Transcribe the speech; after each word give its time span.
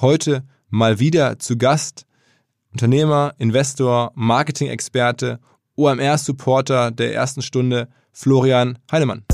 heute 0.00 0.44
mal 0.68 0.98
wieder 0.98 1.38
zu 1.38 1.56
Gast 1.56 2.06
Unternehmer, 2.72 3.34
Investor, 3.38 4.12
Marketing-Experte, 4.14 5.40
OMR-Supporter 5.76 6.90
der 6.90 7.14
ersten 7.14 7.40
Stunde, 7.40 7.88
Florian 8.12 8.78
Heinemann 8.92 9.24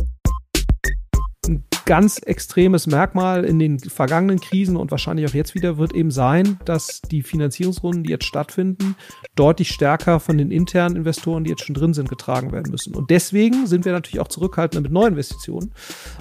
ein 1.49 1.65
ganz 1.85 2.19
extremes 2.19 2.87
Merkmal 2.87 3.45
in 3.45 3.59
den 3.59 3.79
vergangenen 3.79 4.41
Krisen 4.41 4.77
und 4.77 4.91
wahrscheinlich 4.91 5.29
auch 5.29 5.35
jetzt 5.35 5.55
wieder 5.55 5.79
wird 5.79 5.93
eben 5.93 6.11
sein, 6.11 6.59
dass 6.65 7.01
die 7.03 7.23
Finanzierungsrunden, 7.23 8.05
die 8.05 8.11
jetzt 8.11 8.25
stattfinden, 8.25 8.95
deutlich 9.35 9.71
stärker 9.71 10.21
von 10.21 10.39
den 10.39 10.51
internen 10.51 10.97
Investoren, 10.97 11.45
die 11.45 11.51
jetzt 11.51 11.65
schon 11.65 11.75
drin 11.75 11.95
sind, 11.95 12.09
getragen 12.09 12.53
werden 12.53 12.71
müssen. 12.71 12.95
Und 12.95 13.11
deswegen 13.11 13.67
sind 13.67 13.85
wir 13.85 13.93
natürlich 13.93 14.21
auch 14.21 14.29
zurückhaltender 14.29 14.83
mit 14.83 14.93
neuen 14.93 15.15
Investitionen, 15.15 15.73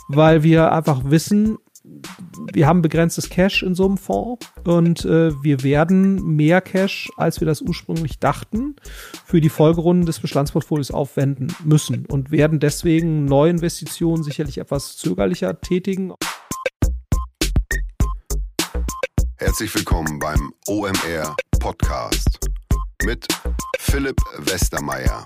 weil 0.08 0.44
wir 0.44 0.72
einfach 0.72 1.04
wissen, 1.06 1.58
wir 1.84 2.68
haben 2.68 2.82
begrenztes 2.82 3.30
Cash 3.30 3.64
in 3.64 3.76
so 3.76 3.86
einem 3.86 3.98
Fonds 3.98 4.46
und 4.66 5.06
äh, 5.06 5.32
wir 5.44 5.64
werden 5.64 6.36
mehr 6.36 6.62
Cash, 6.62 7.10
als 7.18 7.40
wir 7.40 7.48
das 7.48 7.62
ursprünglich 7.62 8.20
dachten, 8.20 8.76
für 9.26 9.42
die 9.42 9.50
Folgerunden 9.50 10.06
des 10.06 10.20
Bestandsportfolios 10.20 10.92
aufwenden 10.92 11.54
müssen 11.64 12.06
und 12.06 12.32
werden 12.32 12.60
deswegen 12.60 13.26
Neuinvestitionen 13.26 14.24
sicherlich 14.24 14.58
etwas 14.60 14.98
zögerlicher 14.98 15.60
tätigen. 15.60 16.14
Herzlich 19.38 19.74
willkommen 19.74 20.20
beim 20.20 20.54
OMR 20.68 21.36
Podcast 21.60 22.40
mit 23.04 23.28
Philipp 23.80 24.22
Westermeier. 24.38 25.26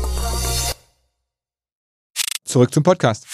Zurück 2.51 2.73
zum 2.73 2.83
Podcast. 2.83 3.25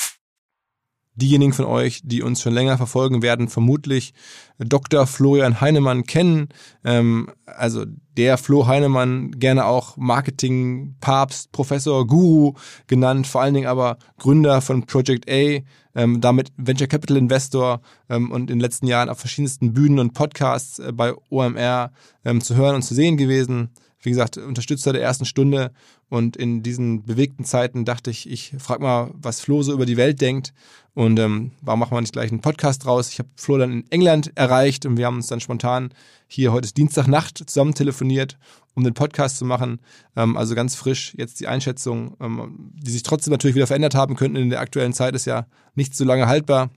Diejenigen 1.16 1.52
von 1.52 1.66
euch, 1.66 2.02
die 2.04 2.22
uns 2.22 2.40
schon 2.40 2.54
länger 2.54 2.78
verfolgen, 2.78 3.24
werden 3.24 3.48
vermutlich 3.48 4.14
Dr. 4.60 5.08
Florian 5.08 5.60
Heinemann 5.60 6.04
kennen. 6.04 6.50
Ähm, 6.86 7.32
also 7.48 7.86
der 8.16 8.38
Flo 8.38 8.68
Heinemann, 8.68 9.32
gerne 9.32 9.66
auch 9.66 9.98
Marketing, 9.98 10.98
Papst, 11.00 11.52
Professor, 11.52 12.06
Guru 12.06 12.54
genannt, 12.86 13.26
vor 13.26 13.42
allen 13.42 13.56
Dingen 13.56 13.66
aber 13.66 13.98
Gründer 14.20 14.62
von 14.62 14.86
Project 14.86 15.28
A, 15.28 15.62
ähm, 15.96 16.22
damit 16.22 16.52
Venture 16.58 16.86
Capital 16.86 17.18
Investor 17.18 17.82
ähm, 18.10 18.30
und 18.30 18.42
in 18.52 18.58
den 18.58 18.60
letzten 18.60 18.86
Jahren 18.86 19.10
auf 19.10 19.18
verschiedensten 19.18 19.74
Bühnen 19.74 19.98
und 19.98 20.14
Podcasts 20.14 20.78
äh, 20.78 20.92
bei 20.94 21.16
OMR 21.32 21.92
ähm, 22.24 22.40
zu 22.40 22.56
hören 22.56 22.76
und 22.76 22.84
zu 22.84 22.94
sehen 22.94 23.18
gewesen 23.18 23.72
wie 24.08 24.12
gesagt, 24.12 24.38
Unterstützer 24.38 24.94
der 24.94 25.02
ersten 25.02 25.26
Stunde. 25.26 25.72
Und 26.08 26.38
in 26.38 26.64
diesen 26.64 27.04
bewegten 27.04 27.44
Zeiten 27.44 27.84
dachte 27.84 28.10
ich, 28.10 28.30
ich 28.30 28.54
frage 28.58 28.82
mal, 28.82 29.12
was 29.14 29.42
Flo 29.42 29.62
so 29.64 29.74
über 29.74 29.86
die 29.86 29.98
Welt 29.98 30.22
denkt. 30.22 30.54
Und 30.94 31.20
ähm, 31.20 31.52
warum 31.62 31.82
machen 31.82 31.92
wir 31.92 32.00
nicht 32.00 32.14
gleich 32.14 32.32
einen 32.32 32.40
Podcast 32.40 32.86
draus? 32.86 33.10
Ich 33.10 33.20
habe 33.20 33.28
Flo 33.36 33.58
dann 33.58 33.72
in 33.72 33.92
England 33.92 34.32
erreicht 34.36 34.86
und 34.86 34.96
wir 34.96 35.06
haben 35.06 35.18
uns 35.18 35.28
dann 35.28 35.42
spontan 35.42 35.90
hier 36.26 36.54
heute 36.54 36.66
ist 36.66 36.78
Dienstagnacht 36.78 37.38
zusammen 37.50 37.74
telefoniert, 37.74 38.38
um 38.76 38.86
den 38.86 38.94
Podcast 38.94 39.38
zu 39.38 39.46
machen. 39.46 39.80
Ähm, 40.16 40.38
also 40.38 40.56
ganz 40.56 40.76
frisch 40.76 41.14
jetzt 41.18 41.42
die 41.42 41.48
Einschätzung, 41.48 42.16
ähm, 42.22 42.72
die 42.74 42.92
sich 42.92 43.04
trotzdem 43.04 43.32
natürlich 43.32 43.56
wieder 43.56 43.68
verändert 43.68 43.96
haben 43.96 44.16
könnten. 44.16 44.38
In 44.38 44.50
der 44.50 44.62
aktuellen 44.62 44.94
Zeit 44.94 45.16
ist 45.16 45.26
ja 45.26 45.48
nicht 45.76 45.96
so 45.96 46.06
lange 46.06 46.28
haltbar. 46.28 46.70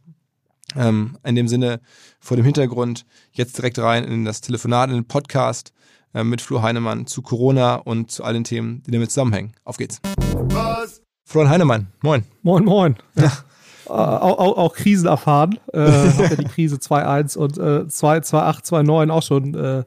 Ähm, 0.77 1.17
in 1.25 1.37
dem 1.37 1.49
Sinne, 1.49 1.81
vor 2.19 2.37
dem 2.37 2.45
Hintergrund, 2.45 3.05
jetzt 3.33 3.57
direkt 3.57 3.79
rein 3.79 4.05
in 4.05 4.25
das 4.25 4.41
Telefonat, 4.41 4.91
in 4.91 4.97
den 4.97 5.09
Podcast. 5.09 5.73
Äh, 6.13 6.25
mit 6.25 6.41
Flo 6.41 6.63
Heinemann 6.63 7.07
zu 7.07 7.23
Corona 7.23 7.77
und 7.77 8.11
zu 8.11 8.25
all 8.25 8.33
den 8.33 8.45
Themen, 8.45 8.83
die 8.87 8.91
damit 8.91 9.11
zusammenhängen. 9.11 9.53
Auf 9.65 9.77
geht's. 9.77 10.01
Was? 10.33 11.03
Florian 11.25 11.53
Heinemann, 11.53 11.87
moin. 12.03 12.25
Moin, 12.43 12.65
moin. 12.65 12.97
Ja. 13.17 13.33
Äh, 13.87 13.93
auch, 13.93 14.39
auch, 14.39 14.57
auch 14.57 14.75
Krisen 14.75 15.09
erfahren. 15.09 15.59
Äh, 15.73 15.81
hab 15.81 16.31
ja 16.31 16.37
die 16.37 16.45
Krise 16.45 16.77
2.1 16.77 17.37
und 17.37 17.59
äh, 17.59 17.87
2.8, 17.89 18.65
2.9 18.65 19.11
auch 19.11 19.23
schon 19.25 19.55
äh, 19.57 19.83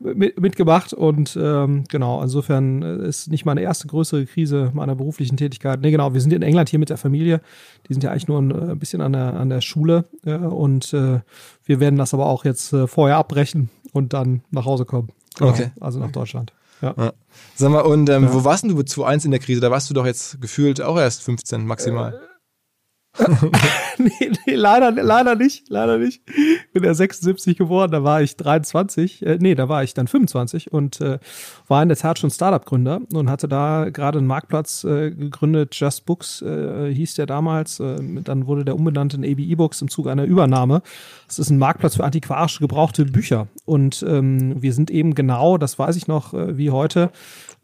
mit, 0.00 0.40
mitgemacht 0.40 0.92
und 0.92 1.38
ähm, 1.40 1.84
genau, 1.88 2.22
insofern 2.22 2.82
äh, 2.82 3.06
ist 3.06 3.30
nicht 3.30 3.44
meine 3.44 3.60
erste 3.60 3.86
größere 3.86 4.26
Krise 4.26 4.70
meiner 4.74 4.94
beruflichen 4.96 5.36
Tätigkeit. 5.36 5.80
Nee, 5.80 5.90
genau, 5.90 6.12
wir 6.12 6.20
sind 6.20 6.32
in 6.32 6.42
England 6.42 6.68
hier 6.68 6.78
mit 6.78 6.90
der 6.90 6.96
Familie. 6.96 7.40
Die 7.88 7.94
sind 7.94 8.02
ja 8.02 8.10
eigentlich 8.10 8.28
nur 8.28 8.40
ein, 8.40 8.52
ein 8.52 8.70
äh, 8.70 8.74
bisschen 8.74 9.00
an 9.00 9.12
der, 9.12 9.34
an 9.34 9.48
der 9.48 9.60
Schule 9.60 10.06
äh, 10.24 10.34
und 10.34 10.92
äh, 10.92 11.20
wir 11.64 11.80
werden 11.80 11.96
das 11.96 12.14
aber 12.14 12.26
auch 12.26 12.44
jetzt 12.44 12.72
äh, 12.72 12.86
vorher 12.86 13.16
abbrechen 13.16 13.70
und 13.92 14.12
dann 14.12 14.42
nach 14.50 14.64
Hause 14.64 14.84
kommen. 14.84 15.10
Genau, 15.36 15.50
okay. 15.50 15.70
Also 15.80 15.98
nach 15.98 16.12
Deutschland. 16.12 16.52
Ja. 16.82 16.94
ja. 16.96 17.12
Sag 17.54 17.70
mal, 17.70 17.80
und 17.80 18.08
ähm, 18.10 18.24
ja. 18.24 18.34
wo 18.34 18.44
warst 18.44 18.64
du 18.64 18.74
mit 18.74 18.88
2.1 18.88 19.24
in 19.24 19.30
der 19.30 19.40
Krise? 19.40 19.60
Da 19.60 19.70
warst 19.70 19.88
du 19.88 19.94
doch 19.94 20.06
jetzt 20.06 20.40
gefühlt 20.40 20.80
auch 20.80 20.98
erst 20.98 21.22
15 21.22 21.66
maximal. 21.66 22.14
Äh, 22.14 22.35
nee, 23.98 24.30
nee, 24.46 24.54
leider, 24.54 24.90
leider 24.90 25.34
nicht, 25.34 25.68
leider 25.68 25.98
nicht. 25.98 26.22
Bin 26.72 26.84
ja 26.84 26.94
76 26.94 27.56
geworden, 27.56 27.92
da 27.92 28.04
war 28.04 28.22
ich 28.22 28.36
23, 28.36 29.24
äh, 29.24 29.38
nee, 29.40 29.54
da 29.54 29.68
war 29.68 29.82
ich 29.82 29.94
dann 29.94 30.06
25 30.06 30.72
und 30.72 31.00
äh, 31.00 31.18
war 31.68 31.82
in 31.82 31.88
der 31.88 31.96
Tat 31.96 32.18
schon 32.18 32.30
Startup-Gründer 32.30 33.00
und 33.12 33.30
hatte 33.30 33.48
da 33.48 33.88
gerade 33.90 34.18
einen 34.18 34.26
Marktplatz 34.26 34.84
äh, 34.84 35.10
gegründet, 35.10 35.74
Just 35.74 36.06
Books 36.06 36.42
äh, 36.42 36.92
hieß 36.92 37.14
der 37.14 37.26
damals, 37.26 37.80
äh, 37.80 37.96
dann 38.22 38.46
wurde 38.46 38.64
der 38.64 38.74
umbenannt 38.74 39.14
in 39.14 39.24
AB 39.24 39.40
E-Books 39.40 39.80
im 39.82 39.88
Zuge 39.88 40.10
einer 40.10 40.24
Übernahme. 40.24 40.82
Das 41.26 41.38
ist 41.38 41.50
ein 41.50 41.58
Marktplatz 41.58 41.96
für 41.96 42.04
antiquarische 42.04 42.60
gebrauchte 42.60 43.04
Bücher 43.04 43.48
und 43.64 44.04
ähm, 44.06 44.60
wir 44.60 44.72
sind 44.72 44.90
eben 44.90 45.14
genau, 45.14 45.58
das 45.58 45.78
weiß 45.78 45.96
ich 45.96 46.06
noch 46.06 46.34
äh, 46.34 46.56
wie 46.58 46.70
heute, 46.70 47.10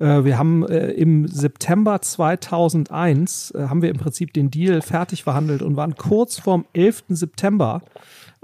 wir 0.03 0.39
haben 0.39 0.67
äh, 0.67 0.91
im 0.93 1.29
September 1.29 2.01
2001 2.01 3.53
äh, 3.53 3.69
haben 3.69 3.83
wir 3.83 3.91
im 3.91 3.99
Prinzip 3.99 4.33
den 4.33 4.51
Deal 4.51 4.83
fertig 4.83 5.23
verhandelt 5.23 5.63
und 5.63 5.77
waren 5.77 5.95
kurz 5.97 6.39
vorm 6.39 6.65
11. 6.73 7.05
September 7.09 7.83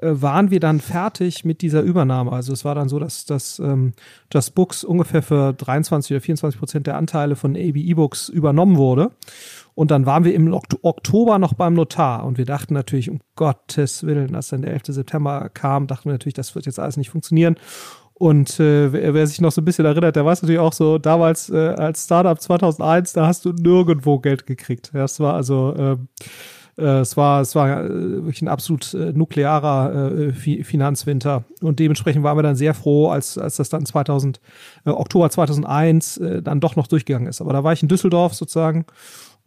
waren 0.00 0.52
wir 0.52 0.60
dann 0.60 0.78
fertig 0.78 1.44
mit 1.44 1.60
dieser 1.60 1.82
Übernahme. 1.82 2.30
Also 2.30 2.52
es 2.52 2.64
war 2.64 2.76
dann 2.76 2.88
so, 2.88 3.00
dass, 3.00 3.24
dass 3.24 3.58
ähm, 3.58 3.94
Just 4.32 4.54
Books 4.54 4.84
ungefähr 4.84 5.22
für 5.22 5.52
23 5.52 6.12
oder 6.12 6.20
24 6.20 6.60
Prozent 6.60 6.86
der 6.86 6.96
Anteile 6.96 7.34
von 7.34 7.56
AB 7.56 7.76
E-Books 7.76 8.28
übernommen 8.28 8.76
wurde. 8.76 9.10
Und 9.74 9.90
dann 9.90 10.06
waren 10.06 10.24
wir 10.24 10.34
im 10.34 10.52
Oktober 10.52 11.38
noch 11.38 11.54
beim 11.54 11.74
Notar 11.74 12.24
und 12.24 12.36
wir 12.36 12.44
dachten 12.44 12.74
natürlich, 12.74 13.10
um 13.10 13.20
Gottes 13.36 14.04
Willen, 14.04 14.34
als 14.34 14.48
dann 14.48 14.62
der 14.62 14.72
11. 14.72 14.86
September 14.86 15.48
kam, 15.54 15.86
dachten 15.86 16.06
wir 16.06 16.14
natürlich, 16.14 16.34
das 16.34 16.54
wird 16.56 16.66
jetzt 16.66 16.80
alles 16.80 16.96
nicht 16.96 17.10
funktionieren. 17.10 17.54
Und 18.18 18.58
äh, 18.58 18.92
wer, 18.92 19.26
sich 19.26 19.40
noch 19.40 19.52
so 19.52 19.60
ein 19.60 19.64
bisschen 19.64 19.84
erinnert, 19.84 20.16
der 20.16 20.24
weiß 20.24 20.42
natürlich 20.42 20.60
auch 20.60 20.72
so, 20.72 20.98
damals 20.98 21.50
äh, 21.50 21.56
als 21.56 22.04
Startup 22.04 22.40
2001, 22.40 23.12
da 23.12 23.26
hast 23.26 23.44
du 23.44 23.52
nirgendwo 23.52 24.18
Geld 24.18 24.46
gekriegt. 24.46 24.90
Das 24.92 25.20
war 25.20 25.34
also, 25.34 25.74
äh, 25.74 25.96
Äh, 26.78 27.00
es 27.00 27.16
war, 27.16 27.40
es 27.40 27.54
war 27.54 27.84
äh, 27.84 27.88
wirklich 27.88 28.40
ein 28.40 28.48
absolut 28.48 28.94
äh, 28.94 29.12
nuklearer 29.12 30.12
äh, 30.12 30.32
Finanzwinter. 30.32 31.44
Und 31.60 31.80
dementsprechend 31.80 32.22
waren 32.22 32.38
wir 32.38 32.42
dann 32.42 32.56
sehr 32.56 32.72
froh, 32.72 33.08
als, 33.08 33.36
als 33.36 33.56
das 33.56 33.68
dann 33.68 33.84
2000, 33.84 34.40
äh, 34.86 34.90
Oktober 34.90 35.28
2001 35.28 36.18
äh, 36.18 36.42
dann 36.42 36.60
doch 36.60 36.76
noch 36.76 36.86
durchgegangen 36.86 37.28
ist. 37.28 37.40
Aber 37.40 37.52
da 37.52 37.64
war 37.64 37.72
ich 37.72 37.82
in 37.82 37.88
Düsseldorf 37.88 38.34
sozusagen 38.34 38.86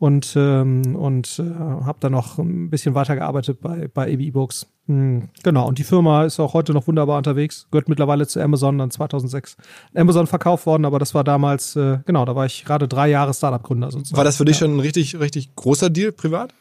und, 0.01 0.33
ähm, 0.35 0.95
und 0.95 1.37
äh, 1.37 1.43
habe 1.43 1.99
dann 1.99 2.13
noch 2.13 2.39
ein 2.39 2.71
bisschen 2.71 2.95
weitergearbeitet 2.95 3.61
bei, 3.61 3.87
bei 3.87 4.11
AB 4.11 4.19
E-Books. 4.21 4.65
Hm, 4.87 5.29
genau, 5.43 5.67
und 5.67 5.77
die 5.77 5.83
Firma 5.83 6.25
ist 6.25 6.39
auch 6.39 6.55
heute 6.55 6.73
noch 6.73 6.87
wunderbar 6.87 7.19
unterwegs, 7.19 7.67
gehört 7.69 7.87
mittlerweile 7.87 8.25
zu 8.25 8.41
Amazon, 8.41 8.79
dann 8.79 8.89
2006 8.89 9.57
Amazon 9.93 10.25
verkauft 10.25 10.65
worden, 10.65 10.85
aber 10.85 10.97
das 10.97 11.13
war 11.13 11.23
damals, 11.23 11.75
äh, 11.75 11.99
genau, 12.07 12.25
da 12.25 12.35
war 12.35 12.47
ich 12.47 12.65
gerade 12.65 12.87
drei 12.87 13.09
Jahre 13.11 13.35
Startup-Gründer 13.35 13.91
sozusagen. 13.91 14.17
War 14.17 14.23
das 14.23 14.37
für 14.37 14.45
dich 14.45 14.59
ja. 14.59 14.65
schon 14.65 14.77
ein 14.77 14.79
richtig, 14.79 15.19
richtig 15.19 15.55
großer 15.55 15.91
Deal 15.91 16.11
privat? 16.11 16.51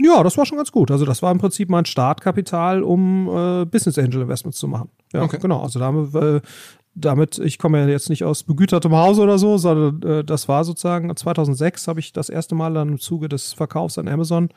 Ja, 0.00 0.22
das 0.24 0.36
war 0.36 0.46
schon 0.46 0.58
ganz 0.58 0.72
gut. 0.72 0.90
Also 0.90 1.04
das 1.04 1.22
war 1.22 1.30
im 1.30 1.38
Prinzip 1.38 1.70
mein 1.70 1.84
Startkapital, 1.84 2.82
um 2.82 3.28
äh, 3.28 3.64
Business 3.66 3.98
Angel 3.98 4.22
Investments 4.22 4.58
zu 4.58 4.66
machen. 4.66 4.90
Ja, 5.12 5.22
Okay. 5.22 5.38
genau. 5.40 5.62
Also 5.62 5.78
da 5.78 5.86
haben 5.86 6.12
wir, 6.12 6.22
äh, 6.36 6.40
damit, 7.00 7.38
ich 7.38 7.58
komme 7.58 7.80
ja 7.80 7.86
jetzt 7.86 8.10
nicht 8.10 8.24
aus 8.24 8.42
begütertem 8.42 8.94
Hause 8.94 9.22
oder 9.22 9.38
so, 9.38 9.56
sondern 9.58 10.02
äh, 10.02 10.24
das 10.24 10.48
war 10.48 10.64
sozusagen 10.64 11.14
2006 11.14 11.88
habe 11.88 12.00
ich 12.00 12.12
das 12.12 12.28
erste 12.28 12.54
Mal 12.54 12.74
dann 12.74 12.88
im 12.88 12.98
Zuge 12.98 13.28
des 13.28 13.52
Verkaufs 13.52 13.98
an 13.98 14.08
Amazon 14.08 14.48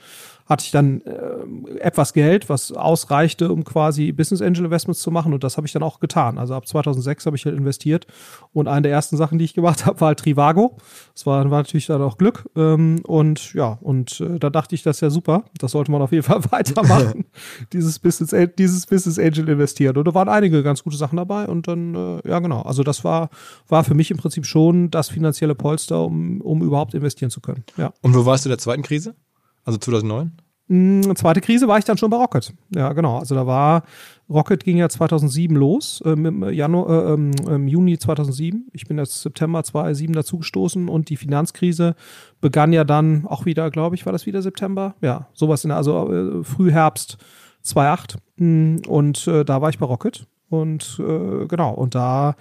hatte 0.52 0.66
ich 0.66 0.72
dann 0.72 1.02
äh, 1.02 1.80
etwas 1.80 2.12
Geld, 2.12 2.50
was 2.50 2.74
ausreichte, 2.74 3.52
um 3.52 3.64
quasi 3.64 4.12
Business 4.12 4.42
Angel 4.42 4.66
Investments 4.66 5.00
zu 5.02 5.10
machen 5.10 5.34
und 5.34 5.46
das 5.46 5.56
habe 5.56 5.66
ich 5.66 5.72
dann 5.72 5.82
auch 5.82 6.02
getan. 6.02 6.38
Also 6.38 6.56
ab 6.56 6.68
2006 6.68 7.26
habe 7.26 7.38
ich 7.38 7.46
halt 7.46 7.56
investiert 7.56 8.06
und 8.52 8.68
eine 8.68 8.82
der 8.82 8.92
ersten 8.92 9.16
Sachen, 9.16 9.40
die 9.40 9.46
ich 9.46 9.54
gemacht 9.54 9.86
habe, 9.86 10.02
war 10.02 10.10
halt 10.10 10.20
Trivago. 10.20 10.76
Das 11.14 11.26
war, 11.26 11.50
war 11.50 11.60
natürlich 11.60 11.86
dann 11.86 12.02
auch 12.02 12.18
Glück 12.18 12.50
ähm, 12.58 13.00
und 13.08 13.54
ja, 13.54 13.78
und 13.82 14.20
äh, 14.20 14.40
da 14.40 14.50
dachte 14.50 14.76
ich, 14.76 14.84
das 14.84 14.98
ist 14.98 15.02
ja 15.02 15.10
super, 15.10 15.46
das 15.58 15.72
sollte 15.72 15.90
man 15.90 16.02
auf 16.02 16.12
jeden 16.12 16.24
Fall 16.24 16.44
weitermachen, 16.52 17.26
dieses 17.74 18.00
Business, 18.00 18.36
dieses 18.58 18.86
Business 18.86 19.18
Angel 19.18 19.48
investieren. 19.48 19.96
Und 19.96 20.06
da 20.06 20.14
waren 20.14 20.28
einige 20.28 20.64
ganz 20.64 20.84
gute 20.84 20.98
Sachen 20.98 21.16
dabei 21.16 21.48
und 21.48 21.70
dann, 21.70 21.96
äh, 21.96 22.28
ja 22.28 22.40
genau, 22.40 22.62
also 22.64 22.84
das 22.84 23.06
war, 23.06 23.30
war 23.70 23.86
für 23.86 23.94
mich 23.94 24.12
im 24.12 24.18
Prinzip 24.18 24.46
schon 24.46 24.92
das 24.92 25.08
finanzielle 25.08 25.56
Polster, 25.56 26.04
um, 26.04 26.42
um 26.42 26.62
überhaupt 26.62 26.94
investieren 26.94 27.32
zu 27.32 27.40
können. 27.40 27.64
Ja. 27.78 27.94
Und 28.02 28.16
wo 28.16 28.26
warst 28.26 28.44
du 28.44 28.50
in 28.50 28.52
der 28.52 28.60
zweiten 28.60 28.82
Krise? 28.82 29.16
Also 29.64 29.78
2009? 29.80 30.32
Mm, 30.68 31.02
Zweite 31.16 31.42
Krise 31.42 31.68
war 31.68 31.78
ich 31.78 31.86
dann 31.86 31.98
schon 31.98 32.10
bei 32.10 32.18
Rocket. 32.18 32.54
Ja, 32.74 32.94
genau. 32.94 33.18
Also 33.18 33.36
da 33.36 33.46
war, 33.46 33.84
Rocket 34.30 34.64
ging 34.64 34.78
ja 34.78 34.88
2007 34.88 35.56
los, 35.56 36.02
ähm, 36.06 36.26
im, 36.26 36.50
Januar, 36.50 36.90
äh, 36.90 37.14
ähm, 37.14 37.32
im 37.46 37.68
Juni 37.68 37.98
2007. 37.98 38.70
Ich 38.72 38.88
bin 38.88 38.98
jetzt 38.98 39.22
September 39.22 39.64
2007 39.64 40.14
dazugestoßen 40.14 40.88
und 40.88 41.10
die 41.10 41.18
Finanzkrise 41.18 41.96
begann 42.40 42.72
ja 42.72 42.86
dann 42.86 43.26
auch 43.28 43.46
wieder, 43.46 43.70
glaube 43.70 43.96
ich, 43.96 44.06
war 44.06 44.14
das 44.14 44.26
wieder 44.26 44.42
September? 44.42 44.96
Ja, 45.02 45.28
sowas 45.34 45.66
in 45.66 45.70
der, 45.70 45.78
also 45.78 46.10
äh, 46.12 46.44
Frühherbst 46.46 47.18
2008. 47.64 48.18
Mm, 48.38 48.78
Und 48.88 49.28
äh, 49.28 49.44
da 49.44 49.62
war 49.62 49.70
ich 49.70 49.78
bei 49.78 49.86
Rocket. 49.86 50.26
Und 50.50 51.00
äh, 51.00 51.48
genau, 51.48 51.74
und 51.74 51.96
da 51.96 52.36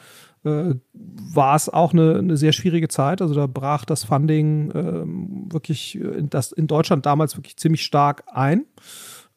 äh, 0.45 0.75
war 0.93 1.57
es 1.57 1.69
auch 1.69 1.93
eine, 1.93 2.19
eine 2.19 2.37
sehr 2.37 2.53
schwierige 2.53 2.89
Zeit. 2.89 3.21
Also 3.23 3.35
da 3.35 3.47
brach 3.47 3.85
das 3.85 4.05
Funding 4.05 4.73
ähm, 4.75 5.47
wirklich 5.51 5.97
in, 5.97 6.31
das, 6.31 6.53
in 6.53 6.67
Deutschland 6.67 7.07
damals 7.07 7.37
wirklich 7.37 7.57
ziemlich 7.57 7.83
stark 7.83 8.25
ein. 8.33 8.65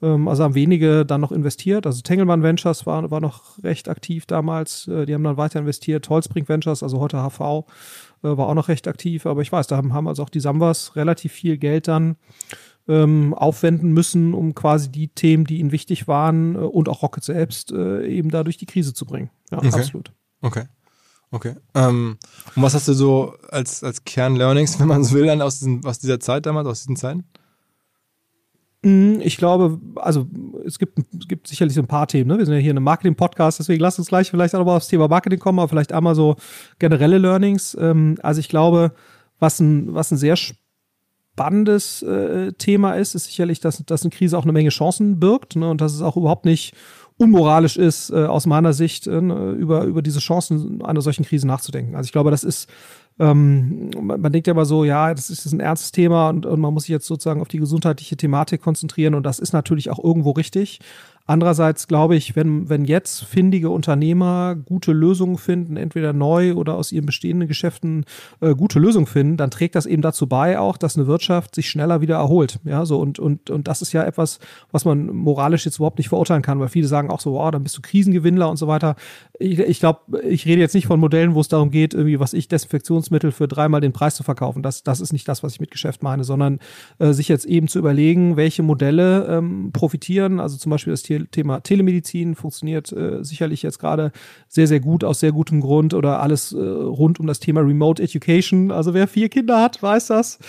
Ähm, 0.02 0.28
also 0.28 0.44
haben 0.44 0.56
wenige 0.56 1.06
dann 1.06 1.22
noch 1.22 1.32
investiert. 1.32 1.86
Also 1.86 2.02
Tengelmann 2.02 2.44
Ventures 2.44 2.86
war, 2.86 3.10
war 3.12 3.22
noch 3.22 3.64
recht 3.64 3.90
aktiv 3.90 4.26
damals. 4.26 4.88
Äh, 4.88 5.06
die 5.06 5.14
haben 5.14 5.24
dann 5.24 5.38
weiter 5.38 5.60
investiert. 5.60 6.10
Holzbrink 6.10 6.48
Ventures, 6.50 6.84
also 6.84 7.00
heute 7.00 7.18
HV, 7.18 7.40
äh, 7.40 8.38
war 8.38 8.48
auch 8.48 8.54
noch 8.54 8.68
recht 8.68 8.88
aktiv. 8.88 9.26
Aber 9.26 9.42
ich 9.42 9.52
weiß, 9.52 9.68
da 9.68 9.78
haben, 9.78 9.94
haben 9.94 10.08
also 10.08 10.24
auch 10.24 10.30
die 10.30 10.40
Sambas 10.40 10.96
relativ 10.96 11.32
viel 11.32 11.58
Geld 11.58 11.88
dann 11.88 12.18
ähm, 12.88 13.34
aufwenden 13.34 13.94
müssen, 13.94 14.34
um 14.34 14.56
quasi 14.56 14.92
die 14.92 15.08
Themen, 15.08 15.46
die 15.46 15.60
ihnen 15.60 15.72
wichtig 15.72 16.08
waren 16.08 16.56
äh, 16.56 16.60
und 16.60 16.90
auch 16.90 17.02
Rocket 17.02 17.24
selbst 17.24 17.72
äh, 17.72 18.06
eben 18.06 18.30
da 18.30 18.44
durch 18.44 18.58
die 18.58 18.66
Krise 18.66 18.94
zu 18.94 19.06
bringen. 19.06 19.30
Ja, 19.52 19.60
Okay. 19.60 19.68
absolut. 19.68 20.12
Okay. 20.42 20.64
Okay. 21.34 21.56
Ähm, 21.74 22.18
und 22.56 22.62
was 22.62 22.76
hast 22.76 22.88
du 22.88 22.94
so 22.94 23.34
als, 23.50 23.84
als 23.84 24.04
Kern-Learnings, 24.04 24.80
wenn 24.80 24.88
man 24.88 25.04
so 25.04 25.16
will, 25.16 25.26
dann 25.26 25.42
aus, 25.42 25.58
diesen, 25.58 25.84
aus 25.84 25.98
dieser 25.98 26.20
Zeit 26.20 26.46
damals, 26.46 26.68
aus 26.68 26.82
diesen 26.82 26.96
Zeiten? 26.96 27.24
Mm, 28.84 29.20
Ich 29.22 29.38
glaube, 29.38 29.80
also 29.96 30.28
es 30.64 30.78
gibt, 30.78 31.00
es 31.00 31.28
gibt 31.28 31.48
sicherlich 31.48 31.74
so 31.74 31.82
ein 31.82 31.88
paar 31.88 32.06
Themen. 32.08 32.28
Ne? 32.30 32.38
Wir 32.38 32.46
sind 32.46 32.54
ja 32.54 32.60
hier 32.62 32.70
in 32.70 32.78
einem 32.78 32.84
Marketing-Podcast, 32.84 33.58
deswegen 33.58 33.82
lass 33.82 33.98
uns 33.98 34.10
gleich 34.10 34.30
vielleicht 34.30 34.54
auch 34.54 34.60
nochmal 34.60 34.78
aufs 34.78 34.90
Thema 34.90 35.08
Marketing 35.08 35.40
kommen, 35.40 35.58
aber 35.58 35.70
vielleicht 35.70 35.92
einmal 35.92 36.14
so 36.14 36.36
generelle 36.78 37.18
Learnings. 37.18 37.76
Ähm, 37.80 38.20
Also 38.22 38.40
ich 38.40 38.48
glaube, 38.48 38.92
was 39.40 39.60
ein, 39.60 39.92
was 39.96 40.12
ein 40.12 40.18
sehr 40.18 40.36
spannendes 40.38 42.04
äh, 42.04 42.52
Thema 42.54 42.94
ist, 42.94 43.16
ist 43.16 43.26
sicherlich, 43.26 43.60
dass, 43.60 43.84
dass 43.86 44.04
eine 44.04 44.12
Krise 44.12 44.38
auch 44.38 44.44
eine 44.44 44.54
Menge 44.54 44.70
Chancen 44.70 45.20
birgt 45.20 45.56
ne? 45.56 45.68
und 45.68 45.82
dass 45.82 45.96
es 45.96 46.02
auch 46.04 46.16
überhaupt 46.16 46.46
nicht 46.46 46.76
unmoralisch 47.18 47.78
ist, 47.78 48.10
äh, 48.10 48.26
aus 48.26 48.46
meiner 48.46 48.74
Sicht, 48.74 49.08
äh, 49.08 49.18
über, 49.18 49.84
über 49.84 50.02
diese 50.02 50.20
Chancen 50.20 50.84
einer 50.84 51.02
solchen 51.02 51.26
Krise 51.26 51.48
nachzudenken. 51.48 51.96
Also 51.96 52.08
ich 52.08 52.12
glaube, 52.12 52.32
das 52.32 52.44
ist 52.44 52.70
ähm, 53.20 53.92
man, 54.00 54.22
man 54.22 54.32
denkt 54.32 54.48
ja 54.48 54.54
immer 54.54 54.66
so, 54.66 54.84
ja, 54.84 55.14
das 55.14 55.30
ist 55.30 55.52
ein 55.52 55.60
ernstes 55.60 55.92
Thema 55.92 56.30
und, 56.30 56.46
und 56.46 56.60
man 56.60 56.74
muss 56.74 56.84
sich 56.84 56.90
jetzt 56.90 57.06
sozusagen 57.06 57.42
auf 57.42 57.48
die 57.48 57.60
gesundheitliche 57.60 58.18
Thematik 58.18 58.62
konzentrieren 58.62 59.14
und 59.14 59.24
das 59.24 59.40
ist 59.40 59.54
natürlich 59.54 59.92
auch 59.92 60.04
irgendwo 60.04 60.32
richtig. 60.32 60.80
Andererseits 61.26 61.88
glaube 61.88 62.18
ich, 62.18 62.36
wenn, 62.36 62.68
wenn 62.68 62.84
jetzt 62.84 63.24
findige 63.24 63.70
Unternehmer 63.70 64.56
gute 64.56 64.92
Lösungen 64.92 65.38
finden, 65.38 65.78
entweder 65.78 66.12
neu 66.12 66.54
oder 66.56 66.76
aus 66.76 66.92
ihren 66.92 67.06
bestehenden 67.06 67.48
Geschäften 67.48 68.04
äh, 68.42 68.54
gute 68.54 68.78
Lösungen 68.78 69.06
finden, 69.06 69.38
dann 69.38 69.50
trägt 69.50 69.76
das 69.76 69.86
eben 69.86 70.02
dazu 70.02 70.28
bei 70.28 70.60
auch, 70.60 70.76
dass 70.76 70.98
eine 70.98 71.08
Wirtschaft 71.08 71.56
sich 71.56 71.70
schneller 71.70 72.02
wieder 72.02 72.16
erholt. 72.16 72.60
Ja, 72.66 72.86
so 72.86 73.00
und, 73.00 73.20
und, 73.20 73.50
und 73.50 73.70
das 73.70 73.82
ist 73.82 73.94
ja 73.94 74.04
etwas, 74.04 74.40
was 74.72 74.84
man 74.84 75.08
moralisch 75.08 75.64
jetzt 75.64 75.78
überhaupt 75.78 75.98
nicht 75.98 76.10
verurteilen 76.10 76.42
kann, 76.42 76.60
weil 76.60 76.68
viele 76.68 76.88
sagen 76.88 77.10
auch 77.10 77.22
so, 77.22 77.34
wow, 77.34 77.52
dann 77.52 77.64
bist 77.64 77.78
du 77.78 77.82
Krisengewinnler 77.82 78.50
und 78.50 78.58
so 78.58 78.68
weiter. 78.68 78.96
Ich, 79.40 79.60
ich 79.60 79.80
glaube, 79.80 80.22
ich 80.28 80.46
rede 80.46 80.60
jetzt 80.60 80.76
nicht 80.76 80.88
von 80.88 81.00
Modellen, 81.00 81.36
wo 81.36 81.40
es 81.40 81.48
darum 81.48 81.72
geht, 81.72 81.94
irgendwie, 81.94 82.20
was 82.20 82.34
ich, 82.34 82.50
Desinfektionsmittel 82.50 83.32
für 83.32 83.48
dreimal 83.48 83.80
den 83.80 83.94
Preis 83.94 84.16
zu 84.16 84.24
verkaufen. 84.24 84.62
Das, 84.62 84.84
das 84.84 85.00
ist 85.00 85.14
nicht 85.14 85.28
das, 85.30 85.42
was 85.42 85.54
ich 85.54 85.62
mit 85.62 85.72
Geschäft 85.72 86.04
meine, 86.04 86.26
sondern 86.26 86.60
äh, 87.00 87.14
sich 87.14 87.30
jetzt 87.30 87.46
eben 87.46 87.70
zu 87.70 87.80
überlegen, 87.80 88.36
welche 88.36 88.62
Modelle 88.62 89.26
ähm, 89.28 89.72
profitieren. 89.72 90.42
Also 90.42 90.58
zum 90.58 90.70
Beispiel 90.70 90.92
das 90.92 91.04
The 91.20 91.26
Thema 91.26 91.62
Telemedizin 91.62 92.36
funktioniert 92.36 92.92
äh, 92.92 93.24
sicherlich 93.24 93.64
jetzt 93.64 93.80
gerade 93.80 94.12
sehr, 94.48 94.68
sehr 94.68 94.80
gut, 94.80 95.04
aus 95.04 95.20
sehr 95.20 95.32
gutem 95.32 95.62
Grund 95.62 95.94
oder 95.94 96.22
alles 96.22 96.54
äh, 96.54 96.58
rund 96.58 97.20
um 97.20 97.28
das 97.28 97.40
Thema 97.40 97.62
Remote 97.62 98.02
Education. 98.02 98.72
Also 98.72 98.94
wer 98.94 99.08
vier 99.08 99.30
Kinder 99.30 99.62
hat, 99.62 99.82
weiß 99.82 100.08
das. 100.08 100.40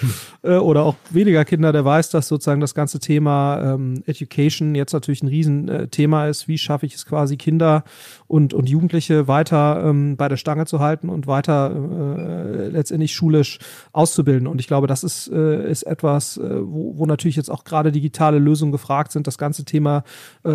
Äh, 0.43 0.56
oder 0.56 0.82
auch 0.82 0.96
weniger 1.11 1.44
Kinder, 1.44 1.72
der 1.72 1.84
weiß, 1.84 2.11
dass 2.11 2.28
sozusagen 2.28 2.61
das 2.61 2.75
ganze 2.75 2.99
Thema 2.99 3.75
ähm, 3.75 4.02
Education 4.06 4.75
jetzt 4.75 4.93
natürlich 4.93 5.22
ein 5.22 5.28
Riesenthema 5.28 6.27
ist. 6.27 6.48
Wie 6.48 6.58
schaffe 6.58 6.86
ich 6.86 6.94
es 6.94 7.06
quasi, 7.06 7.36
Kinder 7.36 7.84
und, 8.27 8.53
und 8.53 8.69
Jugendliche 8.69 9.29
weiter 9.29 9.82
ähm, 9.86 10.17
bei 10.17 10.29
der 10.29 10.36
Stange 10.36 10.67
zu 10.67 10.81
halten 10.81 11.08
und 11.08 11.27
weiter 11.27 11.72
äh, 11.74 12.69
letztendlich 12.69 13.15
schulisch 13.15 13.58
auszubilden. 13.93 14.46
Und 14.46 14.60
ich 14.60 14.67
glaube, 14.67 14.86
das 14.86 15.05
ist, 15.05 15.29
äh, 15.29 15.70
ist 15.70 15.84
etwas, 15.84 16.36
äh, 16.36 16.60
wo, 16.60 16.98
wo 16.98 17.06
natürlich 17.06 17.36
jetzt 17.36 17.50
auch 17.50 17.65
gerade 17.65 17.93
digitale 17.93 18.38
Lösungen 18.38 18.72
gefragt 18.72 19.12
sind. 19.12 19.27
Das 19.27 19.38
ganze 19.38 19.65
Thema 19.65 20.05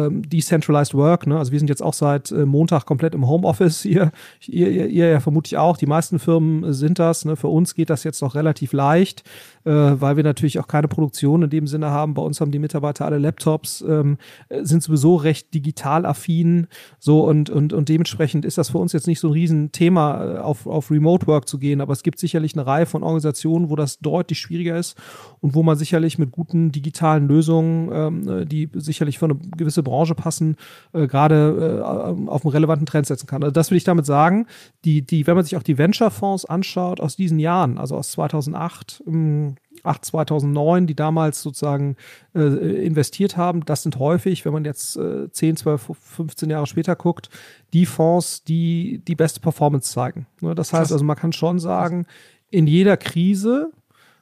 ähm, 0.08 0.28
Decentralized 0.28 0.94
Work. 0.94 1.28
Ne? 1.28 1.38
Also 1.38 1.52
wir 1.52 1.60
sind 1.60 1.70
jetzt 1.70 1.82
auch 1.82 1.94
seit 1.94 2.32
äh, 2.32 2.46
Montag 2.46 2.86
komplett 2.86 3.14
im 3.14 3.28
Homeoffice. 3.28 3.86
Ihr, 3.86 4.12
ihr, 4.46 4.70
ihr, 4.70 4.88
ihr 4.88 5.10
ja 5.10 5.20
vermutlich 5.20 5.58
auch. 5.58 5.78
Die 5.78 5.86
meisten 5.86 6.20
Firmen 6.20 6.74
sind 6.74 7.00
das. 7.00 7.26
Ne? 7.26 7.36
Für 7.36 7.48
uns 7.48 7.76
geht 7.76 7.90
das 7.90 8.04
jetzt 8.04 8.22
noch 8.22 8.36
relativ 8.36 8.74
leicht, 8.74 9.24
äh, 9.70 10.02
weil 10.02 10.18
wir 10.18 10.24
natürlich 10.24 10.60
auch 10.60 10.68
keine 10.68 10.88
Produktion 10.88 11.44
in 11.44 11.50
dem 11.52 11.68
Sinne 11.68 11.92
haben. 11.92 12.16
Bei 12.16 12.24
uns 12.24 12.42
haben 12.42 12.50
die 12.52 12.58
Mitarbeiter 12.58 13.06
alle 13.06 13.20
Laptops, 13.20 13.86
ähm, 13.88 14.18
äh, 14.50 14.64
sind 14.64 14.82
sowieso 14.82 15.16
recht 15.16 15.54
digital 15.54 16.08
affin. 16.08 16.68
So 16.98 17.24
und, 17.24 17.52
und, 17.52 17.72
und 17.74 17.88
dementsprechend 17.88 18.46
ist 18.46 18.58
das 18.58 18.72
für 18.72 18.80
uns 18.80 18.94
jetzt 18.94 19.06
nicht 19.06 19.20
so 19.20 19.28
ein 19.28 19.34
Riesenthema, 19.34 20.26
äh, 20.26 20.38
auf, 20.40 20.66
auf 20.66 20.90
Remote 20.90 21.28
Work 21.28 21.48
zu 21.48 21.60
gehen. 21.60 21.82
Aber 21.82 21.94
es 21.94 22.02
gibt 22.02 22.18
sicherlich 22.18 22.56
eine 22.56 22.66
Reihe 22.66 22.88
von 22.88 23.04
Organisationen, 23.04 23.70
wo 23.70 23.76
das 23.76 24.00
deutlich 24.00 24.40
schwieriger 24.40 24.76
ist 24.76 24.98
und 25.40 25.54
wo 25.54 25.62
man 25.62 25.78
sicherlich 25.78 26.18
mit 26.18 26.32
guten 26.32 26.72
digitalen 26.72 27.28
Lösungen, 27.28 27.92
ähm, 27.94 28.50
die 28.50 28.70
sicherlich 28.74 29.20
für 29.20 29.26
eine 29.26 29.36
gewisse 29.36 29.84
Branche 29.84 30.16
passen, 30.16 30.56
äh, 30.94 31.06
gerade 31.06 31.80
äh, 31.80 32.28
auf 32.28 32.44
einen 32.44 32.54
relevanten 32.54 32.88
Trend 32.88 33.06
setzen 33.06 33.28
kann. 33.28 33.44
Also 33.44 33.52
das 33.52 33.70
will 33.70 33.78
ich 33.78 33.84
damit 33.84 34.08
sagen. 34.08 34.48
Die, 34.84 35.04
die, 35.04 35.28
wenn 35.28 35.36
man 35.36 35.44
sich 35.44 35.58
auch 35.58 35.64
die 35.64 35.78
Venture-Fonds 35.78 36.46
anschaut 36.46 37.00
aus 37.00 37.16
diesen 37.16 37.38
Jahren, 37.38 37.78
also 37.78 37.96
aus 37.96 38.12
2008, 38.12 39.04
ähm, 39.06 39.56
8, 39.84 40.06
2009, 40.06 40.88
die 40.88 40.96
damals 40.96 41.42
sozusagen 41.42 41.96
äh, 42.36 42.40
investiert 42.40 43.38
haben, 43.38 43.66
das 43.66 43.84
sind 43.84 44.00
häufig, 44.00 44.46
wenn 44.46 44.54
man 44.54 44.66
jetzt 44.66 44.98
äh, 44.98 45.32
10, 45.32 45.58
12, 45.58 45.92
15 46.00 46.50
Jahre 46.50 46.68
später 46.68 46.96
guckt, 46.96 47.30
die 47.74 47.86
Fonds, 47.86 48.44
die 48.44 49.02
die 49.08 49.16
beste 49.16 49.40
Performance 49.40 49.92
zeigen. 49.92 50.28
Ne, 50.42 50.56
das 50.56 50.74
heißt 50.74 50.92
also, 50.92 51.04
man 51.04 51.18
kann 51.18 51.34
schon 51.34 51.60
sagen, 51.60 52.06
in 52.52 52.68
jeder 52.68 52.98
Krise 52.98 53.72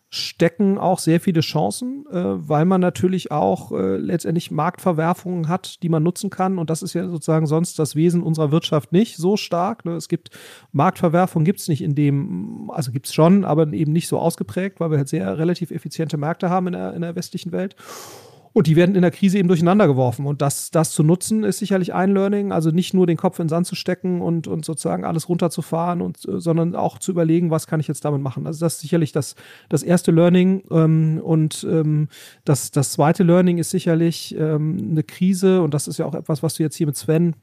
stecken 0.09 0.77
auch 0.77 0.99
sehr 0.99 1.19
viele 1.19 1.41
Chancen, 1.41 2.05
äh, 2.09 2.13
weil 2.15 2.65
man 2.65 2.79
natürlich 2.79 3.31
auch 3.31 3.73
äh, 3.73 3.97
letztendlich 3.97 4.51
Marktverwerfungen 4.51 5.49
hat, 5.49 5.83
die 5.83 5.89
man 5.89 6.01
nutzen 6.01 6.29
kann. 6.29 6.59
Und 6.59 6.69
das 6.69 6.81
ist 6.81 6.93
ja 6.93 7.07
sozusagen 7.09 7.45
sonst 7.45 7.77
das 7.77 7.95
Wesen 7.95 8.23
unserer 8.23 8.51
Wirtschaft 8.51 8.93
nicht 8.93 9.17
so 9.17 9.35
stark. 9.35 9.83
Ne? 9.83 9.95
Es 9.95 10.07
gibt 10.07 10.29
Marktverwerfungen, 10.71 11.45
gibt 11.45 11.59
es 11.59 11.67
nicht 11.67 11.81
in 11.81 11.93
dem, 11.93 12.71
also 12.71 12.91
gibt 12.91 13.07
es 13.07 13.13
schon, 13.13 13.43
aber 13.43 13.71
eben 13.73 13.91
nicht 13.91 14.07
so 14.07 14.17
ausgeprägt, 14.19 14.79
weil 14.79 14.91
wir 14.91 14.97
halt 14.97 15.09
sehr 15.09 15.37
relativ 15.37 15.71
effiziente 15.71 16.17
Märkte 16.17 16.49
haben 16.49 16.67
in 16.67 16.73
der, 16.73 16.93
in 16.93 17.01
der 17.01 17.15
westlichen 17.15 17.51
Welt. 17.51 17.75
Und 18.57 18.65
die 18.65 18.75
werden 18.75 18.95
in 18.95 19.03
der 19.03 19.11
Krise 19.11 19.37
eben 19.37 19.49
durcheinander 19.49 19.85
geworfen. 19.85 20.25
Und 20.25 20.41
das, 20.41 20.71
das 20.71 20.89
zu 20.89 21.03
nutzen, 21.03 21.43
ist 21.43 21.59
sicherlich 21.59 21.93
ein 21.93 22.11
Learning. 22.11 22.51
Also 22.51 22.71
nicht 22.71 22.91
nur 22.91 23.05
den 23.05 23.15
Kopf 23.15 23.37
in 23.37 23.43
den 23.43 23.49
Sand 23.49 23.67
zu 23.67 23.75
stecken 23.75 24.19
und, 24.19 24.47
und 24.47 24.65
sozusagen 24.65 25.05
alles 25.05 25.29
runterzufahren, 25.29 26.01
und, 26.01 26.27
äh, 26.27 26.39
sondern 26.39 26.75
auch 26.75 26.97
zu 26.97 27.11
überlegen, 27.11 27.51
was 27.51 27.67
kann 27.67 27.79
ich 27.79 27.87
jetzt 27.87 28.03
damit 28.03 28.19
machen. 28.19 28.47
Also 28.47 28.65
das 28.65 28.73
ist 28.73 28.79
sicherlich 28.79 29.11
das, 29.11 29.35
das 29.69 29.83
erste 29.83 30.09
Learning. 30.09 30.63
Ähm, 30.71 31.21
und 31.23 31.67
ähm, 31.69 32.07
das, 32.45 32.71
das 32.71 32.93
zweite 32.93 33.21
Learning 33.21 33.59
ist 33.59 33.69
sicherlich 33.69 34.35
ähm, 34.35 34.87
eine 34.89 35.03
Krise. 35.03 35.61
Und 35.61 35.75
das 35.75 35.87
ist 35.87 35.99
ja 35.99 36.07
auch 36.07 36.15
etwas, 36.15 36.41
was 36.41 36.55
du 36.55 36.63
jetzt 36.63 36.77
hier 36.77 36.87
mit 36.87 36.97
Sven 36.97 37.35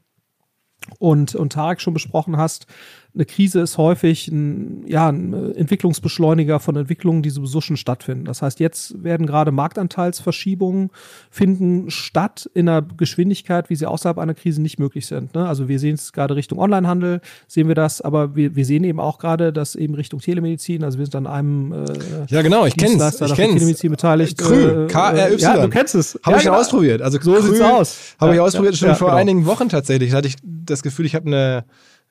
und, 0.99 1.33
und 1.33 1.53
Tarek 1.53 1.79
schon 1.79 1.93
besprochen 1.93 2.35
hast 2.35 2.67
eine 3.15 3.25
Krise 3.25 3.61
ist 3.61 3.77
häufig 3.77 4.27
ein, 4.27 4.83
ja, 4.87 5.09
ein 5.09 5.55
Entwicklungsbeschleuniger 5.55 6.59
von 6.59 6.75
Entwicklungen, 6.75 7.21
die 7.21 7.29
sowieso 7.29 7.61
schon 7.61 7.77
stattfinden. 7.77 8.25
Das 8.25 8.41
heißt, 8.41 8.59
jetzt 8.59 9.01
werden 9.03 9.25
gerade 9.25 9.51
Marktanteilsverschiebungen 9.51 10.89
finden 11.31 11.89
statt 11.89 12.49
in 12.53 12.67
einer 12.67 12.81
Geschwindigkeit, 12.81 13.69
wie 13.69 13.75
sie 13.75 13.85
außerhalb 13.85 14.17
einer 14.17 14.33
Krise 14.33 14.61
nicht 14.61 14.79
möglich 14.79 15.07
sind. 15.07 15.33
Ne? 15.33 15.47
Also 15.47 15.69
wir 15.69 15.79
sehen 15.79 15.95
es 15.95 16.11
gerade 16.11 16.35
Richtung 16.35 16.59
Onlinehandel, 16.59 17.21
sehen 17.47 17.69
wir 17.69 17.75
das, 17.75 18.01
aber 18.01 18.35
wir, 18.35 18.55
wir 18.55 18.65
sehen 18.65 18.83
eben 18.83 18.99
auch 18.99 19.17
gerade, 19.17 19.53
dass 19.53 19.75
eben 19.75 19.95
Richtung 19.95 20.19
Telemedizin, 20.19 20.83
also 20.83 20.99
wir 20.99 21.05
sind 21.05 21.15
an 21.15 21.27
einem 21.27 21.71
äh, 21.71 21.85
Ja, 22.27 22.41
genau, 22.41 22.65
ich 22.65 22.75
kenne 22.75 23.01
es. 23.01 23.21
Ich 23.21 23.33
kenne 23.33 23.53
Telemedizin 23.53 23.91
beteiligt. 23.91 24.37
Krü, 24.37 24.87
K-R-Y. 24.87 25.39
Ja, 25.39 25.61
du 25.61 25.69
kennst 25.69 25.95
es. 25.95 26.19
Habe 26.23 26.31
ja, 26.31 26.37
ich 26.37 26.43
genau. 26.43 26.57
ausprobiert. 26.57 27.01
Also 27.01 27.17
so 27.21 27.39
sieht's 27.41 27.61
aus. 27.61 28.15
Habe 28.19 28.31
Ja, 28.31 28.35
ich 28.35 28.41
ausprobiert 28.41 28.75
ja, 28.75 28.87
schon 28.89 28.95
vor 28.95 29.07
genau. 29.07 29.19
einigen 29.19 29.45
Wochen 29.45 29.69
tatsächlich. 29.69 30.11
Da 30.11 30.17
hatte 30.17 30.27
ich 30.27 30.35
das 30.43 30.83
Gefühl, 30.83 31.05
ich 31.05 31.15
habe 31.15 31.27
eine 31.27 31.63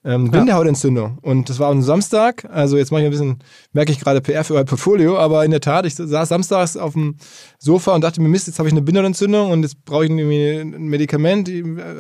ähm, 0.05 0.31
Bindehautentzündung. 0.31 1.19
Und 1.23 1.49
das 1.49 1.59
war 1.59 1.71
am 1.71 1.83
Samstag. 1.83 2.47
Also 2.51 2.77
jetzt 2.77 2.93
mache 2.93 3.01
ich 3.01 3.07
ein 3.07 3.11
bisschen, 3.11 3.39
merke 3.73 3.91
ich 3.91 4.01
gerade 4.01 4.21
PR 4.21 4.45
für 4.45 4.55
euer 4.55 4.65
Portfolio, 4.65 5.19
aber 5.19 5.45
in 5.45 5.51
der 5.51 5.61
Tat, 5.61 5.87
ich 5.87 5.95
saß 5.95 6.29
samstags 6.29 6.77
auf 6.77 6.93
dem 6.93 7.17
Sofa 7.59 7.95
und 7.95 8.05
dachte 8.05 8.21
mir, 8.21 8.29
Mist, 8.29 8.47
jetzt 8.47 8.59
habe 8.59 8.69
ich 8.69 8.75
eine 8.75 8.83
Bindehautentzündung 8.83 9.51
und 9.51 9.63
jetzt 9.63 9.85
brauche 9.85 10.05
ich 10.05 10.11
irgendwie 10.11 10.61
ein 10.61 10.85
Medikament, 10.89 11.49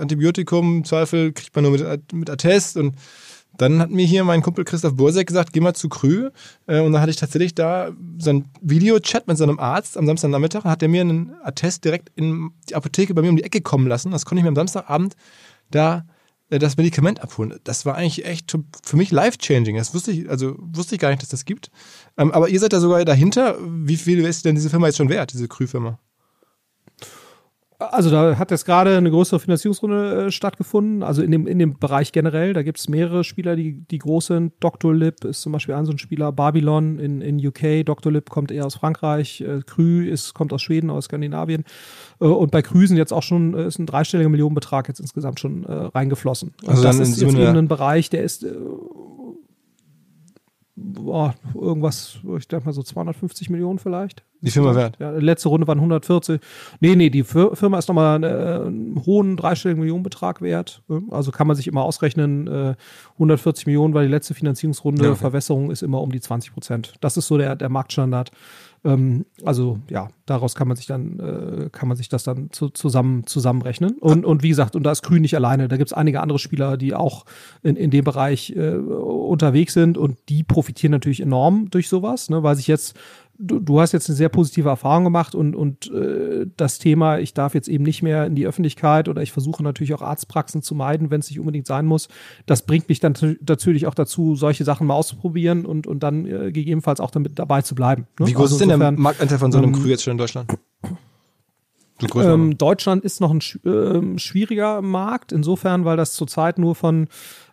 Antibiotikum, 0.00 0.78
im 0.78 0.84
Zweifel 0.84 1.32
kriegt 1.32 1.54
man 1.56 1.64
nur 1.64 1.72
mit, 1.72 2.12
mit 2.12 2.30
Attest 2.30 2.76
und 2.76 2.94
dann 3.56 3.78
hat 3.78 3.90
mir 3.90 4.04
hier 4.04 4.24
mein 4.24 4.42
Kumpel 4.42 4.64
Christoph 4.64 4.96
Bursek 4.96 5.28
gesagt, 5.28 5.52
geh 5.52 5.60
mal 5.60 5.74
zu 5.74 5.88
Krü. 5.88 6.30
Äh, 6.66 6.80
Und 6.80 6.92
dann 6.92 7.00
hatte 7.00 7.10
ich 7.10 7.16
tatsächlich 7.16 7.54
da 7.54 7.92
so 8.18 8.30
einen 8.30 8.50
Videochat 8.60 9.28
mit 9.28 9.38
so 9.38 9.44
einem 9.44 9.60
Arzt 9.60 9.96
am 9.96 10.06
Samstagnachmittag. 10.06 10.64
Hat 10.64 10.82
er 10.82 10.88
mir 10.88 11.02
einen 11.02 11.34
Attest 11.42 11.84
direkt 11.84 12.10
in 12.16 12.50
die 12.68 12.74
Apotheke 12.74 13.14
bei 13.14 13.22
mir 13.22 13.30
um 13.30 13.36
die 13.36 13.44
Ecke 13.44 13.60
kommen 13.60 13.86
lassen. 13.86 14.10
Das 14.10 14.24
konnte 14.24 14.40
ich 14.40 14.42
mir 14.42 14.48
am 14.48 14.56
Samstagabend 14.56 15.14
da 15.70 16.04
das 16.50 16.76
Medikament 16.76 17.20
abholen. 17.20 17.58
Das 17.64 17.86
war 17.86 17.96
eigentlich 17.96 18.24
echt 18.24 18.56
für 18.84 18.96
mich 18.96 19.10
life-changing. 19.10 19.76
Das 19.76 19.94
wusste 19.94 20.12
ich, 20.12 20.28
also 20.28 20.54
wusste 20.58 20.94
ich 20.94 21.00
gar 21.00 21.10
nicht, 21.10 21.22
dass 21.22 21.30
das 21.30 21.44
gibt. 21.44 21.70
Ähm, 22.16 22.32
Aber 22.32 22.48
ihr 22.48 22.60
seid 22.60 22.72
da 22.72 22.80
sogar 22.80 23.04
dahinter. 23.04 23.56
Wie 23.60 23.96
viel 23.96 24.20
ist 24.24 24.44
denn 24.44 24.54
diese 24.54 24.70
Firma 24.70 24.86
jetzt 24.86 24.96
schon 24.96 25.08
wert, 25.08 25.32
diese 25.32 25.48
Krü-Firma? 25.48 25.98
Also 27.78 28.10
da 28.10 28.38
hat 28.38 28.52
jetzt 28.52 28.64
gerade 28.64 28.96
eine 28.96 29.10
größere 29.10 29.40
Finanzierungsrunde 29.40 30.26
äh, 30.26 30.30
stattgefunden, 30.30 31.02
also 31.02 31.22
in 31.22 31.32
dem, 31.32 31.46
in 31.46 31.58
dem 31.58 31.78
Bereich 31.78 32.12
generell. 32.12 32.52
Da 32.52 32.62
gibt 32.62 32.78
es 32.78 32.88
mehrere 32.88 33.24
Spieler, 33.24 33.56
die, 33.56 33.84
die 33.90 33.98
groß 33.98 34.26
sind. 34.26 34.52
Dr. 34.60 34.94
Lib 34.94 35.24
ist 35.24 35.42
zum 35.42 35.52
Beispiel 35.52 35.74
ein 35.74 35.84
so 35.84 35.92
ein 35.92 35.98
Spieler, 35.98 36.30
Babylon 36.30 36.98
in, 36.98 37.20
in 37.20 37.44
UK, 37.44 37.84
Dr. 37.84 38.12
Lib 38.12 38.30
kommt 38.30 38.52
eher 38.52 38.64
aus 38.64 38.76
Frankreich, 38.76 39.40
äh, 39.40 39.60
Krü 39.66 40.08
ist, 40.08 40.34
kommt 40.34 40.52
aus 40.52 40.62
Schweden, 40.62 40.88
aus 40.88 41.06
Skandinavien. 41.06 41.64
Äh, 42.20 42.26
und 42.26 42.52
bei 42.52 42.62
Krü 42.62 42.86
sind 42.86 42.96
jetzt 42.96 43.12
auch 43.12 43.24
schon, 43.24 43.54
äh, 43.54 43.66
ist 43.66 43.78
ein 43.78 43.86
dreistelliger 43.86 44.28
Millionenbetrag 44.28 44.86
jetzt 44.86 45.00
insgesamt 45.00 45.40
schon 45.40 45.64
äh, 45.64 45.72
reingeflossen. 45.72 46.52
Und 46.62 46.68
Also 46.68 46.82
das 46.84 46.96
dann 46.96 47.02
ist 47.02 47.20
jetzt 47.20 47.34
eben 47.34 47.56
ein 47.56 47.68
Bereich, 47.68 48.08
der 48.08 48.22
ist 48.22 48.44
äh, 48.44 48.52
boah, 50.76 51.34
irgendwas, 51.54 52.18
ich 52.38 52.48
denke 52.48 52.66
mal 52.66 52.72
so 52.72 52.82
250 52.82 53.48
Millionen 53.50 53.78
vielleicht. 53.78 54.24
Die 54.40 54.50
Firma 54.50 54.74
wert? 54.74 54.96
Ja, 55.00 55.10
letzte 55.10 55.48
Runde 55.48 55.66
waren 55.66 55.78
140. 55.78 56.38
Nee, 56.80 56.96
nee, 56.96 57.08
die 57.08 57.22
Fir- 57.24 57.54
Firma 57.56 57.78
ist 57.78 57.88
nochmal 57.88 58.22
äh, 58.22 58.66
einen 58.66 59.02
hohen 59.06 59.36
dreistelligen 59.38 59.80
Millionenbetrag 59.80 60.42
wert. 60.42 60.82
Also 61.10 61.30
kann 61.30 61.46
man 61.46 61.56
sich 61.56 61.66
immer 61.66 61.82
ausrechnen, 61.82 62.46
äh, 62.46 62.74
140 63.14 63.66
Millionen 63.66 63.94
war 63.94 64.02
die 64.02 64.08
letzte 64.08 64.34
Finanzierungsrunde, 64.34 65.04
Ja, 65.04 65.10
okay. 65.12 65.20
Verwässerung 65.20 65.70
ist 65.70 65.82
immer 65.82 66.02
um 66.02 66.12
die 66.12 66.20
20 66.20 66.52
Prozent. 66.52 66.94
Das 67.00 67.16
ist 67.16 67.26
so 67.26 67.38
der, 67.38 67.56
der 67.56 67.70
Marktstandard. 67.70 68.32
Ähm, 68.84 69.24
also 69.44 69.78
ja, 69.88 70.08
daraus 70.26 70.54
kann 70.54 70.68
man 70.68 70.76
sich 70.76 70.86
dann, 70.86 71.18
äh, 71.18 71.70
kann 71.70 71.88
man 71.88 71.96
sich 71.96 72.08
das 72.08 72.24
dann 72.24 72.50
zu, 72.50 72.68
zusammen, 72.68 73.26
zusammenrechnen. 73.26 73.98
Und, 73.98 74.24
und 74.24 74.42
wie 74.42 74.50
gesagt, 74.50 74.76
und 74.76 74.82
da 74.82 74.92
ist 74.92 75.02
Grün 75.02 75.22
nicht 75.22 75.34
alleine. 75.34 75.68
Da 75.68 75.76
gibt 75.76 75.90
es 75.90 75.92
einige 75.92 76.20
andere 76.20 76.38
Spieler, 76.38 76.76
die 76.76 76.94
auch 76.94 77.24
in, 77.62 77.76
in 77.76 77.90
dem 77.90 78.04
Bereich 78.04 78.54
äh, 78.56 78.74
unterwegs 78.74 79.72
sind 79.72 79.96
und 79.96 80.18
die 80.28 80.42
profitieren 80.42 80.92
natürlich 80.92 81.20
enorm 81.20 81.70
durch 81.70 81.88
sowas, 81.88 82.28
ne, 82.28 82.42
weil 82.42 82.56
sich 82.56 82.66
jetzt 82.66 82.94
du, 83.38 83.58
du 83.58 83.80
hast 83.80 83.92
jetzt 83.92 84.08
eine 84.08 84.16
sehr 84.16 84.28
positive 84.28 84.68
Erfahrung 84.68 85.04
gemacht 85.04 85.34
und, 85.34 85.54
und 85.54 85.90
äh, 85.90 86.46
das 86.56 86.78
Thema, 86.78 87.18
ich 87.18 87.34
darf 87.34 87.54
jetzt 87.54 87.68
eben 87.68 87.84
nicht 87.84 88.02
mehr 88.02 88.26
in 88.26 88.34
die 88.34 88.46
Öffentlichkeit 88.46 89.08
oder 89.08 89.22
ich 89.22 89.32
versuche 89.32 89.62
natürlich 89.62 89.94
auch 89.94 90.02
Arztpraxen 90.02 90.62
zu 90.62 90.74
meiden, 90.74 91.10
wenn 91.10 91.20
es 91.20 91.30
nicht 91.30 91.40
unbedingt 91.40 91.66
sein 91.66 91.86
muss. 91.86 92.08
Das 92.46 92.62
bringt 92.62 92.88
mich 92.88 93.00
dann 93.00 93.14
natürlich 93.46 93.86
auch 93.86 93.94
dazu, 93.94 94.36
solche 94.36 94.64
Sachen 94.64 94.86
mal 94.86 94.94
auszuprobieren 94.94 95.66
und, 95.66 95.86
und 95.86 96.02
dann 96.02 96.26
äh, 96.26 96.52
gegebenenfalls 96.52 97.00
auch 97.00 97.10
damit 97.10 97.38
dabei 97.38 97.62
zu 97.62 97.74
bleiben. 97.74 98.06
ne? 98.18 98.26
Wie 98.26 98.32
groß 98.32 98.52
Also 98.52 98.56
ist 98.56 98.60
denn 98.70 98.78
der 98.78 98.92
Marktanteil 98.92 99.38
von 99.38 99.52
so 99.52 99.58
einem 99.58 99.74
ähm, 99.74 99.82
Krü 99.82 99.88
jetzt 99.88 100.04
schon 100.04 100.12
in 100.12 100.18
Deutschland? 100.18 100.50
Ähm, 102.16 102.58
Deutschland 102.58 103.04
ist 103.04 103.20
noch 103.20 103.30
ein 103.30 103.40
ähm, 103.64 104.18
schwieriger 104.18 104.82
Markt, 104.82 105.30
insofern, 105.30 105.84
weil 105.84 105.96
das 105.96 106.14
zurzeit 106.14 106.58
nur 106.58 106.74
von 106.74 107.06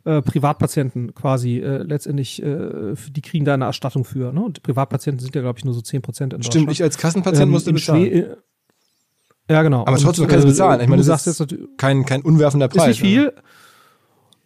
äh, 0.05 0.21
Privatpatienten 0.21 1.13
quasi 1.13 1.59
äh, 1.59 1.83
letztendlich, 1.83 2.41
äh, 2.41 2.93
die 3.11 3.21
kriegen 3.21 3.45
da 3.45 3.53
eine 3.53 3.65
Erstattung 3.65 4.03
für. 4.03 4.33
Ne? 4.33 4.41
Und 4.43 4.63
Privatpatienten 4.63 5.19
sind 5.23 5.35
ja, 5.35 5.41
glaube 5.41 5.59
ich, 5.59 5.65
nur 5.65 5.73
so 5.73 5.81
10 5.81 6.01
Prozent 6.01 6.33
in 6.33 6.43
Stimmt, 6.43 6.71
ich 6.71 6.81
als 6.83 6.97
Kassenpatient 6.97 7.43
Ähm, 7.43 7.49
musste 7.49 7.71
bezahlen. 7.73 8.03
Schwe- 8.05 8.37
Ja, 9.49 9.61
genau. 9.63 9.81
Aber 9.81 9.93
Und, 9.93 10.01
trotzdem 10.01 10.27
kannst 10.27 10.43
du 10.45 10.49
äh, 10.49 10.51
bezahlen. 10.51 10.81
Ich 10.81 10.87
meine, 10.87 11.01
du 11.01 11.07
das 11.07 11.23
sagst 11.23 11.27
ist 11.27 11.39
jetzt 11.39 11.51
natürlich, 11.51 11.77
kein, 11.77 12.05
kein 12.05 12.21
unwerfender 12.21 12.67
ist 12.67 12.75
Preis. 12.75 12.87
nicht 12.87 13.01
viel. 13.01 13.33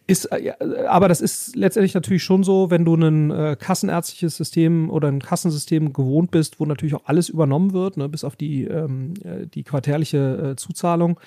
Ist, 0.08 0.26
äh, 0.26 0.40
ja, 0.44 0.54
aber 0.88 1.08
das 1.08 1.20
ist 1.20 1.56
letztendlich 1.56 1.94
natürlich 1.94 2.22
schon 2.22 2.44
so, 2.44 2.70
wenn 2.70 2.84
du 2.84 2.94
ein 2.94 3.30
äh, 3.32 3.56
kassenärztliches 3.58 4.36
System 4.36 4.88
oder 4.88 5.08
ein 5.08 5.20
Kassensystem 5.20 5.92
gewohnt 5.92 6.30
bist, 6.30 6.60
wo 6.60 6.64
natürlich 6.66 6.94
auch 6.94 7.02
alles 7.06 7.28
übernommen 7.28 7.72
wird, 7.72 7.96
ne, 7.96 8.08
bis 8.08 8.22
auf 8.22 8.36
die, 8.36 8.64
ähm, 8.64 9.14
äh, 9.24 9.46
die 9.46 9.64
quartärliche 9.64 10.52
äh, 10.52 10.56
Zuzahlung, 10.56 11.18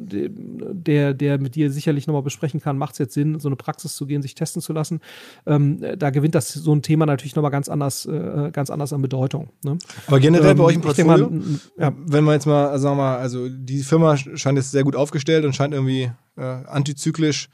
de- 0.00 0.30
der, 0.32 1.14
der 1.14 1.38
mit 1.38 1.54
dir 1.54 1.70
sicherlich 1.70 2.06
nochmal 2.06 2.22
besprechen 2.32 2.60
kann, 2.60 2.78
macht 2.78 2.92
es 2.92 2.98
jetzt 2.98 3.14
Sinn, 3.14 3.38
so 3.38 3.48
eine 3.48 3.56
Praxis 3.56 3.94
zu 3.94 4.06
gehen, 4.06 4.22
sich 4.22 4.34
testen 4.34 4.62
zu 4.62 4.72
lassen. 4.72 5.00
Ähm, 5.46 5.84
da 5.98 6.10
gewinnt 6.10 6.34
das 6.34 6.52
so 6.52 6.74
ein 6.74 6.82
Thema 6.82 7.06
natürlich 7.06 7.36
nochmal 7.36 7.50
ganz 7.50 7.68
anders, 7.68 8.06
äh, 8.06 8.50
ganz 8.52 8.70
anders 8.70 8.92
an 8.92 9.02
Bedeutung. 9.02 9.50
Ne? 9.62 9.78
Aber 10.06 10.20
generell 10.20 10.52
ähm, 10.52 10.58
bei 10.58 10.64
euch 10.64 10.74
im 10.74 10.80
Portfolio, 10.80 11.28
mal, 11.28 11.42
ja. 11.78 11.92
wenn 11.96 12.24
man 12.24 12.34
jetzt 12.34 12.46
mal, 12.46 12.68
also 12.68 12.82
sagen 12.84 12.96
wir 12.96 13.02
mal, 13.02 13.16
also 13.18 13.48
die 13.48 13.82
Firma 13.82 14.16
scheint 14.16 14.56
jetzt 14.56 14.70
sehr 14.70 14.84
gut 14.84 14.96
aufgestellt 14.96 15.44
und 15.44 15.54
scheint 15.54 15.74
irgendwie 15.74 16.10
äh, 16.36 16.42
antizyklisch 16.42 17.48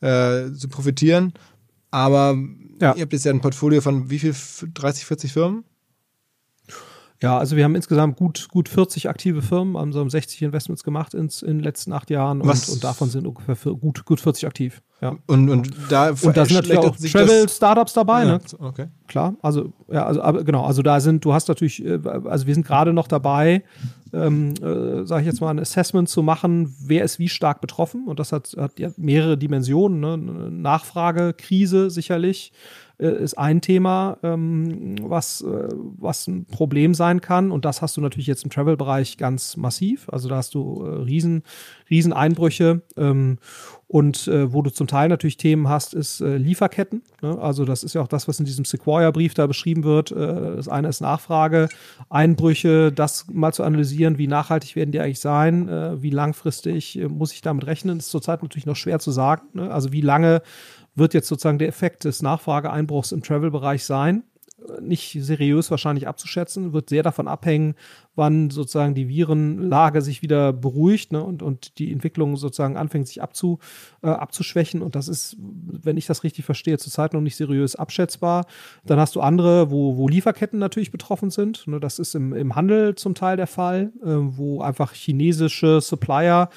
äh, 0.00 0.50
zu 0.52 0.68
profitieren. 0.68 1.34
Aber 1.90 2.36
ja. 2.80 2.94
ihr 2.94 3.02
habt 3.02 3.12
jetzt 3.12 3.24
ja 3.24 3.32
ein 3.32 3.40
Portfolio 3.40 3.80
von 3.80 4.10
wie 4.10 4.18
viel? 4.18 4.34
30, 4.74 5.04
40 5.04 5.32
Firmen? 5.32 5.64
Ja, 7.22 7.36
also 7.36 7.54
wir 7.56 7.64
haben 7.64 7.74
insgesamt 7.74 8.16
gut, 8.16 8.48
gut 8.50 8.68
40 8.68 9.10
aktive 9.10 9.42
Firmen, 9.42 9.76
haben 9.76 9.92
so 9.92 10.08
60 10.08 10.40
Investments 10.40 10.82
gemacht 10.84 11.12
ins, 11.12 11.42
in 11.42 11.58
den 11.58 11.60
letzten 11.60 11.92
acht 11.92 12.08
Jahren 12.08 12.40
und, 12.40 12.68
und 12.68 12.82
davon 12.82 13.10
sind 13.10 13.26
ungefähr 13.26 13.56
gut, 13.74 14.06
gut 14.06 14.20
40 14.20 14.46
aktiv. 14.46 14.80
Ja. 15.02 15.16
Und, 15.26 15.50
und 15.50 15.70
da, 15.90 16.10
und 16.10 16.36
da 16.36 16.44
sind 16.46 16.56
natürlich 16.56 16.78
auch 16.78 16.96
Travel-Startups 16.96 17.92
dabei, 17.92 18.24
ja, 18.24 18.32
ne? 18.32 18.40
Okay. 18.58 18.86
Klar, 19.06 19.34
also, 19.42 19.72
ja, 19.90 20.06
also, 20.06 20.22
aber, 20.22 20.44
genau, 20.44 20.64
also 20.64 20.82
da 20.82 21.00
sind, 21.00 21.24
du 21.24 21.32
hast 21.34 21.48
natürlich, 21.48 21.84
äh, 21.84 21.98
also 22.24 22.46
wir 22.46 22.54
sind 22.54 22.66
gerade 22.66 22.92
noch 22.92 23.08
dabei, 23.08 23.64
ähm, 24.12 24.54
äh, 24.62 25.04
sage 25.06 25.22
ich 25.22 25.26
jetzt 25.26 25.40
mal, 25.40 25.50
ein 25.50 25.60
Assessment 25.60 26.08
zu 26.08 26.22
machen, 26.22 26.74
wer 26.84 27.04
ist 27.04 27.18
wie 27.18 27.28
stark 27.28 27.60
betroffen. 27.60 28.08
Und 28.08 28.18
das 28.18 28.32
hat, 28.32 28.54
hat 28.58 28.78
ja 28.78 28.90
mehrere 28.96 29.38
Dimensionen, 29.38 30.00
ne? 30.00 30.16
Nachfragekrise 30.50 31.90
sicherlich 31.90 32.52
äh, 32.52 32.89
ist 33.06 33.38
ein 33.38 33.60
Thema, 33.60 34.18
ähm, 34.22 34.96
was, 35.02 35.42
äh, 35.42 35.68
was 35.72 36.26
ein 36.26 36.44
Problem 36.46 36.94
sein 36.94 37.20
kann. 37.20 37.50
Und 37.50 37.64
das 37.64 37.82
hast 37.82 37.96
du 37.96 38.00
natürlich 38.00 38.26
jetzt 38.26 38.44
im 38.44 38.50
Travel-Bereich 38.50 39.16
ganz 39.16 39.56
massiv. 39.56 40.08
Also 40.10 40.28
da 40.28 40.36
hast 40.36 40.54
du 40.54 40.84
äh, 40.84 41.02
riesen, 41.02 41.42
riesen 41.88 42.12
Einbrüche. 42.12 42.82
Ähm, 42.96 43.38
und 43.92 44.28
äh, 44.28 44.52
wo 44.52 44.62
du 44.62 44.70
zum 44.70 44.86
Teil 44.86 45.08
natürlich 45.08 45.36
Themen 45.36 45.68
hast, 45.68 45.94
ist 45.94 46.20
äh, 46.20 46.36
Lieferketten. 46.36 47.02
Ne? 47.22 47.36
Also 47.40 47.64
das 47.64 47.82
ist 47.82 47.94
ja 47.94 48.00
auch 48.00 48.06
das, 48.06 48.28
was 48.28 48.38
in 48.38 48.44
diesem 48.44 48.64
Sequoia-Brief 48.64 49.34
da 49.34 49.48
beschrieben 49.48 49.82
wird. 49.82 50.12
Äh, 50.12 50.54
das 50.54 50.68
eine 50.68 50.86
ist 50.86 51.00
Nachfrage, 51.00 51.68
Einbrüche, 52.08 52.92
das 52.92 53.26
mal 53.32 53.52
zu 53.52 53.64
analysieren, 53.64 54.16
wie 54.16 54.28
nachhaltig 54.28 54.76
werden 54.76 54.92
die 54.92 55.00
eigentlich 55.00 55.18
sein, 55.18 55.68
äh, 55.68 56.00
wie 56.00 56.10
langfristig 56.10 57.00
äh, 57.00 57.08
muss 57.08 57.32
ich 57.32 57.42
damit 57.42 57.66
rechnen, 57.66 57.98
ist 57.98 58.10
zurzeit 58.10 58.44
natürlich 58.44 58.64
noch 58.64 58.76
schwer 58.76 59.00
zu 59.00 59.10
sagen. 59.10 59.42
Ne? 59.54 59.72
Also 59.72 59.90
wie 59.90 60.02
lange 60.02 60.42
wird 60.94 61.14
jetzt 61.14 61.28
sozusagen 61.28 61.58
der 61.58 61.68
Effekt 61.68 62.04
des 62.04 62.22
Nachfrageeinbruchs 62.22 63.12
im 63.12 63.22
Travel-Bereich 63.22 63.84
sein. 63.84 64.24
Nicht 64.80 65.16
seriös 65.20 65.70
wahrscheinlich 65.70 66.06
abzuschätzen, 66.06 66.74
wird 66.74 66.90
sehr 66.90 67.02
davon 67.02 67.28
abhängen, 67.28 67.74
wann 68.14 68.50
sozusagen 68.50 68.94
die 68.94 69.08
Virenlage 69.08 70.02
sich 70.02 70.20
wieder 70.20 70.52
beruhigt 70.52 71.12
ne, 71.12 71.24
und, 71.24 71.42
und 71.42 71.78
die 71.78 71.90
Entwicklung 71.90 72.36
sozusagen 72.36 72.76
anfängt, 72.76 73.08
sich 73.08 73.22
abzu, 73.22 73.58
äh, 74.02 74.08
abzuschwächen. 74.08 74.82
Und 74.82 74.94
das 74.96 75.08
ist, 75.08 75.36
wenn 75.38 75.96
ich 75.96 76.04
das 76.04 76.22
richtig 76.24 76.44
verstehe, 76.44 76.76
zurzeit 76.76 77.14
noch 77.14 77.22
nicht 77.22 77.36
seriös 77.36 77.76
abschätzbar. 77.76 78.44
Dann 78.84 78.98
hast 79.00 79.16
du 79.16 79.22
andere, 79.22 79.70
wo, 79.70 79.96
wo 79.96 80.08
Lieferketten 80.08 80.58
natürlich 80.58 80.90
betroffen 80.90 81.30
sind. 81.30 81.66
Ne, 81.66 81.80
das 81.80 81.98
ist 81.98 82.14
im, 82.14 82.34
im 82.34 82.56
Handel 82.56 82.94
zum 82.96 83.14
Teil 83.14 83.38
der 83.38 83.46
Fall, 83.46 83.92
äh, 84.02 84.08
wo 84.08 84.60
einfach 84.60 84.92
chinesische 84.92 85.80
Supplier 85.80 86.50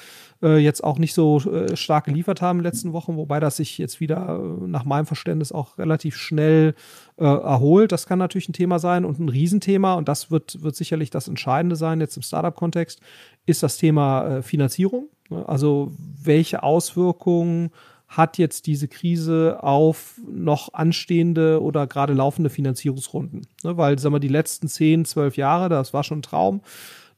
äh, 0.44 0.58
jetzt 0.58 0.84
auch 0.84 0.98
nicht 0.98 1.14
so 1.14 1.40
äh, 1.40 1.76
stark 1.76 2.04
geliefert 2.04 2.42
haben 2.42 2.58
in 2.58 2.62
den 2.62 2.70
letzten 2.70 2.92
Wochen, 2.92 3.16
wobei 3.16 3.40
das 3.40 3.56
sich 3.56 3.78
jetzt 3.78 3.98
wieder 3.98 4.38
äh, 4.38 4.66
nach 4.68 4.84
meinem 4.84 5.06
Verständnis 5.06 5.50
auch 5.50 5.78
relativ 5.78 6.16
schnell 6.16 6.74
äh, 7.16 7.24
erholt. 7.24 7.90
Das 7.90 8.06
kann 8.06 8.18
natürlich 8.18 8.48
ein 8.48 8.52
Thema 8.52 8.78
sein 8.78 9.04
und 9.04 9.18
ein 9.18 9.28
Riesenthema 9.28 9.94
und 9.94 10.08
das 10.08 10.30
wird, 10.30 10.62
wird 10.62 10.76
sicherlich 10.76 11.10
das 11.10 11.26
Entscheidende 11.26 11.76
sein 11.76 12.00
jetzt 12.00 12.16
im 12.16 12.22
Startup-Kontext, 12.22 13.00
ist 13.46 13.62
das 13.62 13.76
Thema 13.78 14.42
Finanzierung. 14.42 15.08
Also 15.46 15.92
welche 15.98 16.62
Auswirkungen 16.62 17.70
hat 18.08 18.38
jetzt 18.38 18.66
diese 18.66 18.88
Krise 18.88 19.58
auf 19.62 20.20
noch 20.26 20.72
anstehende 20.72 21.62
oder 21.62 21.86
gerade 21.86 22.12
laufende 22.12 22.50
Finanzierungsrunden? 22.50 23.46
Ne, 23.62 23.76
weil, 23.76 23.98
sagen 23.98 24.14
wir, 24.14 24.20
die 24.20 24.28
letzten 24.28 24.68
10, 24.68 25.04
12 25.04 25.36
Jahre, 25.36 25.68
das 25.68 25.92
war 25.92 26.04
schon 26.04 26.18
ein 26.18 26.22
Traum. 26.22 26.60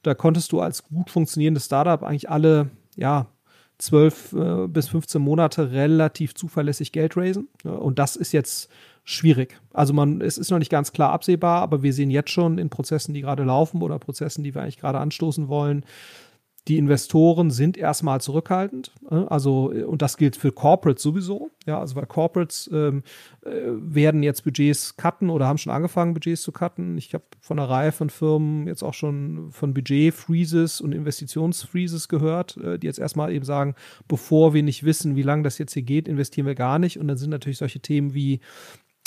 Da 0.02 0.14
konntest 0.14 0.52
du 0.52 0.60
als 0.60 0.84
gut 0.84 1.10
funktionierendes 1.10 1.66
Startup 1.66 2.02
eigentlich 2.02 2.30
alle 2.30 2.70
ja, 2.96 3.26
12 3.78 4.32
äh, 4.32 4.68
bis 4.68 4.88
15 4.88 5.20
Monate 5.20 5.72
relativ 5.72 6.34
zuverlässig 6.34 6.92
Geld 6.92 7.16
raisen. 7.16 7.48
Und 7.62 7.98
das 7.98 8.16
ist 8.16 8.32
jetzt 8.32 8.70
schwierig. 9.04 9.60
Also 9.72 9.92
man, 9.92 10.20
es 10.20 10.38
ist 10.38 10.50
noch 10.50 10.58
nicht 10.58 10.70
ganz 10.70 10.92
klar 10.92 11.12
absehbar, 11.12 11.62
aber 11.62 11.82
wir 11.82 11.92
sehen 11.92 12.10
jetzt 12.10 12.30
schon 12.30 12.58
in 12.58 12.70
Prozessen, 12.70 13.14
die 13.14 13.20
gerade 13.20 13.44
laufen 13.44 13.82
oder 13.82 13.98
Prozessen, 13.98 14.42
die 14.42 14.54
wir 14.54 14.62
eigentlich 14.62 14.78
gerade 14.78 14.98
anstoßen 14.98 15.48
wollen, 15.48 15.84
die 16.68 16.78
Investoren 16.78 17.50
sind 17.50 17.76
erstmal 17.76 18.20
zurückhaltend. 18.20 18.92
Ne? 19.08 19.30
Also, 19.30 19.70
und 19.86 20.02
das 20.02 20.16
gilt 20.16 20.34
für 20.36 20.50
Corporates 20.50 21.02
sowieso. 21.02 21.50
Ja, 21.64 21.78
also 21.80 21.94
weil 21.94 22.06
Corporates 22.06 22.68
ähm, 22.72 23.02
äh, 23.44 23.50
werden 23.66 24.22
jetzt 24.22 24.42
Budgets 24.42 24.96
cutten 24.96 25.30
oder 25.30 25.46
haben 25.46 25.58
schon 25.58 25.72
angefangen, 25.72 26.14
Budgets 26.14 26.42
zu 26.42 26.50
cutten. 26.50 26.98
Ich 26.98 27.14
habe 27.14 27.24
von 27.40 27.58
einer 27.58 27.68
Reihe 27.68 27.92
von 27.92 28.10
Firmen 28.10 28.66
jetzt 28.66 28.82
auch 28.82 28.94
schon 28.94 29.52
von 29.52 29.74
Budget-Freezes 29.74 30.80
und 30.80 30.92
Investitionsfreezes 30.92 32.08
gehört, 32.08 32.56
äh, 32.56 32.78
die 32.78 32.86
jetzt 32.86 32.98
erstmal 32.98 33.32
eben 33.32 33.44
sagen, 33.44 33.74
bevor 34.08 34.52
wir 34.52 34.62
nicht 34.64 34.82
wissen, 34.82 35.14
wie 35.14 35.22
lange 35.22 35.44
das 35.44 35.58
jetzt 35.58 35.74
hier 35.74 35.82
geht, 35.82 36.08
investieren 36.08 36.46
wir 36.46 36.56
gar 36.56 36.80
nicht. 36.80 36.98
Und 36.98 37.06
dann 37.06 37.16
sind 37.16 37.30
natürlich 37.30 37.58
solche 37.58 37.80
Themen 37.80 38.12
wie 38.12 38.40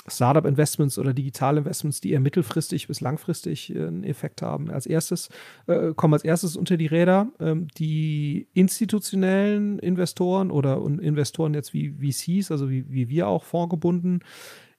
Startup-Investments 0.07 0.97
oder 0.97 1.13
Digital-Investments, 1.13 2.01
die 2.01 2.11
eher 2.11 2.19
mittelfristig 2.19 2.87
bis 2.87 3.01
langfristig 3.01 3.73
äh, 3.75 3.87
einen 3.87 4.03
Effekt 4.03 4.41
haben. 4.41 4.69
Als 4.69 4.85
erstes 4.85 5.29
äh, 5.67 5.93
kommen 5.93 6.13
als 6.13 6.23
erstes 6.23 6.55
unter 6.55 6.77
die 6.77 6.87
Räder 6.87 7.27
ähm, 7.39 7.67
die 7.77 8.47
institutionellen 8.53 9.79
Investoren 9.79 10.51
oder 10.51 10.77
Investoren 10.77 11.53
jetzt 11.53 11.73
wie 11.73 11.91
VCs, 11.91 12.51
also 12.51 12.69
wie, 12.69 12.89
wie 12.89 13.09
wir 13.09 13.27
auch 13.27 13.43
vorgebunden, 13.43 14.19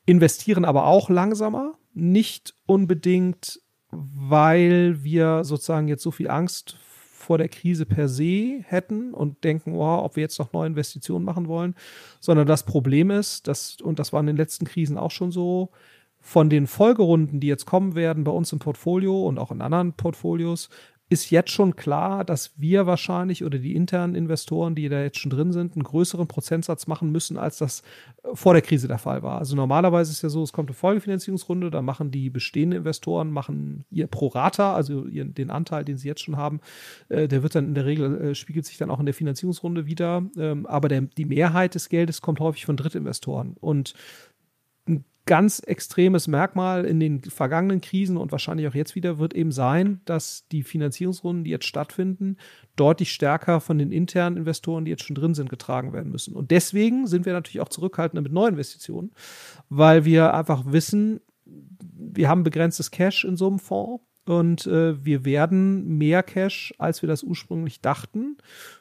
investieren 0.07 0.65
aber 0.65 0.87
auch 0.87 1.11
langsamer, 1.11 1.75
nicht 1.93 2.55
unbedingt, 2.67 3.61
weil 3.91 5.03
wir 5.03 5.45
sozusagen 5.45 5.89
jetzt 5.89 6.03
so 6.03 6.11
viel 6.11 6.31
Angst 6.31 6.77
vor 6.79 6.90
der 7.39 7.49
Krise 7.49 7.87
per 7.87 8.09
se 8.09 8.61
hätten 8.65 9.15
und 9.15 9.45
denken, 9.45 9.75
wow, 9.75 10.05
ob 10.05 10.17
wir 10.17 10.23
jetzt 10.23 10.39
noch 10.39 10.53
neue 10.53 10.69
Investitionen 10.69 11.25
machen 11.25 11.49
wollen, 11.49 11.75
sondern 12.21 12.47
das 12.47 12.65
Problem 12.65 13.11
ist, 13.11 13.47
dass, 13.49 13.81
und 13.81 13.99
das 13.99 14.13
war 14.13 14.21
in 14.21 14.27
den 14.27 14.37
letzten 14.37 14.65
Krisen 14.65 14.99
auch 14.99 15.11
schon 15.11 15.33
so, 15.33 15.71
von 16.21 16.51
den 16.51 16.67
Folgerunden, 16.67 17.41
die 17.41 17.47
jetzt 17.47 17.65
kommen 17.65 17.95
werden 17.95 18.25
bei 18.25 18.31
uns 18.31 18.53
im 18.53 18.59
Portfolio 18.59 19.27
und 19.27 19.39
auch 19.39 19.51
in 19.51 19.63
anderen 19.63 19.95
Portfolios, 19.95 20.69
ist 21.11 21.31
jetzt 21.31 21.51
schon 21.51 21.75
klar, 21.75 22.25
dass 22.25 22.53
wir 22.57 22.87
wahrscheinlich 22.87 23.45
oder 23.45 23.59
die 23.59 23.75
internen 23.75 24.15
Investoren, 24.15 24.77
die 24.77 24.89
da 24.89 25.03
jetzt 25.03 25.19
schon 25.19 25.33
drin 25.33 25.53
sind, 25.53 25.75
einen 25.75 25.83
größeren 25.83 26.29
Prozentsatz 26.29 26.87
machen 26.87 27.11
müssen, 27.11 27.37
als 27.37 27.59
das 27.59 27.83
äh, 28.23 28.29
vor 28.35 28.53
der 28.53 28.63
Krise 28.63 28.87
der 28.87 28.99
Fall 28.99 29.25
war. 29.25 29.39
Also 29.39 29.57
normalerweise 29.57 30.13
ist 30.13 30.23
ja 30.23 30.29
so, 30.29 30.45
es 30.45 30.53
kommt 30.53 30.69
eine 30.69 30.77
Folgefinanzierungsrunde, 30.77 31.73
da 31.73 31.83
machen 31.83 32.13
die 32.13 32.31
bestehenden 32.31 32.79
Investoren, 32.79 33.33
machen 33.33 33.85
ihr 33.91 34.07
Prorata, 34.07 34.73
also 34.73 35.07
ihren, 35.07 35.35
den 35.35 35.51
Anteil, 35.51 35.85
den 35.85 35.99
sie 35.99 36.07
jetzt 36.07 36.23
schon 36.23 36.37
haben, 36.37 36.61
äh, 37.09 37.27
der 37.27 37.43
wird 37.43 37.57
dann 37.57 37.67
in 37.67 37.75
der 37.75 37.87
Regel, 37.87 38.31
äh, 38.31 38.35
spiegelt 38.37 38.65
sich 38.65 38.79
dann 38.79 38.91
auch 38.91 39.01
in 39.01 39.07
der 39.07 39.15
Finanzierungsrunde 39.15 39.87
wieder. 39.87 40.23
Ähm, 40.39 40.65
aber 40.67 40.89
der, 40.89 41.01
die 41.01 41.25
Mehrheit 41.25 41.75
des 41.75 41.89
Geldes 41.89 42.21
kommt 42.21 42.39
häufig 42.39 42.67
von 42.67 42.77
Drittinvestoren. 42.77 43.57
Und 43.59 43.95
ganz 45.27 45.61
extremes 45.61 46.29
Merkmal 46.29 46.85
in 46.85 46.99
den 46.99 47.23
vergangenen 47.23 47.81
Krisen 47.81 48.17
und 48.17 48.33
wahrscheinlich 48.33 48.67
auch 48.67 48.75
jetzt 48.75 48.95
wieder 48.95 49.19
wird 49.19 49.35
eben 49.35 49.53
sein, 49.53 50.01
dass 50.05 50.47
die 50.49 50.63
Finanzierungsrunden, 50.63 51.45
die 51.45 51.51
jetzt 51.51 51.67
stattfinden, 51.67 52.37
deutlich 52.77 53.13
stärker 53.13 53.61
von 53.61 53.79
den 53.79 53.93
internen 53.93 54.37
Investoren, 54.37 54.85
die 54.85 54.91
jetzt 54.91 55.05
schon 55.05 55.17
drin 55.17 55.35
sind, 55.35 55.51
getragen 55.51 55.93
werden 55.93 56.11
müssen. 56.11 56.35
Und 56.35 56.51
deswegen 56.51 57.07
sind 57.07 57.27
wir 57.27 57.33
natürlich 57.33 57.61
auch 57.61 57.69
zurückhaltender 57.69 58.23
mit 58.23 58.33
Neuinvestitionen, 58.33 59.13
weil 59.69 60.05
wir 60.05 60.35
einfach 60.35 60.65
wissen, 60.67 61.21
wir 61.45 62.29
haben 62.29 62.43
begrenztes 62.43 62.91
Cash 62.91 63.25
in 63.25 63.37
so 63.37 63.47
einem 63.47 63.59
Fonds 63.59 64.03
und 64.27 64.67
äh, 64.67 65.05
wir 65.05 65.25
werden 65.25 65.99
mehr 65.99 66.23
Cash, 66.23 66.75
als 66.79 67.03
wir 67.03 67.09
das 67.09 67.23
ursprünglich 67.23 67.81
dachten, 67.81 68.37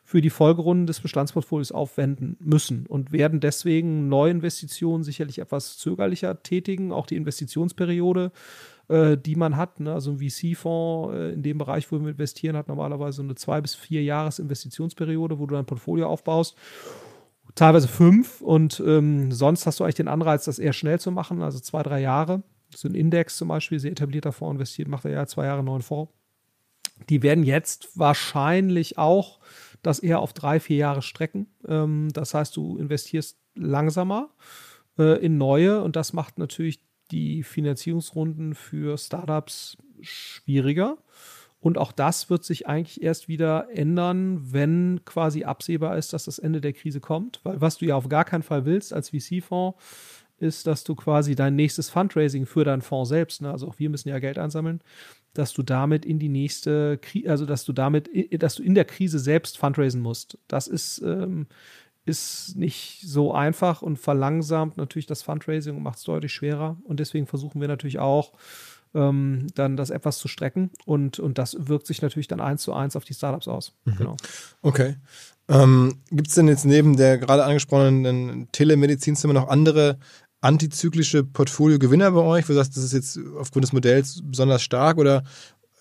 für 0.10 0.22
die 0.22 0.32
Folgerunden 0.32 0.88
des 0.88 1.02
Bestandsportfolios 1.02 1.72
aufwenden 1.72 2.36
müssen 2.40 2.88
und 2.88 3.12
werden 3.12 3.40
deswegen 3.40 4.10
Neuinvestitionen 4.10 5.04
sicherlich 5.04 5.38
etwas 5.38 5.78
zögerlicher 5.78 6.42
tätigen. 6.42 6.92
Auch 6.92 7.06
die 7.06 7.16
Investitionsperiode, 7.16 8.32
äh, 8.88 9.18
die 9.18 9.36
man 9.36 9.56
hat, 9.56 9.80
ne? 9.80 9.94
also 9.94 10.10
ein 10.10 10.18
VC-Fonds 10.18 11.14
äh, 11.14 11.34
in 11.34 11.44
dem 11.44 11.60
Bereich, 11.60 11.92
wo 11.92 12.00
wir 12.00 12.10
investieren, 12.10 12.58
hat 12.58 12.70
normalerweise 12.70 13.22
eine 13.22 13.36
zwei 13.36 13.62
bis 13.62 13.76
vier 13.76 14.02
Jahres 14.02 14.40
Investitionsperiode, 14.40 15.38
wo 15.38 15.46
du 15.46 15.54
dein 15.54 15.68
Portfolio 15.68 16.08
aufbaust 16.08 16.58
teilweise 17.54 17.88
fünf 17.88 18.42
und 18.42 18.82
ähm, 18.86 19.32
sonst 19.32 19.66
hast 19.66 19.80
du 19.80 19.84
eigentlich 19.84 19.96
den 19.96 20.08
Anreiz, 20.08 20.46
das 20.46 20.60
eher 20.60 20.72
schnell 20.72 21.00
zu 21.00 21.12
machen, 21.12 21.42
also 21.42 21.60
zwei, 21.60 21.84
drei 21.84 22.00
Jahre 22.00 22.42
so 22.74 22.88
ein 22.88 22.96
Index 22.96 23.38
zum 23.38 23.50
Beispiel, 23.50 23.80
sehr 23.80 23.92
etablierter 23.92 24.32
Fonds 24.32 24.54
investiert, 24.54 24.88
macht 24.88 25.06
er 25.06 25.12
ja 25.12 25.26
zwei 25.28 25.46
Jahre 25.46 25.64
neuen 25.64 25.82
Fonds. 25.82 26.12
Die 27.10 27.24
werden 27.24 27.44
jetzt 27.44 27.90
wahrscheinlich 27.96 28.98
auch 28.98 29.40
das 29.82 30.00
eher 30.00 30.20
auf 30.20 30.34
drei, 30.34 30.60
vier 30.60 30.78
Jahre 30.78 31.02
strecken. 31.02 31.48
Ähm, 31.68 32.10
das 32.14 32.34
heißt, 32.34 32.56
du 32.56 32.78
investierst 32.78 33.38
langsamer 33.56 34.30
äh, 34.98 35.24
in 35.24 35.38
neue 35.38 35.82
und 35.84 35.96
das 35.96 36.14
macht 36.14 36.38
natürlich 36.38 36.80
die 37.12 37.44
Finanzierungsrunden 37.44 38.56
für 38.56 38.98
Startups 38.98 39.78
schwieriger. 40.02 40.98
Und 41.62 41.78
auch 41.78 41.92
das 41.92 42.30
wird 42.30 42.46
sich 42.46 42.68
eigentlich 42.68 43.04
erst 43.04 43.28
wieder 43.28 43.68
ändern, 43.74 44.54
wenn 44.54 45.02
quasi 45.04 45.44
absehbar 45.44 45.98
ist, 45.98 46.14
dass 46.14 46.24
das 46.24 46.40
Ende 46.40 46.62
der 46.62 46.72
Krise 46.72 47.02
kommt. 47.02 47.42
Weil 47.44 47.60
was 47.60 47.78
du 47.78 47.86
ja 47.86 47.96
auf 47.96 48.08
gar 48.08 48.24
keinen 48.24 48.44
Fall 48.44 48.66
willst 48.66 48.94
als 48.94 49.10
VC-Fonds, 49.10 49.78
ist, 50.38 50.68
dass 50.68 50.86
du 50.86 50.96
quasi 50.96 51.36
dein 51.36 51.56
nächstes 51.56 51.90
Fundraising 51.90 52.46
für 52.46 52.64
deinen 52.64 52.82
Fonds 52.82 53.10
selbst, 53.10 53.42
ne, 53.42 53.52
also 53.52 53.68
auch 53.68 53.78
wir 53.78 53.90
müssen 53.90 54.08
ja 54.08 54.20
Geld 54.20 54.38
einsammeln, 54.38 54.82
dass 55.40 55.54
du 55.54 55.64
damit 55.64 56.06
in 56.06 56.20
die 56.20 56.28
nächste, 56.28 56.98
Krise, 56.98 57.30
also 57.30 57.46
dass 57.46 57.64
du 57.64 57.72
damit, 57.72 58.10
dass 58.42 58.56
du 58.56 58.64
in 58.64 58.76
der 58.76 58.84
Krise 58.84 59.20
selbst 59.20 59.58
fundraisen 59.58 60.02
musst. 60.02 60.38
Das 60.50 60.68
ist, 60.68 61.02
ähm, 61.02 61.48
ist 62.04 62.58
nicht 62.58 63.04
so 63.06 63.34
einfach 63.34 63.82
und 63.82 63.98
verlangsamt 63.98 64.76
natürlich 64.76 65.06
das 65.06 65.22
Fundraising 65.22 65.78
und 65.78 65.84
macht 65.84 65.98
es 65.98 66.04
deutlich 66.04 66.34
schwerer. 66.34 66.76
Und 66.84 67.00
deswegen 67.00 67.26
versuchen 67.26 67.62
wir 67.62 67.70
natürlich 67.70 68.00
auch, 68.00 68.34
ähm, 68.94 69.48
dann 69.56 69.78
das 69.78 69.92
etwas 69.92 70.18
zu 70.18 70.28
strecken 70.28 70.72
und, 70.86 71.20
und 71.20 71.38
das 71.38 71.56
wirkt 71.58 71.88
sich 71.88 72.02
natürlich 72.02 72.28
dann 72.28 72.42
eins 72.42 72.64
zu 72.64 72.74
eins 72.74 72.98
auf 72.98 73.06
die 73.06 73.14
Startups 73.14 73.48
aus. 73.48 73.74
Mhm. 73.86 73.96
Genau. 73.96 74.18
Okay. 74.62 74.96
Ähm, 75.48 76.00
Gibt 76.12 76.28
es 76.28 76.36
denn 76.36 76.50
jetzt 76.50 76.66
neben 76.66 76.98
der 76.98 77.18
gerade 77.18 77.46
angesprochenen 77.46 78.50
Telemedizinzimmer 78.52 79.34
noch 79.34 79.48
andere 79.48 80.00
antizyklische 80.42 81.24
Portfolio-Gewinner 81.24 82.12
bei 82.12 82.22
euch? 82.22 82.46
Wo 82.46 82.54
du 82.54 82.58
sagst, 82.58 82.78
das 82.78 82.84
ist 82.84 82.94
jetzt 82.94 83.20
aufgrund 83.38 83.64
des 83.64 83.74
Modells 83.74 84.22
besonders 84.24 84.62
stark 84.62 84.98
oder 84.98 85.24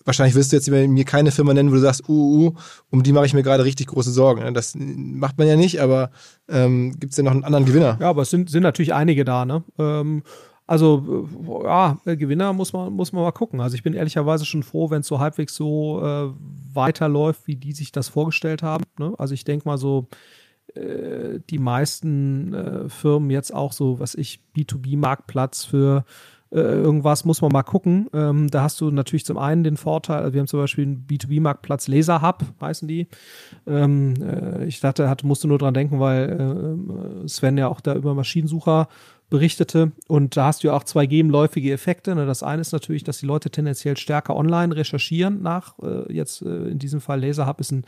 wahrscheinlich 0.05 0.35
wirst 0.35 0.51
du 0.51 0.55
jetzt 0.55 0.69
mir 0.69 1.05
keine 1.05 1.31
Firma 1.31 1.53
nennen, 1.53 1.69
wo 1.69 1.75
du 1.75 1.81
sagst, 1.81 2.07
uh, 2.09 2.47
uh, 2.47 2.53
um 2.89 3.03
die 3.03 3.11
mache 3.11 3.25
ich 3.25 3.33
mir 3.33 3.43
gerade 3.43 3.63
richtig 3.63 3.87
große 3.87 4.11
Sorgen. 4.11 4.53
Das 4.53 4.73
macht 4.75 5.37
man 5.37 5.47
ja 5.47 5.55
nicht, 5.55 5.81
aber 5.81 6.11
ähm, 6.47 6.93
gibt 6.99 7.11
es 7.11 7.15
denn 7.15 7.25
noch 7.25 7.31
einen 7.31 7.43
anderen 7.43 7.65
Gewinner? 7.65 7.97
Ja, 7.99 8.09
aber 8.09 8.23
es 8.23 8.29
sind, 8.29 8.49
sind 8.49 8.63
natürlich 8.63 8.93
einige 8.93 9.23
da, 9.23 9.45
ne? 9.45 9.63
Ähm, 9.77 10.23
also 10.65 11.27
ja, 11.63 11.97
Gewinner 12.05 12.53
muss 12.53 12.73
man, 12.73 12.93
muss 12.93 13.11
man 13.11 13.23
mal 13.23 13.31
gucken. 13.31 13.59
Also 13.59 13.73
ich 13.73 13.81
bin 13.81 13.95
ehrlicherweise 13.95 14.45
schon 14.45 14.61
froh, 14.61 14.91
wenn 14.91 15.01
es 15.01 15.07
so 15.07 15.19
halbwegs 15.19 15.55
so 15.55 15.99
äh, 16.03 16.29
weiterläuft, 16.75 17.47
wie 17.47 17.55
die 17.55 17.71
sich 17.71 17.91
das 17.91 18.07
vorgestellt 18.07 18.61
haben. 18.61 18.83
Ne? 18.99 19.15
Also 19.17 19.33
ich 19.33 19.43
denke 19.45 19.67
mal 19.67 19.79
so, 19.79 20.07
äh, 20.79 21.39
die 21.49 21.59
meisten 21.59 22.53
äh, 22.53 22.89
Firmen 22.89 23.29
jetzt 23.29 23.53
auch 23.53 23.73
so, 23.73 23.99
was 23.99 24.15
ich, 24.15 24.39
B2B-Marktplatz 24.55 25.65
für 25.65 26.05
äh, 26.51 26.57
irgendwas 26.59 27.25
muss 27.25 27.41
man 27.41 27.51
mal 27.51 27.63
gucken. 27.63 28.07
Ähm, 28.11 28.47
da 28.49 28.63
hast 28.63 28.81
du 28.81 28.89
natürlich 28.89 29.25
zum 29.25 29.37
einen 29.37 29.63
den 29.63 29.77
Vorteil, 29.77 30.21
also 30.21 30.33
wir 30.33 30.39
haben 30.39 30.47
zum 30.47 30.59
Beispiel 30.59 30.85
einen 30.85 31.05
B2B-Marktplatz 31.07 31.87
Laser 31.87 32.21
Hub, 32.23 32.43
heißen 32.59 32.87
die. 32.87 33.07
Ähm, 33.67 34.15
äh, 34.21 34.65
ich 34.65 34.79
dachte, 34.79 35.09
hat, 35.09 35.23
musste 35.23 35.47
nur 35.47 35.59
dran 35.59 35.75
denken, 35.75 35.99
weil 35.99 37.23
äh, 37.23 37.27
Sven 37.27 37.57
ja 37.57 37.67
auch 37.67 37.81
da 37.81 37.93
über 37.93 38.15
Maschinensucher 38.15 38.87
berichtete. 39.29 39.91
Und 40.07 40.37
da 40.37 40.45
hast 40.45 40.63
du 40.63 40.67
ja 40.67 40.73
auch 40.73 40.83
zwei 40.83 41.05
gegenläufige 41.05 41.71
Effekte. 41.71 42.15
Ne? 42.15 42.25
Das 42.25 42.41
eine 42.41 42.61
ist 42.61 42.71
natürlich, 42.71 43.03
dass 43.03 43.19
die 43.19 43.25
Leute 43.25 43.49
tendenziell 43.49 43.95
stärker 43.97 44.35
online 44.35 44.75
recherchieren 44.75 45.41
nach, 45.41 45.77
äh, 45.79 46.11
jetzt 46.11 46.41
äh, 46.41 46.69
in 46.69 46.79
diesem 46.79 46.99
Fall 46.99 47.21
Laserhub 47.23 47.59
ist 47.59 47.71
ein, 47.71 47.85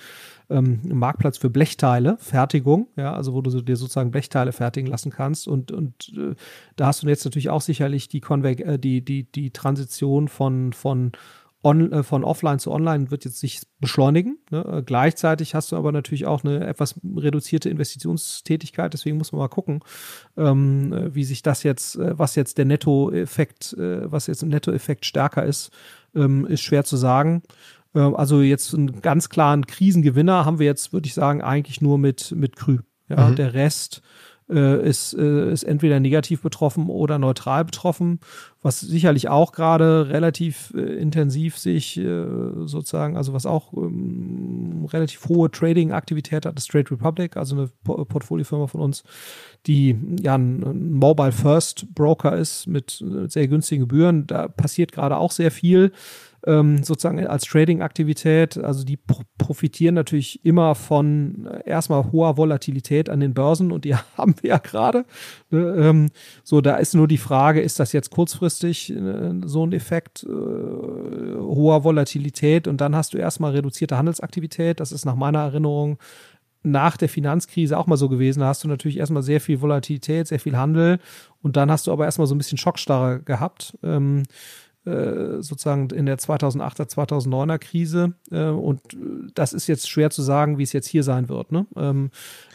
ähm, 0.49 0.81
ein, 0.83 0.97
Marktplatz 0.97 1.37
für 1.37 1.49
Blechteile, 1.49 2.17
Fertigung, 2.19 2.87
ja, 2.95 3.13
also 3.13 3.33
wo 3.33 3.41
du 3.41 3.61
dir 3.61 3.75
sozusagen 3.75 4.11
Blechteile 4.11 4.51
fertigen 4.51 4.89
lassen 4.89 5.11
kannst. 5.11 5.47
Und, 5.47 5.71
und 5.71 6.13
äh, 6.15 6.35
da 6.75 6.87
hast 6.87 7.01
du 7.01 7.07
jetzt 7.07 7.25
natürlich 7.25 7.49
auch 7.49 7.61
sicherlich 7.61 8.07
die, 8.07 8.21
Konve 8.21 8.77
die, 8.77 9.03
die, 9.03 9.23
die 9.23 9.51
Transition 9.51 10.27
von, 10.27 10.73
von 10.73 11.11
on, 11.63 11.91
äh, 11.91 12.03
von 12.03 12.23
offline 12.23 12.59
zu 12.59 12.71
online 12.71 13.11
wird 13.11 13.25
jetzt 13.25 13.39
sich 13.39 13.61
beschleunigen. 13.79 14.39
Ne? 14.49 14.65
Äh, 14.65 14.83
gleichzeitig 14.83 15.53
hast 15.55 15.71
du 15.71 15.75
aber 15.75 15.91
natürlich 15.91 16.25
auch 16.25 16.43
eine 16.43 16.65
etwas 16.65 16.95
reduzierte 17.03 17.69
Investitionstätigkeit. 17.69 18.93
Deswegen 18.93 19.17
muss 19.17 19.31
man 19.31 19.39
mal 19.39 19.47
gucken, 19.47 19.81
ähm, 20.37 20.93
äh, 20.93 21.15
wie 21.15 21.23
sich 21.23 21.43
das 21.43 21.63
jetzt, 21.63 21.95
äh, 21.97 22.17
was 22.17 22.35
jetzt 22.35 22.57
der 22.57 22.65
Nettoeffekt, 22.65 23.73
äh, 23.73 24.11
was 24.11 24.27
jetzt 24.27 24.43
im 24.43 24.49
Nettoeffekt 24.49 25.05
stärker 25.05 25.45
ist, 25.45 25.71
ähm, 26.15 26.45
ist 26.45 26.61
schwer 26.61 26.83
zu 26.83 26.97
sagen. 26.97 27.43
Ähm, 27.93 28.15
also 28.15 28.41
jetzt 28.41 28.73
einen 28.73 29.01
ganz 29.01 29.29
klaren 29.29 29.65
Krisengewinner 29.65 30.45
haben 30.45 30.59
wir 30.59 30.65
jetzt, 30.65 30.93
würde 30.93 31.07
ich 31.07 31.13
sagen, 31.13 31.41
eigentlich 31.41 31.81
nur 31.81 31.97
mit, 31.97 32.31
mit 32.31 32.55
Krü. 32.55 32.79
Ja, 33.09 33.29
mhm. 33.29 33.35
der 33.35 33.53
Rest 33.53 34.01
äh, 34.51 34.87
ist, 34.87 35.13
äh, 35.13 35.51
ist 35.51 35.63
entweder 35.63 35.99
negativ 35.99 36.41
betroffen 36.41 36.89
oder 36.89 37.17
neutral 37.17 37.65
betroffen, 37.65 38.19
was 38.61 38.79
sicherlich 38.79 39.29
auch 39.29 39.53
gerade 39.53 40.09
relativ 40.09 40.73
äh, 40.75 40.81
intensiv 40.81 41.57
sich 41.57 41.97
äh, 41.97 42.25
sozusagen, 42.65 43.17
also 43.17 43.33
was 43.33 43.45
auch 43.45 43.73
ähm, 43.73 44.87
relativ 44.91 45.27
hohe 45.29 45.49
Trading-Aktivität 45.49 46.45
hat, 46.45 46.57
ist 46.57 46.69
Trade 46.69 46.91
Republic, 46.91 47.37
also 47.37 47.55
eine 47.55 47.69
po 47.83 48.03
Portfoliofirma 48.05 48.67
von 48.67 48.81
uns, 48.81 49.03
die 49.67 49.97
ja 50.21 50.35
ein, 50.35 50.63
ein 50.63 50.91
Mobile 50.93 51.31
First 51.31 51.93
Broker 51.95 52.35
ist 52.35 52.67
mit 52.67 53.01
äh, 53.01 53.27
sehr 53.27 53.47
günstigen 53.47 53.81
Gebühren. 53.81 54.27
Da 54.27 54.47
passiert 54.47 54.91
gerade 54.91 55.17
auch 55.17 55.31
sehr 55.31 55.51
viel 55.51 55.91
ähm, 56.45 56.83
sozusagen 56.83 57.25
als 57.27 57.43
Trading-Aktivität. 57.43 58.57
Also 58.57 58.83
die 58.83 58.97
profitieren 59.37 59.95
natürlich 59.95 60.43
immer 60.45 60.75
von 60.75 61.45
äh, 61.45 61.69
erstmal 61.69 62.11
hoher 62.11 62.37
Volatilität 62.37 63.09
an 63.09 63.19
den 63.19 63.33
Börsen 63.33 63.71
und 63.71 63.85
die 63.85 63.95
haben 64.17 64.35
wir 64.41 64.51
ja 64.51 64.57
gerade. 64.57 65.05
Ne? 65.49 65.59
Ähm, 65.77 66.09
so, 66.43 66.61
da 66.61 66.77
ist 66.77 66.95
nur 66.95 67.07
die 67.07 67.17
Frage, 67.17 67.61
ist 67.61 67.79
das 67.79 67.93
jetzt 67.93 68.09
kurzfristig 68.09 68.91
äh, 68.91 69.33
so 69.45 69.65
ein 69.65 69.73
Effekt 69.73 70.23
äh, 70.23 70.27
hoher 70.27 71.83
Volatilität 71.83 72.67
und 72.67 72.81
dann 72.81 72.95
hast 72.95 73.13
du 73.13 73.17
erstmal 73.17 73.51
reduzierte 73.51 73.97
Handelsaktivität. 73.97 74.79
Das 74.79 74.91
ist 74.91 75.05
nach 75.05 75.15
meiner 75.15 75.39
Erinnerung 75.39 75.97
nach 76.63 76.97
der 76.97 77.09
Finanzkrise 77.09 77.77
auch 77.77 77.87
mal 77.87 77.97
so 77.97 78.07
gewesen. 78.07 78.41
Da 78.41 78.47
hast 78.47 78.63
du 78.63 78.67
natürlich 78.67 78.97
erstmal 78.97 79.23
sehr 79.23 79.41
viel 79.41 79.61
Volatilität, 79.61 80.27
sehr 80.27 80.39
viel 80.39 80.57
Handel 80.57 80.99
und 81.41 81.57
dann 81.57 81.71
hast 81.71 81.87
du 81.87 81.91
aber 81.91 82.05
erstmal 82.05 82.27
so 82.27 82.35
ein 82.35 82.37
bisschen 82.37 82.57
Schockstarre 82.57 83.21
gehabt. 83.21 83.77
Ähm, 83.83 84.23
äh, 84.23 84.25
sozusagen 84.83 85.89
in 85.91 86.07
der 86.07 86.17
2008er, 86.17 86.89
2009er 86.89 87.59
Krise. 87.59 88.13
Äh, 88.31 88.45
und 88.45 88.81
das 89.35 89.53
ist 89.53 89.67
jetzt 89.67 89.89
schwer 89.89 90.09
zu 90.09 90.21
sagen, 90.21 90.57
wie 90.57 90.63
es 90.63 90.73
jetzt 90.73 90.87
hier 90.87 91.03
sein 91.03 91.29
wird. 91.29 91.51
Ne? 91.51 91.67
Ähm, 91.75 92.09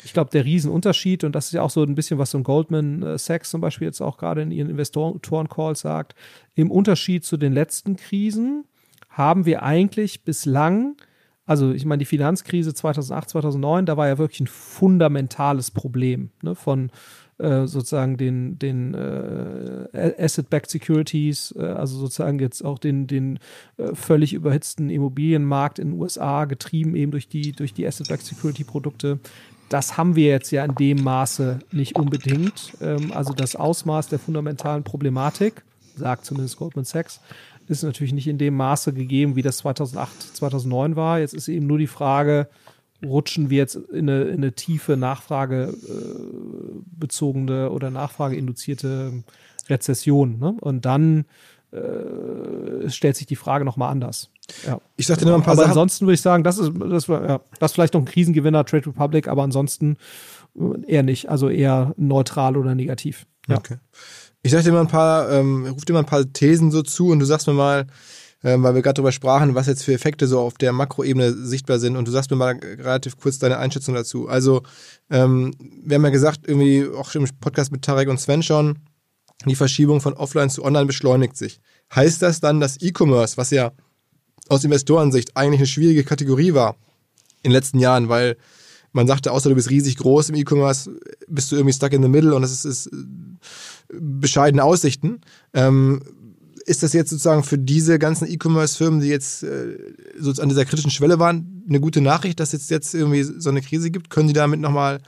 ich 0.05 0.13
glaube, 0.13 0.31
der 0.31 0.45
Riesenunterschied, 0.45 1.23
und 1.23 1.35
das 1.37 1.47
ist 1.47 1.53
ja 1.53 1.63
auch 1.63 1.71
so 1.71 1.83
ein 1.83 1.95
bisschen, 1.95 2.19
was 2.19 2.33
so 2.33 2.39
ein 2.39 2.45
Goldman 2.45 3.03
äh, 3.03 3.19
Sachs 3.19 3.51
zum 3.51 3.61
Beispiel 3.61 3.87
jetzt 3.87 4.01
auch 4.01 4.19
gerade 4.19 4.43
in 4.43 4.51
ihren 4.51 4.71
Investoren-Calls 4.71 5.81
sagt, 5.81 6.15
im 6.55 6.71
Unterschied 6.71 7.25
zu 7.25 7.37
den 7.37 7.53
letzten 7.53 7.97
Krisen 7.97 8.65
haben 9.09 9.47
wir 9.47 9.63
eigentlich 9.63 10.25
bislang 10.25 10.97
also 11.49 11.71
ich 11.71 11.85
meine, 11.85 12.01
die 12.01 12.07
Finanzkrise 12.07 12.75
2008, 12.75 13.31
2009, 13.31 13.87
da 13.87 13.97
war 13.97 14.09
ja 14.09 14.19
wirklich 14.19 14.41
ein 14.41 14.49
fundamentales 14.49 15.71
Problem 15.71 16.31
ne, 16.43 16.57
von 16.57 16.91
äh, 17.39 17.67
sozusagen 17.67 18.17
den, 18.17 18.59
den 18.59 18.95
äh, 18.95 20.15
Asset-Backed 20.19 20.71
Securities, 20.71 21.55
äh, 21.59 21.65
also 21.65 21.99
sozusagen 21.99 22.39
jetzt 22.39 22.65
auch 22.65 22.79
den, 22.79 23.07
den 23.07 23.39
äh, 23.77 23.95
völlig 23.95 24.33
überhitzten 24.33 24.89
Immobilienmarkt 24.89 25.79
in 25.79 25.91
den 25.91 26.01
USA, 26.01 26.47
getrieben 26.47 26.97
eben 26.97 27.13
durch 27.13 27.29
die, 27.29 27.53
durch 27.53 27.75
die 27.75 27.87
Asset-Backed 27.87 28.25
Security-Produkte. 28.25 29.19
Das 29.69 29.97
haben 29.97 30.17
wir 30.17 30.29
jetzt 30.29 30.51
ja 30.51 30.65
in 30.65 30.75
dem 30.77 31.03
Maße 31.03 31.59
nicht 31.73 31.97
unbedingt. 31.97 32.73
Ähm, 32.81 33.13
also 33.13 33.35
das 33.35 33.57
Ausmaß 33.57 34.09
der 34.09 34.19
fundamentalen 34.19 34.85
Problematik, 34.85 35.63
sagt 35.97 36.25
zumindest 36.25 36.57
Goldman 36.57 36.85
Sachs, 36.85 37.21
ist 37.69 37.83
natürlich 37.83 38.13
nicht 38.13 38.29
in 38.29 38.39
dem 38.39 38.55
Maße 38.55 38.93
gegeben, 38.93 39.37
wie 39.37 39.43
das 39.43 39.59
2008, 39.59 40.37
2009 40.37 40.97
war. 40.97 41.19
Jetzt 41.19 41.35
ist 41.35 41.49
eben 41.49 41.67
nur 41.67 41.79
die 41.79 41.87
Frage, 41.87 42.49
rutschen 43.05 43.51
wir 43.51 43.59
jetzt 43.59 43.77
in 43.77 44.09
eine, 44.09 44.23
in 44.25 44.39
eine 44.39 44.53
tiefe 44.53 44.97
nachfragebezogene 44.97 47.67
äh, 47.67 47.69
oder 47.69 47.91
nachfrageinduzierte 47.91 49.25
Rezession. 49.69 50.39
Ne? 50.39 50.55
Und 50.61 50.85
dann 50.85 51.25
äh, 51.73 52.89
stellt 52.89 53.17
sich 53.17 53.27
die 53.27 53.37
Frage 53.37 53.65
nochmal 53.65 53.91
anders. 53.91 54.31
Ja. 54.67 54.81
Ich 54.97 55.07
sagte 55.07 55.27
nur 55.27 55.35
ein 55.35 55.43
paar 55.43 55.55
aber 55.55 55.63
Sachen. 55.63 55.73
ansonsten 55.73 56.07
würde 56.07 56.15
ich 56.15 56.21
sagen, 56.21 56.45
das 56.45 56.59
ist, 56.59 56.73
das 56.79 57.09
war, 57.09 57.27
ja, 57.27 57.41
das 57.59 57.73
ist 57.73 57.75
vielleicht 57.75 57.95
noch 57.95 58.03
ein 58.03 58.07
Krisengewinner, 58.07 58.65
Trade 58.65 58.87
Republic, 58.87 59.29
aber 59.29 59.43
ansonsten 59.43 59.97
eher 60.87 61.03
nicht, 61.03 61.29
also 61.29 61.49
eher 61.49 61.93
neutral 61.97 62.57
oder 62.57 62.75
negativ. 62.75 63.27
Ja. 63.49 63.57
Okay. 63.57 63.77
Ich 64.43 64.53
dir 64.53 64.73
mal 64.73 64.81
ein 64.81 64.89
paar, 64.89 65.31
ähm, 65.31 65.67
ruf 65.67 65.85
dir 65.85 65.93
mal 65.93 66.01
ein 66.01 66.07
paar 66.07 66.33
Thesen 66.33 66.71
so 66.71 66.83
zu 66.83 67.09
und 67.09 67.19
du 67.19 67.27
sagst 67.27 67.49
mir 67.49 67.53
mal, 67.53 67.87
ähm, 68.47 68.63
weil 68.63 68.77
wir 68.77 68.83
gerade 68.83 68.95
darüber 68.95 69.11
sprachen, 69.11 69.57
was 69.57 69.67
jetzt 69.67 69.83
für 69.83 69.93
Effekte 69.93 70.29
so 70.29 70.39
auf 70.39 70.55
der 70.55 70.73
Makroebene 70.73 71.33
sichtbar 71.33 71.81
sind. 71.81 71.97
Und 71.97 72.07
du 72.07 72.13
sagst 72.13 72.31
mir 72.31 72.37
mal 72.37 72.55
relativ 72.63 73.17
kurz 73.17 73.41
deine 73.41 73.59
Einschätzung 73.59 73.93
dazu. 73.93 74.29
Also, 74.29 74.63
ähm, 75.11 75.53
wir 75.83 75.97
haben 75.97 76.05
ja 76.05 76.11
gesagt, 76.11 76.43
irgendwie 76.47 76.87
auch 76.97 77.13
im 77.17 77.27
Podcast 77.41 77.73
mit 77.73 77.83
Tarek 77.83 78.09
und 78.09 78.21
Sven 78.21 78.45
schon, 78.45 78.79
die 79.47 79.57
Verschiebung 79.57 80.01
von 80.01 80.15
Offline 80.15 80.49
zu 80.49 80.65
Online 80.65 80.87
beschleunigt 80.87 81.37
sich. 81.37 81.59
Heißt 81.93 82.23
das 82.23 82.39
dann, 82.39 82.61
dass 82.61 82.81
E-Commerce, 82.81 83.37
was 83.37 83.51
ja 83.51 83.73
aus 84.49 84.63
Investorensicht 84.63 85.37
eigentlich 85.37 85.59
eine 85.59 85.67
schwierige 85.67 86.05
Kategorie 86.05 86.55
war 86.55 86.77
in 87.43 87.51
den 87.51 87.53
letzten 87.53 87.81
Jahren, 87.81 88.09
weil 88.09 88.37
man 88.93 89.09
sagte, 89.09 89.33
außer 89.33 89.49
du 89.49 89.57
bist 89.57 89.71
riesig 89.71 89.97
groß 89.97 90.29
im 90.29 90.37
E-Commerce, 90.37 90.89
bist 91.27 91.51
du 91.51 91.57
irgendwie 91.57 91.75
stuck 91.75 91.93
in 91.93 92.03
the 92.03 92.09
middle 92.09 92.33
und 92.33 92.43
das 92.43 92.53
ist, 92.53 92.65
ist 92.65 92.87
äh, 92.87 92.97
bescheidene 93.91 94.63
Aussichten. 94.63 95.21
Ähm, 95.53 96.01
ist 96.67 96.83
das 96.83 96.93
jetzt 96.93 97.11
sozusagen 97.11 97.45
für 97.45 97.59
diese 97.59 97.99
ganzen 97.99 98.29
E-Commerce-Firmen, 98.29 99.01
die 99.01 99.09
jetzt 99.09 99.45
äh, 99.45 99.79
so 100.19 100.31
an 100.43 100.49
dieser 100.49 100.65
kritischen 100.65 100.91
Schwelle 100.91 101.19
waren, 101.19 101.65
eine 101.69 101.81
gute 101.81 102.01
Nachricht, 102.01 102.41
dass 102.41 102.53
es 102.53 102.69
jetzt 102.69 102.93
irgendwie 102.93 103.23
so 103.23 103.51
eine 103.51 103.63
Krise 103.63 103.91
gibt? 103.91 104.11
Können 104.11 104.29
die 104.29 104.35
damit 104.35 104.61
nochmal, 104.61 105.01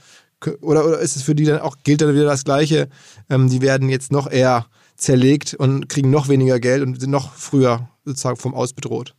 oder, 0.61 0.87
oder 0.87 1.01
ist 1.01 1.17
es 1.17 1.23
für 1.23 1.35
die 1.35 1.45
dann 1.45 1.59
auch, 1.59 1.77
gilt 1.83 2.01
dann 2.01 2.15
wieder 2.15 2.25
das 2.25 2.45
Gleiche? 2.45 2.89
Ähm, 3.29 3.49
die 3.49 3.61
werden 3.61 3.89
jetzt 3.89 4.13
noch 4.13 4.31
eher 4.31 4.67
zerlegt 4.97 5.55
und 5.55 5.89
kriegen 5.89 6.11
noch 6.11 6.29
weniger 6.29 6.61
Geld 6.61 6.83
und 6.83 7.01
sind 7.01 7.11
noch 7.11 7.35
früher 7.35 7.89
sozusagen 8.05 8.37
vom 8.37 8.55
Aus 8.55 8.73
bedroht? 8.73 9.15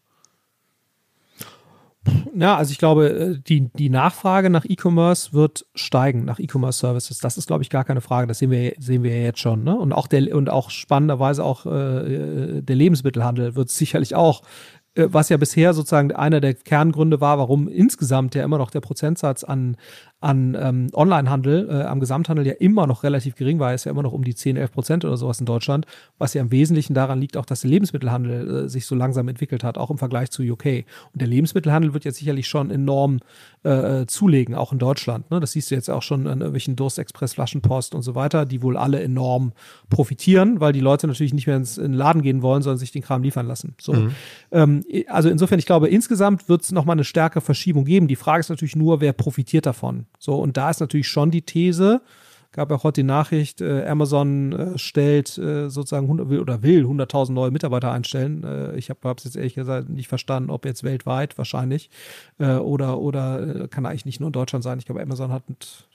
Ja, 2.36 2.56
also 2.58 2.72
ich 2.72 2.78
glaube, 2.78 3.10
äh, 3.10 3.40
die, 3.40 3.70
die 3.74 3.90
Nachfrage 3.90 4.50
nach 4.50 4.66
E-Commerce 4.66 5.34
wird 5.34 5.66
steigen, 5.76 6.26
nach 6.26 6.40
E-Commerce-Services. 6.40 7.20
Das 7.20 7.38
ist, 7.38 7.48
glaube 7.48 7.64
ich, 7.64 7.70
gar 7.70 7.84
keine 7.84 8.02
Frage. 8.02 8.28
Das 8.28 8.40
sehen 8.40 8.52
wir, 8.52 8.74
sehen 8.80 9.04
wir 9.04 9.16
ja 9.16 9.24
jetzt 9.24 9.40
schon. 9.40 9.64
Ne? 9.64 9.78
Und 9.78 9.94
auch 9.94 10.08
der 10.08 10.36
und 10.36 10.50
auch 10.50 10.70
spannenderweise 10.70 11.44
auch 11.44 11.66
äh, 11.66 12.62
der 12.62 12.76
Lebensmittelhandel 12.76 13.56
wird 13.56 13.70
sicherlich 13.70 14.16
auch 14.16 14.44
äh, 14.96 15.08
was 15.12 15.30
ja 15.30 15.38
bisher 15.38 15.74
sozusagen 15.74 16.12
einer 16.12 16.42
der 16.42 16.54
Kerngründe 16.54 17.22
war, 17.22 17.38
warum 17.38 17.68
insgesamt 17.68 18.36
ja 18.36 18.44
immer 18.44 18.58
noch 18.58 18.72
der 18.72 18.82
Prozentsatz 18.82 19.44
an, 19.44 19.78
an 20.22 20.58
ähm, 20.60 20.88
Onlinehandel, 20.94 21.70
äh, 21.70 21.84
am 21.84 22.02
Gesamthandel 22.02 22.46
ja 22.46 22.54
immer 22.54 22.88
noch 22.88 23.04
relativ 23.04 23.36
gering 23.36 23.60
war, 23.60 23.74
ist 23.74 23.86
ja 23.86 23.92
immer 23.92 24.04
noch 24.04 24.12
um 24.12 24.24
die 24.24 24.36
10, 24.36 24.58
11 24.58 24.72
Prozent 24.72 25.06
oder 25.06 25.16
sowas 25.16 25.40
in 25.40 25.46
Deutschland, 25.46 25.86
was 26.18 26.34
ja 26.34 26.42
im 26.42 26.52
Wesentlichen 26.52 26.94
daran 26.94 27.22
liegt 27.22 27.38
auch, 27.38 27.46
dass 27.46 27.62
der 27.62 27.70
Lebensmittelhandel 27.70 28.66
äh, 28.66 28.70
sich 28.70 28.86
so 28.86 28.96
langsam 28.96 29.30
entwickelt 29.30 29.64
hat, 29.64 29.78
auch 29.78 29.90
im 29.90 29.98
Vergleich 29.98 30.30
zu 30.30 30.44
UK. 30.44 30.66
Und 31.14 31.22
der 31.22 31.28
Lebensmittelhandel 31.28 31.94
wird 31.94 32.04
jetzt 32.04 32.18
sicherlich 32.18 32.50
schon 32.50 32.70
enorm 32.70 33.20
äh, 33.64 34.06
zulegen, 34.08 34.56
auch 34.56 34.74
in 34.74 34.80
Deutschland. 34.80 35.32
Ne? 35.32 35.40
Das 35.40 35.54
siehst 35.54 35.72
du 35.72 35.76
jetzt 35.76 35.90
auch 35.90 36.04
schon 36.04 36.28
an 36.28 36.40
irgendwelchen 36.40 36.76
Durstexpress, 36.76 37.34
Flaschenpost 37.34 37.96
und 37.96 38.02
so 38.02 38.14
weiter, 38.14 38.46
die 38.46 38.62
wohl 38.62 38.76
alle 38.76 39.02
enorm 39.02 39.54
profitieren, 39.90 40.60
weil 40.60 40.74
die 40.74 40.82
Leute 40.82 41.08
natürlich 41.08 41.34
nicht 41.34 41.48
mehr 41.48 41.56
ins, 41.56 41.78
in 41.78 41.94
den 41.94 41.98
Laden 41.98 42.22
gehen 42.22 42.42
wollen, 42.42 42.62
sondern 42.62 42.78
sich 42.78 42.92
den 42.92 43.04
Kram 43.04 43.24
liefern 43.24 43.48
lassen. 43.48 43.76
So. 43.80 43.94
Mhm. 43.94 44.12
Ähm, 44.52 44.86
also 45.08 45.30
insofern, 45.30 45.60
ich 45.60 45.66
glaube, 45.66 45.88
insgesamt 45.88 46.50
wird 46.50 46.64
es 46.64 46.74
nochmal 46.74 46.96
eine 46.96 47.06
stärkere 47.06 47.42
Verschiebung 47.42 47.86
geben. 47.86 48.10
Die 48.10 48.18
Frage 48.18 48.42
ist 48.42 48.50
natürlich 48.50 48.76
nur, 48.76 49.00
wer 49.00 49.14
profitiert 49.14 49.66
davon. 49.66 50.08
So, 50.20 50.36
und 50.36 50.58
da 50.58 50.70
ist 50.70 50.80
natürlich 50.80 51.08
schon 51.08 51.32
die 51.32 51.42
These, 51.42 52.02
gab 52.52 52.72
auch 52.72 52.84
heute 52.84 53.02
die 53.02 53.08
Nachricht, 53.08 53.62
äh, 53.62 53.86
Amazon 53.86 54.52
äh, 54.52 54.78
stellt 54.78 55.38
äh, 55.38 55.70
sozusagen 55.70 56.06
100, 56.08 56.30
will, 56.30 56.40
oder 56.40 56.64
will 56.64 56.86
100.000 56.86 57.32
neue 57.32 57.52
Mitarbeiter 57.52 57.92
einstellen. 57.92 58.44
Äh, 58.44 58.76
ich 58.76 58.90
habe 58.90 59.14
es 59.18 59.24
jetzt 59.24 59.36
ehrlich 59.36 59.54
gesagt 59.56 59.90
nicht 59.90 60.08
verstanden, 60.08 60.50
ob 60.50 60.66
jetzt 60.66 60.84
weltweit 60.84 61.38
wahrscheinlich 61.38 61.90
äh, 62.40 62.56
oder 62.56 63.00
oder 63.00 63.64
äh, 63.64 63.68
kann 63.68 63.86
eigentlich 63.86 64.06
nicht 64.06 64.20
nur 64.20 64.28
in 64.28 64.34
Deutschland 64.34 64.64
sein. 64.64 64.80
Ich 64.80 64.86
glaube, 64.86 65.02
Amazon 65.02 65.32
hat 65.32 65.44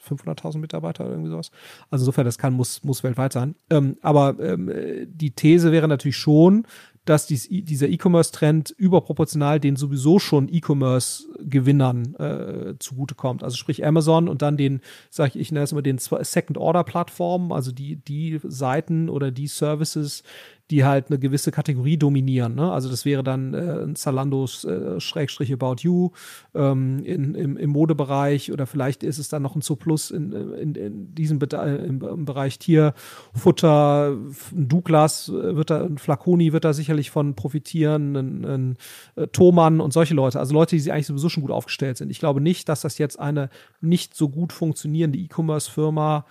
500.000 0.09 0.59
Mitarbeiter 0.59 1.05
oder 1.05 1.15
irgendwie 1.15 1.31
sowas. 1.31 1.51
Also 1.91 2.05
insofern, 2.05 2.25
das 2.25 2.39
kann 2.39 2.55
muss 2.55 2.85
muss 2.85 3.03
weltweit 3.03 3.33
sein. 3.33 3.57
Ähm, 3.71 3.97
aber 4.03 4.39
ähm, 4.39 4.71
die 5.07 5.33
These 5.33 5.73
wäre 5.73 5.89
natürlich 5.89 6.17
schon, 6.17 6.67
dass 7.05 7.27
dies, 7.27 7.49
dieser 7.51 7.89
E-Commerce-Trend 7.89 8.71
überproportional 8.71 9.61
den 9.61 9.77
sowieso 9.77 10.19
schon 10.19 10.49
E-Commerce-Gewinnern 10.53 12.15
äh, 12.15 12.75
zugutekommt. 12.79 13.43
Also 13.45 13.57
sprich 13.57 13.85
Amazon 13.85 14.29
und 14.29 14.43
dann 14.43 14.57
den, 14.57 14.81
sag 15.11 15.35
ich, 15.35 15.41
ich 15.41 15.53
nenne 15.53 15.65
es 15.65 15.73
immer 15.73 15.83
den 15.83 15.99
Second-Order-Plattformen, 15.99 17.53
also 17.53 17.73
die, 17.73 17.97
die 17.97 18.41
Seiten 18.43 19.09
oder 19.09 19.31
die 19.31 19.49
Services, 19.49 20.23
die 20.71 20.85
halt 20.85 21.11
eine 21.11 21.19
gewisse 21.19 21.51
Kategorie 21.51 21.99
dominieren. 21.99 22.55
Ne? 22.55 22.73
Also 22.73 22.89
das 22.89 23.05
wäre 23.05 23.23
dann 23.23 23.53
äh, 23.53 23.83
ein 23.85 23.97
Zalando 23.97 24.45
äh, 24.45 24.99
Schrägstrich 24.99 25.53
About 25.53 25.77
You 25.81 26.11
ähm, 26.55 27.05
in, 27.05 27.35
im, 27.35 27.57
im 27.59 27.71
Modebereich 27.71 28.51
oder 28.51 28.67
vielleicht 28.67 29.03
ist 29.03 29.19
es 29.19 29.29
dann 29.29 29.43
noch 29.43 29.57
ein 29.57 29.61
Zooplus 29.61 30.11
in, 30.11 30.33
in, 30.33 30.75
in 30.75 31.15
diesem 31.15 31.39
Be 31.39 31.49
äh, 31.53 31.85
im, 31.85 32.01
im, 32.01 32.25
Bereich 32.25 32.59
Tierfutter. 32.59 34.17
Ein 34.53 34.69
Douglas 34.69 35.31
wird 35.31 35.69
da, 35.69 35.85
ein 35.85 35.99
Flaconi 35.99 36.55
wird 36.55 36.65
da 36.65 36.73
sicherlich 36.73 37.11
von 37.11 37.35
profitieren, 37.35 38.17
ein, 38.17 38.45
ein 38.45 38.77
äh, 39.17 39.27
Thomann 39.27 39.81
und 39.81 39.93
solche 39.93 40.15
Leute. 40.15 40.41
Also 40.41 40.55
Leute, 40.55 40.77
die 40.77 40.81
sich 40.81 40.93
eigentlich 40.93 41.09
sowieso 41.09 41.29
schon 41.29 41.43
gut 41.43 41.53
aufgestellt 41.53 41.99
sind. 41.99 42.09
Ich 42.11 42.21
glaube 42.21 42.41
nicht, 42.41 42.71
dass 42.71 42.81
das 42.81 42.97
jetzt 42.97 43.21
eine 43.21 43.51
nicht 43.83 44.15
so 44.15 44.31
gut 44.31 44.55
funktionierende 44.55 45.19
E-Commerce-Firma 45.19 46.25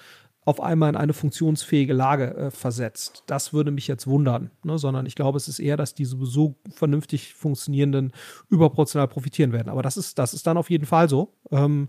auf 0.46 0.62
einmal 0.62 0.90
in 0.90 0.96
eine 0.96 1.14
funktionsfähige 1.14 1.94
Lage 1.94 2.36
äh, 2.36 2.52
versetzt. 2.52 3.24
Das 3.28 3.54
würde 3.54 3.72
mich 3.72 3.88
jetzt 3.88 4.08
wundern, 4.08 4.52
ne? 4.64 4.78
sondern 4.78 5.06
ich 5.06 5.16
glaube, 5.16 5.38
es 5.38 5.48
ist 5.48 5.60
eher, 5.60 5.78
dass 5.78 5.94
die 5.94 6.06
sowieso 6.06 6.56
vernünftig 6.74 7.34
funktionierenden 7.34 8.12
überproportional 8.50 9.08
profitieren 9.08 9.54
werden. 9.54 9.70
Aber 9.70 9.82
das 9.82 9.98
ist, 9.98 10.20
das 10.20 10.34
ist 10.34 10.46
dann 10.46 10.58
auf 10.58 10.70
jeden 10.70 10.86
Fall 10.86 11.08
so. 11.08 11.34
Ähm, 11.52 11.88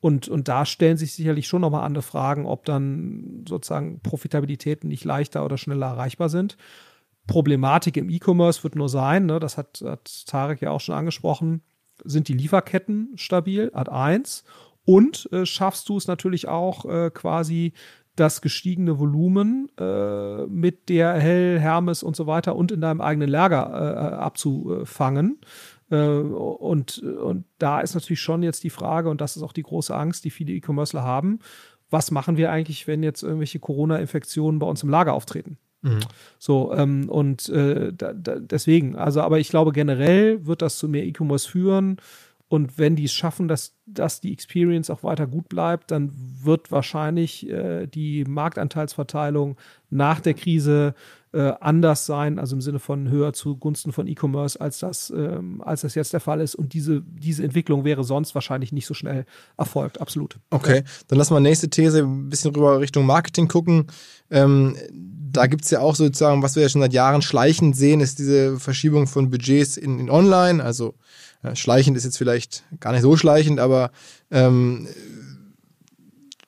und, 0.00 0.28
und 0.28 0.48
da 0.48 0.64
stellen 0.64 0.96
sich 0.96 1.12
sicherlich 1.12 1.46
schon 1.46 1.60
nochmal 1.60 1.84
andere 1.84 2.02
Fragen, 2.02 2.46
ob 2.46 2.64
dann 2.64 3.44
sozusagen 3.46 4.00
Profitabilitäten 4.00 4.88
nicht 4.88 5.04
leichter 5.04 5.44
oder 5.44 5.58
schneller 5.58 5.88
erreichbar 5.88 6.30
sind. 6.30 6.56
Problematik 7.26 7.98
im 7.98 8.08
E-Commerce 8.08 8.64
wird 8.64 8.76
nur 8.76 8.88
sein, 8.88 9.26
ne? 9.26 9.38
das 9.38 9.58
hat, 9.58 9.82
hat 9.84 10.26
Tarek 10.26 10.62
ja 10.62 10.70
auch 10.70 10.80
schon 10.80 10.94
angesprochen, 10.94 11.62
sind 12.02 12.28
die 12.28 12.32
Lieferketten 12.32 13.12
stabil, 13.16 13.70
Ad 13.74 13.90
1 13.90 14.44
und 14.90 15.28
äh, 15.30 15.46
schaffst 15.46 15.88
du 15.88 15.98
es 15.98 16.08
natürlich 16.08 16.48
auch 16.48 16.84
äh, 16.84 17.10
quasi 17.14 17.74
das 18.16 18.42
gestiegene 18.42 18.98
Volumen 18.98 19.70
äh, 19.78 20.46
mit 20.46 20.88
der 20.88 21.14
Hell, 21.14 21.60
Hermes 21.60 22.02
und 22.02 22.16
so 22.16 22.26
weiter 22.26 22.56
und 22.56 22.72
in 22.72 22.80
deinem 22.80 23.00
eigenen 23.00 23.28
Lager 23.28 23.70
äh, 23.70 24.14
abzufangen. 24.16 25.38
Äh, 25.92 25.96
und, 25.96 26.98
und 26.98 27.44
da 27.58 27.80
ist 27.80 27.94
natürlich 27.94 28.20
schon 28.20 28.42
jetzt 28.42 28.64
die 28.64 28.70
Frage, 28.70 29.10
und 29.10 29.20
das 29.20 29.36
ist 29.36 29.44
auch 29.44 29.52
die 29.52 29.62
große 29.62 29.94
Angst, 29.94 30.24
die 30.24 30.30
viele 30.30 30.54
E-Commercer 30.54 31.04
haben, 31.04 31.38
was 31.88 32.10
machen 32.10 32.36
wir 32.36 32.50
eigentlich, 32.50 32.88
wenn 32.88 33.04
jetzt 33.04 33.22
irgendwelche 33.22 33.60
Corona-Infektionen 33.60 34.58
bei 34.58 34.66
uns 34.66 34.82
im 34.82 34.88
Lager 34.88 35.12
auftreten? 35.14 35.56
Mhm. 35.82 36.00
So, 36.40 36.74
ähm, 36.74 37.08
und 37.08 37.48
äh, 37.48 37.92
da, 37.92 38.12
da, 38.12 38.40
deswegen, 38.40 38.96
also, 38.96 39.20
aber 39.20 39.38
ich 39.38 39.50
glaube, 39.50 39.70
generell 39.70 40.46
wird 40.46 40.62
das 40.62 40.78
zu 40.78 40.88
mehr 40.88 41.06
E-Commerce 41.06 41.48
führen. 41.48 41.98
Und 42.50 42.78
wenn 42.78 42.96
die 42.96 43.04
es 43.04 43.12
schaffen, 43.12 43.46
dass, 43.46 43.76
dass 43.86 44.20
die 44.20 44.32
Experience 44.32 44.90
auch 44.90 45.04
weiter 45.04 45.28
gut 45.28 45.48
bleibt, 45.48 45.92
dann 45.92 46.10
wird 46.42 46.72
wahrscheinlich 46.72 47.48
äh, 47.48 47.86
die 47.86 48.24
Marktanteilsverteilung 48.24 49.56
nach 49.88 50.18
der 50.18 50.34
Krise 50.34 50.94
äh, 51.32 51.52
anders 51.60 52.06
sein, 52.06 52.40
also 52.40 52.56
im 52.56 52.60
Sinne 52.60 52.80
von 52.80 53.08
höher 53.08 53.32
zugunsten 53.34 53.92
von 53.92 54.08
E-Commerce, 54.08 54.60
als 54.60 54.80
das, 54.80 55.10
ähm, 55.10 55.62
als 55.62 55.82
das 55.82 55.94
jetzt 55.94 56.12
der 56.12 56.18
Fall 56.18 56.40
ist. 56.40 56.56
Und 56.56 56.72
diese, 56.74 57.02
diese 57.02 57.44
Entwicklung 57.44 57.84
wäre 57.84 58.02
sonst 58.02 58.34
wahrscheinlich 58.34 58.72
nicht 58.72 58.86
so 58.86 58.94
schnell 58.94 59.26
erfolgt, 59.56 60.00
absolut. 60.00 60.36
Okay, 60.50 60.82
dann 61.06 61.18
lassen 61.18 61.34
wir 61.34 61.38
nächste 61.40 61.70
These 61.70 62.00
ein 62.00 62.30
bisschen 62.30 62.52
rüber 62.52 62.80
Richtung 62.80 63.06
Marketing 63.06 63.46
gucken. 63.46 63.86
Ähm, 64.28 64.76
da 64.90 65.46
gibt's 65.46 65.70
ja 65.70 65.78
auch 65.78 65.94
sozusagen, 65.94 66.42
was 66.42 66.56
wir 66.56 66.64
ja 66.64 66.68
schon 66.68 66.80
seit 66.80 66.94
Jahren 66.94 67.22
schleichend 67.22 67.76
sehen, 67.76 68.00
ist 68.00 68.18
diese 68.18 68.58
Verschiebung 68.58 69.06
von 69.06 69.30
Budgets 69.30 69.76
in, 69.76 70.00
in 70.00 70.10
Online, 70.10 70.64
also 70.64 70.94
ja, 71.42 71.56
schleichend 71.56 71.96
ist 71.96 72.04
jetzt 72.04 72.18
vielleicht 72.18 72.64
gar 72.80 72.92
nicht 72.92 73.02
so 73.02 73.16
schleichend, 73.16 73.60
aber 73.60 73.90
ähm, 74.30 74.86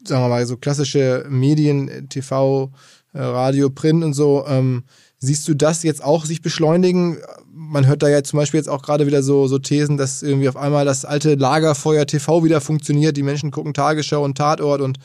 sagen 0.05 0.23
wir 0.23 0.29
mal, 0.29 0.47
so 0.47 0.57
klassische 0.57 1.27
Medien, 1.29 2.09
TV, 2.09 2.71
äh, 3.13 3.21
Radio, 3.21 3.71
Print 3.71 4.05
und 4.05 4.15
so, 4.15 4.45
ähm, 4.47 4.85
siehst 5.19 5.47
du 5.49 5.55
das 5.55 5.83
jetzt 5.83 6.03
auch 6.03 6.25
sich 6.25 6.43
beschleunigen? 6.43 7.19
Man 7.53 7.87
hört 7.87 8.03
da 8.03 8.09
ja 8.09 8.23
zum 8.23 8.39
Beispiel 8.39 8.59
jetzt 8.59 8.69
auch 8.69 8.83
gerade 8.83 9.07
wieder 9.07 9.23
so, 9.23 9.47
so 9.47 9.59
Thesen, 9.59 9.97
dass 9.97 10.23
irgendwie 10.23 10.49
auf 10.49 10.57
einmal 10.57 10.85
das 10.85 11.05
alte 11.05 11.37
Lagerfeuer 11.37 12.07
TV 12.07 12.45
wieder 12.45 12.61
funktioniert, 12.61 13.17
die 13.17 13.23
Menschen 13.23 13.51
gucken 13.51 13.75
Tagesschau 13.75 14.23
und 14.25 14.37
Tatort 14.37 14.81
und 14.81 14.99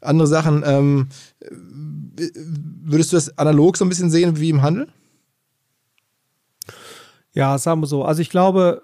andere 0.00 0.26
Sachen. 0.26 0.62
Ähm, 0.64 1.08
würdest 2.16 3.12
du 3.12 3.16
das 3.16 3.36
analog 3.38 3.76
so 3.76 3.84
ein 3.84 3.88
bisschen 3.88 4.10
sehen 4.10 4.38
wie 4.40 4.50
im 4.50 4.62
Handel? 4.62 4.88
Ja, 7.32 7.58
sagen 7.58 7.80
wir 7.80 7.86
so. 7.86 8.04
Also 8.04 8.22
ich 8.22 8.30
glaube, 8.30 8.82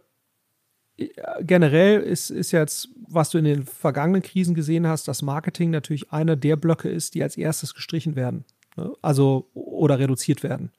generell 1.43 2.01
ist, 2.01 2.31
ist 2.31 2.53
jetzt, 2.53 2.89
was 3.09 3.31
du 3.31 3.39
in 3.39 3.45
den 3.45 3.65
vergangenen 3.65 4.23
Krisen 4.23 4.55
gesehen 4.55 4.87
hast, 4.87 5.09
dass 5.09 5.23
Marketing 5.23 5.71
natürlich 5.71 6.11
einer 6.11 6.37
der 6.37 6.57
Blöcke 6.57 6.89
ist, 6.89 7.15
die 7.15 7.23
als 7.23 7.37
erstes 7.37 7.75
gestrichen 7.75 8.17
werden. 8.17 8.45
Ne? 8.77 8.93
Also 9.03 9.49
oder 9.53 9.99
reduziert 9.99 10.43
werden. 10.43 10.71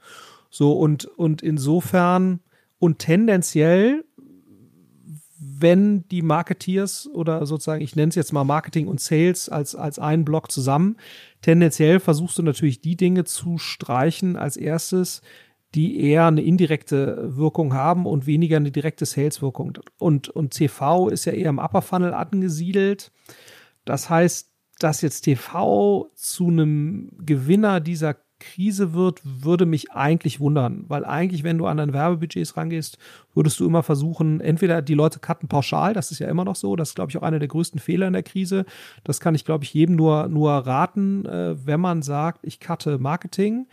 So, 0.50 0.74
und, 0.74 1.06
und 1.06 1.42
insofern 1.42 2.40
und 2.80 3.00
tendenziell, 3.00 4.06
wenn 5.40 6.08
die 6.10 6.22
Marketeers 6.22 7.08
oder 7.12 7.46
sozusagen, 7.46 7.82
ich 7.82 7.96
nenne 7.96 8.10
es 8.10 8.16
jetzt 8.16 8.34
mal 8.34 8.44
Marketing 8.44 8.88
und 8.88 9.00
Sales 9.00 9.50
als, 9.50 9.76
als 9.76 10.00
einen 10.00 10.26
Block 10.26 10.52
zusammen, 10.52 10.98
tendenziell 11.42 12.00
versuchst 12.00 12.38
du 12.38 12.44
natürlich 12.44 12.82
die 12.82 12.96
Dinge 12.96 13.24
zu 13.24 13.58
streichen 13.58 14.36
als 14.36 14.58
erstes, 14.58 15.22
die 15.76 16.02
eher 16.02 16.28
eine 16.28 16.42
indirekte 16.42 17.36
Wirkung 17.36 17.74
haben 17.74 18.06
und 18.06 18.26
weniger 18.26 18.58
eine 18.58 18.72
direkte 18.72 19.06
Sales-Wirkung. 19.06 19.80
Und, 20.00 20.30
und 20.30 20.52
TV 20.52 21.10
ist 21.10 21.26
ja 21.26 21.34
eher 21.34 21.50
im 21.50 21.60
Upper 21.60 21.82
Funnel 21.82 22.14
angesiedelt. 22.14 23.12
Das 23.86 24.10
heißt, 24.10 24.50
dass 24.80 25.02
jetzt 25.02 25.22
TV 25.22 26.10
zu 26.16 26.48
einem 26.48 27.12
Gewinner 27.20 27.80
dieser 27.80 28.16
Krise 28.40 28.94
wird, 28.94 29.22
würde 29.24 29.66
mich 29.66 29.92
eigentlich 29.92 30.40
wundern, 30.40 30.86
weil 30.88 31.06
eigentlich, 31.06 31.44
wenn 31.44 31.58
du 31.58 31.66
an 31.66 31.78
deine 31.78 31.94
Werbebudgets 31.94 32.56
rangehst, 32.56 33.00
würdest 33.34 33.60
du 33.60 33.66
immer 33.66 33.82
versuchen, 33.82 34.42
entweder 34.42 34.84
die 34.84 34.94
Leute 34.94 35.20
cutten 35.20 35.50
pauschal, 35.50 35.94
das 35.94 36.12
ist 36.12 36.20
ja 36.20 36.28
immer 36.28 36.46
noch 36.46 36.56
so, 36.56 36.76
das 36.76 36.90
ist, 36.90 36.96
glaube 36.96 37.10
ich, 37.10 37.18
auch 37.18 37.24
einer 37.24 37.40
der 37.40 37.48
größten 37.48 37.80
Fehler 37.80 38.06
in 38.06 38.14
der 38.14 38.24
Krise. 38.24 38.66
Das 39.04 39.20
kann 39.20 39.34
ich, 39.34 39.44
glaube 39.44 39.64
ich, 39.64 39.74
jedem 39.74 39.96
nur, 39.96 40.28
nur 40.28 40.52
raten, 40.52 41.26
äh, 41.26 41.56
wenn 41.66 41.80
man 41.80 42.04
sagt, 42.04 42.42
ich 42.44 42.60
cutte 42.60 43.00
Marketing 43.00 43.66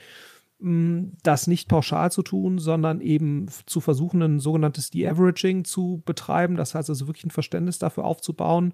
das 0.61 1.47
nicht 1.47 1.69
pauschal 1.69 2.11
zu 2.11 2.23
tun, 2.23 2.59
sondern 2.59 3.01
eben 3.01 3.49
zu 3.67 3.81
versuchen, 3.81 4.23
ein 4.23 4.41
sogenanntes 4.41 4.91
De-Averaging 4.91 5.65
zu 5.65 6.03
betreiben. 6.07 6.57
Das 6.57 6.75
heißt 6.75 6.89
also 6.89 7.07
wirklich 7.07 7.25
ein 7.25 7.31
Verständnis 7.31 7.79
dafür 7.79 8.05
aufzubauen, 8.05 8.73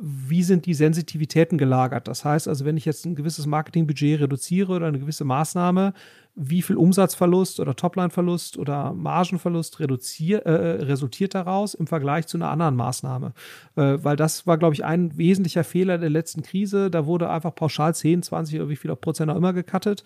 wie 0.00 0.42
sind 0.42 0.66
die 0.66 0.74
Sensitivitäten 0.74 1.56
gelagert? 1.56 2.08
Das 2.08 2.24
heißt 2.24 2.48
also, 2.48 2.64
wenn 2.64 2.76
ich 2.76 2.84
jetzt 2.84 3.06
ein 3.06 3.14
gewisses 3.14 3.46
Marketingbudget 3.46 4.20
reduziere 4.20 4.72
oder 4.72 4.86
eine 4.86 4.98
gewisse 4.98 5.24
Maßnahme, 5.24 5.94
wie 6.34 6.62
viel 6.62 6.76
Umsatzverlust 6.76 7.58
oder 7.60 7.74
Topline-Verlust 7.74 8.58
oder 8.58 8.92
Margenverlust 8.92 9.80
reduzier, 9.80 10.46
äh, 10.46 10.82
resultiert 10.84 11.34
daraus 11.34 11.74
im 11.74 11.86
Vergleich 11.86 12.26
zu 12.26 12.36
einer 12.36 12.50
anderen 12.50 12.76
Maßnahme? 12.76 13.32
Äh, 13.76 13.98
weil 14.02 14.16
das 14.16 14.46
war, 14.46 14.58
glaube 14.58 14.74
ich, 14.74 14.84
ein 14.84 15.16
wesentlicher 15.16 15.64
Fehler 15.64 15.98
der 15.98 16.10
letzten 16.10 16.42
Krise. 16.42 16.90
Da 16.90 17.06
wurde 17.06 17.30
einfach 17.30 17.54
pauschal 17.54 17.94
10, 17.94 18.22
20 18.22 18.60
oder 18.60 18.68
wie 18.68 18.76
viel 18.76 18.94
Prozent 18.96 19.30
auch 19.30 19.36
immer 19.36 19.52
gecuttet 19.52 20.04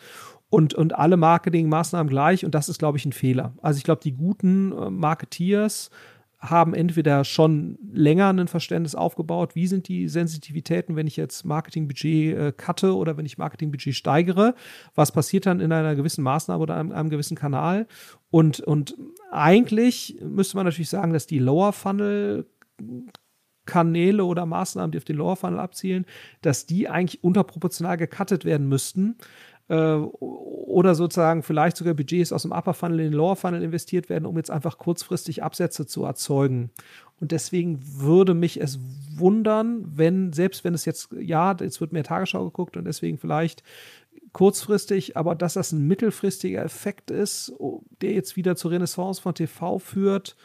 und, 0.52 0.74
und 0.74 0.94
alle 0.94 1.16
Marketingmaßnahmen 1.16 2.10
gleich. 2.10 2.44
Und 2.44 2.54
das 2.54 2.68
ist, 2.68 2.78
glaube 2.78 2.98
ich, 2.98 3.06
ein 3.06 3.14
Fehler. 3.14 3.54
Also 3.62 3.78
ich 3.78 3.84
glaube, 3.84 4.02
die 4.04 4.12
guten 4.12 4.70
äh, 4.72 4.90
Marketeers 4.90 5.88
haben 6.40 6.74
entweder 6.74 7.24
schon 7.24 7.78
länger 7.90 8.28
ein 8.28 8.48
Verständnis 8.48 8.94
aufgebaut, 8.94 9.54
wie 9.54 9.66
sind 9.66 9.88
die 9.88 10.08
Sensitivitäten, 10.08 10.94
wenn 10.94 11.06
ich 11.06 11.16
jetzt 11.16 11.46
Marketingbudget 11.46 12.36
äh, 12.36 12.52
cutte 12.54 12.94
oder 12.94 13.16
wenn 13.16 13.24
ich 13.24 13.38
Marketingbudget 13.38 13.94
steigere, 13.94 14.54
was 14.94 15.10
passiert 15.10 15.46
dann 15.46 15.60
in 15.60 15.72
einer 15.72 15.94
gewissen 15.94 16.22
Maßnahme 16.22 16.62
oder 16.62 16.76
einem, 16.76 16.92
einem 16.92 17.08
gewissen 17.08 17.36
Kanal. 17.36 17.86
Und, 18.28 18.60
und 18.60 18.94
eigentlich 19.30 20.18
müsste 20.20 20.58
man 20.58 20.66
natürlich 20.66 20.90
sagen, 20.90 21.14
dass 21.14 21.26
die 21.26 21.38
Lower 21.38 21.72
Funnel 21.72 22.46
Kanäle 23.64 24.24
oder 24.24 24.44
Maßnahmen, 24.44 24.90
die 24.90 24.98
auf 24.98 25.04
den 25.04 25.16
Lower 25.16 25.36
Funnel 25.36 25.60
abzielen, 25.60 26.04
dass 26.40 26.66
die 26.66 26.88
eigentlich 26.88 27.22
unterproportional 27.22 27.96
gecuttet 27.96 28.44
werden 28.44 28.68
müssten 28.68 29.16
oder 29.72 30.94
sozusagen 30.94 31.42
vielleicht 31.42 31.76
sogar 31.76 31.94
Budgets 31.94 32.32
aus 32.32 32.42
dem 32.42 32.52
Upper 32.52 32.74
Funnel 32.74 33.00
in 33.00 33.06
den 33.06 33.12
Lower 33.14 33.36
Funnel 33.36 33.62
investiert 33.62 34.10
werden, 34.10 34.26
um 34.26 34.36
jetzt 34.36 34.50
einfach 34.50 34.76
kurzfristig 34.76 35.42
Absätze 35.42 35.86
zu 35.86 36.04
erzeugen. 36.04 36.70
Und 37.20 37.32
deswegen 37.32 37.78
würde 37.82 38.34
mich 38.34 38.60
es 38.60 38.78
wundern, 39.14 39.84
wenn, 39.96 40.32
selbst 40.32 40.64
wenn 40.64 40.74
es 40.74 40.84
jetzt, 40.84 41.10
ja, 41.18 41.56
jetzt 41.58 41.80
wird 41.80 41.92
mehr 41.92 42.04
Tagesschau 42.04 42.44
geguckt 42.44 42.76
und 42.76 42.84
deswegen 42.84 43.16
vielleicht 43.16 43.62
kurzfristig, 44.32 45.16
aber 45.16 45.34
dass 45.34 45.54
das 45.54 45.72
ein 45.72 45.86
mittelfristiger 45.86 46.62
Effekt 46.62 47.10
ist, 47.10 47.52
der 48.00 48.12
jetzt 48.12 48.36
wieder 48.36 48.56
zur 48.56 48.72
Renaissance 48.72 49.22
von 49.22 49.34
TV 49.34 49.78
führt, 49.78 50.36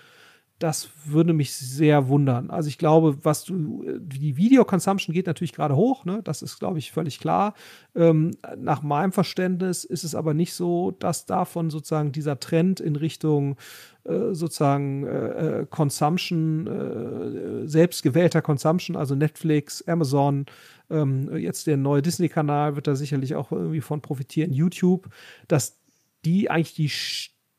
das 0.59 0.89
würde 1.05 1.33
mich 1.33 1.53
sehr 1.53 2.07
wundern. 2.07 2.49
Also 2.49 2.67
ich 2.69 2.79
glaube, 2.79 3.19
was 3.23 3.43
du, 3.43 3.85
die 3.99 4.37
Video-Consumption 4.37 5.13
geht 5.13 5.27
natürlich 5.27 5.53
gerade 5.53 5.75
hoch, 5.75 6.03
ne? 6.03 6.21
Das 6.23 6.41
ist, 6.41 6.57
glaube 6.57 6.79
ich, 6.79 6.91
völlig 6.91 7.19
klar. 7.19 7.53
Ähm, 7.95 8.31
nach 8.57 8.81
meinem 8.81 9.11
Verständnis 9.11 9.83
ist 9.83 10.03
es 10.03 10.15
aber 10.15 10.33
nicht 10.33 10.55
so, 10.55 10.91
dass 10.91 11.27
davon 11.27 11.69
sozusagen 11.69 12.11
dieser 12.11 12.39
Trend 12.39 12.79
in 12.79 12.95
Richtung 12.95 13.55
äh, 14.03 14.33
sozusagen 14.33 15.05
äh, 15.05 15.59
äh 15.59 15.65
Consumption, 15.69 16.65
äh, 16.67 17.67
selbstgewählter 17.67 18.41
Consumption, 18.41 18.95
also 18.95 19.13
Netflix, 19.13 19.87
Amazon, 19.87 20.47
ähm, 20.89 21.35
jetzt 21.37 21.67
der 21.67 21.77
neue 21.77 22.01
Disney-Kanal 22.01 22.75
wird 22.75 22.87
da 22.87 22.95
sicherlich 22.95 23.35
auch 23.35 23.51
irgendwie 23.51 23.81
von 23.81 24.01
profitieren, 24.01 24.53
YouTube, 24.53 25.07
dass 25.47 25.77
die 26.25 26.49
eigentlich 26.49 26.73
die 26.73 26.89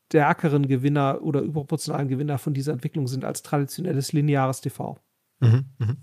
stärkeren 0.09 0.67
Gewinner 0.67 1.21
oder 1.21 1.41
überproportionalen 1.41 2.07
Gewinner 2.07 2.39
von 2.39 2.53
dieser 2.55 2.73
Entwicklung 2.73 3.07
sind 3.07 3.23
als 3.23 3.43
traditionelles 3.43 4.11
lineares 4.11 4.59
TV. 4.59 4.97
Mhm, 5.39 5.65
mhm. 5.77 5.97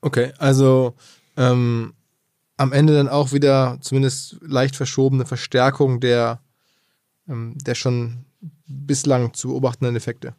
Okay, 0.00 0.32
also 0.38 0.94
ähm, 1.36 1.94
am 2.56 2.72
Ende 2.72 2.94
dann 2.94 3.08
auch 3.08 3.32
wieder 3.32 3.78
zumindest 3.80 4.38
leicht 4.40 4.76
verschobene 4.76 5.26
Verstärkung 5.26 5.98
der, 5.98 6.40
ähm, 7.28 7.56
der 7.58 7.74
schon 7.74 8.24
bislang 8.66 9.34
zu 9.34 9.48
beobachtenden 9.48 9.96
Effekte. 9.96 10.34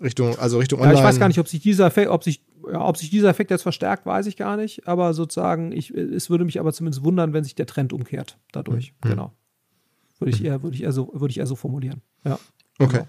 Richtung, 0.00 0.38
also 0.38 0.58
Richtung 0.58 0.78
Online. 0.78 0.94
Ja, 0.94 1.00
ich 1.00 1.06
weiß 1.06 1.18
gar 1.18 1.28
nicht, 1.28 1.40
ob 1.40 1.48
sich 1.48 1.60
dieser 1.60 1.86
Effekt, 1.86 2.10
ob 2.10 2.22
sich, 2.22 2.44
ja, 2.70 2.86
ob 2.86 2.96
sich 2.98 3.10
dieser 3.10 3.30
Effekt 3.30 3.50
jetzt 3.50 3.62
verstärkt, 3.62 4.06
weiß 4.06 4.26
ich 4.26 4.36
gar 4.36 4.56
nicht. 4.56 4.86
Aber 4.86 5.12
sozusagen, 5.12 5.72
ich, 5.72 5.90
es 5.90 6.30
würde 6.30 6.44
mich 6.44 6.60
aber 6.60 6.72
zumindest 6.72 7.02
wundern, 7.02 7.32
wenn 7.32 7.42
sich 7.42 7.56
der 7.56 7.66
Trend 7.66 7.92
umkehrt 7.92 8.38
dadurch. 8.52 8.94
Mhm. 9.02 9.08
Genau. 9.08 9.32
Würde 10.18 10.30
ich 10.30 10.44
eher, 10.44 10.62
würde 10.62 10.74
ich 10.76 10.82
eher 10.82 10.92
so, 10.92 11.10
würde 11.12 11.30
ich 11.30 11.38
eher 11.38 11.46
so 11.46 11.56
formulieren. 11.56 12.02
Ja. 12.24 12.38
Okay. 12.78 12.98
Genau. 12.98 13.08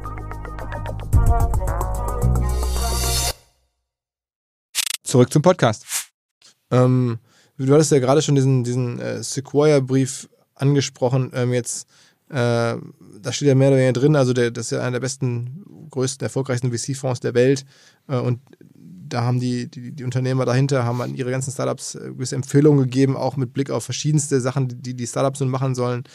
Zurück 5.11 5.33
zum 5.33 5.41
Podcast. 5.41 5.85
Ähm, 6.71 7.19
du 7.57 7.73
hattest 7.73 7.91
ja 7.91 7.99
gerade 7.99 8.21
schon 8.21 8.35
diesen, 8.35 8.63
diesen 8.63 8.97
äh, 8.97 9.21
Sequoia-Brief 9.21 10.29
angesprochen. 10.55 11.31
Ähm, 11.33 11.51
jetzt, 11.51 11.85
äh, 12.29 12.77
da 12.77 13.31
steht 13.31 13.49
ja 13.49 13.55
mehr 13.55 13.67
oder 13.67 13.77
weniger 13.77 13.99
drin, 13.99 14.15
also 14.15 14.31
der, 14.31 14.51
das 14.51 14.67
ist 14.67 14.71
ja 14.71 14.79
einer 14.79 14.91
der 14.91 14.99
besten, 15.01 15.65
größten, 15.89 16.23
erfolgreichsten 16.23 16.71
VC-Fonds 16.71 17.19
der 17.19 17.33
Welt. 17.33 17.65
Äh, 18.07 18.19
und 18.19 18.39
da 18.73 19.23
haben 19.23 19.41
die, 19.41 19.69
die, 19.69 19.91
die, 19.91 20.05
Unternehmer 20.05 20.45
dahinter, 20.45 20.85
haben 20.85 21.01
an 21.01 21.13
ihre 21.13 21.29
ganzen 21.29 21.51
Startups 21.51 21.95
äh, 21.95 22.11
gewisse 22.13 22.37
Empfehlungen 22.37 22.79
gegeben, 22.79 23.17
auch 23.17 23.35
mit 23.35 23.51
Blick 23.51 23.69
auf 23.69 23.83
verschiedenste 23.83 24.39
Sachen, 24.39 24.81
die 24.81 24.93
die 24.93 25.07
Startups 25.07 25.41
nun 25.41 25.49
machen 25.49 25.75
sollen. 25.75 26.05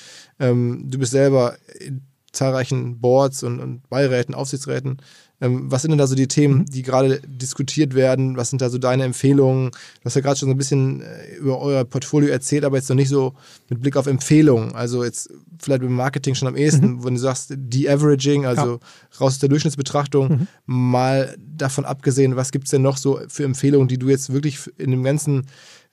Ähm, 0.41 0.85
du 0.87 0.99
bist 0.99 1.13
selber 1.13 1.59
in 1.81 2.01
zahlreichen 2.33 2.99
Boards 2.99 3.43
und, 3.43 3.61
und 3.61 3.89
Beiräten, 3.91 4.35
Aufsichtsräten 4.35 5.03
was 5.39 5.83
sind 5.83 5.91
denn 5.91 5.99
da 5.99 6.07
so 6.07 6.15
die 6.15 6.29
Themen, 6.29 6.61
mhm. 6.61 6.67
die 6.67 6.83
gerade 6.83 7.21
diskutiert 7.27 7.95
werden? 7.95 8.37
Was 8.37 8.51
sind 8.51 8.63
da 8.63 8.71
so 8.71 8.79
deine 8.79 9.05
Empfehlungen? 9.05 9.71
Du 9.71 10.05
hast 10.05 10.15
ja 10.15 10.23
gerade 10.23 10.39
schon 10.39 10.49
so 10.49 10.55
ein 10.55 10.59
bisschen 10.59 11.03
äh, 11.03 11.37
über 11.37 11.61
euer 11.61 11.85
Portfolio 11.85 12.31
erzählt, 12.31 12.65
aber 12.65 12.77
jetzt 12.77 12.89
noch 12.89 12.97
nicht 12.97 13.11
so 13.11 13.35
mit 13.69 13.83
Blick 13.83 13.97
auf 13.97 14.07
Empfehlungen. 14.07 14.75
Also 14.75 15.05
jetzt 15.05 15.31
vielleicht 15.61 15.83
beim 15.83 15.93
Marketing 15.93 16.35
schon 16.35 16.49
am 16.49 16.57
ehesten, 16.57 16.95
mhm. 16.95 17.05
wenn 17.05 17.15
du 17.15 17.21
sagst, 17.21 17.53
De-Averaging, 17.55 18.47
also 18.47 18.63
ja. 18.63 18.79
raus 19.21 19.35
aus 19.35 19.39
der 19.39 19.51
Durchschnittsbetrachtung, 19.51 20.29
mhm. 20.29 20.49
mal 20.65 21.37
davon 21.39 21.85
abgesehen, 21.85 22.37
was 22.37 22.51
gibt 22.51 22.65
es 22.65 22.71
denn 22.71 22.83
noch 22.83 22.97
so 22.97 23.21
für 23.29 23.45
Empfehlungen, 23.45 23.89
die 23.89 23.99
du 23.99 24.09
jetzt 24.09 24.33
wirklich 24.33 24.59
in 24.79 24.91
dem 24.91 25.03
ganzen 25.03 25.47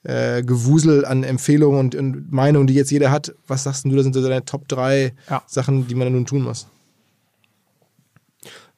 äh, 0.03 0.43
Gewusel 0.43 1.05
an 1.05 1.23
Empfehlungen 1.23 1.79
und, 1.79 1.95
und, 1.95 2.31
Meinungen, 2.31 2.67
die 2.67 2.73
jetzt 2.73 2.91
jeder 2.91 3.11
hat, 3.11 3.33
was 3.47 3.63
sagst 3.63 3.85
du, 3.85 3.95
das 3.95 4.03
sind 4.03 4.13
so 4.13 4.21
deine 4.21 4.45
Top 4.45 4.67
3 4.67 5.13
ja. 5.29 5.43
Sachen, 5.47 5.87
die 5.87 5.95
man 5.95 6.11
nun 6.11 6.25
tun 6.25 6.43
muss? 6.43 6.67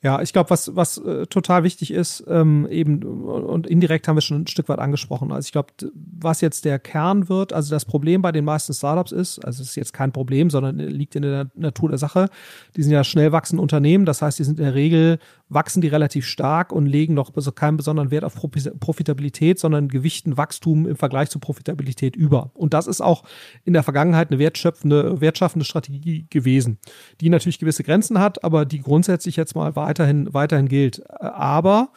Ja, 0.06 0.22
ich 0.22 0.34
glaube, 0.34 0.52
was, 0.52 0.76
was 0.76 1.00
äh, 1.00 1.26
total 1.26 1.64
wichtig 1.64 1.90
ist, 1.90 2.24
ähm, 2.28 2.68
eben, 2.70 3.02
und 3.02 3.66
indirekt 3.66 4.08
haben 4.08 4.18
wir 4.18 4.22
schon 4.22 4.44
ein 4.44 4.46
Stück 4.46 4.70
weit 4.70 4.78
angesprochen. 4.78 5.32
Also 5.32 5.48
ich 5.48 5.52
glaube, 5.52 5.70
was 5.96 6.42
jetzt 6.42 6.64
der 6.64 6.78
Kern 6.78 7.28
wird, 7.28 7.54
also 7.54 7.74
das 7.74 7.86
Problem 7.86 8.22
bei 8.22 8.32
den 8.32 8.46
meisten 8.46 8.72
Startups 8.76 9.12
ist, 9.12 9.44
also 9.44 9.64
es 9.64 9.70
ist 9.70 9.76
jetzt 9.76 9.94
kein 9.94 10.12
Problem, 10.12 10.52
sondern 10.52 10.78
liegt 10.78 11.16
in 11.16 11.24
der 11.24 11.50
Natur 11.56 11.90
der 11.90 11.98
Sache. 11.98 12.30
Die 12.76 12.84
sind 12.84 12.92
ja 12.92 13.04
schnell 13.04 13.32
wachsende 13.32 13.64
Unternehmen, 13.64 14.06
das 14.06 14.22
heißt, 14.22 14.38
die 14.38 14.44
sind 14.44 14.60
in 14.60 14.66
der 14.66 14.76
Regel, 14.76 15.18
wachsen 15.50 15.82
die 15.82 15.88
relativ 15.88 16.28
stark 16.28 16.72
und 16.72 16.86
legen 16.86 17.16
noch 17.16 17.32
keinen 17.56 17.78
besonderen 17.78 18.12
Wert 18.12 18.26
auf 18.26 18.36
Profitabilität, 18.80 19.58
sondern 19.58 19.88
gewichten 19.88 20.38
Wachstum 20.38 20.88
im 20.88 20.98
Vergleich 20.98 21.32
zu 21.32 21.40
Profitabilität 21.40 22.16
über. 22.16 22.52
Und 22.54 22.76
das 22.76 22.86
ist 22.86 23.02
auch 23.02 23.24
in 23.64 23.74
der 23.74 23.82
Vergangenheit 23.82 24.30
eine 24.30 24.38
wertschöpfende, 24.38 25.20
wertschaffende 25.20 25.66
Strategie 25.66 26.28
gewesen, 26.30 26.78
die 27.22 27.30
natürlich 27.30 27.58
gewisse 27.58 27.84
Grenzen 27.84 28.20
hat, 28.20 28.44
aber 28.44 28.66
die 28.66 28.82
grundsätzlich 28.82 29.36
jetzt 29.36 29.56
mal 29.56 29.76
weiter 29.76 29.95
weiterhin, 29.96 30.34
weiterhin 30.34 30.68
gilt. 30.68 31.10
Aber 31.22 31.90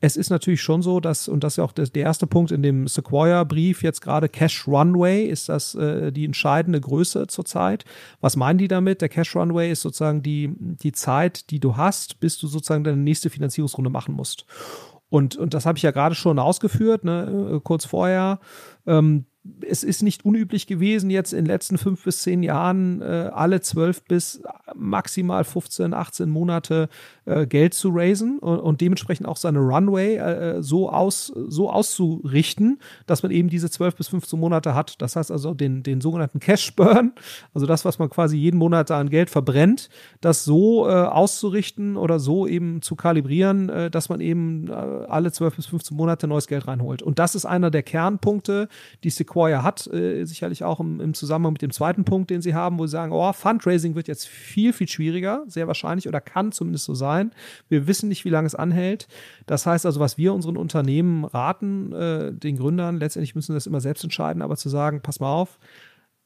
es 0.00 0.16
ist 0.16 0.28
natürlich 0.28 0.60
schon 0.60 0.82
so, 0.82 1.00
dass, 1.00 1.26
und 1.26 1.42
das 1.42 1.54
ist 1.54 1.56
ja 1.56 1.64
auch 1.64 1.72
der, 1.72 1.86
der 1.86 2.02
erste 2.02 2.26
Punkt 2.26 2.52
in 2.52 2.62
dem 2.62 2.86
Sequoia-Brief 2.86 3.82
jetzt 3.82 4.02
gerade, 4.02 4.28
Cash 4.28 4.68
Runway 4.68 5.24
ist 5.24 5.48
das 5.48 5.74
äh, 5.74 6.12
die 6.12 6.26
entscheidende 6.26 6.80
Größe 6.80 7.26
zurzeit. 7.28 7.84
Was 8.20 8.36
meinen 8.36 8.58
die 8.58 8.68
damit? 8.68 9.00
Der 9.00 9.08
Cash 9.08 9.34
Runway 9.34 9.70
ist 9.70 9.80
sozusagen 9.80 10.22
die, 10.22 10.54
die 10.58 10.92
Zeit, 10.92 11.50
die 11.50 11.60
du 11.60 11.76
hast, 11.76 12.20
bis 12.20 12.38
du 12.38 12.46
sozusagen 12.46 12.84
deine 12.84 12.98
nächste 12.98 13.30
Finanzierungsrunde 13.30 13.90
machen 13.90 14.14
musst. 14.14 14.44
Und, 15.08 15.36
und 15.36 15.54
das 15.54 15.64
habe 15.64 15.78
ich 15.78 15.82
ja 15.82 15.92
gerade 15.92 16.14
schon 16.14 16.38
ausgeführt, 16.38 17.04
ne, 17.04 17.60
kurz 17.64 17.86
vorher. 17.86 18.40
Ähm, 18.86 19.26
es 19.68 19.84
ist 19.84 20.02
nicht 20.02 20.24
unüblich 20.24 20.66
gewesen, 20.66 21.10
jetzt 21.10 21.32
in 21.32 21.44
den 21.44 21.46
letzten 21.46 21.78
fünf 21.78 22.04
bis 22.04 22.22
zehn 22.22 22.42
Jahren 22.42 23.00
äh, 23.02 23.30
alle 23.32 23.60
zwölf 23.60 24.02
bis 24.02 24.42
maximal 24.74 25.44
15, 25.44 25.94
18 25.94 26.28
Monate 26.28 26.88
äh, 27.24 27.46
Geld 27.46 27.74
zu 27.74 27.90
raisen 27.92 28.38
und, 28.38 28.58
und, 28.58 28.80
dementsprechend 28.80 29.26
auch 29.26 29.36
seine 29.36 29.58
Runway 29.58 30.16
äh, 30.16 30.62
so, 30.62 30.90
aus, 30.90 31.32
so 31.48 31.70
auszurichten, 31.70 32.80
dass 33.06 33.22
man 33.22 33.32
eben 33.32 33.48
diese 33.48 33.70
zwölf 33.70 33.96
bis 33.96 34.08
15 34.08 34.38
Monate 34.38 34.74
hat. 34.74 35.00
Das 35.00 35.16
heißt 35.16 35.30
also 35.30 35.54
den, 35.54 35.82
den 35.82 36.00
sogenannten 36.00 36.40
Cash 36.40 36.74
Burn, 36.76 37.12
also 37.54 37.66
das, 37.66 37.84
was 37.84 37.98
man 37.98 38.10
quasi 38.10 38.36
jeden 38.36 38.58
Monat 38.58 38.90
an 38.90 39.10
Geld 39.10 39.30
verbrennt, 39.30 39.88
das 40.20 40.44
so 40.44 40.88
äh, 40.88 40.92
auszurichten 40.92 41.96
oder 41.96 42.18
so 42.18 42.46
eben 42.46 42.82
zu 42.82 42.96
kalibrieren, 42.96 43.68
äh, 43.68 43.90
dass 43.90 44.08
man 44.08 44.20
eben 44.20 44.68
äh, 44.68 44.72
alle 44.72 45.32
zwölf 45.32 45.56
bis 45.56 45.66
15 45.66 45.96
Monate 45.96 46.26
neues 46.26 46.46
Geld 46.46 46.66
reinholt. 46.66 47.02
Und 47.02 47.18
das 47.18 47.34
ist 47.34 47.46
einer 47.46 47.70
der 47.70 47.82
Kernpunkte, 47.82 48.68
die 49.04 49.10
Sequoia 49.10 49.35
hat, 49.36 49.86
äh, 49.92 50.24
sicherlich 50.24 50.64
auch 50.64 50.80
im, 50.80 51.00
im 51.00 51.14
Zusammenhang 51.14 51.52
mit 51.52 51.62
dem 51.62 51.70
zweiten 51.70 52.04
Punkt, 52.04 52.30
den 52.30 52.42
sie 52.42 52.54
haben, 52.54 52.78
wo 52.78 52.86
sie 52.86 52.92
sagen, 52.92 53.12
oh, 53.12 53.32
Fundraising 53.32 53.94
wird 53.94 54.08
jetzt 54.08 54.26
viel, 54.26 54.72
viel 54.72 54.88
schwieriger, 54.88 55.44
sehr 55.46 55.66
wahrscheinlich 55.66 56.08
oder 56.08 56.20
kann 56.20 56.52
zumindest 56.52 56.84
so 56.84 56.94
sein. 56.94 57.32
Wir 57.68 57.86
wissen 57.86 58.08
nicht, 58.08 58.24
wie 58.24 58.30
lange 58.30 58.46
es 58.46 58.54
anhält. 58.54 59.08
Das 59.46 59.66
heißt 59.66 59.86
also, 59.86 60.00
was 60.00 60.18
wir 60.18 60.34
unseren 60.34 60.56
Unternehmen 60.56 61.24
raten, 61.24 61.92
äh, 61.92 62.32
den 62.32 62.56
Gründern, 62.56 62.98
letztendlich 62.98 63.34
müssen 63.34 63.54
das 63.54 63.66
immer 63.66 63.80
selbst 63.80 64.04
entscheiden, 64.04 64.42
aber 64.42 64.56
zu 64.56 64.68
sagen, 64.68 65.00
pass 65.02 65.20
mal 65.20 65.32
auf, 65.32 65.58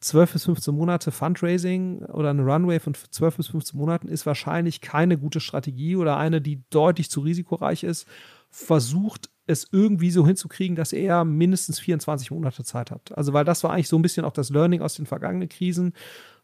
12 0.00 0.32
bis 0.32 0.44
15 0.46 0.74
Monate 0.74 1.10
Fundraising 1.10 2.02
oder 2.06 2.30
eine 2.30 2.42
Runway 2.42 2.80
von 2.80 2.94
12 2.94 3.36
bis 3.36 3.48
15 3.48 3.78
Monaten 3.78 4.08
ist 4.08 4.24
wahrscheinlich 4.24 4.80
keine 4.80 5.18
gute 5.18 5.40
Strategie 5.40 5.96
oder 5.96 6.16
eine, 6.16 6.40
die 6.40 6.62
deutlich 6.70 7.10
zu 7.10 7.20
risikoreich 7.20 7.84
ist. 7.84 8.08
Versucht 8.48 9.28
es 9.50 9.68
irgendwie 9.70 10.10
so 10.10 10.26
hinzukriegen, 10.26 10.76
dass 10.76 10.92
ihr 10.92 11.24
mindestens 11.24 11.78
24 11.78 12.30
Monate 12.30 12.64
Zeit 12.64 12.90
habt. 12.90 13.16
Also, 13.16 13.32
weil 13.32 13.44
das 13.44 13.62
war 13.64 13.72
eigentlich 13.72 13.88
so 13.88 13.98
ein 13.98 14.02
bisschen 14.02 14.24
auch 14.24 14.32
das 14.32 14.50
Learning 14.50 14.80
aus 14.80 14.94
den 14.94 15.06
vergangenen 15.06 15.48
Krisen. 15.48 15.92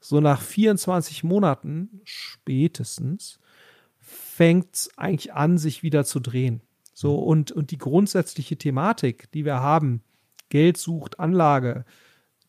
So 0.00 0.20
nach 0.20 0.42
24 0.42 1.24
Monaten 1.24 2.00
spätestens 2.04 3.38
fängt 3.98 4.74
es 4.74 4.90
eigentlich 4.98 5.32
an, 5.32 5.58
sich 5.58 5.82
wieder 5.82 6.04
zu 6.04 6.20
drehen. 6.20 6.60
So, 6.92 7.16
mhm. 7.16 7.26
und, 7.26 7.52
und 7.52 7.70
die 7.70 7.78
grundsätzliche 7.78 8.56
Thematik, 8.56 9.30
die 9.32 9.44
wir 9.44 9.60
haben, 9.60 10.02
Geld 10.48 10.76
sucht 10.76 11.18
Anlage, 11.18 11.84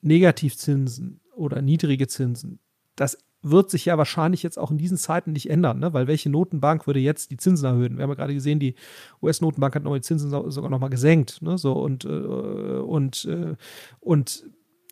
Negativzinsen 0.02 1.22
oder 1.36 1.62
niedrige 1.62 2.08
Zinsen, 2.08 2.60
das 2.96 3.18
wird 3.42 3.70
sich 3.70 3.86
ja 3.86 3.98
wahrscheinlich 3.98 4.44
jetzt 4.44 4.58
auch 4.58 4.72
in 4.72 4.78
diesen 4.78 4.98
Zeiten 4.98 5.32
nicht 5.32 5.50
ändern, 5.50 5.80
ne? 5.80 5.94
weil 5.94 6.08
welche 6.08 6.30
Notenbank 6.30 6.88
würde 6.88 7.00
jetzt 7.00 7.32
die 7.32 7.38
Zinsen 7.38 7.66
erhöhen? 7.66 7.98
Wir 7.98 8.04
haben 8.04 8.10
ja 8.10 8.16
gerade 8.16 8.34
gesehen, 8.34 8.60
die 8.60 8.76
US-Notenbank 9.22 9.76
hat 9.76 9.84
noch 9.84 9.94
die 9.96 10.02
Zinsen 10.02 10.30
sogar 10.30 10.70
noch 10.70 10.80
mal 10.80 10.90
gesenkt, 10.90 11.42
ne? 11.42 11.58
so 11.58 11.74
und 11.74 12.06
äh, 12.06 12.08
und 12.08 13.26
äh, 13.26 13.56
und 14.00 14.44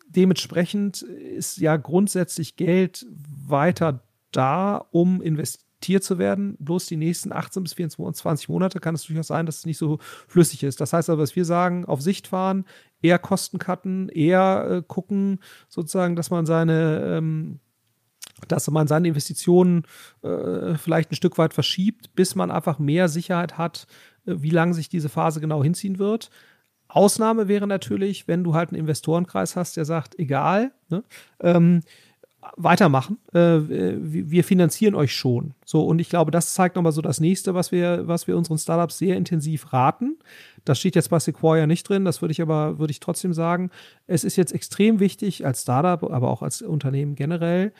dementsprechend 0.08 1.02
ist 1.02 1.58
ja 1.58 1.76
grundsätzlich 1.76 2.56
Geld 2.56 3.06
weiter 3.46 4.02
da, 4.30 4.86
um 4.90 5.20
investieren 5.20 5.66
Tier 5.80 6.00
zu 6.00 6.18
werden. 6.18 6.56
Bloß 6.58 6.86
die 6.86 6.96
nächsten 6.96 7.32
18 7.32 7.62
bis 7.62 7.74
24 7.74 8.48
Monate 8.48 8.80
kann 8.80 8.94
es 8.94 9.04
durchaus 9.04 9.26
sein, 9.26 9.46
dass 9.46 9.58
es 9.58 9.66
nicht 9.66 9.78
so 9.78 9.98
flüssig 10.26 10.62
ist. 10.62 10.80
Das 10.80 10.92
heißt 10.92 11.10
aber, 11.10 11.22
was 11.22 11.36
wir 11.36 11.44
sagen, 11.44 11.84
auf 11.84 12.00
Sicht 12.00 12.28
fahren, 12.28 12.64
eher 13.02 13.18
Kosten 13.18 13.58
cutten, 13.58 14.08
eher 14.08 14.66
äh, 14.70 14.82
gucken, 14.86 15.40
sozusagen, 15.68 16.16
dass 16.16 16.30
man 16.30 16.46
seine, 16.46 17.16
ähm, 17.18 17.60
dass 18.48 18.70
man 18.70 18.86
seine 18.86 19.08
Investitionen 19.08 19.84
äh, 20.22 20.74
vielleicht 20.74 21.10
ein 21.10 21.16
Stück 21.16 21.38
weit 21.38 21.54
verschiebt, 21.54 22.14
bis 22.14 22.34
man 22.34 22.50
einfach 22.50 22.78
mehr 22.78 23.08
Sicherheit 23.08 23.58
hat, 23.58 23.86
äh, 24.26 24.34
wie 24.38 24.50
lange 24.50 24.74
sich 24.74 24.88
diese 24.88 25.08
Phase 25.08 25.40
genau 25.40 25.62
hinziehen 25.62 25.98
wird. 25.98 26.30
Ausnahme 26.88 27.48
wäre 27.48 27.66
natürlich, 27.66 28.28
wenn 28.28 28.44
du 28.44 28.54
halt 28.54 28.70
einen 28.70 28.80
Investorenkreis 28.80 29.56
hast, 29.56 29.76
der 29.76 29.84
sagt, 29.84 30.18
egal, 30.18 30.72
ne, 30.88 31.02
ähm, 31.40 31.80
weitermachen. 32.56 33.18
Äh, 33.32 33.58
wir 33.60 34.44
finanzieren 34.44 34.94
euch 34.94 35.14
schon. 35.14 35.54
So, 35.64 35.84
und 35.84 35.98
ich 35.98 36.08
glaube, 36.08 36.30
das 36.30 36.54
zeigt 36.54 36.76
nochmal 36.76 36.92
so 36.92 37.02
das 37.02 37.20
nächste, 37.20 37.54
was 37.54 37.72
wir, 37.72 38.06
was 38.06 38.26
wir 38.26 38.36
unseren 38.36 38.58
Startups 38.58 38.98
sehr 38.98 39.16
intensiv 39.16 39.72
raten. 39.72 40.18
Das 40.64 40.78
steht 40.78 40.94
jetzt 40.94 41.10
bei 41.10 41.18
Sequoia 41.18 41.66
nicht 41.66 41.88
drin, 41.88 42.04
das 42.04 42.22
würde 42.22 42.32
ich 42.32 42.42
aber, 42.42 42.78
würde 42.78 42.90
ich 42.90 43.00
trotzdem 43.00 43.32
sagen. 43.32 43.70
Es 44.06 44.24
ist 44.24 44.36
jetzt 44.36 44.52
extrem 44.52 45.00
wichtig 45.00 45.44
als 45.44 45.62
Startup, 45.62 46.10
aber 46.10 46.30
auch 46.30 46.42
als 46.42 46.62
Unternehmen 46.62 47.14
generell, 47.14 47.72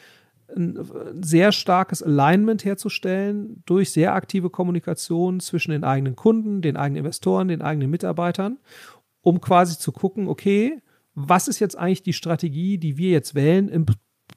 ein 0.55 0.79
sehr 1.23 1.53
starkes 1.53 2.03
Alignment 2.03 2.65
herzustellen 2.65 3.63
durch 3.67 3.91
sehr 3.91 4.15
aktive 4.15 4.51
Kommunikation 4.51 5.41
zwischen 5.41 5.73
den 5.73 5.85
eigenen 5.85 6.17
Kunden, 6.17 6.63
den 6.63 6.77
eigenen 6.77 7.05
Investoren, 7.05 7.49
den 7.49 7.63
eigenen 7.63 7.91
Mitarbeitern, 7.91 8.59
um 9.23 9.41
quasi 9.41 9.79
zu 9.79 9.93
gucken, 9.93 10.29
okay, 10.29 10.81
was 11.15 11.49
ist 11.49 11.59
jetzt 11.59 11.77
eigentlich 11.77 12.03
die 12.03 12.13
Strategie, 12.13 12.79
die 12.79 12.97
wir 12.97 13.11
jetzt 13.11 13.35
wählen 13.35 13.69
im 13.69 13.87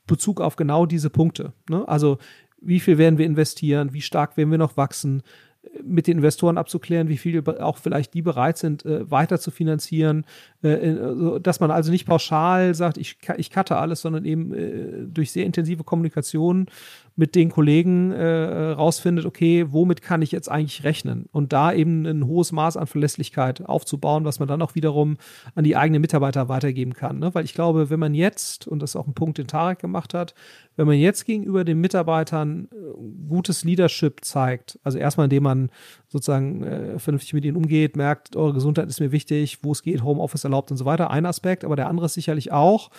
Bezug 0.07 0.41
auf 0.41 0.55
genau 0.55 0.85
diese 0.85 1.09
Punkte. 1.09 1.53
Ne? 1.69 1.87
Also 1.87 2.17
wie 2.61 2.79
viel 2.79 2.97
werden 2.97 3.17
wir 3.17 3.25
investieren, 3.25 3.93
wie 3.93 4.01
stark 4.01 4.37
werden 4.37 4.51
wir 4.51 4.57
noch 4.57 4.77
wachsen, 4.77 5.23
mit 5.83 6.07
den 6.07 6.17
Investoren 6.17 6.57
abzuklären, 6.57 7.09
wie 7.09 7.17
viel 7.17 7.43
auch 7.59 7.77
vielleicht 7.77 8.13
die 8.13 8.21
bereit 8.21 8.57
sind, 8.57 8.85
äh, 8.85 9.09
weiter 9.09 9.39
zu 9.39 9.51
finanzieren, 9.51 10.25
äh, 10.58 10.58
dass 10.61 11.61
man 11.61 11.71
also 11.71 11.89
nicht 11.89 12.05
pauschal 12.05 12.75
sagt, 12.75 12.97
ich, 12.97 13.17
ich 13.37 13.49
cutte 13.49 13.77
alles, 13.77 14.01
sondern 14.01 14.25
eben 14.25 14.53
äh, 14.53 15.05
durch 15.07 15.31
sehr 15.31 15.45
intensive 15.45 15.85
Kommunikation 15.85 16.67
mit 17.19 17.35
den 17.35 17.49
Kollegen 17.49 18.11
äh, 18.11 18.71
rausfindet, 18.71 19.25
okay, 19.25 19.65
womit 19.69 20.01
kann 20.01 20.21
ich 20.21 20.31
jetzt 20.31 20.49
eigentlich 20.49 20.85
rechnen? 20.85 21.27
Und 21.31 21.51
da 21.51 21.73
eben 21.73 22.05
ein 22.05 22.25
hohes 22.25 22.53
Maß 22.53 22.77
an 22.77 22.87
Verlässlichkeit 22.87 23.65
aufzubauen, 23.65 24.23
was 24.23 24.39
man 24.39 24.47
dann 24.47 24.61
auch 24.61 24.73
wiederum 24.73 25.17
an 25.53 25.65
die 25.65 25.75
eigenen 25.75 25.99
Mitarbeiter 25.99 26.47
weitergeben 26.47 26.93
kann. 26.93 27.19
Ne? 27.19 27.35
Weil 27.35 27.43
ich 27.43 27.53
glaube, 27.53 27.89
wenn 27.89 27.99
man 27.99 28.13
jetzt, 28.13 28.67
und 28.67 28.81
das 28.81 28.91
ist 28.91 28.95
auch 28.95 29.05
ein 29.05 29.13
Punkt, 29.13 29.37
den 29.37 29.47
Tarek 29.47 29.79
gemacht 29.79 30.13
hat, 30.13 30.33
wenn 30.77 30.87
man 30.87 30.97
jetzt 30.97 31.25
gegenüber 31.25 31.65
den 31.65 31.81
Mitarbeitern 31.81 32.69
äh, 32.71 33.27
gutes 33.27 33.65
Leadership 33.65 34.23
zeigt, 34.23 34.79
also 34.83 34.97
erstmal 34.97 35.25
indem 35.25 35.43
man 35.43 35.71
sozusagen 36.07 36.63
äh, 36.63 36.99
vernünftig 36.99 37.33
mit 37.33 37.43
ihnen 37.43 37.57
umgeht, 37.57 37.97
merkt, 37.97 38.37
eure 38.37 38.53
Gesundheit 38.53 38.87
ist 38.87 39.01
mir 39.01 39.11
wichtig, 39.11 39.59
wo 39.61 39.73
es 39.73 39.83
geht, 39.83 40.03
Homeoffice 40.03 40.45
erlaubt 40.49 40.71
und 40.71 40.77
so 40.77 40.85
weiter, 40.85 41.09
ein 41.11 41.25
Aspekt, 41.25 41.63
aber 41.63 41.75
der 41.75 41.87
andere 41.87 42.07
ist 42.07 42.15
sicherlich 42.15 42.51
auch, 42.51 42.89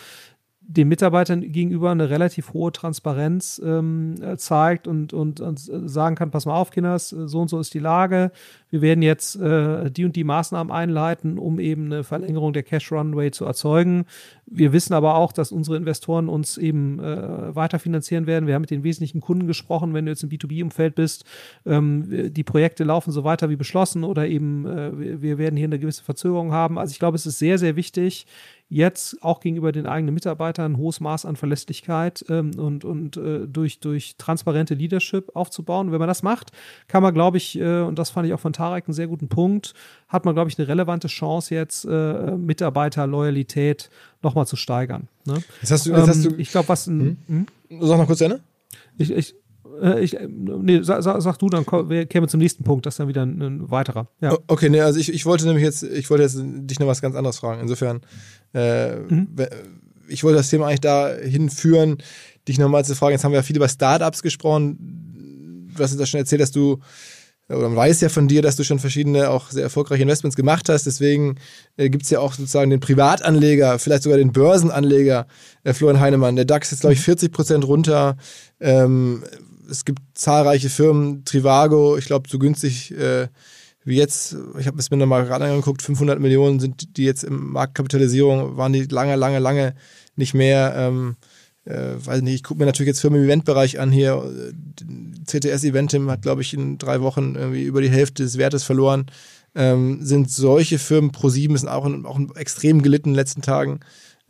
den 0.73 0.87
Mitarbeitern 0.87 1.41
gegenüber 1.51 1.91
eine 1.91 2.11
relativ 2.11 2.53
hohe 2.53 2.71
Transparenz 2.71 3.61
ähm, 3.65 4.15
äh, 4.23 4.37
zeigt 4.37 4.87
und, 4.87 5.13
und, 5.13 5.41
und, 5.41 5.59
sagen 5.59 6.15
kann, 6.15 6.31
pass 6.31 6.47
mal 6.47 6.55
auf, 6.55 6.71
Kinders, 6.71 7.09
so 7.09 7.41
und 7.41 7.49
so 7.49 7.59
ist 7.59 7.75
die 7.75 7.81
Lage. 7.81 8.31
Wir 8.71 8.81
werden 8.81 9.03
jetzt 9.03 9.35
äh, 9.35 9.91
die 9.91 10.05
und 10.05 10.15
die 10.15 10.23
Maßnahmen 10.23 10.73
einleiten, 10.73 11.39
um 11.39 11.59
eben 11.59 11.87
eine 11.87 12.05
Verlängerung 12.05 12.53
der 12.53 12.63
Cash 12.63 12.93
Runway 12.93 13.33
zu 13.33 13.47
erzeugen. 13.47 14.05
Wir 14.47 14.73
wissen 14.73 14.95
aber 14.95 15.17
auch, 15.17 15.33
dass 15.33 15.51
unsere 15.51 15.77
Investoren 15.77 16.29
uns 16.29 16.57
eben 16.57 17.01
äh, 17.01 17.55
weiter 17.55 17.81
finanzieren 17.81 18.29
werden. 18.29 18.47
Wir 18.47 18.55
haben 18.55 18.63
mit 18.63 18.71
den 18.71 18.85
wesentlichen 18.85 19.21
Kunden 19.21 19.49
gesprochen, 19.49 19.93
wenn 19.93 20.07
du 20.07 20.13
jetzt 20.13 20.23
im 20.23 20.29
B2B-Umfeld 20.29 20.95
bist. 20.95 21.25
Ähm, 21.67 22.33
die 22.33 22.45
Projekte 22.45 22.85
laufen 22.85 23.11
so 23.11 23.25
weiter 23.25 23.51
wie 23.51 23.57
beschlossen 23.57 24.05
oder 24.05 24.29
eben 24.29 24.67
äh, 24.67 25.21
wir 25.21 25.39
werden 25.39 25.57
hier 25.57 25.67
eine 25.67 25.81
gewisse 25.81 26.05
Verzögerung 26.05 26.53
haben. 26.53 26.79
Also 26.79 26.93
ich 26.93 27.01
glaube, 27.01 27.17
es 27.17 27.27
ist 27.27 27.41
sehr, 27.41 27.59
sehr 27.59 27.75
wichtig, 27.75 28.27
jetzt 28.71 29.21
auch 29.21 29.41
gegenüber 29.41 29.73
den 29.73 29.87
eigenen 29.87 30.15
Mitarbeitern 30.15 30.73
ein 30.73 30.77
hohes 30.79 31.01
Maß 31.01 31.27
an 31.27 31.35
Verlässlichkeit 31.35 32.25
ähm, 32.29 32.53
und, 32.57 32.85
und 32.85 33.17
äh, 33.17 33.47
durch, 33.47 33.81
durch 33.81 34.15
transparente 34.17 34.75
Leadership 34.75 35.35
aufzubauen. 35.35 35.89
Und 35.89 35.93
wenn 35.93 35.99
man 35.99 36.09
das 36.09 36.23
macht, 36.23 36.53
kann 36.87 37.03
man, 37.03 37.13
glaube 37.13 37.37
ich, 37.37 37.59
äh, 37.59 37.81
und 37.81 37.99
das 37.99 38.11
fand 38.11 38.29
ich 38.29 38.33
auch 38.33 38.41
von 38.41 38.53
Tarek 38.53 38.87
einen 38.87 38.95
sehr 38.95 39.09
guten 39.09 39.29
Punkt, 39.29 39.75
hat 40.09 40.25
man, 40.25 40.35
glaube 40.35 40.51
ich, 40.51 40.59
eine 40.59 40.69
relevante 40.69 41.09
Chance 41.09 41.55
jetzt, 41.55 41.85
äh, 41.85 42.31
Mitarbeiterloyalität 42.37 43.91
nochmal 44.23 44.47
zu 44.47 44.55
steigern. 44.55 45.09
Ne? 45.27 45.43
Jetzt 45.61 45.73
hast 45.73 45.87
du, 45.87 45.91
jetzt 45.91 46.09
hast 46.09 46.25
du 46.25 46.31
ähm, 46.31 46.39
ich 46.39 46.51
glaube, 46.51 46.69
was. 46.69 46.87
Hm? 46.87 47.17
Hm? 47.27 47.47
Sag 47.81 47.99
noch 47.99 48.07
kurz 48.07 48.21
Ende. 48.21 48.41
Ich, 48.99 49.11
ich, 49.11 49.35
äh, 49.81 50.01
ich, 50.01 50.17
nee, 50.29 50.81
sag, 50.83 51.03
sag, 51.03 51.39
du, 51.39 51.49
dann 51.49 51.65
kämen 51.65 52.09
wir 52.09 52.29
zum 52.29 52.41
nächsten 52.41 52.65
Punkt, 52.65 52.87
das 52.87 52.95
ist 52.95 52.99
dann 52.99 53.09
wieder 53.09 53.23
ein, 53.23 53.41
ein 53.41 53.71
weiterer. 53.71 54.09
Ja. 54.21 54.37
Okay, 54.47 54.69
nee, 54.69 54.81
also 54.81 54.99
ich, 55.01 55.13
ich 55.13 55.27
wollte 55.27 55.47
nämlich 55.47 55.65
jetzt, 55.65 55.83
ich 55.83 56.09
wollte 56.11 56.23
jetzt 56.23 56.39
dich 56.41 56.79
noch 56.79 56.87
was 56.87 57.01
ganz 57.01 57.17
anderes 57.17 57.39
fragen. 57.39 57.61
Insofern, 57.61 58.01
äh, 58.55 58.97
mhm. 58.97 59.29
ich 60.09 60.25
wollte 60.25 60.39
das 60.39 60.51
Thema 60.51 60.67
eigentlich 60.67 60.81
dahin 60.81 61.51
führen, 61.51 61.99
dich 62.49 62.59
nochmal 62.59 62.85
zu 62.85 62.95
fragen. 62.95 63.13
Jetzt 63.13 63.25
haben 63.25 63.33
wir 63.33 63.39
ja 63.39 63.43
viel 63.43 63.57
über 63.57 63.69
Startups 63.69 64.23
gesprochen. 64.23 65.71
Du 65.75 65.83
hast 65.83 65.93
uns 65.93 66.01
ja 66.01 66.07
schon 66.07 66.21
erzählt, 66.21 66.43
dass 66.43 66.51
du 66.51 66.81
oder 67.51 67.69
man 67.69 67.77
weiß 67.77 68.01
ja 68.01 68.09
von 68.09 68.29
dir, 68.29 68.43
dass 68.43 68.57
du 68.57 68.65
schon 68.65 68.79
verschiedene 68.79 69.29
auch 69.31 69.51
sehr 69.51 69.65
erfolgreiche 69.65 70.03
Investments 70.03 70.37
gemacht 70.37 70.69
hast. 70.69 70.87
Deswegen 70.87 71.37
äh, 71.77 71.91
gibt 71.91 72.05
es 72.05 72.11
ja 72.11 72.21
auch 72.21 72.33
sozusagen 72.33 72.71
den 72.71 72.81
Privatanleger, 72.81 73.79
vielleicht 73.79 74.05
sogar 74.05 74.19
den 74.19 74.33
Börsenanleger, 74.33 75.27
äh, 75.65 75.75
Florian 75.75 76.01
Heinemann. 76.01 76.37
Der 76.37 76.45
DAX 76.45 76.71
ist, 76.73 76.81
glaube 76.81 76.95
ich, 76.95 77.01
40 77.01 77.33
Prozent 77.33 77.67
runter. 77.67 78.17
Ähm, 78.61 79.25
es 79.69 79.85
gibt 79.85 80.01
zahlreiche 80.15 80.69
Firmen, 80.69 81.25
Trivago, 81.25 81.97
ich 81.97 82.07
glaube, 82.07 82.29
so 82.29 82.39
günstig 82.39 82.93
äh, 82.93 83.29
wie 83.85 83.97
jetzt, 83.97 84.37
ich 84.59 84.67
habe 84.67 84.79
es 84.79 84.91
mir 84.91 84.97
nochmal 84.97 85.25
gerade 85.25 85.47
angeguckt, 85.47 85.83
500 85.83 86.21
Millionen 86.21 86.61
sind 86.61 86.97
die 86.97 87.05
jetzt 87.05 87.25
im 87.25 87.53
Marktkapitalisierung, 87.53 88.57
waren 88.57 88.73
die 88.73 88.83
lange, 88.85 89.17
lange, 89.17 89.39
lange 89.39 89.75
nicht 90.17 90.35
mehr. 90.35 90.75
Ähm, 90.77 91.17
äh, 91.65 91.95
weiß 92.05 92.23
nicht, 92.23 92.35
ich 92.35 92.43
gucke 92.43 92.59
mir 92.61 92.67
natürlich 92.67 92.89
jetzt 92.89 93.01
Firmen 93.01 93.21
im 93.21 93.27
Eventbereich 93.27 93.81
an 93.81 93.91
hier. 93.91 94.31
CTS 95.27 95.65
Eventim 95.65 96.11
hat, 96.11 96.23
glaube 96.23 96.43
ich, 96.43 96.55
in 96.55 96.79
drei 96.79 97.01
Wochen 97.01 97.35
irgendwie 97.37 97.63
über 97.63 97.81
die 97.81 97.91
Hälfte 97.91 98.23
des 98.23 98.39
Wertes 98.39 98.65
verloren. 98.65 99.07
ähm, 99.55 99.99
sind 100.03 100.31
solche 100.31 100.79
Firmen, 100.79 101.11
ProSieben 101.11 101.57
ist 101.57 101.67
auch, 101.67 101.85
auch 102.05 102.21
extrem 102.37 102.83
gelitten 102.83 103.11
in 103.11 103.13
den 103.15 103.19
letzten 103.19 103.43
Tagen. 103.43 103.81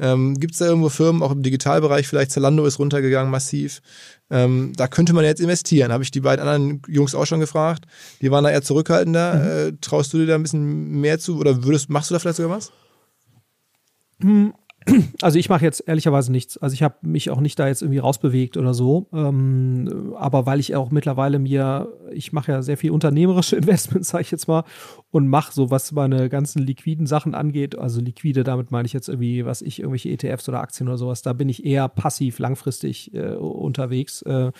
Ähm, 0.00 0.40
Gibt 0.40 0.54
es 0.54 0.58
da 0.58 0.66
irgendwo 0.66 0.88
Firmen, 0.88 1.22
auch 1.22 1.32
im 1.32 1.42
Digitalbereich, 1.42 2.08
vielleicht 2.08 2.32
Zalando 2.32 2.64
ist 2.64 2.78
runtergegangen 2.78 3.30
massiv. 3.30 3.82
Ähm, 4.30 4.72
da 4.76 4.88
könnte 4.88 5.12
man 5.12 5.24
jetzt 5.24 5.40
investieren. 5.40 5.92
Habe 5.92 6.02
ich 6.02 6.10
die 6.10 6.20
beiden 6.20 6.46
anderen 6.46 6.82
Jungs 6.88 7.14
auch 7.14 7.26
schon 7.26 7.40
gefragt. 7.40 7.84
Die 8.22 8.30
waren 8.30 8.44
da 8.44 8.50
eher 8.50 8.62
zurückhaltender. 8.62 9.34
Mhm. 9.34 9.74
Äh, 9.74 9.76
traust 9.80 10.12
du 10.12 10.18
dir 10.18 10.26
da 10.26 10.34
ein 10.36 10.42
bisschen 10.42 11.00
mehr 11.00 11.18
zu 11.18 11.38
oder 11.38 11.64
würdest, 11.64 11.90
machst 11.90 12.10
du 12.10 12.14
da 12.14 12.18
vielleicht 12.18 12.36
sogar 12.36 12.56
was? 12.56 12.72
Also 15.22 15.38
ich 15.38 15.48
mache 15.48 15.64
jetzt 15.64 15.86
ehrlicherweise 15.86 16.32
nichts. 16.32 16.56
Also 16.58 16.74
ich 16.74 16.82
habe 16.82 16.96
mich 17.02 17.30
auch 17.30 17.40
nicht 17.40 17.58
da 17.58 17.68
jetzt 17.68 17.82
irgendwie 17.82 17.98
rausbewegt 17.98 18.56
oder 18.56 18.74
so. 18.74 19.08
Ähm, 19.12 20.14
aber 20.16 20.46
weil 20.46 20.60
ich 20.60 20.74
auch 20.74 20.90
mittlerweile 20.90 21.38
mir, 21.38 21.92
ich 22.12 22.32
mache 22.32 22.52
ja 22.52 22.62
sehr 22.62 22.76
viel 22.76 22.90
unternehmerische 22.90 23.56
Investments, 23.60 24.08
sage 24.08 24.22
ich 24.22 24.30
jetzt 24.30 24.48
mal, 24.48 24.64
und 25.10 25.28
mache 25.28 25.52
so, 25.52 25.70
was 25.70 25.92
meine 25.92 26.28
ganzen 26.28 26.62
liquiden 26.62 27.06
Sachen 27.06 27.34
angeht. 27.34 27.78
Also 27.78 28.00
liquide, 28.00 28.44
damit 28.44 28.70
meine 28.70 28.86
ich 28.86 28.92
jetzt 28.92 29.08
irgendwie, 29.08 29.44
was 29.44 29.62
ich, 29.62 29.80
irgendwelche 29.80 30.08
ETFs 30.10 30.48
oder 30.48 30.60
Aktien 30.60 30.88
oder 30.88 30.98
sowas. 30.98 31.22
Da 31.22 31.32
bin 31.32 31.48
ich 31.48 31.64
eher 31.64 31.88
passiv 31.88 32.38
langfristig 32.38 33.14
äh, 33.14 33.34
unterwegs. 33.34 34.22
Äh, 34.22 34.52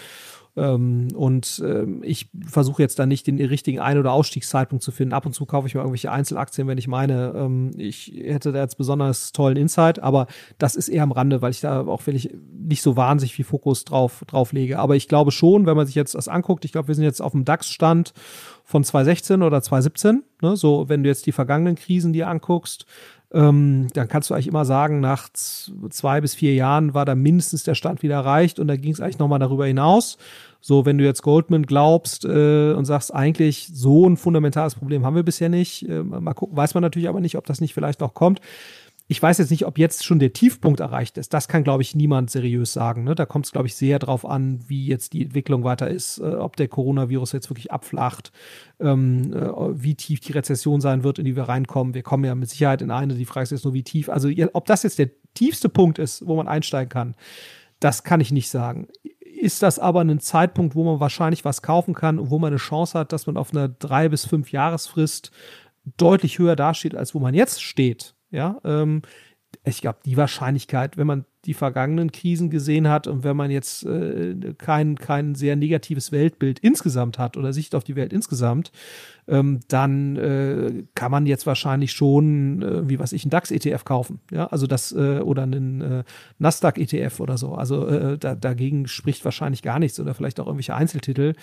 und 0.55 1.63
ähm, 1.65 2.03
ich 2.03 2.29
versuche 2.45 2.83
jetzt 2.83 2.99
da 2.99 3.07
nicht 3.07 3.27
den 3.27 3.39
richtigen 3.39 3.79
Ein- 3.79 3.99
oder 3.99 4.13
Ausstiegszeitpunkt 4.13 4.83
zu 4.83 4.91
finden. 4.91 5.15
Ab 5.15 5.27
und 5.27 5.33
zu 5.33 5.47
kaufe 5.47 5.69
ich 5.69 5.75
mir 5.75 5.81
irgendwelche 5.81 6.11
Einzelaktien, 6.11 6.67
wenn 6.67 6.79
ich 6.79 6.89
meine, 6.89 7.33
ähm, 7.37 7.71
ich 7.77 8.13
hätte 8.17 8.53
da 8.53 8.61
jetzt 8.61 8.77
besonders 8.77 9.33
tollen 9.33 9.57
Insight, 9.57 10.01
aber 10.01 10.27
das 10.59 10.75
ist 10.75 10.89
eher 10.89 11.05
am 11.05 11.13
Rande, 11.13 11.41
weil 11.41 11.53
ich 11.53 11.61
da 11.61 11.87
auch 11.87 12.07
wirklich 12.07 12.35
nicht 12.53 12.83
so 12.83 12.97
wahnsinnig 12.97 13.35
viel 13.35 13.45
Fokus 13.45 13.85
drauf, 13.85 14.25
drauf 14.27 14.53
lege. 14.53 14.79
Aber 14.79 14.97
ich 14.97 15.09
glaube 15.09 15.31
schon, 15.31 15.67
wenn 15.67 15.77
man 15.77 15.87
sich 15.87 15.95
jetzt 15.95 16.15
das 16.15 16.29
anguckt, 16.29 16.65
ich 16.65 16.73
glaube, 16.73 16.89
wir 16.89 16.95
sind 16.95 17.05
jetzt 17.05 17.23
auf 17.23 17.33
dem 17.33 17.45
DAX-Stand 17.45 18.13
von 18.65 18.85
2016 18.85 19.43
oder 19.43 19.63
2017. 19.63 20.23
Ne? 20.43 20.57
So, 20.57 20.89
wenn 20.89 21.03
du 21.03 21.09
jetzt 21.09 21.27
die 21.27 21.33
vergangenen 21.33 21.77
Krisen 21.77 22.13
dir 22.13 22.29
anguckst, 22.29 22.87
ähm, 23.33 23.89
dann 23.95 24.09
kannst 24.09 24.31
du 24.31 24.35
eigentlich 24.35 24.49
immer 24.49 24.65
sagen, 24.65 25.01
nach 25.01 25.29
zwei 25.33 26.21
bis 26.21 26.35
vier 26.35 26.55
Jahren 26.55 26.95
war 26.95 27.05
da 27.05 27.15
mindestens 27.15 27.63
der 27.63 27.75
Stand 27.75 28.03
wieder 28.03 28.17
erreicht 28.17 28.59
und 28.59 28.69
da 28.69 28.77
ging 28.77 28.93
es 28.93 29.01
eigentlich 29.01 29.19
nochmal 29.19 29.39
darüber 29.39 29.67
hinaus. 29.67 30.19
So, 30.61 30.85
wenn 30.85 30.99
du 30.99 31.05
jetzt 31.05 31.23
Goldman 31.23 31.65
glaubst 31.65 32.25
äh, 32.25 32.73
und 32.73 32.85
sagst, 32.85 33.15
eigentlich 33.15 33.71
so 33.73 34.07
ein 34.07 34.17
fundamentales 34.17 34.75
Problem 34.75 35.07
haben 35.07 35.17
wir 35.17 35.23
bisher 35.23 35.49
nicht, 35.49 35.89
äh, 35.89 36.03
mal 36.03 36.35
gucken, 36.35 36.57
weiß 36.57 36.75
man 36.75 36.83
natürlich 36.83 37.09
aber 37.09 37.21
nicht, 37.21 37.37
ob 37.37 37.47
das 37.47 37.61
nicht 37.61 37.73
vielleicht 37.73 38.01
noch 38.01 38.13
kommt. 38.13 38.41
Ich 39.11 39.21
weiß 39.21 39.39
jetzt 39.39 39.51
nicht, 39.51 39.67
ob 39.67 39.77
jetzt 39.77 40.05
schon 40.05 40.21
der 40.21 40.33
Tiefpunkt 40.33 40.79
erreicht 40.79 41.19
ist. 41.19 41.35
Das 41.35 41.49
kann, 41.49 41.65
glaube 41.65 41.83
ich, 41.83 41.97
niemand 41.97 42.31
seriös 42.31 42.73
sagen. 42.73 43.03
Ne? 43.03 43.17
Da 43.17 43.27
kommt 43.27 43.45
es, 43.45 43.51
glaube 43.51 43.67
ich, 43.67 43.75
sehr 43.75 43.99
drauf 43.99 44.25
an, 44.25 44.61
wie 44.69 44.87
jetzt 44.87 45.15
die 45.15 45.25
Entwicklung 45.25 45.65
weiter 45.65 45.89
ist, 45.89 46.19
äh, 46.19 46.27
ob 46.27 46.55
der 46.55 46.69
Coronavirus 46.69 47.33
jetzt 47.33 47.51
wirklich 47.51 47.73
abflacht, 47.73 48.31
ähm, 48.79 49.33
äh, 49.33 49.83
wie 49.83 49.97
tief 49.97 50.21
die 50.21 50.31
Rezession 50.31 50.81
sein 50.81 51.03
wird, 51.03 51.19
in 51.19 51.25
die 51.25 51.35
wir 51.35 51.49
reinkommen. 51.49 51.93
Wir 51.93 52.05
kommen 52.05 52.23
ja 52.23 52.37
mit 52.37 52.51
Sicherheit 52.51 52.83
in 52.83 52.93
eine. 52.93 53.15
Die 53.15 53.25
Frage 53.25 53.43
ist 53.43 53.51
jetzt 53.51 53.65
nur, 53.65 53.75
wie 53.75 53.83
tief. 53.83 54.09
Also, 54.09 54.29
ob 54.53 54.67
das 54.67 54.85
jetzt 54.85 55.01
der 55.01 55.11
tiefste 55.35 55.69
Punkt 55.69 55.99
ist, 55.99 56.25
wo 56.25 56.37
man 56.37 56.47
einsteigen 56.47 56.89
kann, 56.89 57.17
das 57.81 58.05
kann 58.05 58.21
ich 58.21 58.31
nicht 58.31 58.49
sagen. 58.49 58.87
Ist 59.19 59.65
das 59.65 59.81
aber 59.81 60.03
ein 60.03 60.21
Zeitpunkt, 60.21 60.77
wo 60.77 60.85
man 60.85 61.01
wahrscheinlich 61.01 61.45
was 61.45 61.63
kaufen 61.63 61.95
kann 61.95 62.21
und 62.21 62.31
wo 62.31 62.39
man 62.39 62.53
eine 62.53 62.59
Chance 62.59 62.97
hat, 62.97 63.13
dass 63.13 63.27
man 63.27 63.37
auf 63.37 63.51
einer 63.51 63.69
drei 63.69 64.09
bis 64.09 64.25
fünf 64.25 64.53
Jahresfrist 64.53 65.33
deutlich 65.97 66.39
höher 66.39 66.55
dasteht, 66.55 66.95
als 66.95 67.13
wo 67.13 67.19
man 67.19 67.35
jetzt 67.35 67.61
steht? 67.61 68.15
Ja, 68.31 68.61
ähm, 68.65 69.03
ich 69.65 69.81
glaube, 69.81 69.99
die 70.05 70.17
Wahrscheinlichkeit, 70.17 70.97
wenn 70.97 71.07
man 71.07 71.25
die 71.47 71.55
vergangenen 71.55 72.13
Krisen 72.13 72.51
gesehen 72.51 72.89
hat 72.89 73.07
und 73.07 73.25
wenn 73.25 73.37
man 73.37 73.51
jetzt 73.51 73.85
äh, 73.87 74.55
kein, 74.59 74.97
kein 74.97 75.35
sehr 75.35 75.57
negatives 75.57 76.13
Weltbild 76.13 76.59
insgesamt 76.59 77.19
hat 77.19 77.37
oder 77.37 77.53
Sicht 77.53 77.75
auf 77.75 77.85
die 77.85 77.97
Welt 77.97 78.13
insgesamt, 78.13 78.73
ähm, 79.31 79.61
dann 79.69 80.17
äh, 80.17 80.85
kann 80.95 81.11
man 81.11 81.25
jetzt 81.25 81.47
wahrscheinlich 81.47 81.93
schon, 81.93 82.63
äh, 82.63 82.89
wie 82.89 82.99
was 82.99 83.13
ich, 83.13 83.25
einen 83.25 83.31
DAX-ETF 83.31 83.85
kaufen. 83.85 84.21
Ja, 84.31 84.49
also 84.49 84.67
das, 84.67 84.93
äh, 84.93 85.21
oder 85.21 85.45
einen 85.45 85.81
äh, 85.81 86.05
Nasdaq-ETF 86.39 87.21
oder 87.21 87.39
so. 87.39 87.55
Also 87.55 87.87
äh, 87.87 88.19
da, 88.19 88.35
dagegen 88.35 88.89
spricht 88.89 89.25
wahrscheinlich 89.25 89.63
gar 89.63 89.79
nichts 89.79 90.01
oder 90.01 90.15
vielleicht 90.15 90.41
auch 90.41 90.47
irgendwelche 90.47 90.75
Einzeltitel. 90.75 91.35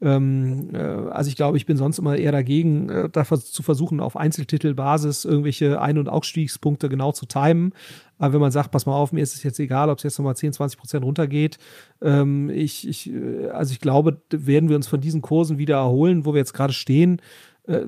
Ähm, 0.00 0.70
äh, 0.72 0.78
also 0.78 1.28
ich 1.28 1.36
glaube, 1.36 1.58
ich 1.58 1.66
bin 1.66 1.76
sonst 1.76 1.98
immer 1.98 2.16
eher 2.16 2.32
dagegen, 2.32 2.88
äh, 2.88 3.08
da 3.10 3.24
zu 3.24 3.62
versuchen, 3.62 4.00
auf 4.00 4.16
Einzeltitelbasis 4.16 5.24
irgendwelche 5.24 5.80
Ein- 5.80 5.98
und 5.98 6.08
Ausstiegspunkte 6.08 6.88
genau 6.88 7.12
zu 7.12 7.26
timen. 7.26 7.72
Aber 8.18 8.34
wenn 8.34 8.40
man 8.40 8.52
sagt, 8.52 8.70
pass 8.70 8.86
mal 8.86 8.94
auf, 8.94 9.12
mir 9.12 9.22
ist 9.22 9.34
es 9.34 9.42
jetzt 9.42 9.58
egal, 9.58 9.90
ob 9.90 9.98
es 9.98 10.04
jetzt 10.04 10.18
nochmal 10.18 10.36
10, 10.36 10.52
20 10.52 10.78
Prozent 10.78 11.04
runtergeht, 11.04 11.58
ähm, 12.00 12.50
ich, 12.50 12.88
ich, 12.88 13.12
äh, 13.12 13.48
also 13.48 13.72
ich 13.72 13.80
glaube, 13.80 14.22
werden 14.30 14.68
wir 14.68 14.76
uns 14.76 14.86
von 14.86 15.00
diesen 15.00 15.22
Kursen 15.22 15.58
wieder 15.58 15.76
erholen, 15.76 16.24
wo 16.24 16.32
wir 16.32 16.38
jetzt 16.38 16.54
gerade 16.54 16.72
stehen. 16.72 17.20
Äh, 17.66 17.80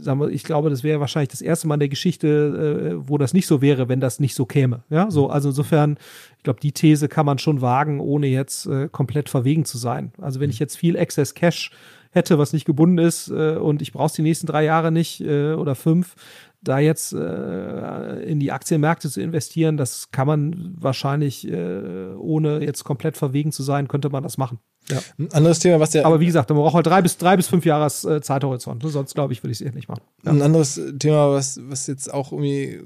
sagen 0.00 0.20
wir, 0.20 0.28
ich 0.28 0.44
glaube, 0.44 0.70
das 0.70 0.84
wäre 0.84 1.00
wahrscheinlich 1.00 1.30
das 1.30 1.40
erste 1.40 1.66
Mal 1.66 1.74
in 1.74 1.80
der 1.80 1.88
Geschichte, 1.88 2.98
äh, 3.02 3.08
wo 3.08 3.18
das 3.18 3.34
nicht 3.34 3.48
so 3.48 3.60
wäre, 3.60 3.88
wenn 3.88 4.00
das 4.00 4.20
nicht 4.20 4.34
so 4.34 4.46
käme. 4.46 4.84
Ja, 4.90 5.10
so, 5.10 5.28
also 5.28 5.48
insofern, 5.48 5.98
ich 6.36 6.44
glaube, 6.44 6.60
die 6.60 6.72
These 6.72 7.08
kann 7.08 7.26
man 7.26 7.38
schon 7.38 7.60
wagen, 7.60 7.98
ohne 7.98 8.28
jetzt 8.28 8.66
äh, 8.66 8.88
komplett 8.88 9.28
verwegen 9.28 9.64
zu 9.64 9.76
sein. 9.76 10.12
Also 10.20 10.38
wenn 10.38 10.50
ich 10.50 10.60
jetzt 10.60 10.76
viel 10.76 10.94
Excess 10.94 11.34
Cash 11.34 11.72
hätte, 12.10 12.38
was 12.38 12.52
nicht 12.52 12.64
gebunden 12.64 12.98
ist 12.98 13.28
äh, 13.28 13.56
und 13.56 13.82
ich 13.82 13.92
brauche 13.92 14.06
es 14.06 14.12
die 14.12 14.22
nächsten 14.22 14.46
drei 14.46 14.64
Jahre 14.64 14.92
nicht 14.92 15.20
äh, 15.20 15.52
oder 15.52 15.74
fünf, 15.74 16.14
da 16.60 16.78
jetzt 16.78 17.12
äh, 17.12 18.22
in 18.22 18.40
die 18.40 18.52
Aktienmärkte 18.52 19.08
zu 19.10 19.20
investieren, 19.20 19.76
das 19.76 20.10
kann 20.10 20.26
man 20.26 20.74
wahrscheinlich, 20.78 21.46
äh, 21.48 22.14
ohne 22.16 22.60
jetzt 22.64 22.84
komplett 22.84 23.16
verwegen 23.16 23.52
zu 23.52 23.62
sein, 23.62 23.88
könnte 23.88 24.10
man 24.10 24.22
das 24.22 24.38
machen. 24.38 24.58
Ja. 24.88 25.00
Ein 25.18 25.32
anderes 25.32 25.58
Thema, 25.58 25.80
was 25.80 25.92
ja. 25.92 26.04
Aber 26.04 26.18
wie 26.20 26.26
gesagt, 26.26 26.48
man 26.50 26.58
braucht 26.58 26.74
halt 26.74 26.86
drei 26.86 27.02
bis, 27.02 27.16
drei 27.18 27.36
bis 27.36 27.46
fünf 27.46 27.64
Jahres 27.64 28.04
äh, 28.04 28.20
Zeithorizont. 28.20 28.82
Sonst, 28.82 29.14
glaube 29.14 29.32
ich, 29.32 29.42
würde 29.42 29.52
ich 29.52 29.60
es 29.60 29.66
eh 29.66 29.70
nicht 29.70 29.88
machen. 29.88 30.02
Ja. 30.24 30.32
Ein 30.32 30.42
anderes 30.42 30.80
Thema, 30.98 31.32
was, 31.32 31.60
was 31.68 31.86
jetzt 31.86 32.12
auch 32.12 32.32
irgendwie 32.32 32.80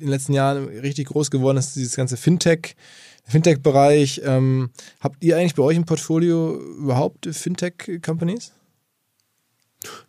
in 0.00 0.06
den 0.06 0.08
letzten 0.08 0.32
Jahren 0.32 0.68
richtig 0.68 1.08
groß 1.08 1.30
geworden 1.30 1.58
ist, 1.58 1.76
dieses 1.76 1.96
ganze 1.96 2.16
Fintech. 2.16 2.76
Fintech-Bereich. 3.24 4.22
Ähm, 4.24 4.70
habt 5.00 5.22
ihr 5.22 5.36
eigentlich 5.36 5.54
bei 5.54 5.62
euch 5.62 5.76
im 5.76 5.84
Portfolio 5.84 6.58
überhaupt 6.78 7.28
Fintech-Companies? 7.30 8.52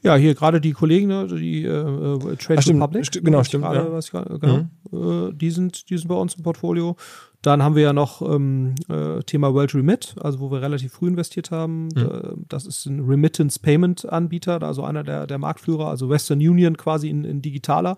Ja, 0.03 0.15
hier 0.15 0.35
gerade 0.35 0.59
die 0.59 0.73
Kollegen, 0.73 1.07
ne, 1.07 1.27
die 1.27 1.63
äh, 1.63 1.69
äh 1.69 2.35
Trade 2.35 2.57
Ach, 2.57 2.61
stimmt, 2.61 2.81
Republic. 2.81 3.05
St 3.05 3.23
genau, 3.23 3.43
stimmt. 3.43 3.63
Grade, 3.63 3.89
ja. 3.91 3.99
ich, 3.99 4.11
genau, 4.11 4.67
mhm. 4.91 5.29
äh, 5.29 5.33
die, 5.33 5.51
sind, 5.51 5.89
die 5.89 5.97
sind 5.97 6.07
bei 6.07 6.15
uns 6.15 6.35
im 6.35 6.43
Portfolio. 6.43 6.97
Dann 7.41 7.63
haben 7.63 7.75
wir 7.75 7.81
ja 7.81 7.93
noch 7.93 8.21
ähm, 8.21 8.75
äh, 8.87 9.23
Thema 9.23 9.51
World 9.53 9.73
Remit, 9.73 10.13
also 10.21 10.39
wo 10.39 10.51
wir 10.51 10.61
relativ 10.61 10.93
früh 10.93 11.07
investiert 11.07 11.49
haben. 11.49 11.87
Mhm. 11.87 12.45
Das 12.47 12.67
ist 12.67 12.85
ein 12.85 12.99
Remittance 12.99 13.59
Payment 13.59 14.07
Anbieter, 14.07 14.61
also 14.61 14.83
einer 14.83 15.03
der, 15.03 15.25
der 15.25 15.39
Marktführer, 15.39 15.87
also 15.87 16.07
Western 16.07 16.37
Union 16.37 16.77
quasi 16.77 17.09
in, 17.09 17.23
in 17.23 17.41
digitaler. 17.41 17.97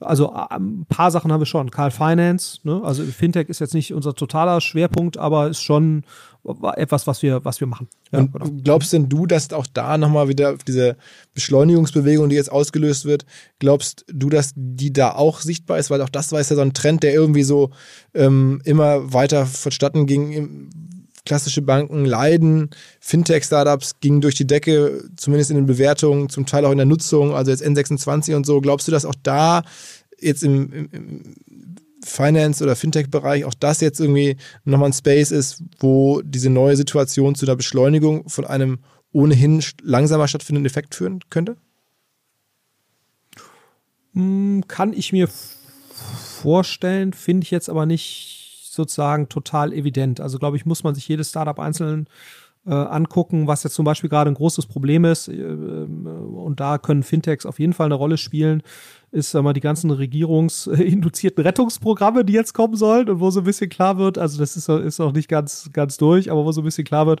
Also 0.00 0.34
äh, 0.34 0.54
ein 0.54 0.84
paar 0.88 1.10
Sachen 1.10 1.32
haben 1.32 1.40
wir 1.40 1.46
schon. 1.46 1.70
Carl 1.70 1.90
Finance, 1.90 2.58
ne? 2.64 2.82
also 2.84 3.02
Fintech 3.04 3.48
ist 3.48 3.60
jetzt 3.60 3.74
nicht 3.74 3.94
unser 3.94 4.14
totaler 4.14 4.60
Schwerpunkt, 4.60 5.16
aber 5.16 5.48
ist 5.48 5.62
schon 5.62 6.04
etwas, 6.44 7.06
was 7.06 7.22
wir, 7.22 7.44
was 7.44 7.60
wir 7.60 7.66
machen. 7.68 7.88
Ja, 8.10 8.20
und 8.20 8.32
genau. 8.32 8.46
glaubst 8.64 8.92
denn 8.92 9.08
du, 9.08 9.26
dass 9.26 9.52
auch 9.52 9.66
da 9.72 9.96
nochmal 9.96 10.28
wieder 10.28 10.56
diese 10.66 10.96
Beschleunigungsbewegung, 11.34 12.28
die 12.28 12.36
jetzt 12.36 12.50
ausgelöst 12.50 13.04
wird, 13.04 13.24
glaubst 13.58 14.04
du, 14.12 14.28
dass 14.28 14.52
die 14.56 14.92
da 14.92 15.12
auch 15.12 15.40
sichtbar 15.40 15.78
ist? 15.78 15.90
Weil 15.90 16.02
auch 16.02 16.08
das 16.08 16.32
war 16.32 16.40
ja 16.40 16.44
so 16.44 16.60
ein 16.60 16.74
Trend, 16.74 17.04
der 17.04 17.14
irgendwie 17.14 17.44
so 17.44 17.70
ähm, 18.14 18.60
immer 18.64 19.12
weiter 19.12 19.46
vonstatten 19.46 20.06
ging. 20.06 20.70
Klassische 21.24 21.62
Banken 21.62 22.04
leiden, 22.04 22.70
Fintech-Startups 22.98 24.00
gingen 24.00 24.20
durch 24.20 24.34
die 24.34 24.46
Decke, 24.46 25.04
zumindest 25.16 25.50
in 25.52 25.56
den 25.56 25.66
Bewertungen, 25.66 26.28
zum 26.28 26.46
Teil 26.46 26.64
auch 26.64 26.72
in 26.72 26.78
der 26.78 26.86
Nutzung, 26.86 27.32
also 27.36 27.52
jetzt 27.52 27.62
N26 27.62 28.34
und 28.34 28.44
so. 28.44 28.60
Glaubst 28.60 28.88
du, 28.88 28.92
dass 28.92 29.04
auch 29.04 29.14
da 29.22 29.62
jetzt 30.18 30.42
im, 30.42 30.88
im, 30.90 31.34
Finance- 32.04 32.62
oder 32.62 32.76
Fintech-Bereich 32.76 33.44
auch 33.44 33.54
das 33.54 33.80
jetzt 33.80 34.00
irgendwie 34.00 34.36
nochmal 34.64 34.90
ein 34.90 34.92
Space 34.92 35.30
ist, 35.30 35.62
wo 35.78 36.20
diese 36.22 36.50
neue 36.50 36.76
Situation 36.76 37.34
zu 37.34 37.46
einer 37.46 37.56
Beschleunigung 37.56 38.28
von 38.28 38.44
einem 38.44 38.80
ohnehin 39.12 39.62
langsamer 39.82 40.28
stattfindenden 40.28 40.70
Effekt 40.70 40.94
führen 40.94 41.20
könnte? 41.30 41.56
Hm, 44.14 44.64
kann 44.68 44.92
ich 44.92 45.12
mir 45.12 45.28
vorstellen, 46.42 47.12
finde 47.12 47.44
ich 47.44 47.50
jetzt 47.50 47.68
aber 47.68 47.86
nicht 47.86 48.68
sozusagen 48.70 49.28
total 49.28 49.72
evident. 49.72 50.20
Also 50.20 50.38
glaube 50.38 50.56
ich, 50.56 50.66
muss 50.66 50.82
man 50.82 50.94
sich 50.94 51.06
jedes 51.06 51.30
Startup 51.30 51.58
einzeln 51.58 52.08
äh, 52.66 52.72
angucken, 52.72 53.46
was 53.46 53.62
jetzt 53.64 53.74
zum 53.74 53.84
Beispiel 53.84 54.10
gerade 54.10 54.30
ein 54.30 54.34
großes 54.34 54.66
Problem 54.66 55.04
ist. 55.04 55.28
Äh, 55.28 55.34
äh, 55.34 55.84
und 55.84 56.60
da 56.60 56.78
können 56.78 57.02
Fintechs 57.02 57.46
auf 57.46 57.58
jeden 57.58 57.72
Fall 57.72 57.86
eine 57.86 57.94
Rolle 57.94 58.16
spielen 58.16 58.62
ist 59.12 59.30
sag 59.30 59.42
mal 59.44 59.52
die 59.52 59.60
ganzen 59.60 59.90
regierungsinduzierten 59.90 61.44
Rettungsprogramme, 61.44 62.24
die 62.24 62.32
jetzt 62.32 62.54
kommen 62.54 62.76
sollen 62.76 63.08
und 63.10 63.20
wo 63.20 63.30
so 63.30 63.40
ein 63.40 63.44
bisschen 63.44 63.68
klar 63.68 63.98
wird, 63.98 64.18
also 64.18 64.38
das 64.38 64.56
ist, 64.56 64.68
ist 64.68 64.98
noch 64.98 65.12
nicht 65.12 65.28
ganz, 65.28 65.70
ganz 65.72 65.98
durch, 65.98 66.30
aber 66.30 66.44
wo 66.44 66.52
so 66.52 66.62
ein 66.62 66.64
bisschen 66.64 66.84
klar 66.84 67.06
wird, 67.06 67.20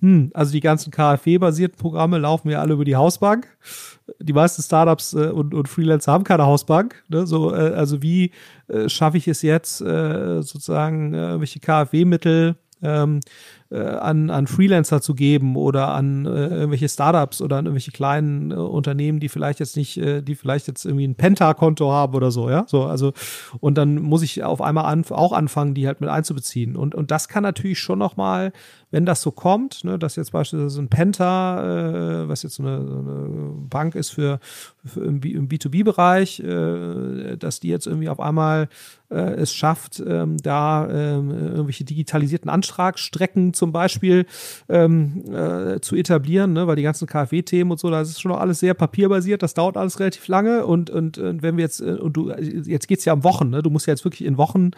hm, 0.00 0.30
also 0.34 0.52
die 0.52 0.60
ganzen 0.60 0.90
KfW-basierten 0.90 1.78
Programme 1.78 2.18
laufen 2.18 2.50
ja 2.50 2.60
alle 2.60 2.74
über 2.74 2.84
die 2.84 2.96
Hausbank. 2.96 3.48
Die 4.18 4.32
meisten 4.32 4.62
Startups 4.62 5.14
äh, 5.14 5.28
und, 5.28 5.54
und 5.54 5.68
Freelancer 5.68 6.12
haben 6.12 6.24
keine 6.24 6.46
Hausbank. 6.46 7.02
Ne? 7.08 7.26
So, 7.26 7.54
äh, 7.54 7.72
also 7.74 8.02
wie 8.02 8.30
äh, 8.68 8.88
schaffe 8.88 9.16
ich 9.16 9.28
es 9.28 9.42
jetzt, 9.42 9.80
äh, 9.80 10.42
sozusagen 10.42 11.14
äh, 11.14 11.40
welche 11.40 11.60
KfW-Mittel 11.60 12.56
ähm, 12.82 13.20
äh, 13.70 13.78
an, 13.78 14.30
an 14.30 14.46
Freelancer 14.46 15.00
zu 15.00 15.14
geben 15.14 15.56
oder 15.56 15.88
an 15.88 16.24
äh, 16.26 16.48
irgendwelche 16.48 16.88
Startups 16.88 17.40
oder 17.40 17.56
an 17.56 17.66
irgendwelche 17.66 17.90
kleinen 17.90 18.50
äh, 18.52 18.54
Unternehmen, 18.54 19.18
die 19.18 19.28
vielleicht 19.28 19.60
jetzt 19.60 19.76
nicht, 19.76 19.96
äh, 19.98 20.22
die 20.22 20.34
vielleicht 20.34 20.68
jetzt 20.68 20.84
irgendwie 20.84 21.06
ein 21.06 21.16
Penta-Konto 21.16 21.90
haben 21.90 22.14
oder 22.14 22.30
so, 22.30 22.48
ja. 22.48 22.64
So, 22.68 22.84
also, 22.84 23.12
und 23.60 23.76
dann 23.76 23.96
muss 23.96 24.22
ich 24.22 24.44
auf 24.44 24.60
einmal 24.60 24.84
an, 24.84 25.04
auch 25.10 25.32
anfangen, 25.32 25.74
die 25.74 25.86
halt 25.86 26.00
mit 26.00 26.10
einzubeziehen. 26.10 26.76
Und, 26.76 26.94
und 26.94 27.10
das 27.10 27.28
kann 27.28 27.42
natürlich 27.42 27.78
schon 27.78 27.98
nochmal, 27.98 28.52
wenn 28.90 29.04
das 29.04 29.20
so 29.20 29.32
kommt, 29.32 29.84
ne, 29.84 29.98
dass 29.98 30.16
jetzt 30.16 30.32
beispielsweise 30.32 30.80
ein 30.80 30.88
Penta, 30.88 32.22
äh, 32.22 32.28
was 32.28 32.44
jetzt 32.44 32.54
so 32.54 32.62
eine, 32.62 32.76
eine 32.76 33.52
Bank 33.68 33.94
ist 33.94 34.10
für, 34.10 34.38
für 34.84 35.00
im, 35.04 35.20
im 35.22 35.48
B2B-Bereich, 35.48 36.40
äh, 36.40 37.36
dass 37.36 37.60
die 37.60 37.68
jetzt 37.68 37.86
irgendwie 37.86 38.08
auf 38.08 38.20
einmal 38.20 38.68
äh, 39.10 39.16
es 39.16 39.54
schafft, 39.54 40.02
ähm, 40.06 40.36
da 40.38 40.88
ähm, 40.88 41.30
irgendwelche 41.30 41.84
digitalisierten 41.84 42.50
Antragsstrecken 42.50 43.54
zum 43.56 43.72
Beispiel 43.72 44.26
ähm, 44.68 45.24
äh, 45.32 45.80
zu 45.80 45.96
etablieren, 45.96 46.52
ne? 46.52 46.66
weil 46.66 46.76
die 46.76 46.82
ganzen 46.82 47.06
KfW-Themen 47.06 47.70
und 47.70 47.80
so, 47.80 47.90
das 47.90 48.10
ist 48.10 48.20
schon 48.20 48.30
noch 48.30 48.40
alles 48.40 48.60
sehr 48.60 48.74
papierbasiert, 48.74 49.42
das 49.42 49.54
dauert 49.54 49.76
alles 49.76 49.98
relativ 49.98 50.28
lange 50.28 50.66
und, 50.66 50.90
und, 50.90 51.18
und 51.18 51.42
wenn 51.42 51.56
wir 51.56 51.64
jetzt, 51.64 51.80
äh, 51.80 51.94
und 51.94 52.16
du, 52.16 52.30
jetzt 52.30 52.88
geht's 52.88 53.04
ja 53.04 53.12
um 53.12 53.24
Wochen, 53.24 53.50
ne? 53.50 53.62
du 53.62 53.70
musst 53.70 53.86
ja 53.86 53.92
jetzt 53.92 54.04
wirklich 54.04 54.24
in 54.24 54.36
Wochen 54.38 54.70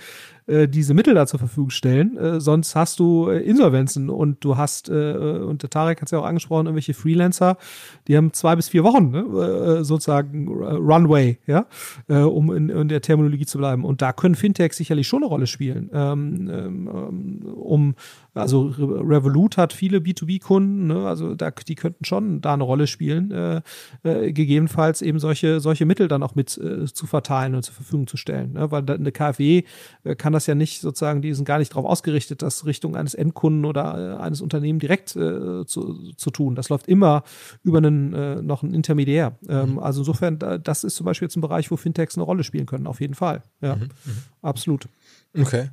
äh, 0.49 0.69
diese 0.69 0.95
Mittel 0.95 1.15
da 1.15 1.27
zur 1.27 1.39
Verfügung 1.39 1.71
stellen, 1.71 2.17
äh, 2.17 2.41
sonst 2.41 2.75
hast 2.75 2.99
du 2.99 3.29
äh, 3.29 3.41
Insolvenzen 3.41 4.11
und 4.11 4.43
du 4.45 4.57
hast, 4.57 4.89
äh, 4.89 4.93
und 4.93 5.63
der 5.63 5.71
Tarek 5.71 6.01
hat 6.01 6.09
es 6.09 6.13
ja 6.13 6.19
auch 6.19 6.25
angesprochen, 6.25 6.67
irgendwelche 6.67 6.95
Freelancer, 6.95 7.59
die 8.07 8.17
haben 8.17 8.33
zwei 8.33 8.57
bis 8.57 8.69
vier 8.69 8.83
Wochen 8.85 9.11
ne? 9.11 9.21
äh, 9.21 9.85
sozusagen 9.85 10.49
Runway, 10.49 11.39
ja, 11.47 11.67
äh, 12.09 12.19
um 12.19 12.53
in, 12.53 12.69
in 12.71 12.89
der 12.89 13.03
Terminologie 13.03 13.47
zu 13.47 13.59
bleiben 13.59 13.85
und 13.85 14.03
da 14.03 14.13
können 14.13 14.35
Fintechs 14.35 14.77
sicherlich 14.77 15.07
schon 15.07 15.23
eine 15.23 15.29
Rolle 15.29 15.47
spielen, 15.47 15.91
ähm, 15.93 16.51
ähm, 16.51 17.47
um 17.55 17.95
also 18.39 18.73
Revolut 18.79 19.57
hat 19.57 19.73
viele 19.73 19.99
B2B-Kunden, 19.99 20.87
ne? 20.87 21.07
also 21.07 21.35
da, 21.35 21.51
die 21.51 21.75
könnten 21.75 22.05
schon 22.05 22.41
da 22.41 22.55
eine 22.55 22.63
Rolle 22.63 22.87
spielen, 22.87 23.31
äh, 23.31 23.63
äh, 24.05 24.33
gegebenenfalls 24.33 25.03
eben 25.03 25.19
solche, 25.19 25.61
solche 25.61 25.87
Mittel 25.87 26.09
dann 26.09 26.23
auch 26.23 26.35
mit 26.35 26.57
äh, 26.57 26.87
zu 26.87 27.07
verteilen 27.07 27.55
und 27.55 27.63
zur 27.63 27.75
Verfügung 27.75 28.07
zu 28.07 28.17
stellen. 28.17 28.53
Ne? 28.53 28.71
Weil 28.71 28.89
eine 28.89 29.13
KfW 29.13 29.65
äh, 30.05 30.15
kann 30.15 30.33
das 30.33 30.38
ja 30.47 30.55
nicht 30.55 30.81
sozusagen, 30.81 31.23
die 31.23 31.33
sind 31.35 31.45
gar 31.45 31.59
nicht 31.59 31.73
darauf 31.73 31.85
ausgerichtet, 31.85 32.43
das 32.43 32.67
Richtung 32.67 32.97
eines 32.97 33.15
Endkunden 33.15 33.65
oder 33.65 34.17
äh, 34.19 34.23
eines 34.23 34.41
Unternehmens 34.41 34.81
direkt 34.81 35.17
äh, 35.17 35.65
zu, 35.67 36.13
zu 36.17 36.31
tun. 36.31 36.55
Das 36.55 36.69
läuft 36.69 36.89
immer 36.89 37.25
über 37.63 37.79
einen 37.79 38.47
noch 38.47 38.63
einen 38.63 38.75
Intermediär. 38.75 39.37
Ähm, 39.49 39.73
mhm. 39.73 39.79
Also 39.79 40.01
insofern, 40.01 40.39
das 40.39 40.85
ist 40.85 40.97
zum 40.97 41.05
Beispiel 41.05 41.27
jetzt 41.27 41.37
ein 41.37 41.41
Bereich, 41.41 41.71
wo 41.71 41.77
Fintechs 41.77 42.17
eine 42.17 42.25
Rolle 42.25 42.45
spielen 42.45 42.67
können, 42.67 42.87
auf 42.87 43.01
jeden 43.01 43.15
Fall. 43.15 43.43
Ja, 43.61 43.77
mhm. 43.77 43.83
mhm. 43.83 44.23
absolut. 44.43 44.89
Okay. 45.37 45.71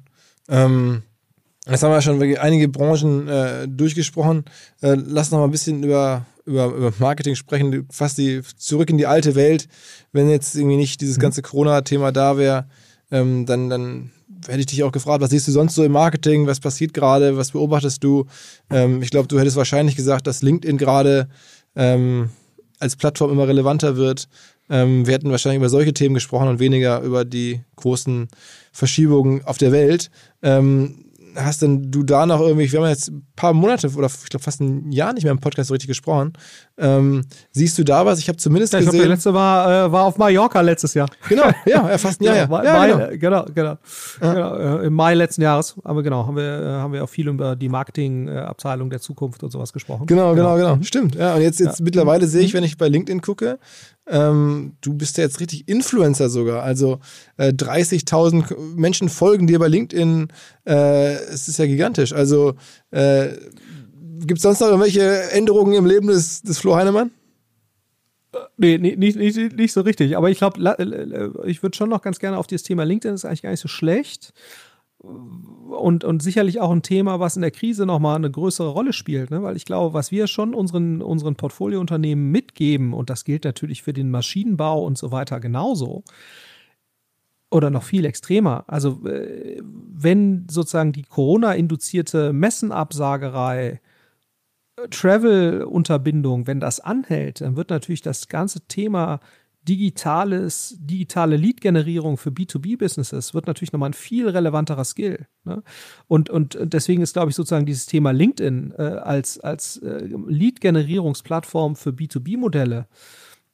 Ähm 0.47 1.03
Jetzt 1.67 1.81
haben 1.81 1.91
wir 1.91 2.01
schon 2.01 2.21
einige 2.37 2.67
Branchen 2.67 3.27
äh, 3.27 3.67
durchgesprochen. 3.67 4.45
Äh, 4.81 4.97
lass 5.03 5.31
noch 5.31 5.39
mal 5.39 5.45
ein 5.45 5.51
bisschen 5.51 5.83
über, 5.83 6.25
über, 6.45 6.67
über 6.67 6.93
Marketing 6.99 7.33
sprechen, 7.33 7.87
fast 7.89 8.19
die, 8.19 8.41
zurück 8.57 8.89
in 8.91 8.99
die 8.99 9.07
alte 9.07 9.33
Welt. 9.33 9.67
Wenn 10.11 10.29
jetzt 10.29 10.55
irgendwie 10.55 10.77
nicht 10.77 11.01
dieses 11.01 11.17
mhm. 11.17 11.21
ganze 11.21 11.41
Corona-Thema 11.41 12.11
da 12.11 12.37
wäre, 12.37 12.67
ähm, 13.09 13.47
dann, 13.47 13.69
dann 13.69 14.11
hätte 14.47 14.59
ich 14.59 14.65
dich 14.67 14.83
auch 14.83 14.91
gefragt, 14.91 15.21
was 15.21 15.29
siehst 15.29 15.47
du 15.47 15.51
sonst 15.51 15.75
so 15.75 15.83
im 15.83 15.91
Marketing? 15.91 16.47
Was 16.47 16.59
passiert 16.59 16.93
gerade? 16.93 17.37
Was 17.37 17.51
beobachtest 17.51 18.03
du? 18.03 18.25
Ähm, 18.69 19.01
ich 19.01 19.09
glaube, 19.09 19.27
du 19.27 19.39
hättest 19.39 19.57
wahrscheinlich 19.57 19.95
gesagt, 19.95 20.27
dass 20.27 20.41
LinkedIn 20.41 20.77
gerade 20.77 21.29
ähm, 21.75 22.29
als 22.79 22.95
Plattform 22.95 23.31
immer 23.31 23.47
relevanter 23.47 23.97
wird. 23.97 24.27
Ähm, 24.69 25.05
wir 25.05 25.13
hätten 25.13 25.31
wahrscheinlich 25.31 25.59
über 25.59 25.69
solche 25.69 25.93
Themen 25.93 26.15
gesprochen 26.15 26.47
und 26.47 26.59
weniger 26.59 27.01
über 27.01 27.25
die 27.25 27.61
großen 27.75 28.27
Verschiebungen 28.71 29.45
auf 29.45 29.57
der 29.57 29.71
Welt. 29.71 30.09
Ähm, 30.41 31.04
hast 31.35 31.61
denn 31.61 31.91
du 31.91 32.03
da 32.03 32.25
noch 32.25 32.41
irgendwie, 32.41 32.71
wir 32.71 32.79
haben 32.79 32.87
jetzt 32.87 33.09
ein 33.09 33.25
paar 33.35 33.53
Monate 33.53 33.89
oder 33.95 34.07
ich 34.07 34.29
glaube 34.29 34.43
fast 34.43 34.61
ein 34.61 34.91
Jahr 34.91 35.13
nicht 35.13 35.23
mehr 35.23 35.31
im 35.31 35.39
Podcast 35.39 35.67
so 35.67 35.73
richtig 35.73 35.87
gesprochen. 35.87 36.33
Ähm, 36.77 37.23
siehst 37.51 37.77
du 37.77 37.83
da 37.83 38.05
was? 38.05 38.19
Ich 38.19 38.27
habe 38.27 38.37
zumindest 38.37 38.73
ja, 38.73 38.79
ich 38.79 38.85
gesehen. 38.85 38.99
Glaub, 38.99 39.07
der 39.07 39.15
letzte 39.15 39.33
war, 39.33 39.85
äh, 39.85 39.91
war 39.91 40.05
auf 40.05 40.17
Mallorca 40.17 40.61
letztes 40.61 40.93
Jahr. 40.93 41.09
Genau, 41.27 41.49
ja, 41.65 41.97
fast 41.97 42.21
ein 42.21 42.25
Jahr. 42.25 42.45
genau, 42.45 42.63
ja, 42.63 42.73
Mai, 42.73 42.87
genau, 43.17 43.45
genau. 43.45 43.45
genau, 43.53 43.77
ja. 44.21 44.33
genau 44.33 44.79
äh, 44.81 44.87
Im 44.87 44.93
Mai 44.93 45.15
letzten 45.15 45.41
Jahres, 45.41 45.75
aber 45.83 46.03
genau, 46.03 46.27
haben 46.27 46.37
wir, 46.37 46.61
äh, 46.61 46.65
haben 46.65 46.93
wir 46.93 47.03
auch 47.03 47.09
viel 47.09 47.27
über 47.27 47.55
die 47.55 47.67
Marketingabteilung 47.67 48.89
der 48.89 48.99
Zukunft 48.99 49.43
und 49.43 49.51
sowas 49.51 49.73
gesprochen. 49.73 50.05
Genau, 50.05 50.33
genau, 50.35 50.55
genau. 50.55 50.73
genau. 50.73 50.83
Stimmt. 50.83 51.15
Ja, 51.15 51.35
und 51.35 51.41
jetzt, 51.41 51.59
jetzt 51.59 51.81
mittlerweile 51.81 52.27
sehe 52.27 52.41
ich, 52.41 52.53
mhm. 52.53 52.57
wenn 52.57 52.63
ich 52.63 52.77
bei 52.77 52.87
LinkedIn 52.87 53.21
gucke, 53.21 53.59
ähm, 54.07 54.73
du 54.81 54.93
bist 54.93 55.17
ja 55.17 55.23
jetzt 55.23 55.39
richtig 55.39 55.67
Influencer 55.67 56.29
sogar. 56.29 56.63
Also 56.63 56.99
äh, 57.37 57.49
30.000 57.49 58.75
Menschen 58.75 59.09
folgen 59.09 59.47
dir 59.47 59.59
bei 59.59 59.67
LinkedIn. 59.67 60.27
Äh, 60.65 61.13
es 61.13 61.47
ist 61.47 61.57
ja 61.57 61.65
gigantisch. 61.65 62.13
Also 62.13 62.55
äh, 62.91 63.29
gibt 64.19 64.37
es 64.37 64.43
sonst 64.43 64.59
noch 64.59 64.67
irgendwelche 64.67 65.31
Änderungen 65.31 65.73
im 65.73 65.85
Leben 65.85 66.07
des, 66.07 66.41
des 66.41 66.59
Flo 66.59 66.75
Heinemann? 66.75 67.11
Nee, 68.57 68.77
nicht, 68.77 68.97
nicht, 68.97 69.17
nicht, 69.17 69.55
nicht 69.55 69.73
so 69.73 69.81
richtig. 69.81 70.17
Aber 70.17 70.29
ich 70.29 70.37
glaube, 70.37 70.59
ich 71.45 71.63
würde 71.63 71.75
schon 71.75 71.89
noch 71.89 72.01
ganz 72.01 72.19
gerne 72.19 72.37
auf 72.37 72.47
dieses 72.47 72.63
Thema 72.63 72.83
LinkedIn, 72.83 73.15
ist 73.15 73.25
eigentlich 73.25 73.43
gar 73.43 73.51
nicht 73.51 73.61
so 73.61 73.67
schlecht 73.67 74.33
und, 75.05 76.03
und 76.03 76.21
sicherlich 76.21 76.59
auch 76.61 76.71
ein 76.71 76.81
Thema, 76.81 77.19
was 77.19 77.35
in 77.35 77.41
der 77.41 77.51
Krise 77.51 77.85
nochmal 77.85 78.15
eine 78.15 78.31
größere 78.31 78.69
Rolle 78.69 78.93
spielt, 78.93 79.31
ne? 79.31 79.43
weil 79.43 79.55
ich 79.55 79.65
glaube, 79.65 79.93
was 79.93 80.11
wir 80.11 80.27
schon 80.27 80.53
unseren, 80.53 81.01
unseren 81.01 81.35
Portfoliounternehmen 81.35 82.31
mitgeben, 82.31 82.93
und 82.93 83.09
das 83.09 83.25
gilt 83.25 83.45
natürlich 83.45 83.83
für 83.83 83.93
den 83.93 84.11
Maschinenbau 84.11 84.83
und 84.83 84.97
so 84.97 85.11
weiter 85.11 85.39
genauso, 85.39 86.03
oder 87.51 87.69
noch 87.69 87.83
viel 87.83 88.05
extremer. 88.05 88.65
Also, 88.67 89.05
äh, 89.07 89.61
wenn 89.63 90.47
sozusagen 90.49 90.91
die 90.91 91.03
Corona-induzierte 91.03 92.33
Messenabsagerei, 92.33 93.79
äh, 94.77 94.87
Travel-Unterbindung, 94.89 96.47
wenn 96.47 96.59
das 96.59 96.79
anhält, 96.79 97.41
dann 97.41 97.55
wird 97.55 97.69
natürlich 97.69 98.01
das 98.01 98.27
ganze 98.27 98.61
Thema 98.67 99.19
digitales, 99.67 100.77
digitale 100.79 101.37
Lead-Generierung 101.37 102.17
für 102.17 102.29
B2B-Businesses 102.29 103.33
wird 103.33 103.47
natürlich 103.47 103.73
nochmal 103.73 103.89
ein 103.89 103.93
viel 103.93 104.29
relevanterer 104.29 104.83
Skill. 104.85 105.27
Ne? 105.43 105.63
Und, 106.07 106.29
und 106.29 106.57
deswegen 106.61 107.01
ist, 107.01 107.13
glaube 107.13 107.29
ich, 107.29 107.35
sozusagen 107.35 107.65
dieses 107.65 107.85
Thema 107.85 108.11
LinkedIn 108.11 108.73
äh, 108.77 108.81
als, 108.81 109.39
als 109.39 109.77
äh, 109.77 110.07
Lead-Generierungsplattform 110.27 111.75
für 111.75 111.89
B2B-Modelle 111.89 112.87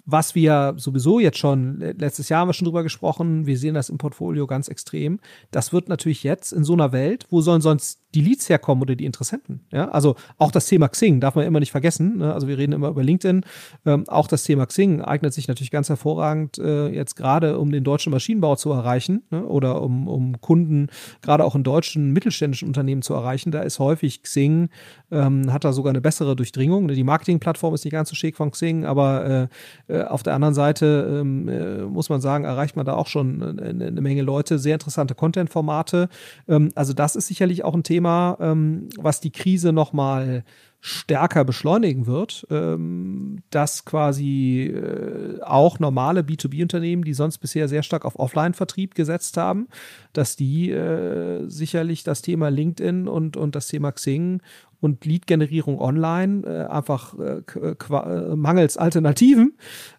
was 0.06 0.36
wir 0.36 0.74
sowieso 0.78 1.20
jetzt 1.20 1.38
schon, 1.38 1.80
letztes 1.80 2.30
Jahr 2.30 2.41
haben 2.41 2.49
wir 2.49 2.54
schon 2.54 2.66
drüber 2.66 2.84
gesprochen, 2.84 3.45
wir 3.45 3.58
sehen 3.58 3.76
das 3.76 3.89
im 3.89 3.97
Portfolio 3.97 4.47
ganz 4.47 4.68
extrem. 4.68 5.20
Das 5.52 5.74
wird 5.74 5.89
natürlich 5.89 6.24
jetzt 6.24 6.52
in 6.54 6.64
so 6.64 6.74
einer 6.74 6.91
Welt, 6.91 7.28
wo 7.30 7.41
sollen 7.41 7.62
sonst 7.62 8.02
die 8.14 8.22
Leads 8.22 8.49
herkommen 8.49 8.82
oder 8.82 8.95
die 8.95 9.06
Interessenten? 9.06 9.62
Ja, 9.72 9.89
also 9.89 10.16
auch 10.38 10.52
das 10.52 10.66
Thema 10.66 10.89
Xing 10.89 11.22
darf 11.22 11.36
man 11.36 11.45
immer 11.45 11.60
nicht 11.60 11.72
vergessen. 11.72 12.18
Ne? 12.18 12.34
Also 12.34 12.47
wir 12.47 12.58
reden 12.58 12.74
immer 12.74 12.89
über 12.89 13.04
LinkedIn. 13.04 13.45
Ähm, 13.86 14.08
auch 14.08 14.28
das 14.28 14.43
Thema 14.43 14.66
Xing 14.66 15.02
eignet 15.02 15.34
sich 15.34 15.47
natürlich 15.47 15.72
ganz 15.72 15.89
hervorragend 15.89 16.58
äh, 16.58 16.89
jetzt 16.89 17.16
gerade, 17.16 17.58
um 17.58 17.72
den 17.72 17.84
deutschen 17.84 18.12
Maschinenbau 18.12 18.56
zu 18.56 18.72
erreichen 18.72 19.24
ne? 19.30 19.45
oder 19.45 19.82
um, 19.82 20.08
um 20.08 20.41
Kunden 20.41 20.88
gerade 21.22 21.45
auch 21.45 21.56
in 21.56 21.64
deutschen 21.64 22.12
mittelständischen 22.12 22.68
Unternehmen 22.68 23.02
zu 23.02 23.14
erreichen. 23.14 23.52
Da 23.52 23.62
ist 23.62 23.80
häufig 23.80 24.24
Xing, 24.24 24.70
ähm, 25.12 25.54
hat 25.54 25.64
da 25.64 25.72
sogar 25.72 25.91
eine 25.91 26.02
bessere 26.02 26.36
Durchdringung. 26.36 26.88
Die 26.89 27.04
Marketingplattform 27.04 27.74
ist 27.74 27.86
nicht 27.86 27.93
ganz 27.93 28.10
so 28.10 28.16
schick 28.16 28.36
von 28.36 28.52
Xing, 28.52 28.86
aber 28.86 29.49
äh, 29.88 29.90
auf 30.03 30.23
der 30.23 30.33
anderen 30.33 30.53
Seite 30.53 31.19
ähm, 31.21 31.47
äh, 31.47 31.81
muss 31.83 32.09
man 32.09 32.21
sagen, 32.21 32.45
erreicht 32.45 32.75
man 32.75 32.85
da 32.85 32.93
auch 32.93 33.07
schon 33.07 33.41
eine, 33.41 33.87
eine 33.87 34.01
Menge 34.01 34.21
Leute, 34.21 34.59
sehr 34.59 34.75
interessante 34.75 35.15
Content-Formate. 35.15 36.09
Ähm, 36.47 36.71
also 36.75 36.93
das 36.93 37.15
ist 37.15 37.27
sicherlich 37.27 37.63
auch 37.63 37.73
ein 37.73 37.83
Thema, 37.83 38.37
ähm, 38.39 38.89
was 38.97 39.21
die 39.21 39.31
Krise 39.31 39.71
nochmal 39.73 40.43
stärker 40.83 41.45
beschleunigen 41.45 42.07
wird, 42.07 42.47
dass 43.51 43.85
quasi 43.85 44.63
äh, 44.63 45.39
auch 45.43 45.77
normale 45.77 46.21
B2B-Unternehmen, 46.21 47.03
die 47.03 47.13
sonst 47.13 47.37
bisher 47.37 47.67
sehr 47.67 47.83
stark 47.83 48.03
auf 48.03 48.17
Offline-Vertrieb 48.17 48.95
gesetzt 48.95 49.37
haben, 49.37 49.67
dass 50.14 50.36
die 50.36 50.72
äh, 50.72 51.47
sicherlich 51.47 52.03
das 52.03 52.22
Thema 52.22 52.49
LinkedIn 52.49 53.07
und, 53.07 53.38
und 53.38 53.55
das 53.55 53.68
Thema 53.68 53.91
Xing 53.91 54.41
und 54.82 55.05
Lead-Generierung 55.05 55.80
online 55.80 56.43
äh, 56.45 56.66
einfach 56.72 57.14
äh, 57.18 57.41
äh, 57.59 58.36
mangels 58.36 58.78
Alternativen 58.78 59.53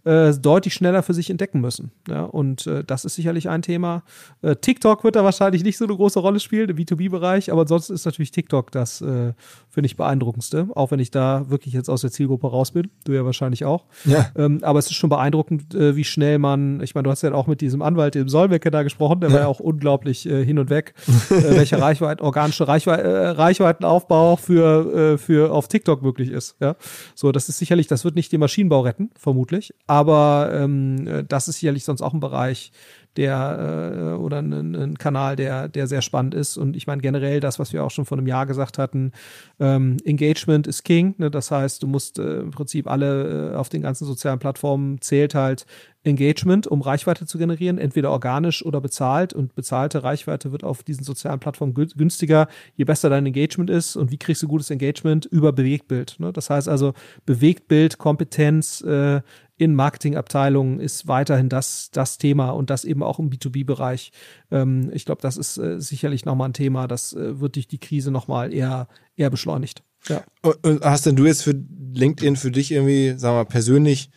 äh, 0.04 0.32
deutlich 0.34 0.74
schneller 0.74 1.02
für 1.02 1.14
sich 1.14 1.30
entdecken 1.30 1.60
müssen. 1.60 1.92
Ja, 2.08 2.24
und 2.24 2.66
äh, 2.66 2.82
das 2.84 3.04
ist 3.04 3.14
sicherlich 3.14 3.48
ein 3.48 3.62
Thema. 3.62 4.02
Äh, 4.42 4.56
TikTok 4.56 5.04
wird 5.04 5.14
da 5.14 5.24
wahrscheinlich 5.24 5.62
nicht 5.62 5.78
so 5.78 5.84
eine 5.84 5.94
große 5.94 6.18
Rolle 6.18 6.40
spielen 6.40 6.68
im 6.68 6.76
B2B-Bereich, 6.76 7.52
aber 7.52 7.62
ansonsten 7.62 7.94
ist 7.94 8.04
natürlich 8.04 8.32
TikTok 8.32 8.72
das, 8.72 9.00
äh, 9.00 9.32
finde 9.68 9.86
ich, 9.86 9.96
beeindruckendste, 9.96 10.68
auch 10.74 10.90
wenn 10.90 10.98
ich 10.98 11.12
da 11.12 11.48
wirklich 11.48 11.74
jetzt 11.74 11.88
aus 11.88 12.00
der 12.00 12.10
Zielgruppe 12.10 12.48
raus 12.48 12.72
bin. 12.72 12.90
Du 13.04 13.12
ja 13.12 13.24
wahrscheinlich 13.24 13.64
auch. 13.64 13.86
Ja. 14.04 14.30
Ähm, 14.34 14.58
aber 14.62 14.80
es 14.80 14.86
ist 14.86 14.94
schon 14.94 15.10
beeindruckend, 15.10 15.74
äh, 15.74 15.94
wie 15.94 16.04
schnell 16.04 16.38
man, 16.38 16.82
ich 16.82 16.96
meine, 16.96 17.04
du 17.04 17.10
hast 17.10 17.22
ja 17.22 17.32
auch 17.32 17.46
mit 17.46 17.60
diesem 17.60 17.82
Anwalt, 17.82 18.16
dem 18.16 18.28
Solmecke 18.28 18.72
da 18.72 18.82
gesprochen, 18.82 19.20
der 19.20 19.30
ja. 19.30 19.34
war 19.34 19.42
ja 19.42 19.46
auch 19.46 19.60
unglaublich 19.60 20.01
äh, 20.04 20.44
hin 20.44 20.58
und 20.58 20.70
weg, 20.70 20.94
äh, 21.30 21.56
welche 21.56 21.80
Reichweite, 21.80 22.22
organische 22.22 22.68
Reichweite, 22.68 23.02
äh, 23.02 23.28
Reichweitenaufbau 23.28 24.36
für, 24.36 25.14
äh, 25.14 25.18
für 25.18 25.52
auf 25.52 25.68
TikTok 25.68 26.02
möglich 26.02 26.30
ist. 26.30 26.56
Ja? 26.60 26.76
So, 27.14 27.32
das 27.32 27.48
ist 27.48 27.58
sicherlich, 27.58 27.86
das 27.86 28.04
wird 28.04 28.16
nicht 28.16 28.32
den 28.32 28.40
Maschinenbau 28.40 28.80
retten, 28.80 29.10
vermutlich, 29.16 29.74
aber 29.86 30.50
ähm, 30.54 31.24
das 31.28 31.48
ist 31.48 31.60
sicherlich 31.60 31.84
sonst 31.84 32.02
auch 32.02 32.12
ein 32.12 32.20
Bereich, 32.20 32.72
der 33.16 34.14
äh, 34.14 34.16
oder 34.16 34.38
ein, 34.38 34.74
ein, 34.74 34.98
Kanal, 34.98 35.36
der, 35.36 35.68
der 35.68 35.86
sehr 35.86 36.02
spannend 36.02 36.34
ist. 36.34 36.56
Und 36.56 36.76
ich 36.76 36.86
meine 36.86 37.02
generell 37.02 37.40
das, 37.40 37.58
was 37.58 37.72
wir 37.72 37.84
auch 37.84 37.90
schon 37.90 38.04
vor 38.04 38.18
einem 38.18 38.26
Jahr 38.26 38.46
gesagt 38.46 38.78
hatten, 38.78 39.12
ähm, 39.60 39.98
Engagement 40.04 40.66
ist 40.66 40.82
King. 40.82 41.14
Ne? 41.18 41.30
Das 41.30 41.50
heißt, 41.50 41.82
du 41.82 41.86
musst 41.86 42.18
äh, 42.18 42.40
im 42.40 42.50
Prinzip 42.50 42.88
alle 42.88 43.52
äh, 43.52 43.56
auf 43.56 43.68
den 43.68 43.82
ganzen 43.82 44.06
sozialen 44.06 44.38
Plattformen 44.38 45.00
zählt 45.00 45.34
halt 45.34 45.66
Engagement, 46.04 46.66
um 46.66 46.80
Reichweite 46.80 47.26
zu 47.26 47.38
generieren, 47.38 47.78
entweder 47.78 48.10
organisch 48.10 48.64
oder 48.64 48.80
bezahlt. 48.80 49.32
Und 49.32 49.54
bezahlte 49.54 50.02
Reichweite 50.02 50.50
wird 50.50 50.64
auf 50.64 50.82
diesen 50.82 51.04
sozialen 51.04 51.38
Plattformen 51.38 51.74
günstiger, 51.74 52.48
je 52.76 52.84
besser 52.84 53.08
dein 53.10 53.26
Engagement 53.26 53.70
ist. 53.70 53.96
Und 53.96 54.10
wie 54.10 54.18
kriegst 54.18 54.42
du 54.42 54.48
gutes 54.48 54.70
Engagement? 54.70 55.26
Über 55.26 55.52
Bewegtbild. 55.52 56.16
Ne? 56.18 56.32
Das 56.32 56.50
heißt 56.50 56.68
also, 56.68 56.94
Bewegtbild, 57.24 57.98
Kompetenz 57.98 58.80
äh, 58.82 59.20
in 59.62 59.76
Marketingabteilungen 59.76 60.80
ist 60.80 61.06
weiterhin 61.06 61.48
das, 61.48 61.90
das 61.92 62.18
Thema 62.18 62.50
und 62.50 62.68
das 62.68 62.84
eben 62.84 63.04
auch 63.04 63.20
im 63.20 63.30
B2B-Bereich. 63.30 64.10
Ähm, 64.50 64.90
ich 64.92 65.04
glaube, 65.04 65.22
das 65.22 65.36
ist 65.36 65.56
äh, 65.56 65.80
sicherlich 65.80 66.24
nochmal 66.24 66.48
ein 66.48 66.52
Thema, 66.52 66.88
das 66.88 67.12
äh, 67.12 67.38
wird 67.38 67.54
durch 67.54 67.68
die 67.68 67.78
Krise 67.78 68.10
nochmal 68.10 68.52
eher, 68.52 68.88
eher 69.16 69.30
beschleunigt. 69.30 69.84
Ja. 70.08 70.24
Und 70.42 70.82
hast 70.82 71.06
denn 71.06 71.14
du 71.14 71.26
jetzt 71.26 71.44
für 71.44 71.54
LinkedIn 71.94 72.34
für 72.34 72.50
dich 72.50 72.72
irgendwie, 72.72 73.10
sagen 73.16 73.36
wir 73.36 73.44
mal, 73.44 73.48
persönlich 73.48 74.10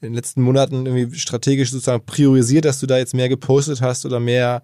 in 0.00 0.08
den 0.08 0.14
letzten 0.14 0.42
Monaten 0.42 0.84
irgendwie 0.84 1.16
strategisch 1.16 1.70
sozusagen 1.70 2.04
priorisiert, 2.04 2.64
dass 2.64 2.80
du 2.80 2.86
da 2.86 2.98
jetzt 2.98 3.14
mehr 3.14 3.28
gepostet 3.28 3.80
hast 3.80 4.04
oder 4.04 4.18
mehr 4.18 4.62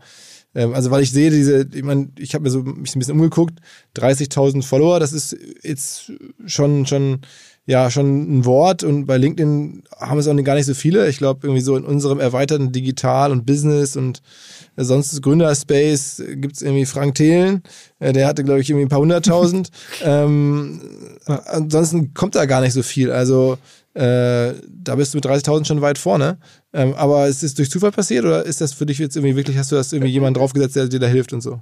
ähm, 0.57 0.75
also 0.75 0.91
weil 0.91 1.03
ich 1.03 1.11
sehe 1.13 1.31
diese, 1.31 1.69
ich 1.73 1.83
meine, 1.83 2.11
ich 2.19 2.35
habe 2.35 2.45
mir 2.45 2.51
so 2.51 2.63
mich 2.63 2.95
ein 2.95 2.99
bisschen 2.99 3.15
umgeguckt, 3.15 3.61
30.000 3.97 4.63
Follower, 4.63 5.01
das 5.01 5.13
ist 5.13 5.37
jetzt 5.63 6.13
schon 6.47 6.87
schon 6.87 7.21
ja 7.67 7.91
schon 7.91 8.39
ein 8.39 8.45
Wort 8.45 8.85
und 8.85 9.07
bei 9.07 9.17
LinkedIn 9.17 9.85
haben 9.99 10.19
es 10.19 10.29
auch 10.29 10.37
gar 10.45 10.55
nicht 10.55 10.67
so 10.67 10.75
viele. 10.75 11.09
Ich 11.09 11.19
glaube 11.19 11.47
irgendwie 11.47 11.63
so 11.63 11.77
in 11.77 11.85
unserem 11.85 12.21
erweiterten 12.21 12.73
Digital 12.73 13.33
und 13.33 13.47
Business 13.47 13.97
und 13.97 14.21
sonst 14.77 15.23
Gründerspace 15.23 16.23
gibt 16.35 16.57
es 16.57 16.63
irgendwie 16.63 16.85
Frank 16.85 17.15
Thelen, 17.15 17.63
äh, 18.01 18.13
der 18.13 18.27
hatte 18.27 18.45
glaube 18.45 18.61
ich 18.61 18.69
irgendwie 18.69 18.87
ein 18.87 18.91
paar 18.91 19.01
hunderttausend. 19.01 19.71
ähm, 20.05 20.81
ansonsten 21.27 22.13
kommt 22.13 22.35
da 22.35 22.45
gar 22.45 22.61
nicht 22.61 22.75
so 22.75 22.83
viel. 22.83 23.11
Also 23.11 23.57
äh, 23.95 24.55
da 24.69 24.97
bist 24.97 25.15
du 25.15 25.19
mit 25.19 25.27
30.000 25.27 25.67
schon 25.67 25.81
weit 25.81 25.99
vorne. 25.99 26.39
Ähm, 26.73 26.95
aber 26.95 27.29
ist 27.29 27.43
es 27.43 27.55
durch 27.55 27.71
Zufall 27.71 27.93
passiert 27.93 28.25
oder 28.25 28.45
ist 28.45 28.61
das 28.61 28.73
für 28.73 28.87
dich 28.87 28.99
jetzt 28.99 29.17
irgendwie 29.17 29.37
wirklich, 29.37 29.57
hast 29.57 29.73
du 29.73 29.77
das 29.77 29.93
irgendwie 29.93 30.13
jemand 30.13 30.37
draufgesetzt, 30.37 30.77
der 30.77 30.89
dir 30.89 30.99
da 30.99 31.07
hilft 31.07 31.33
und 31.33 31.41
so? 31.41 31.61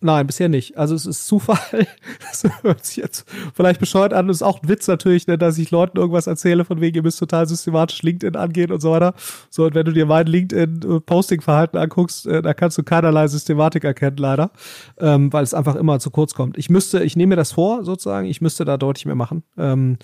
Nein, 0.00 0.26
bisher 0.26 0.50
nicht. 0.50 0.76
Also 0.76 0.94
es 0.94 1.06
ist 1.06 1.26
Zufall. 1.26 1.58
Das 2.20 2.44
hört 2.62 2.84
sich 2.84 2.96
jetzt 2.96 3.24
vielleicht 3.54 3.80
bescheuert 3.80 4.12
an. 4.12 4.28
Das 4.28 4.38
ist 4.38 4.42
auch 4.42 4.62
ein 4.62 4.68
Witz 4.68 4.86
natürlich, 4.88 5.26
ne, 5.26 5.38
dass 5.38 5.56
ich 5.56 5.70
Leuten 5.70 5.96
irgendwas 5.96 6.26
erzähle, 6.26 6.66
von 6.66 6.80
wegen, 6.82 6.96
ihr 6.96 7.02
müsst 7.02 7.18
total 7.18 7.46
systematisch 7.48 8.02
LinkedIn 8.02 8.36
angehen 8.36 8.70
und 8.72 8.80
so 8.80 8.90
weiter. 8.90 9.14
So, 9.48 9.64
und 9.64 9.74
wenn 9.74 9.86
du 9.86 9.92
dir 9.92 10.04
mein 10.04 10.26
LinkedIn-Posting-Verhalten 10.26 11.78
anguckst, 11.78 12.26
äh, 12.26 12.42
da 12.42 12.52
kannst 12.52 12.76
du 12.76 12.82
keinerlei 12.82 13.26
Systematik 13.28 13.84
erkennen, 13.84 14.18
leider. 14.18 14.50
Ähm, 14.98 15.32
weil 15.32 15.44
es 15.44 15.54
einfach 15.54 15.76
immer 15.76 15.98
zu 15.98 16.10
kurz 16.10 16.34
kommt. 16.34 16.58
Ich 16.58 16.68
müsste, 16.68 17.02
ich 17.02 17.16
nehme 17.16 17.30
mir 17.30 17.36
das 17.36 17.52
vor, 17.52 17.82
sozusagen, 17.84 18.26
ich 18.26 18.42
müsste 18.42 18.66
da 18.66 18.76
deutlich 18.76 19.06
mehr 19.06 19.14
machen. 19.14 19.44
Ähm, 19.56 19.96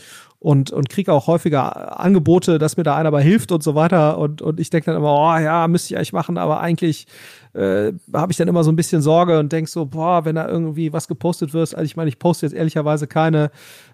und, 0.43 0.72
und 0.72 0.88
kriege 0.88 1.12
auch 1.12 1.28
häufiger 1.28 2.01
Angebote, 2.01 2.59
dass 2.59 2.76
mir 2.76 2.82
da 2.82 2.97
einer 2.97 3.12
bei 3.12 3.22
hilft 3.22 3.53
und 3.53 3.62
so 3.62 3.76
weiter. 3.76 4.18
Und, 4.18 4.43
und 4.43 4.59
ich 4.59 4.70
denke 4.70 4.86
dann 4.86 4.97
immer, 4.97 5.14
oh 5.14 5.38
ja, 5.38 5.68
müsste 5.68 5.95
ich 5.95 5.97
eigentlich 5.97 6.12
machen, 6.12 6.36
aber 6.36 6.61
eigentlich 6.61 7.07
äh, 7.55 7.92
habe 8.12 8.32
ich 8.32 8.38
dann 8.38 8.48
immer 8.48 8.64
so 8.64 8.72
ein 8.72 8.76
bisschen 8.76 9.03
Sorge 9.03 9.38
und 9.38 9.53
denke 9.53 9.70
so, 9.70 9.86
boah, 9.86 10.24
wenn 10.24 10.36
da 10.36 10.48
irgendwie 10.48 10.92
was 10.92 11.09
gepostet 11.09 11.53
wird, 11.53 11.74
also 11.74 11.84
ich 11.84 11.96
meine, 11.96 12.09
ich 12.09 12.18
poste 12.18 12.46
jetzt 12.46 12.55
ehrlicherweise 12.55 13.07
keine 13.07 13.50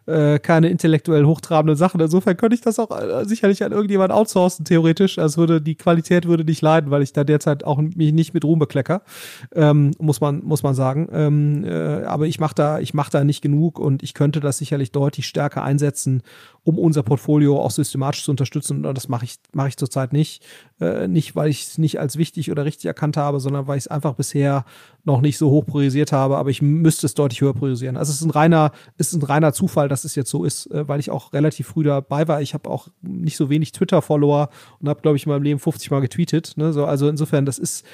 äh, 0.09 0.39
keine 0.39 0.71
intellektuell 0.71 1.25
hochtrabenden 1.27 1.77
Sachen. 1.77 2.01
Insofern 2.01 2.37
könnte 2.37 2.55
ich 2.55 2.63
das 2.63 2.79
auch 2.79 2.91
äh, 2.91 3.25
sicherlich 3.27 3.63
an 3.63 3.73
irgendjemand 3.73 4.11
outsourcen, 4.11 4.65
theoretisch. 4.65 5.19
Also 5.19 5.39
würde 5.39 5.61
die 5.61 5.75
Qualität 5.75 6.27
würde 6.27 6.45
nicht 6.45 6.63
leiden, 6.63 6.91
weil 6.91 7.03
ich 7.03 7.13
da 7.13 7.25
derzeit 7.25 7.63
auch 7.63 7.79
mich 7.79 8.13
nicht 8.13 8.33
mit 8.33 8.45
Ruhm 8.45 8.59
beklecker, 8.59 9.03
ähm, 9.55 9.91
muss 9.99 10.21
man 10.21 10.43
muss 10.43 10.63
man 10.63 10.75
sagen. 10.75 11.09
Ähm, 11.13 11.65
äh, 11.65 12.05
aber 12.05 12.27
ich 12.27 12.41
mache 12.41 12.55
da 12.55 12.79
ich 12.79 12.95
mache 12.95 13.11
da 13.11 13.23
nicht 13.23 13.43
genug 13.43 13.79
und 13.79 14.03
ich 14.03 14.15
könnte 14.15 14.41
das 14.41 14.59
sicherlich 14.59 14.93
deutlich 14.93 15.27
stärker 15.27 15.63
einsetzen, 15.63 16.23
um 16.69 16.79
unser 16.79 17.03
Portfolio 17.03 17.61
auch 17.61 17.71
systematisch 17.71 18.25
zu 18.25 18.31
unterstützen. 18.31 18.87
Und 18.87 18.97
das 18.97 19.09
mache 19.09 19.27
ich 19.27 19.37
mache 19.53 19.69
ich 19.69 19.77
zurzeit 19.77 20.15
nicht, 20.15 20.43
äh, 20.81 21.07
nicht 21.07 21.37
weil 21.37 21.51
ich 21.51 21.63
es 21.65 21.79
nicht 21.79 22.01
als 22.01 22.17
wichtig 22.17 22.51
oder 22.51 22.65
richtig 22.65 22.87
erkannt 22.87 23.19
habe, 23.19 23.41
sondern 23.41 23.67
weil 23.67 23.77
ich 23.77 23.85
es 23.85 23.89
einfach 23.89 24.15
bisher 24.15 24.65
noch 25.05 25.21
nicht 25.21 25.37
so 25.37 25.51
hoch 25.51 25.67
priorisiert 25.67 26.13
habe. 26.13 26.39
Aber 26.39 26.49
ich 26.49 26.63
müsste 26.63 27.07
es 27.07 27.15
deutlich 27.15 27.43
höher 27.43 27.55
priorisieren. 27.55 27.99
Also 27.99 28.11
es 28.11 28.21
ist 28.21 28.27
ein 28.27 28.31
reiner 28.31 28.73
ist 28.97 29.13
ein 29.13 29.23
reiner 29.23 29.53
Zufall, 29.53 29.89
dass 29.89 29.99
dass 29.99 30.05
es 30.05 30.15
jetzt 30.15 30.31
so 30.31 30.45
ist, 30.45 30.71
äh, 30.71 30.87
weil 30.87 31.01
ich 31.01 31.11
auch 31.11 31.33
relativ 31.33 31.69
früh 31.69 31.83
dabei 31.83 32.29
war. 32.29 32.41
Ich 32.41 32.55
habe 32.55 32.71
auch 32.71 32.89
nicht 33.03 33.37
so 33.37 33.51
wenig 33.51 33.73
Twitter-Follower 33.73 34.49
und 34.79 34.89
habe, 34.89 35.01
glaube 35.01 35.17
ich, 35.17 35.27
in 35.27 35.33
meinem 35.33 35.43
Leben 35.43 35.59
50 35.59 35.91
Mal 35.91 36.01
getweetet. 36.01 36.55
Ne? 36.57 36.73
So, 36.73 36.85
also 36.85 37.09
insofern, 37.09 37.45
das 37.45 37.59
ist, 37.59 37.85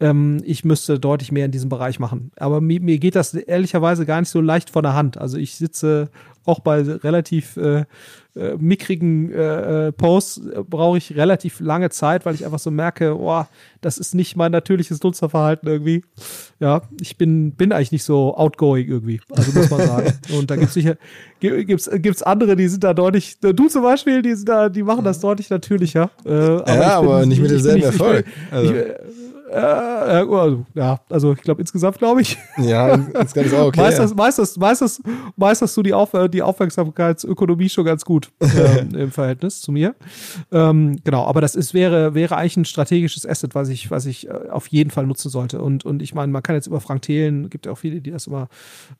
ähm, 0.00 0.42
ich 0.44 0.64
müsste 0.64 1.00
deutlich 1.00 1.32
mehr 1.32 1.46
in 1.46 1.52
diesem 1.52 1.70
Bereich 1.70 1.98
machen. 1.98 2.32
Aber 2.36 2.60
mir, 2.60 2.80
mir 2.80 2.98
geht 2.98 3.16
das 3.16 3.32
ehrlicherweise 3.32 4.04
gar 4.04 4.20
nicht 4.20 4.28
so 4.28 4.42
leicht 4.42 4.70
von 4.70 4.82
der 4.82 4.94
Hand. 4.94 5.16
Also 5.16 5.38
ich 5.38 5.56
sitze 5.56 6.10
auch 6.44 6.60
bei 6.60 6.82
relativ 6.82 7.56
äh, 7.56 7.84
äh, 8.36 8.56
mickrigen 8.58 9.32
äh, 9.32 9.88
äh 9.88 9.92
Posts 9.92 10.38
äh, 10.38 10.62
brauche 10.68 10.98
ich 10.98 11.14
relativ 11.16 11.60
lange 11.60 11.90
Zeit, 11.90 12.26
weil 12.26 12.34
ich 12.34 12.44
einfach 12.44 12.58
so 12.58 12.70
merke, 12.70 13.16
oh, 13.16 13.44
das 13.80 13.98
ist 13.98 14.14
nicht 14.14 14.36
mein 14.36 14.52
natürliches 14.52 15.02
Nutzerverhalten 15.02 15.68
irgendwie. 15.68 16.04
Ja, 16.58 16.82
ich 17.00 17.16
bin, 17.16 17.52
bin 17.52 17.72
eigentlich 17.72 17.92
nicht 17.92 18.04
so 18.04 18.36
outgoing 18.36 18.88
irgendwie, 18.88 19.20
also 19.30 19.52
muss 19.58 19.70
man 19.70 19.86
sagen. 19.86 20.12
Und 20.36 20.50
da 20.50 20.56
gibt's 20.56 20.74
sicher, 20.74 20.96
gibt's, 21.40 21.88
gibt's 21.94 22.22
andere, 22.22 22.56
die 22.56 22.68
sind 22.68 22.82
da 22.82 22.92
deutlich, 22.92 23.38
du 23.40 23.68
zum 23.68 23.82
Beispiel, 23.82 24.22
die 24.22 24.34
sind 24.34 24.48
da, 24.48 24.68
die 24.68 24.82
machen 24.82 25.04
das 25.04 25.20
deutlich 25.20 25.50
natürlicher. 25.50 26.10
Äh, 26.24 26.30
aber 26.30 26.74
ja, 26.74 26.98
aber 26.98 27.26
nicht 27.26 27.40
mit 27.40 27.50
demselben 27.50 27.82
Erfolg. 27.82 28.26
Ich, 28.26 28.52
also. 28.52 28.74
ich, 28.74 28.84
äh, 29.54 30.26
also, 30.26 30.64
ja, 30.74 31.00
also 31.08 31.32
ich 31.32 31.42
glaube 31.42 31.60
insgesamt 31.60 31.98
glaube 31.98 32.22
ich. 32.22 32.36
Ja, 32.58 32.94
insgesamt 32.94 33.46
ist 33.46 33.54
auch 33.54 33.66
okay. 33.66 33.80
Meisterst, 33.80 34.12
ja. 34.12 34.16
meisterst, 34.16 34.58
meisterst, 34.58 35.02
meisterst 35.36 35.76
du 35.76 35.82
die, 35.82 35.94
Auf, 35.94 36.10
die 36.30 36.42
Aufmerksamkeitsökonomie 36.42 37.68
schon 37.68 37.84
ganz 37.84 38.04
gut 38.04 38.32
ähm, 38.40 38.94
im 38.94 39.10
Verhältnis 39.10 39.60
zu 39.60 39.72
mir. 39.72 39.94
Ähm, 40.50 40.98
genau, 41.04 41.24
aber 41.26 41.40
das 41.40 41.54
ist, 41.54 41.74
wäre, 41.74 42.14
wäre 42.14 42.36
eigentlich 42.36 42.56
ein 42.56 42.64
strategisches 42.64 43.26
Asset, 43.26 43.54
was 43.54 43.68
ich, 43.68 43.90
was 43.90 44.06
ich 44.06 44.28
äh, 44.28 44.32
auf 44.50 44.66
jeden 44.68 44.90
Fall 44.90 45.06
nutzen 45.06 45.30
sollte. 45.30 45.60
Und, 45.60 45.84
und 45.84 46.02
ich 46.02 46.14
meine, 46.14 46.32
man 46.32 46.42
kann 46.42 46.56
jetzt 46.56 46.66
über 46.66 46.80
Frank 46.80 47.02
Thelen, 47.02 47.50
gibt 47.50 47.66
ja 47.66 47.72
auch 47.72 47.78
viele, 47.78 48.00
die 48.00 48.10
das 48.10 48.26
immer 48.26 48.48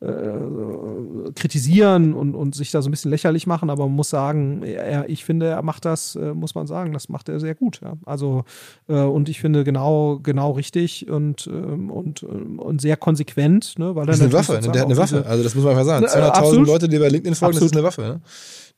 äh, 0.01 1.31
kritisieren 1.35 2.15
und, 2.15 2.35
und 2.35 2.55
sich 2.55 2.71
da 2.71 2.83
so 2.83 2.89
ein 2.89 2.93
bisschen 2.93 3.11
lächerlich 3.11 3.47
machen, 3.47 3.71
aber 3.71 3.87
man 3.87 3.97
muss 3.97 4.11
sagen, 4.11 4.63
er, 4.63 5.09
ich 5.09 5.25
finde, 5.25 5.47
er 5.47 5.63
macht 5.63 5.85
das, 5.85 6.17
äh, 6.17 6.35
muss 6.35 6.55
man 6.55 6.67
sagen, 6.67 6.93
das 6.93 7.09
macht 7.09 7.29
er 7.29 7.41
sehr 7.41 7.55
gut. 7.55 7.81
Ja. 7.83 7.95
Also, 8.05 8.45
äh, 8.89 8.95
und 8.95 9.29
ich 9.29 9.41
finde 9.41 9.65
genau, 9.65 10.21
genau 10.23 10.44
genau 10.45 10.51
richtig 10.53 11.09
und, 11.09 11.47
ähm, 11.47 11.91
und, 11.91 12.23
ähm, 12.23 12.59
und 12.59 12.81
sehr 12.81 12.97
konsequent. 12.97 13.79
Ne, 13.79 13.95
weil 13.95 14.07
das 14.07 14.17
ist 14.17 14.23
eine 14.23 14.33
Waffe, 14.33 14.53
ne? 14.55 14.61
der 14.61 14.83
hat 14.83 14.87
eine 14.87 14.97
Waffe. 14.97 15.25
Also 15.27 15.43
das 15.43 15.55
muss 15.55 15.65
man 15.65 15.73
einfach 15.73 15.87
sagen. 15.87 16.07
200.000 16.07 16.53
äh, 16.53 16.67
Leute, 16.67 16.89
die 16.89 16.99
bei 16.99 17.09
LinkedIn 17.09 17.35
folgen, 17.35 17.57
absolut. 17.57 17.63
das 17.63 17.65
ist 17.65 17.77
eine 17.77 17.87
Waffe, 17.87 18.03
ne? 18.03 18.21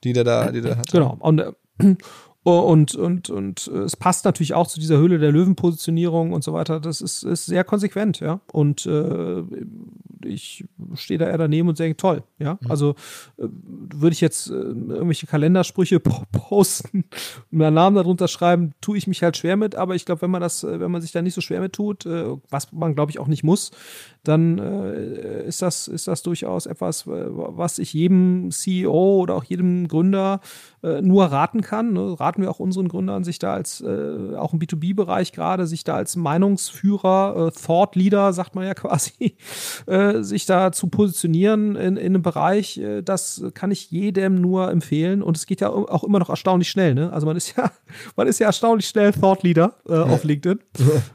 die 0.05 0.13
der 0.13 0.25
da, 0.25 0.51
die 0.51 0.61
der 0.61 0.79
hat. 0.79 0.91
Genau. 0.91 1.17
Und, 1.21 1.41
äh, 1.41 1.53
und, 2.53 2.95
und, 2.95 3.29
und 3.29 3.69
äh, 3.75 3.79
es 3.79 3.97
passt 3.97 4.25
natürlich 4.25 4.55
auch 4.55 4.69
zu 4.69 4.79
dieser 4.79 4.99
Höhle 4.99 5.19
der 5.19 5.33
Löwen-Positionierung 5.33 6.33
und 6.33 6.45
so 6.45 6.53
weiter. 6.53 6.79
Das 6.79 7.01
ist, 7.01 7.25
ist 7.25 7.47
sehr 7.47 7.65
konsequent, 7.65 8.21
ja. 8.21 8.41
Und 8.53 8.87
äh, 8.87 9.43
ich 10.25 10.65
stehe 10.95 11.19
da 11.19 11.27
eher 11.27 11.39
daneben 11.39 11.69
und 11.69 11.77
sage, 11.77 11.97
toll, 11.97 12.23
ja. 12.39 12.59
Mhm. 12.61 12.71
Also 12.71 12.91
äh, 13.39 13.49
würde 13.49 14.15
ich 14.15 14.21
jetzt 14.21 14.49
äh, 14.49 14.55
irgendwelche 14.55 15.27
Kalendersprüche 15.27 15.99
posten 16.33 17.05
und 17.51 17.59
meinen 17.59 17.75
Namen 17.75 17.97
darunter 17.97 18.29
schreiben, 18.29 18.75
tue 18.81 18.97
ich 18.97 19.09
mich 19.09 19.25
halt 19.25 19.37
schwer 19.37 19.57
mit, 19.57 19.75
aber 19.75 19.97
ich 19.97 20.05
glaube, 20.05 20.23
wenn 20.23 20.31
man 20.31 20.41
das, 20.41 20.63
äh, 20.63 20.79
wenn 20.79 20.93
man 20.93 21.03
sich 21.03 21.11
da 21.11 21.23
nicht 21.23 21.35
so 21.35 21.41
schwer 21.41 21.61
mit 21.61 21.73
tut, 21.73 22.07
äh, 22.07 22.27
was 22.49 22.73
man 22.73 22.95
glaube 22.95 23.11
ich 23.11 23.19
auch 23.19 23.27
nicht 23.27 23.43
muss, 23.43 23.73
dann 24.23 24.59
ist 24.59 25.63
das, 25.63 25.87
ist 25.87 26.09
das 26.09 26.23
durchaus 26.25 26.67
etwas, 26.67 27.07
was 27.07 27.79
ich 27.79 27.93
jedem 27.93 28.51
CEO 28.51 29.21
oder 29.21 29.37
auch 29.37 29.45
jedem 29.45 29.87
Gründer 29.87 30.41
nur 30.83 31.27
raten 31.27 31.61
kann. 31.61 31.93
Ne? 31.93 32.17
Raten 32.37 32.43
wir 32.43 32.51
auch 32.51 32.61
unseren 32.61 32.89
Gründern, 32.89 33.25
sich 33.25 33.39
da 33.39 33.55
als, 33.55 33.81
äh, 33.81 34.37
auch 34.37 34.53
im 34.53 34.59
B2B-Bereich 34.59 35.33
gerade, 35.33 35.67
sich 35.67 35.85
da 35.85 35.95
als 35.95 36.17
Meinungsführer, 36.17 37.49
äh, 37.49 37.51
Thought 37.51 37.97
Leader, 37.97 38.33
sagt 38.33 38.55
man 38.55 38.67
ja 38.67 38.75
quasi, 38.75 39.37
äh, 39.87 40.23
sich 40.23 40.47
da 40.47 40.73
zu 40.73 40.89
positionieren 40.89 41.77
in, 41.77 41.97
in 41.97 42.07
einem 42.07 42.23
Bereich, 42.23 42.79
äh, 42.79 43.03
das 43.03 43.43
kann 43.55 43.71
ich 43.71 43.91
jedem 43.91 44.41
nur 44.41 44.71
empfehlen. 44.71 45.23
Und 45.23 45.37
es 45.37 45.47
geht 45.47 45.61
ja 45.61 45.71
auch 45.71 46.05
immer 46.05 46.19
noch 46.19 46.29
erstaunlich 46.29 46.69
schnell. 46.69 46.95
Ne? 46.95 47.13
Also 47.13 47.27
man 47.27 47.37
ist 47.37 47.57
ja, 47.57 47.71
man 48.17 48.27
ist 48.27 48.39
ja 48.39 48.47
erstaunlich 48.47 48.87
schnell 48.87 49.13
Thought 49.13 49.43
Leader 49.43 49.75
äh, 49.89 49.95
auf 49.95 50.25
LinkedIn. 50.25 50.61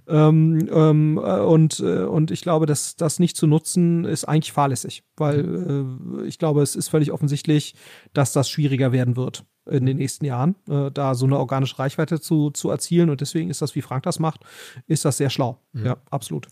ähm, 0.07 0.67
ähm, 0.71 1.17
und, 1.17 1.79
und 1.79 2.31
ich 2.31 2.41
glaube, 2.41 2.65
dass 2.65 2.95
das 2.95 3.19
nicht 3.19 3.37
zu 3.37 3.47
nutzen, 3.47 4.05
ist 4.05 4.25
eigentlich 4.25 4.51
fahrlässig, 4.51 5.03
weil 5.17 5.85
ich 6.25 6.39
glaube, 6.39 6.61
es 6.61 6.75
ist 6.75 6.89
völlig 6.89 7.11
offensichtlich, 7.11 7.75
dass 8.13 8.33
das 8.33 8.49
schwieriger 8.49 8.91
werden 8.91 9.15
wird 9.15 9.43
in 9.69 9.85
den 9.85 9.97
nächsten 9.97 10.25
Jahren, 10.25 10.55
äh, 10.69 10.91
da 10.91 11.15
so 11.15 11.25
eine 11.25 11.37
organische 11.37 11.77
Reichweite 11.79 12.19
zu, 12.19 12.51
zu 12.51 12.69
erzielen. 12.69 13.09
Und 13.09 13.21
deswegen 13.21 13.49
ist 13.49 13.61
das, 13.61 13.75
wie 13.75 13.81
Frank 13.81 14.03
das 14.03 14.19
macht, 14.19 14.41
ist 14.87 15.05
das 15.05 15.17
sehr 15.17 15.29
schlau. 15.29 15.59
Mhm. 15.73 15.85
Ja, 15.85 15.97
absolut. 16.09 16.47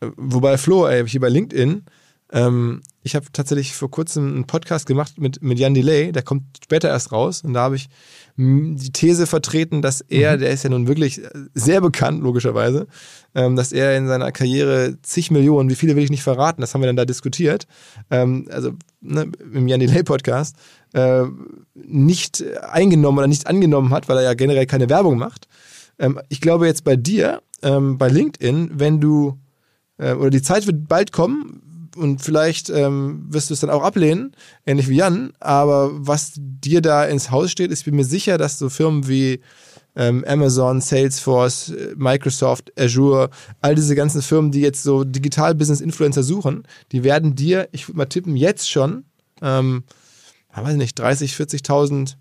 Wobei 0.00 0.58
Flo, 0.58 0.86
ey, 0.86 1.06
hier 1.08 1.20
bei 1.20 1.28
LinkedIn, 1.28 1.84
ähm, 2.30 2.82
ich 3.02 3.14
habe 3.14 3.26
tatsächlich 3.32 3.74
vor 3.74 3.90
kurzem 3.90 4.34
einen 4.34 4.46
Podcast 4.46 4.86
gemacht 4.86 5.18
mit, 5.18 5.42
mit 5.42 5.58
Jan 5.58 5.72
Delay, 5.72 6.12
der 6.12 6.22
kommt 6.22 6.42
später 6.62 6.88
erst 6.88 7.10
raus 7.10 7.42
und 7.42 7.54
da 7.54 7.62
habe 7.62 7.76
ich 7.76 7.88
die 8.36 8.92
These 8.92 9.26
vertreten, 9.26 9.82
dass 9.82 10.00
er, 10.02 10.36
mhm. 10.36 10.40
der 10.40 10.50
ist 10.50 10.62
ja 10.62 10.70
nun 10.70 10.86
wirklich 10.86 11.22
sehr 11.54 11.80
bekannt, 11.80 12.22
logischerweise, 12.22 12.86
ähm, 13.34 13.56
dass 13.56 13.72
er 13.72 13.96
in 13.96 14.06
seiner 14.06 14.30
Karriere 14.30 14.98
zig 15.02 15.30
Millionen, 15.30 15.70
wie 15.70 15.74
viele 15.74 15.96
will 15.96 16.04
ich 16.04 16.10
nicht 16.10 16.22
verraten, 16.22 16.60
das 16.60 16.74
haben 16.74 16.82
wir 16.82 16.86
dann 16.86 16.96
da 16.96 17.04
diskutiert, 17.04 17.66
ähm, 18.10 18.46
also 18.50 18.72
ne, 19.00 19.32
im 19.52 19.66
Jan 19.66 19.80
Delay 19.80 20.02
Podcast, 20.02 20.56
äh, 20.92 21.24
nicht 21.74 22.44
eingenommen 22.62 23.18
oder 23.18 23.26
nicht 23.26 23.46
angenommen 23.46 23.90
hat, 23.90 24.08
weil 24.08 24.18
er 24.18 24.24
ja 24.24 24.34
generell 24.34 24.66
keine 24.66 24.90
Werbung 24.90 25.18
macht. 25.18 25.48
Ähm, 25.98 26.20
ich 26.28 26.40
glaube 26.40 26.66
jetzt 26.66 26.84
bei 26.84 26.96
dir, 26.96 27.42
ähm, 27.62 27.96
bei 27.96 28.08
LinkedIn, 28.08 28.72
wenn 28.74 29.00
du, 29.00 29.38
äh, 29.96 30.12
oder 30.12 30.30
die 30.30 30.42
Zeit 30.42 30.66
wird 30.66 30.88
bald 30.88 31.10
kommen, 31.10 31.62
und 31.98 32.22
vielleicht 32.22 32.70
ähm, 32.70 33.26
wirst 33.28 33.50
du 33.50 33.54
es 33.54 33.60
dann 33.60 33.70
auch 33.70 33.82
ablehnen, 33.82 34.34
ähnlich 34.66 34.88
wie 34.88 34.96
Jan, 34.96 35.32
aber 35.40 35.90
was 35.92 36.32
dir 36.36 36.80
da 36.80 37.04
ins 37.04 37.30
Haus 37.30 37.50
steht, 37.50 37.70
ist, 37.70 37.86
mir 37.86 38.04
sicher, 38.04 38.38
dass 38.38 38.58
so 38.58 38.68
Firmen 38.68 39.08
wie 39.08 39.40
ähm, 39.96 40.24
Amazon, 40.26 40.80
Salesforce, 40.80 41.72
Microsoft, 41.96 42.72
Azure, 42.78 43.30
all 43.60 43.74
diese 43.74 43.94
ganzen 43.94 44.22
Firmen, 44.22 44.52
die 44.52 44.60
jetzt 44.60 44.82
so 44.82 45.04
Digital-Business-Influencer 45.04 46.22
suchen, 46.22 46.62
die 46.92 47.02
werden 47.02 47.34
dir, 47.34 47.68
ich 47.72 47.88
würde 47.88 47.98
mal 47.98 48.06
tippen, 48.06 48.36
jetzt 48.36 48.70
schon, 48.70 49.04
ähm, 49.42 49.84
weiß 50.54 50.76
nicht, 50.76 50.98
30, 50.98 51.32
40.000 51.32 52.14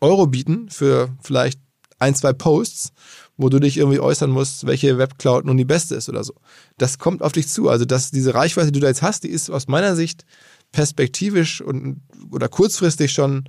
Euro 0.00 0.26
bieten 0.26 0.68
für 0.70 1.10
vielleicht 1.20 1.58
ein, 1.98 2.14
zwei 2.14 2.32
Posts 2.32 2.92
wo 3.36 3.48
du 3.48 3.58
dich 3.58 3.76
irgendwie 3.76 4.00
äußern 4.00 4.30
musst, 4.30 4.66
welche 4.66 4.98
Webcloud 4.98 5.44
nun 5.44 5.56
die 5.56 5.64
beste 5.64 5.94
ist 5.94 6.08
oder 6.08 6.22
so. 6.22 6.34
Das 6.78 6.98
kommt 6.98 7.22
auf 7.22 7.32
dich 7.32 7.48
zu. 7.48 7.68
Also 7.68 7.84
dass 7.84 8.10
diese 8.10 8.34
Reichweite, 8.34 8.70
die 8.70 8.78
du 8.78 8.80
da 8.80 8.88
jetzt 8.88 9.02
hast, 9.02 9.24
die 9.24 9.28
ist 9.28 9.50
aus 9.50 9.66
meiner 9.66 9.96
Sicht 9.96 10.24
perspektivisch 10.72 11.60
und 11.60 12.00
oder 12.30 12.48
kurzfristig 12.48 13.12
schon 13.12 13.44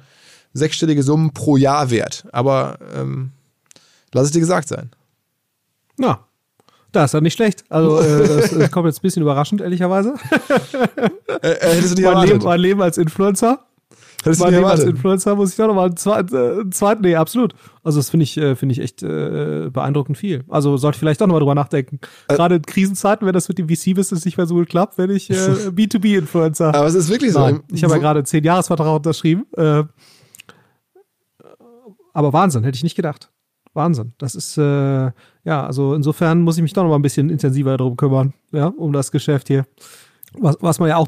sechsstellige 0.54 1.04
Summen 1.04 1.34
pro 1.34 1.58
Jahr 1.58 1.92
wert. 1.92 2.26
Aber 2.32 2.80
ähm, 2.96 3.32
lass 4.14 4.26
es 4.26 4.32
dir 4.32 4.40
gesagt 4.40 4.68
sein. 4.68 4.92
Na, 5.98 6.26
das 6.92 7.10
ist 7.10 7.14
ja 7.14 7.22
nicht 7.22 7.34
schlecht. 7.34 7.64
Also 7.70 8.00
äh, 8.00 8.28
das, 8.28 8.52
das, 8.52 8.72
kommt 8.72 8.88
jetzt 8.88 9.00
ein 9.00 9.02
bisschen 9.02 9.22
überraschend, 9.22 9.62
ehrlicherweise. 9.62 10.16
Äh, 11.42 11.50
äh, 11.50 11.76
hättest 11.76 11.98
du 11.98 12.02
nicht 12.02 12.12
mein, 12.12 12.28
Leben, 12.28 12.44
mein 12.44 12.60
Leben 12.60 12.82
als 12.82 12.98
Influencer. 12.98 13.66
Hättest 14.26 14.42
mein 14.42 14.54
Leben 14.54 14.66
als 14.66 14.84
Influencer 14.84 15.36
muss 15.36 15.52
ich 15.52 15.56
doch 15.56 15.68
nochmal 15.68 15.86
einen 15.86 15.98
zweiten, 15.98 16.36
äh, 16.36 16.70
zweiten, 16.72 17.04
nee, 17.04 17.16
absolut. 17.16 17.54
Also 17.84 18.00
das 18.00 18.10
finde 18.10 18.24
ich, 18.24 18.36
äh, 18.38 18.56
finde 18.56 18.74
ich 18.74 18.80
echt 18.80 19.04
äh, 19.04 19.70
beeindruckend 19.72 20.18
viel. 20.18 20.44
Also 20.50 20.78
sollte 20.78 20.96
ich 20.96 21.00
vielleicht 21.00 21.22
doch 21.22 21.28
nochmal 21.28 21.42
drüber 21.42 21.54
nachdenken. 21.56 22.00
Äh, 22.28 22.36
Gerade 22.36 22.56
in 22.56 22.62
Krisenzeiten, 22.64 23.28
wenn 23.28 23.34
das 23.34 23.48
mit 23.48 23.60
dem 23.60 23.70
VC-Business 23.70 24.26
nicht 24.26 24.38
mehr 24.38 24.48
so 24.48 24.56
gut 24.56 24.68
klappt, 24.68 24.98
wenn 24.98 25.12
ich 25.12 25.30
äh, 25.30 25.34
B2B-Influencer. 25.70 26.74
Aber 26.74 26.88
es 26.88 26.96
ist 26.96 27.10
wirklich 27.10 27.34
so. 27.34 27.40
Nein, 27.40 27.62
ich 27.72 27.84
habe 27.84 27.94
ja 27.94 28.00
gerade 28.00 28.24
zehn 28.24 28.44
Jahresvertrag 28.44 28.96
unterschrieben. 28.96 29.46
Äh, 29.56 29.84
aber 32.14 32.34
Wahnsinn, 32.34 32.64
hätte 32.64 32.78
ich 32.78 32.84
nicht 32.84 32.96
gedacht. 32.96 33.30
Wahnsinn. 33.76 34.14
Das 34.18 34.36
ist, 34.36 34.58
äh, 34.58 35.12
ja, 35.44 35.66
also 35.66 35.94
insofern 35.94 36.42
muss 36.42 36.56
ich 36.56 36.64
mich 36.64 36.74
doch 36.74 36.84
noch 36.84 36.90
mal 36.90 36.96
ein 36.96 37.02
bisschen 37.02 37.30
intensiver 37.30 37.78
darum 37.78 37.98
kümmern, 37.98 38.34
ja, 38.52 38.68
um 38.68 38.94
das 38.94 39.12
Geschäft 39.12 39.50
hier. 39.50 39.68
Was, 40.38 40.58
was 40.60 40.80
man 40.80 40.90
ja 40.90 40.98
auch 40.98 41.08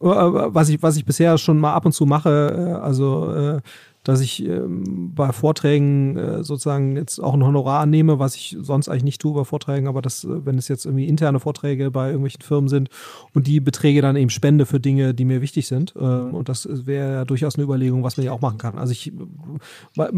äh, 0.00 0.06
was 0.06 0.68
ich, 0.68 0.82
was 0.82 0.96
ich 0.96 1.04
bisher 1.04 1.38
schon 1.38 1.58
mal 1.58 1.72
ab 1.72 1.86
und 1.86 1.92
zu 1.92 2.04
mache, 2.04 2.76
äh, 2.78 2.82
also 2.82 3.32
äh, 3.32 3.60
dass 4.04 4.20
ich 4.20 4.44
ähm, 4.46 5.12
bei 5.16 5.32
Vorträgen 5.32 6.44
sozusagen 6.44 6.94
jetzt 6.94 7.18
auch 7.18 7.34
ein 7.34 7.42
Honorar 7.42 7.80
annehme, 7.80 8.20
was 8.20 8.36
ich 8.36 8.56
sonst 8.60 8.88
eigentlich 8.88 9.02
nicht 9.02 9.20
tue 9.20 9.34
bei 9.34 9.42
Vorträgen, 9.42 9.88
aber 9.88 10.00
das, 10.00 10.24
wenn 10.28 10.58
es 10.58 10.68
jetzt 10.68 10.84
irgendwie 10.84 11.08
interne 11.08 11.40
Vorträge 11.40 11.90
bei 11.90 12.06
irgendwelchen 12.06 12.42
Firmen 12.42 12.68
sind 12.68 12.88
und 13.34 13.48
die 13.48 13.58
Beträge 13.58 14.02
dann 14.02 14.14
eben 14.14 14.30
spende 14.30 14.64
für 14.64 14.78
Dinge, 14.78 15.12
die 15.12 15.24
mir 15.24 15.40
wichtig 15.40 15.66
sind. 15.66 15.92
Ähm, 15.98 16.34
und 16.34 16.48
das 16.48 16.68
wäre 16.86 17.14
ja 17.14 17.24
durchaus 17.24 17.56
eine 17.56 17.64
Überlegung, 17.64 18.04
was 18.04 18.16
man 18.16 18.26
ja 18.26 18.30
auch 18.30 18.40
machen 18.40 18.58
kann. 18.58 18.78
Also 18.78 18.92
ich, 18.92 19.12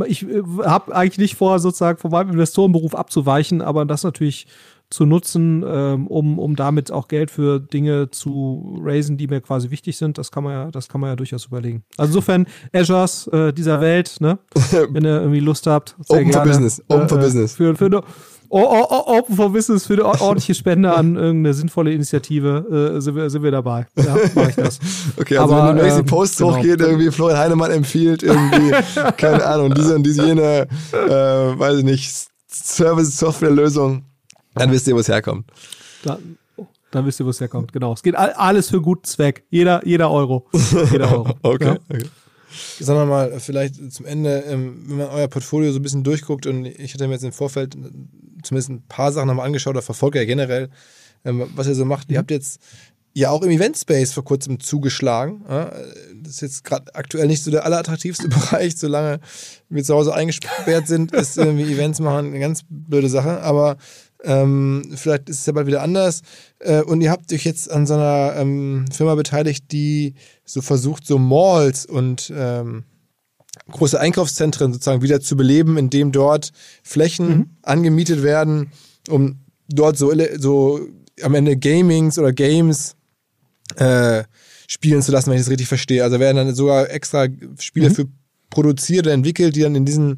ich 0.07 0.27
habe 0.65 0.95
eigentlich 0.95 1.19
nicht 1.19 1.37
vor, 1.37 1.59
sozusagen 1.59 1.97
von 1.97 2.11
meinem 2.11 2.33
Investorenberuf 2.33 2.95
abzuweichen, 2.95 3.63
aber 3.63 3.87
das 3.87 4.05
natürlich 4.05 4.49
zu 4.91 5.05
nutzen, 5.05 5.63
ähm, 5.67 6.07
um, 6.07 6.39
um 6.39 6.57
damit 6.57 6.91
auch 6.91 7.09
Geld 7.09 7.31
für 7.31 7.61
Dinge 7.61 8.11
zu 8.11 8.81
raisen, 8.83 9.19
die 9.19 9.27
mir 9.27 9.41
quasi 9.41 9.71
wichtig 9.71 9.99
sind. 9.99 10.17
Das 10.17 10.31
kann 10.31 10.45
man 10.45 10.53
ja, 10.53 10.71
das 10.71 10.89
kann 10.89 11.01
man 11.01 11.11
ja 11.11 11.17
durchaus 11.17 11.47
überlegen. 11.47 11.85
Also 11.97 12.11
insofern, 12.11 12.47
Azures 12.73 13.27
äh, 13.29 13.53
dieser 13.53 13.81
Welt, 13.81 14.17
ne? 14.21 14.39
Wenn 14.91 15.05
ihr 15.05 15.21
irgendwie 15.21 15.41
Lust 15.41 15.67
habt, 15.67 15.95
sehr 16.01 16.19
Open 16.19 16.31
gerne. 16.31 16.45
for 16.45 16.53
Business. 16.53 16.83
Open 16.89 17.05
äh, 17.05 17.09
for 17.09 17.19
Business. 17.19 17.55
Für, 17.55 17.77
für 17.77 17.87
eine, 17.87 18.01
oh, 18.49 18.67
oh, 18.67 18.87
oh, 18.89 19.19
Open 19.19 19.37
for 19.37 19.53
Business 19.53 19.87
für 19.87 19.93
eine 19.95 20.05
ordentliche 20.07 20.55
Spende 20.55 20.95
an 20.95 21.17
irgendeine 21.17 21.53
sinnvolle 21.53 21.93
Initiative 21.93 22.95
äh, 22.97 23.01
sind, 23.01 23.15
wir, 23.15 23.29
sind 23.29 23.43
wir 23.43 23.51
dabei. 23.51 23.87
Ja, 23.97 24.17
mache 24.35 24.51
ich 24.51 24.57
das. 24.57 24.79
Okay, 25.21 25.37
also 25.37 25.55
Aber, 25.55 25.69
wenn 25.69 25.77
du 25.77 25.83
nächste 25.83 26.01
ähm, 26.01 26.07
Posts 26.07 26.39
genau. 26.39 26.57
hochgeht, 26.57 26.81
irgendwie 26.81 27.11
Florian 27.11 27.39
Heinemann 27.39 27.71
empfiehlt, 27.73 28.23
irgendwie, 28.23 28.73
keine 29.19 29.45
Ahnung, 29.45 29.75
diese 29.75 29.95
und 29.95 30.05
diese 30.05 30.25
jene, 30.25 30.67
äh, 30.93 31.59
weiß 31.59 31.79
ich 31.79 31.85
nicht, 31.85 32.29
Service-Software-Lösung, 32.51 34.05
dann 34.55 34.71
wisst 34.71 34.87
ihr, 34.89 34.95
wo 34.95 35.01
es 35.01 35.09
herkommt. 35.09 35.51
Dann, 36.03 36.39
dann 36.91 37.07
wisst 37.07 37.21
ihr, 37.21 37.27
wo 37.27 37.31
es 37.31 37.41
herkommt. 37.41 37.73
Genau. 37.73 37.93
Es 37.93 38.03
geht 38.03 38.17
alles 38.17 38.71
für 38.71 38.81
guten 38.81 39.05
Zweck. 39.05 39.45
Jeder, 39.51 39.87
jeder 39.87 40.11
Euro. 40.11 40.47
Jeder 40.91 41.13
Euro. 41.13 41.35
okay. 41.43 41.65
Ja. 41.65 41.79
okay. 41.89 42.07
Sagen 42.81 42.99
wir 42.99 43.07
mal, 43.07 43.41
vielleicht 43.41 43.93
zum 43.93 44.07
Ende, 44.07 44.39
ähm, 44.47 44.85
wenn 44.87 44.97
man 44.99 45.09
euer 45.09 45.29
Portfolio 45.29 45.71
so 45.71 45.79
ein 45.79 45.83
bisschen 45.83 46.03
durchguckt 46.03 46.47
und 46.47 46.65
ich 46.65 46.95
hatte 46.95 47.07
mir 47.07 47.15
jetzt 47.15 47.25
im 47.25 47.33
Vorfeld 47.33 47.77
zumindest 48.43 48.71
ein 48.71 48.83
paar 48.89 49.13
Sachen 49.13 49.29
nochmal 49.29 49.47
angeschaut 49.47 49.73
oder 49.73 49.83
verfolge 49.83 50.19
ja 50.19 50.25
generell, 50.25 50.71
ähm, 51.25 51.51
was 51.55 51.67
ihr 51.67 51.75
so 51.75 51.85
macht. 51.85 52.09
Mhm. 52.09 52.15
Ihr 52.15 52.19
habt 52.19 52.31
jetzt 52.31 52.61
ja 53.13 53.31
auch 53.31 53.43
im 53.43 53.51
Event 53.51 53.77
Space 53.77 54.13
vor 54.13 54.25
kurzem 54.25 54.61
zugeschlagen. 54.61 55.45
Das 56.23 56.35
ist 56.35 56.41
jetzt 56.41 56.65
gerade 56.65 56.95
aktuell 56.95 57.27
nicht 57.27 57.43
so 57.43 57.51
der 57.51 57.65
allerattraktivste 57.65 58.29
Bereich, 58.29 58.77
solange 58.77 59.21
wir 59.69 59.85
zu 59.85 59.95
Hause 59.95 60.15
eingesperrt 60.15 60.87
sind, 60.87 61.13
ist 61.13 61.37
irgendwie 61.37 61.73
Events 61.73 62.01
machen 62.01 62.27
eine 62.27 62.39
ganz 62.39 62.63
blöde 62.69 63.09
Sache. 63.09 63.43
Aber 63.43 63.77
ähm, 64.25 64.93
vielleicht 64.95 65.29
ist 65.29 65.41
es 65.41 65.47
ja 65.47 65.53
bald 65.53 65.67
wieder 65.67 65.83
anders. 65.83 66.23
Äh, 66.59 66.83
und 66.83 67.01
ihr 67.01 67.11
habt 67.11 67.33
euch 67.33 67.45
jetzt 67.45 67.71
an 67.71 67.87
so 67.87 67.95
einer 67.95 68.35
ähm, 68.37 68.87
Firma 68.93 69.15
beteiligt, 69.15 69.71
die 69.73 70.15
so 70.45 70.61
versucht, 70.61 71.07
so 71.07 71.19
Malls 71.19 71.87
und 71.87 72.33
ähm, 72.35 72.85
große 73.71 73.99
Einkaufszentren 73.99 74.73
sozusagen 74.73 75.03
wieder 75.03 75.21
zu 75.21 75.37
beleben, 75.37 75.77
indem 75.77 76.13
dort 76.13 76.53
Flächen 76.83 77.29
mhm. 77.29 77.51
angemietet 77.63 78.23
werden, 78.23 78.73
um 79.09 79.41
dort 79.69 79.97
so, 79.97 80.13
so 80.37 80.81
am 81.23 81.35
Ende 81.35 81.57
Gamings 81.57 82.19
oder 82.19 82.33
Games 82.33 82.97
äh, 83.77 84.25
spielen 84.67 85.03
zu 85.03 85.13
lassen, 85.13 85.31
wenn 85.31 85.37
ich 85.37 85.43
das 85.43 85.51
richtig 85.51 85.69
verstehe. 85.69 86.03
Also 86.03 86.19
werden 86.19 86.37
dann 86.37 86.55
sogar 86.55 86.91
extra 86.91 87.27
Spiele 87.59 87.91
mhm. 87.91 87.95
für 87.95 88.07
produziert 88.51 89.07
oder 89.07 89.15
entwickelt, 89.15 89.57
die 89.57 89.61
dann 89.61 89.75
in 89.75 89.85
diesen 89.85 90.17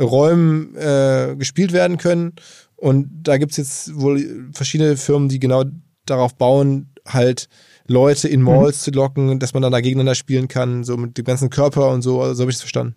Räumen 0.00 0.74
äh, 0.76 1.36
gespielt 1.38 1.72
werden 1.72 1.96
können. 1.96 2.32
Und 2.78 3.08
da 3.24 3.38
gibt 3.38 3.52
es 3.52 3.56
jetzt 3.58 4.00
wohl 4.00 4.48
verschiedene 4.52 4.96
Firmen, 4.96 5.28
die 5.28 5.40
genau 5.40 5.64
darauf 6.06 6.36
bauen, 6.36 6.90
halt 7.06 7.48
Leute 7.86 8.28
in 8.28 8.42
Malls 8.42 8.78
mhm. 8.78 8.82
zu 8.82 8.90
locken, 8.92 9.38
dass 9.38 9.52
man 9.52 9.62
dann 9.62 9.72
da 9.72 9.80
gegeneinander 9.80 10.14
spielen 10.14 10.48
kann, 10.48 10.84
so 10.84 10.96
mit 10.96 11.18
dem 11.18 11.24
ganzen 11.24 11.50
Körper 11.50 11.90
und 11.90 12.02
so. 12.02 12.32
So 12.34 12.42
habe 12.42 12.50
ich 12.50 12.56
es 12.56 12.62
verstanden. 12.62 12.94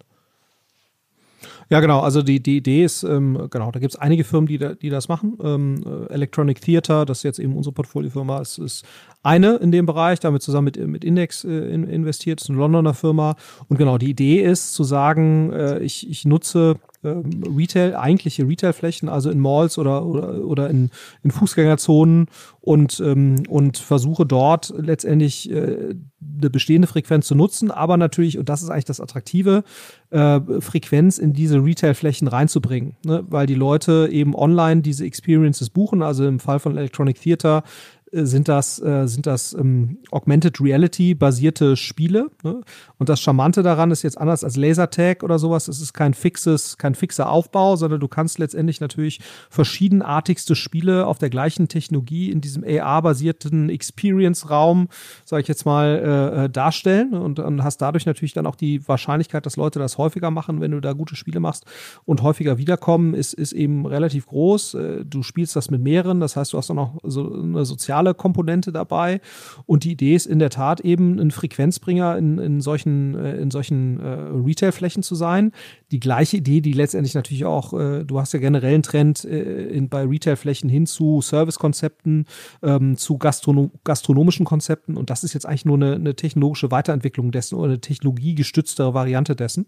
Ja, 1.71 1.79
genau. 1.79 2.01
Also 2.01 2.21
die, 2.21 2.43
die 2.43 2.57
Idee 2.57 2.83
ist, 2.83 3.03
ähm, 3.03 3.47
genau, 3.49 3.71
da 3.71 3.79
gibt 3.79 3.93
es 3.93 3.99
einige 3.99 4.25
Firmen, 4.25 4.45
die, 4.45 4.57
da, 4.57 4.73
die 4.73 4.89
das 4.89 5.07
machen. 5.07 5.37
Ähm, 5.41 5.81
äh, 5.85 6.13
Electronic 6.13 6.59
Theater, 6.59 7.05
das 7.05 7.19
ist 7.19 7.23
jetzt 7.23 7.39
eben 7.39 7.55
unsere 7.55 7.73
Portfoliofirma, 7.73 8.41
ist, 8.41 8.57
ist 8.57 8.83
eine 9.23 9.55
in 9.57 9.71
dem 9.71 9.85
Bereich, 9.85 10.19
damit 10.19 10.41
zusammen 10.41 10.65
mit, 10.65 10.87
mit 10.87 11.03
Index 11.03 11.43
äh, 11.43 11.49
in, 11.49 11.83
investiert, 11.83 12.41
ist 12.41 12.49
eine 12.49 12.59
Londoner 12.59 12.93
Firma. 12.93 13.35
Und 13.67 13.77
genau, 13.77 13.97
die 13.97 14.09
Idee 14.09 14.41
ist 14.41 14.73
zu 14.73 14.83
sagen, 14.83 15.51
äh, 15.53 15.79
ich, 15.79 16.09
ich 16.09 16.25
nutze 16.25 16.77
ähm, 17.03 17.43
Retail, 17.57 17.95
eigentliche 17.95 18.47
Retailflächen, 18.47 19.09
also 19.09 19.31
in 19.31 19.39
Malls 19.39 19.77
oder, 19.77 20.05
oder, 20.05 20.45
oder 20.45 20.69
in, 20.69 20.91
in 21.23 21.31
Fußgängerzonen 21.31 22.27
und, 22.59 22.99
ähm, 22.99 23.43
und 23.49 23.79
versuche 23.79 24.25
dort 24.25 24.73
letztendlich 24.77 25.49
äh, 25.51 25.95
eine 26.37 26.49
bestehende 26.51 26.87
Frequenz 26.87 27.25
zu 27.25 27.33
nutzen, 27.33 27.71
aber 27.71 27.97
natürlich, 27.97 28.37
und 28.37 28.49
das 28.49 28.61
ist 28.61 28.69
eigentlich 28.69 28.85
das 28.85 29.01
Attraktive, 29.01 29.63
äh, 30.11 30.39
Frequenz 30.59 31.17
in 31.17 31.33
diese 31.33 31.63
Retailflächen 31.63 32.27
reinzubringen, 32.27 32.95
ne? 33.03 33.23
weil 33.27 33.47
die 33.47 33.55
Leute 33.55 34.09
eben 34.11 34.35
online 34.35 34.81
diese 34.81 35.05
Experiences 35.05 35.71
buchen, 35.71 36.03
also 36.03 36.27
im 36.27 36.39
Fall 36.39 36.59
von 36.59 36.77
Electronic 36.77 37.19
Theater 37.19 37.63
sind 38.11 38.49
das, 38.49 38.81
äh, 38.81 39.07
sind 39.07 39.25
das 39.25 39.53
ähm, 39.53 39.99
Augmented 40.11 40.59
Reality 40.59 41.15
basierte 41.15 41.77
Spiele. 41.77 42.29
Ne? 42.43 42.61
Und 42.97 43.07
das 43.07 43.21
Charmante 43.21 43.63
daran 43.63 43.89
ist 43.91 44.03
jetzt 44.03 44.17
anders 44.17 44.43
als 44.43 44.57
Lasertag 44.57 45.23
oder 45.23 45.39
sowas. 45.39 45.69
Es 45.69 45.79
ist 45.79 45.93
kein 45.93 46.13
fixes, 46.13 46.77
kein 46.77 46.93
fixer 46.93 47.29
Aufbau, 47.29 47.77
sondern 47.77 48.01
du 48.01 48.09
kannst 48.09 48.37
letztendlich 48.37 48.81
natürlich 48.81 49.21
verschiedenartigste 49.49 50.55
Spiele 50.55 51.07
auf 51.07 51.19
der 51.19 51.29
gleichen 51.29 51.69
Technologie 51.69 52.31
in 52.31 52.41
diesem 52.41 52.65
AR-basierten 52.65 53.69
Experience-Raum, 53.69 54.89
sage 55.23 55.43
ich 55.43 55.47
jetzt 55.47 55.65
mal, 55.65 55.87
äh, 55.87 56.45
äh, 56.45 56.49
darstellen 56.49 57.13
und, 57.13 57.39
und 57.39 57.63
hast 57.63 57.77
dadurch 57.77 58.05
natürlich 58.05 58.33
dann 58.33 58.45
auch 58.45 58.55
die 58.55 58.85
Wahrscheinlichkeit, 58.87 59.45
dass 59.45 59.55
Leute 59.55 59.79
das 59.79 59.97
häufiger 59.97 60.31
machen, 60.31 60.59
wenn 60.59 60.71
du 60.71 60.81
da 60.81 60.91
gute 60.91 61.15
Spiele 61.15 61.39
machst 61.39 61.65
und 62.03 62.23
häufiger 62.23 62.57
wiederkommen, 62.57 63.13
ist, 63.13 63.33
ist 63.33 63.53
eben 63.53 63.85
relativ 63.85 64.27
groß. 64.27 64.73
Äh, 64.73 65.05
du 65.05 65.23
spielst 65.23 65.55
das 65.55 65.71
mit 65.71 65.81
mehreren, 65.81 66.19
das 66.19 66.35
heißt, 66.35 66.51
du 66.51 66.57
hast 66.57 66.69
auch 66.71 66.75
noch 66.75 66.97
so 67.03 67.33
eine 67.33 67.63
soziale 67.63 68.00
soziale 68.01 68.13
Komponente 68.13 68.71
dabei. 68.71 69.21
Und 69.65 69.83
die 69.83 69.91
Idee 69.91 70.15
ist 70.15 70.25
in 70.25 70.39
der 70.39 70.49
Tat 70.49 70.81
eben 70.81 71.19
ein 71.19 71.31
Frequenzbringer 71.31 72.17
in, 72.17 72.37
in 72.37 72.61
solchen, 72.61 73.15
äh, 73.15 73.37
in 73.37 73.51
solchen 73.51 73.99
äh, 73.99 74.07
Retail-Flächen 74.45 75.03
zu 75.03 75.15
sein. 75.15 75.51
Die 75.91 75.99
gleiche 75.99 76.37
Idee, 76.37 76.61
die 76.61 76.73
letztendlich 76.73 77.15
natürlich 77.15 77.45
auch, 77.45 77.73
äh, 77.73 78.03
du 78.03 78.19
hast 78.19 78.33
ja 78.33 78.39
generell 78.39 78.73
einen 78.73 78.83
Trend 78.83 79.25
äh, 79.25 79.67
in, 79.69 79.89
bei 79.89 80.03
Retail-Flächen 80.03 80.69
hin 80.69 80.85
zu 80.85 81.21
Service-Konzepten, 81.21 82.25
ähm, 82.63 82.97
zu 82.97 83.17
Gastronom 83.17 83.71
gastronomischen 83.83 84.45
Konzepten. 84.45 84.97
Und 84.97 85.09
das 85.09 85.23
ist 85.23 85.33
jetzt 85.33 85.45
eigentlich 85.45 85.65
nur 85.65 85.77
eine, 85.77 85.95
eine 85.95 86.15
technologische 86.15 86.71
Weiterentwicklung 86.71 87.31
dessen 87.31 87.55
oder 87.55 87.69
eine 87.69 87.81
technologiegestütztere 87.81 88.93
Variante 88.93 89.35
dessen. 89.35 89.67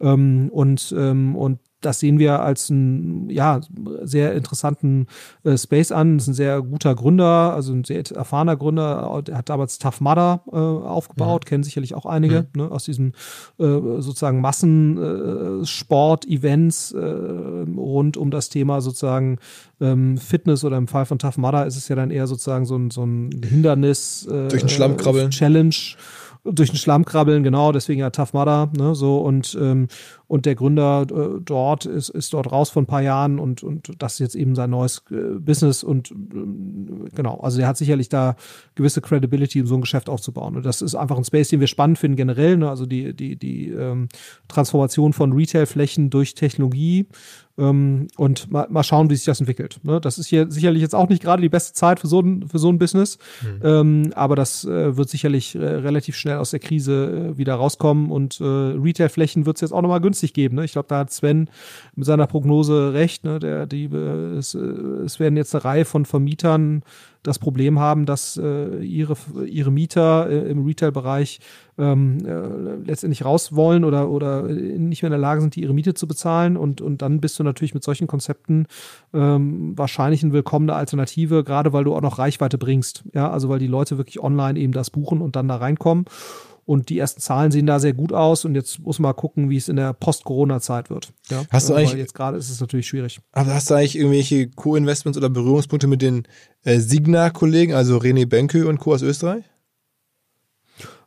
Ähm, 0.00 0.50
und, 0.52 0.94
ähm, 0.96 1.36
und 1.36 1.58
das 1.80 2.00
sehen 2.00 2.18
wir 2.18 2.40
als 2.40 2.70
einen 2.70 3.30
ja, 3.30 3.60
sehr 4.02 4.34
interessanten 4.34 5.06
äh, 5.44 5.56
Space 5.56 5.92
an. 5.92 6.18
Das 6.18 6.24
ist 6.24 6.28
ein 6.28 6.34
sehr 6.34 6.60
guter 6.62 6.94
Gründer, 6.94 7.54
also 7.54 7.72
ein 7.72 7.84
sehr 7.84 8.02
erfahrener 8.14 8.56
Gründer. 8.56 9.22
Der 9.26 9.38
hat 9.38 9.48
damals 9.48 9.78
Tough 9.78 10.00
Mudder 10.00 10.42
äh, 10.52 10.56
aufgebaut, 10.56 11.44
mhm. 11.44 11.48
kennen 11.48 11.64
sicherlich 11.64 11.94
auch 11.94 12.06
einige 12.06 12.46
mhm. 12.54 12.62
ne, 12.62 12.70
aus 12.70 12.84
diesen 12.84 13.14
äh, 13.58 13.78
sozusagen 13.98 14.40
Massensport-Events 14.40 16.92
äh, 16.92 16.98
äh, 16.98 17.66
rund 17.76 18.16
um 18.16 18.30
das 18.30 18.48
Thema 18.48 18.80
sozusagen 18.80 19.38
ähm, 19.80 20.18
Fitness 20.18 20.64
oder 20.64 20.76
im 20.76 20.88
Fall 20.88 21.06
von 21.06 21.18
Tough 21.18 21.38
Mudder 21.38 21.66
ist 21.66 21.76
es 21.76 21.88
ja 21.88 21.96
dann 21.96 22.10
eher 22.10 22.26
sozusagen 22.26 22.66
so 22.66 22.76
ein, 22.76 22.90
so 22.90 23.04
ein 23.04 23.30
Hindernis. 23.42 24.26
Äh, 24.26 24.48
Durch 24.48 24.62
den 24.62 24.68
Schlamm 24.68 24.96
krabbeln. 24.96 25.30
Challenge 25.30 25.74
durch 26.44 26.70
den 26.70 26.78
Schlamm 26.78 27.04
krabbeln, 27.04 27.42
genau, 27.42 27.72
deswegen 27.72 28.00
ja 28.00 28.10
Tough 28.10 28.32
Mudder, 28.32 28.70
ne, 28.76 28.94
so 28.94 29.18
und 29.18 29.56
ähm, 29.60 29.88
und 30.30 30.46
der 30.46 30.54
Gründer 30.54 31.06
äh, 31.10 31.40
dort 31.44 31.86
ist, 31.86 32.08
ist 32.08 32.32
dort 32.34 32.52
raus 32.52 32.70
vor 32.70 32.82
ein 32.82 32.86
paar 32.86 33.02
Jahren 33.02 33.40
und 33.40 33.64
und 33.64 33.90
das 33.98 34.12
ist 34.14 34.18
jetzt 34.20 34.34
eben 34.36 34.54
sein 34.54 34.70
neues 34.70 35.02
äh, 35.10 35.40
Business 35.40 35.82
und 35.82 36.12
äh, 36.12 36.14
genau, 37.16 37.40
also 37.40 37.58
der 37.58 37.66
hat 37.66 37.76
sicherlich 37.76 38.08
da 38.08 38.36
gewisse 38.76 39.00
Credibility, 39.00 39.60
um 39.60 39.66
so 39.66 39.74
ein 39.74 39.80
Geschäft 39.80 40.08
aufzubauen 40.08 40.56
und 40.56 40.64
das 40.64 40.82
ist 40.82 40.94
einfach 40.94 41.18
ein 41.18 41.24
Space, 41.24 41.48
den 41.48 41.58
wir 41.58 41.66
spannend 41.66 41.98
finden 41.98 42.16
generell, 42.16 42.56
ne, 42.56 42.70
also 42.70 42.86
die 42.86 43.12
die 43.12 43.34
die 43.34 43.70
ähm, 43.70 44.08
Transformation 44.46 45.12
von 45.12 45.32
Retailflächen 45.32 46.10
durch 46.10 46.36
Technologie 46.36 47.06
ähm, 47.60 48.08
und 48.16 48.50
mal, 48.50 48.66
mal 48.70 48.82
schauen, 48.82 49.10
wie 49.10 49.16
sich 49.16 49.24
das 49.24 49.40
entwickelt. 49.40 49.78
Ne? 49.82 50.00
Das 50.00 50.18
ist 50.18 50.26
hier 50.26 50.50
sicherlich 50.50 50.82
jetzt 50.82 50.94
auch 50.94 51.08
nicht 51.08 51.22
gerade 51.22 51.42
die 51.42 51.48
beste 51.48 51.74
Zeit 51.74 52.00
für 52.00 52.06
so 52.06 52.20
ein, 52.20 52.48
für 52.48 52.58
so 52.58 52.68
ein 52.70 52.78
Business, 52.78 53.18
mhm. 53.42 53.60
ähm, 53.62 54.12
aber 54.14 54.34
das 54.36 54.64
äh, 54.64 54.96
wird 54.96 55.08
sicherlich 55.08 55.54
äh, 55.54 55.58
relativ 55.58 56.16
schnell 56.16 56.38
aus 56.38 56.50
der 56.50 56.60
Krise 56.60 57.32
äh, 57.32 57.38
wieder 57.38 57.54
rauskommen 57.54 58.10
und 58.10 58.40
äh, 58.40 58.44
Retailflächen 58.44 59.46
wird 59.46 59.56
es 59.56 59.60
jetzt 59.60 59.72
auch 59.72 59.82
nochmal 59.82 60.00
günstig 60.20 60.34
geben. 60.34 60.56
Ne? 60.56 60.64
Ich 60.64 60.72
glaube, 60.72 60.88
da 60.88 60.98
hat 60.98 61.10
Sven 61.10 61.48
mit 61.94 62.06
seiner 62.06 62.26
Prognose 62.26 62.92
recht. 62.92 63.24
Ne? 63.24 63.38
Der, 63.38 63.66
die, 63.66 63.84
äh, 63.84 64.36
es, 64.36 64.54
äh, 64.54 64.58
es 64.58 65.18
werden 65.18 65.36
jetzt 65.36 65.54
eine 65.54 65.64
Reihe 65.64 65.84
von 65.84 66.04
Vermietern 66.04 66.82
das 67.22 67.38
Problem 67.38 67.78
haben, 67.78 68.06
dass 68.06 68.38
äh, 68.38 68.82
ihre, 68.82 69.14
ihre 69.46 69.70
Mieter 69.70 70.30
äh, 70.30 70.50
im 70.50 70.64
Retail-Bereich 70.64 71.40
ähm, 71.76 72.18
äh, 72.24 72.86
letztendlich 72.86 73.24
raus 73.26 73.54
wollen 73.54 73.84
oder, 73.84 74.08
oder 74.08 74.42
nicht 74.44 75.02
mehr 75.02 75.08
in 75.08 75.12
der 75.12 75.18
Lage 75.18 75.42
sind, 75.42 75.54
die 75.54 75.62
ihre 75.62 75.74
Miete 75.74 75.92
zu 75.92 76.06
bezahlen. 76.06 76.56
Und, 76.56 76.80
und 76.80 77.02
dann 77.02 77.20
bist 77.20 77.38
du 77.38 77.42
natürlich 77.42 77.74
mit 77.74 77.84
solchen 77.84 78.06
Konzepten 78.06 78.66
ähm, 79.12 79.76
wahrscheinlich 79.76 80.22
eine 80.22 80.32
willkommene 80.32 80.74
Alternative, 80.74 81.44
gerade 81.44 81.74
weil 81.74 81.84
du 81.84 81.94
auch 81.94 82.00
noch 82.00 82.18
Reichweite 82.18 82.56
bringst. 82.56 83.04
Ja, 83.12 83.30
also 83.30 83.50
weil 83.50 83.58
die 83.58 83.66
Leute 83.66 83.98
wirklich 83.98 84.22
online 84.22 84.58
eben 84.58 84.72
das 84.72 84.90
buchen 84.90 85.20
und 85.20 85.36
dann 85.36 85.48
da 85.48 85.56
reinkommen. 85.56 86.06
Und 86.70 86.88
die 86.88 87.00
ersten 87.00 87.20
Zahlen 87.20 87.50
sehen 87.50 87.66
da 87.66 87.80
sehr 87.80 87.94
gut 87.94 88.12
aus. 88.12 88.44
Und 88.44 88.54
jetzt 88.54 88.78
muss 88.78 89.00
man 89.00 89.16
gucken, 89.16 89.50
wie 89.50 89.56
es 89.56 89.68
in 89.68 89.74
der 89.74 89.92
Post-Corona-Zeit 89.92 90.88
wird. 90.88 91.12
Ja? 91.28 91.42
Hast 91.50 91.68
du 91.68 91.74
eigentlich, 91.74 91.90
Weil 91.90 91.98
jetzt 91.98 92.14
gerade 92.14 92.38
ist 92.38 92.48
es 92.48 92.60
natürlich 92.60 92.86
schwierig. 92.86 93.18
Aber 93.32 93.54
hast 93.54 93.70
du 93.70 93.74
eigentlich 93.74 93.98
irgendwelche 93.98 94.48
Co-Investments 94.50 95.18
oder 95.18 95.28
Berührungspunkte 95.30 95.88
mit 95.88 96.00
den 96.00 96.28
äh, 96.62 96.78
Signa-Kollegen, 96.78 97.74
also 97.74 97.96
René 97.96 98.24
Benke 98.24 98.68
und 98.68 98.78
Co. 98.78 98.94
aus 98.94 99.02
Österreich? 99.02 99.42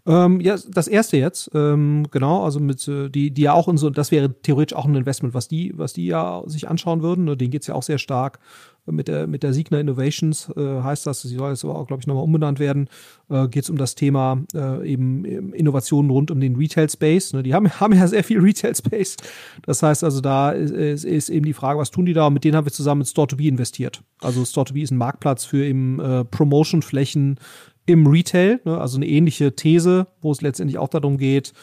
Ähm, 0.06 0.42
ja, 0.42 0.58
das 0.68 0.90
erste 0.90 1.16
jetzt, 1.16 1.50
ähm, 1.54 2.08
genau, 2.12 2.44
also 2.44 2.60
mit 2.60 2.86
äh, 2.90 3.08
die, 3.08 3.32
die 3.32 3.44
ja 3.44 3.54
auch 3.54 3.70
in 3.70 3.78
so, 3.78 3.90
das 3.90 4.12
wäre 4.12 4.42
theoretisch 4.42 4.76
auch 4.78 4.84
ein 4.84 4.96
Investment, 4.96 5.34
was 5.34 5.48
die, 5.48 5.72
was 5.78 5.94
die 5.94 6.08
ja 6.08 6.44
sich 6.46 6.68
anschauen 6.68 7.02
würden. 7.02 7.24
Ne? 7.24 7.38
Denen 7.38 7.52
geht's 7.52 7.68
ja 7.68 7.76
auch 7.76 7.84
sehr 7.84 8.00
stark 8.00 8.40
mit 8.86 9.08
der, 9.08 9.28
mit 9.28 9.44
der 9.44 9.54
Signa 9.54 9.80
Innovations 9.80 10.50
äh, 10.56 10.82
heißt 10.82 11.08
das, 11.08 11.22
sie 11.22 11.36
soll 11.36 11.52
jetzt 11.52 11.64
aber 11.64 11.76
auch, 11.76 11.88
glaube 11.88 12.02
ich, 12.02 12.08
nochmal 12.08 12.24
umbenannt 12.24 12.60
werden, 12.60 12.90
äh, 13.30 13.48
geht 13.48 13.64
es 13.64 13.70
um 13.70 13.78
das 13.78 13.96
Thema 13.96 14.44
äh, 14.54 14.88
eben 14.88 15.54
Innovationen 15.54 16.12
rund 16.12 16.32
um 16.32 16.40
den 16.40 16.56
Retail 16.56 16.90
Space. 16.90 17.34
Ne? 17.34 17.44
Die 17.44 17.54
haben, 17.54 17.70
haben 17.80 17.94
ja 17.94 18.08
sehr 18.08 18.24
viel 18.24 18.40
Retail 18.40 18.76
Space. 18.76 19.16
Das 19.64 19.82
heißt 19.84 20.04
also, 20.04 20.22
da 20.22 20.52
ist, 20.52 21.06
ist 21.06 21.30
eben 21.30 21.46
die 21.46 21.54
Frage, 21.54 21.80
was 21.80 21.92
tun 21.92 22.06
die 22.06 22.14
da? 22.14 22.28
Und 22.28 22.34
mit 22.34 22.44
denen 22.44 22.56
haben 22.56 22.66
wir 22.66 22.74
zusammen 22.74 23.02
in 23.02 23.08
Store2B 23.08 23.48
investiert. 23.48 24.04
Also 24.20 24.42
Store2B 24.42 24.84
ist 24.84 24.92
ein 24.92 24.98
Marktplatz 24.98 25.46
für 25.46 25.66
eben 25.66 26.00
äh, 26.00 26.26
Promotion-Flächen 26.26 27.40
im 27.86 28.08
Retail, 28.08 28.62
ne? 28.64 28.80
also 28.80 28.98
eine 28.98 29.08
ähnliche 29.08 29.56
These, 29.56 30.08
wo 30.22 30.32
es 30.32 30.42
letztendlich 30.42 30.78
auch 30.78 30.88
darum 30.88 31.18
geht, 31.18 31.54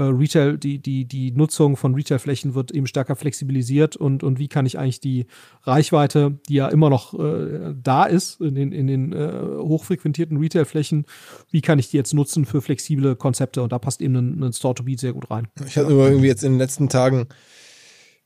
äh, 0.00 0.04
Retail, 0.04 0.56
die, 0.56 0.78
die, 0.78 1.04
die 1.04 1.30
Nutzung 1.32 1.76
von 1.76 1.94
Retailflächen 1.94 2.54
wird 2.54 2.70
eben 2.70 2.86
stärker 2.86 3.16
flexibilisiert 3.16 3.96
und, 3.96 4.22
und 4.22 4.38
wie 4.38 4.48
kann 4.48 4.64
ich 4.64 4.78
eigentlich 4.78 5.00
die 5.00 5.26
Reichweite, 5.62 6.38
die 6.48 6.54
ja 6.54 6.68
immer 6.68 6.88
noch 6.88 7.18
äh, 7.18 7.74
da 7.80 8.04
ist 8.04 8.40
in 8.40 8.54
den, 8.54 8.72
in 8.72 8.86
den 8.86 9.12
äh, 9.12 9.32
hochfrequentierten 9.58 10.38
Retailflächen, 10.38 11.04
wie 11.50 11.60
kann 11.60 11.78
ich 11.78 11.90
die 11.90 11.98
jetzt 11.98 12.14
nutzen 12.14 12.46
für 12.46 12.62
flexible 12.62 13.14
Konzepte 13.14 13.62
und 13.62 13.72
da 13.72 13.78
passt 13.78 14.00
eben 14.00 14.16
ein, 14.16 14.42
ein 14.42 14.52
Store-to-Beat 14.52 15.00
sehr 15.00 15.12
gut 15.12 15.30
rein. 15.30 15.48
Ich 15.66 15.76
hatte 15.76 15.92
irgendwie 15.92 16.28
jetzt 16.28 16.42
in 16.42 16.52
den 16.52 16.58
letzten 16.58 16.88
Tagen 16.88 17.28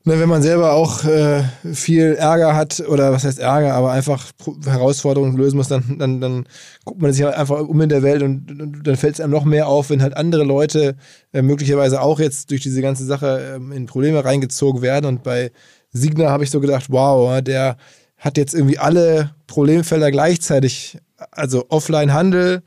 Ne, 0.07 0.20
wenn 0.20 0.28
man 0.28 0.42
selber 0.42 0.74
auch 0.74 1.02
äh, 1.05 1.44
viel 1.72 2.14
Ärger 2.16 2.55
hat 2.55 2.80
oder 2.80 3.11
was 3.11 3.24
heißt 3.24 3.38
Ärger, 3.38 3.72
aber 3.72 3.90
einfach 3.92 4.32
Herausforderungen 4.66 5.34
lösen 5.34 5.57
muss, 5.57 5.68
dann, 5.68 5.98
dann, 5.98 6.20
dann 6.20 6.46
guckt 6.84 7.00
man 7.00 7.11
sich 7.11 7.24
halt 7.24 7.34
einfach 7.34 7.61
um 7.61 7.80
in 7.80 7.88
der 7.88 8.02
Welt 8.02 8.22
und, 8.22 8.61
und 8.61 8.86
dann 8.86 8.96
fällt 8.96 9.14
es 9.14 9.20
einem 9.22 9.32
noch 9.32 9.46
mehr 9.46 9.66
auf, 9.66 9.88
wenn 9.88 10.02
halt 10.02 10.14
andere 10.14 10.44
Leute 10.44 10.96
äh, 11.32 11.40
möglicherweise 11.40 12.02
auch 12.02 12.20
jetzt 12.20 12.50
durch 12.50 12.61
diese 12.61 12.82
ganze 12.82 13.07
Sache 13.07 13.59
äh, 13.59 13.74
in 13.74 13.86
Probleme 13.86 14.22
reingezogen 14.22 14.82
werden. 14.82 15.07
Und 15.07 15.22
bei 15.22 15.52
Signa 15.90 16.28
habe 16.28 16.44
ich 16.44 16.50
so 16.50 16.61
gedacht, 16.61 16.84
wow, 16.90 17.40
der 17.40 17.78
hat 18.18 18.36
jetzt 18.36 18.52
irgendwie 18.52 18.78
alle 18.78 19.34
Problemfelder 19.46 20.11
gleichzeitig, 20.11 20.98
also 21.30 21.64
Offline-Handel, 21.70 22.62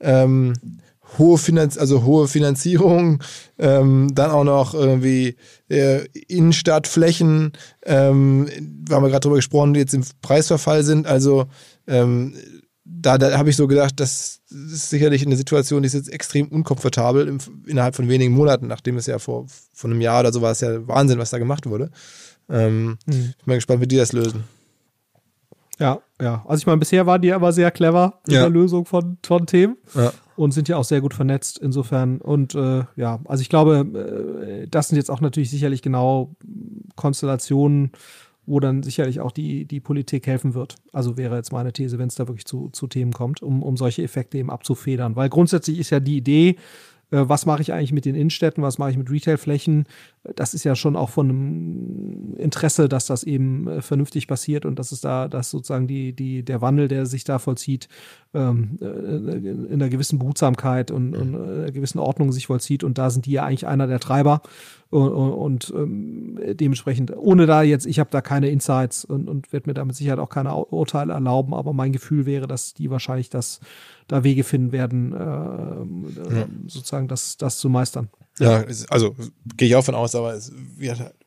ähm, 0.00 0.52
hohe, 1.18 1.38
Finanz 1.38 1.78
also 1.78 2.04
hohe 2.04 2.28
Finanzierung, 2.28 3.22
ähm, 3.58 4.08
dann 4.14 4.30
auch 4.30 4.44
noch 4.44 4.74
irgendwie 4.74 5.36
äh, 5.68 6.06
Innenstadtflächen, 6.28 7.52
ähm, 7.84 8.48
wir 8.86 8.96
haben 8.96 9.04
ja 9.04 9.10
gerade 9.10 9.20
drüber 9.20 9.36
gesprochen, 9.36 9.74
die 9.74 9.80
jetzt 9.80 9.94
im 9.94 10.04
Preisverfall 10.20 10.84
sind. 10.84 11.06
Also 11.06 11.46
ähm, 11.86 12.34
da, 12.84 13.18
da 13.18 13.38
habe 13.38 13.50
ich 13.50 13.56
so 13.56 13.66
gedacht, 13.66 13.98
das 14.00 14.40
ist 14.50 14.90
sicherlich 14.90 15.24
eine 15.24 15.36
Situation, 15.36 15.82
die 15.82 15.86
ist 15.86 15.94
jetzt 15.94 16.12
extrem 16.12 16.48
unkomfortabel 16.48 17.28
im, 17.28 17.38
innerhalb 17.66 17.94
von 17.94 18.08
wenigen 18.08 18.34
Monaten, 18.34 18.66
nachdem 18.66 18.96
es 18.96 19.06
ja 19.06 19.18
vor, 19.18 19.46
vor 19.72 19.90
einem 19.90 20.00
Jahr 20.00 20.20
oder 20.20 20.32
so 20.32 20.42
war 20.42 20.52
es 20.52 20.60
ja 20.60 20.86
Wahnsinn, 20.86 21.18
was 21.18 21.30
da 21.30 21.38
gemacht 21.38 21.66
wurde. 21.66 21.90
Ähm, 22.48 22.98
mhm. 23.06 23.12
Bin 23.12 23.34
mal 23.46 23.54
gespannt, 23.54 23.80
wie 23.80 23.88
die 23.88 23.96
das 23.96 24.12
lösen. 24.12 24.44
Ja, 25.78 26.00
ja. 26.20 26.44
Also 26.46 26.60
ich 26.60 26.66
meine, 26.66 26.78
bisher 26.78 27.06
waren 27.06 27.22
die 27.22 27.32
aber 27.32 27.52
sehr 27.52 27.70
clever 27.70 28.20
in 28.26 28.34
ja. 28.34 28.40
der 28.42 28.50
Lösung 28.50 28.84
von, 28.84 29.18
von 29.22 29.46
Themen. 29.46 29.78
Ja 29.94 30.12
und 30.36 30.52
sind 30.52 30.68
ja 30.68 30.76
auch 30.76 30.84
sehr 30.84 31.00
gut 31.00 31.14
vernetzt 31.14 31.58
insofern. 31.58 32.20
Und 32.20 32.54
äh, 32.54 32.84
ja, 32.96 33.20
also 33.24 33.42
ich 33.42 33.48
glaube, 33.48 34.62
äh, 34.64 34.66
das 34.68 34.88
sind 34.88 34.96
jetzt 34.96 35.10
auch 35.10 35.20
natürlich 35.20 35.50
sicherlich 35.50 35.82
genau 35.82 36.34
Konstellationen, 36.96 37.92
wo 38.44 38.58
dann 38.58 38.82
sicherlich 38.82 39.20
auch 39.20 39.30
die, 39.30 39.64
die 39.66 39.80
Politik 39.80 40.26
helfen 40.26 40.54
wird. 40.54 40.76
Also 40.92 41.16
wäre 41.16 41.36
jetzt 41.36 41.52
meine 41.52 41.72
These, 41.72 41.98
wenn 41.98 42.08
es 42.08 42.16
da 42.16 42.26
wirklich 42.26 42.44
zu, 42.44 42.70
zu 42.72 42.86
Themen 42.86 43.12
kommt, 43.12 43.42
um, 43.42 43.62
um 43.62 43.76
solche 43.76 44.02
Effekte 44.02 44.38
eben 44.38 44.50
abzufedern. 44.50 45.14
Weil 45.14 45.28
grundsätzlich 45.28 45.78
ist 45.78 45.90
ja 45.90 46.00
die 46.00 46.16
Idee, 46.16 46.56
was 47.12 47.46
mache 47.46 47.62
ich 47.62 47.72
eigentlich 47.72 47.92
mit 47.92 48.04
den 48.04 48.14
Innenstädten, 48.14 48.62
was 48.62 48.78
mache 48.78 48.90
ich 48.90 48.96
mit 48.96 49.10
Retailflächen. 49.10 49.84
Das 50.34 50.54
ist 50.54 50.64
ja 50.64 50.74
schon 50.74 50.96
auch 50.96 51.10
von 51.10 51.28
einem 51.28 52.36
Interesse, 52.36 52.88
dass 52.88 53.06
das 53.06 53.22
eben 53.22 53.68
äh, 53.68 53.82
vernünftig 53.82 54.26
passiert 54.26 54.64
und 54.64 54.78
dass 54.78 54.92
es 54.92 55.00
da, 55.00 55.28
dass 55.28 55.50
sozusagen 55.50 55.86
die, 55.86 56.14
die, 56.14 56.42
der 56.42 56.60
Wandel, 56.60 56.88
der 56.88 57.06
sich 57.06 57.24
da 57.24 57.38
vollzieht, 57.38 57.88
ähm, 58.32 58.78
äh, 58.80 58.86
in 58.86 59.74
einer 59.74 59.90
gewissen 59.90 60.18
Behutsamkeit 60.18 60.90
und, 60.90 61.14
und 61.14 61.34
einer 61.34 61.70
gewissen 61.70 61.98
Ordnung 61.98 62.32
sich 62.32 62.46
vollzieht. 62.46 62.82
Und 62.82 62.98
da 62.98 63.10
sind 63.10 63.26
die 63.26 63.32
ja 63.32 63.44
eigentlich 63.44 63.66
einer 63.66 63.86
der 63.86 64.00
Treiber. 64.00 64.40
Und, 64.90 65.10
und, 65.10 65.72
ähm, 65.74 66.38
dementsprechend, 66.52 67.16
ohne 67.16 67.46
da 67.46 67.62
jetzt, 67.62 67.86
ich 67.86 67.98
habe 67.98 68.10
da 68.10 68.20
keine 68.20 68.50
Insights 68.50 69.06
und, 69.06 69.26
und 69.26 69.50
werde 69.50 69.70
mir 69.70 69.74
damit 69.74 69.96
Sicherheit 69.96 70.18
auch 70.18 70.28
keine 70.28 70.54
Urteile 70.54 71.14
erlauben, 71.14 71.54
aber 71.54 71.72
mein 71.72 71.92
Gefühl 71.92 72.26
wäre, 72.26 72.46
dass 72.46 72.74
die 72.74 72.90
wahrscheinlich 72.90 73.30
das 73.30 73.60
da 74.12 74.24
Wege 74.24 74.44
finden 74.44 74.72
werden, 74.72 75.12
äh, 75.12 76.36
ja. 76.36 76.46
sozusagen 76.66 77.08
das, 77.08 77.38
das 77.38 77.56
zu 77.56 77.70
meistern. 77.70 78.10
Ja, 78.38 78.64
also 78.90 79.16
gehe 79.56 79.68
ich 79.68 79.74
auch 79.74 79.84
von 79.84 79.94
aus, 79.94 80.14
aber 80.14 80.34
es, 80.34 80.52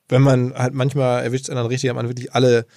wenn 0.07 0.21
man 0.21 0.53
halt 0.53 0.75
manchmal 0.75 1.23
erwischt 1.23 1.49
es 1.49 1.55
dann 1.55 1.65
richtig, 1.65 1.89
hat 1.89 1.95
man 1.95 2.07
wirklich 2.07 2.33
alle, 2.33 2.67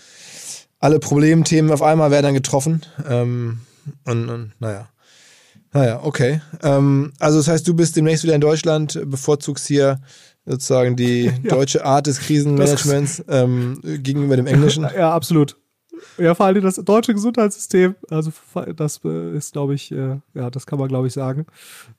alle 0.79 0.99
Problemthemen 0.99 1.71
auf 1.71 1.83
einmal 1.83 2.11
werden 2.11 2.25
dann 2.25 2.35
getroffen. 2.35 2.87
Ähm, 3.07 3.61
und, 4.07 4.31
und 4.31 4.53
naja. 4.61 4.89
Naja, 5.75 6.01
okay. 6.03 6.41
Ähm, 6.63 7.13
also 7.19 7.37
das 7.37 7.49
heißt, 7.49 7.69
du 7.69 7.75
bist 7.75 7.95
demnächst 7.95 8.25
wieder 8.25 8.35
in 8.35 8.41
Deutschland, 8.41 8.99
bevorzugst 9.05 9.67
hier 9.67 10.01
sozusagen 10.47 10.97
die 10.97 11.25
ja. 11.43 11.51
deutsche 11.51 11.85
Art 11.85 12.07
des 12.07 12.21
Krisenmanagements 12.21 13.23
ähm, 13.29 13.81
gegenüber 13.83 14.37
dem 14.37 14.47
englischen. 14.47 14.87
Ja, 14.97 15.13
absolut. 15.13 15.59
Ja, 16.19 16.35
vor 16.35 16.47
allem 16.47 16.63
das 16.63 16.77
deutsche 16.77 17.15
Gesundheitssystem, 17.15 17.95
also 18.11 18.33
das 18.77 19.01
äh, 19.05 19.37
ist, 19.37 19.53
glaube 19.53 19.75
ich, 19.75 19.93
äh, 19.93 20.17
ja, 20.35 20.51
das 20.51 20.67
kann 20.67 20.79
man, 20.79 20.89
glaube 20.89 21.07
ich, 21.07 21.13
sagen. 21.13 21.47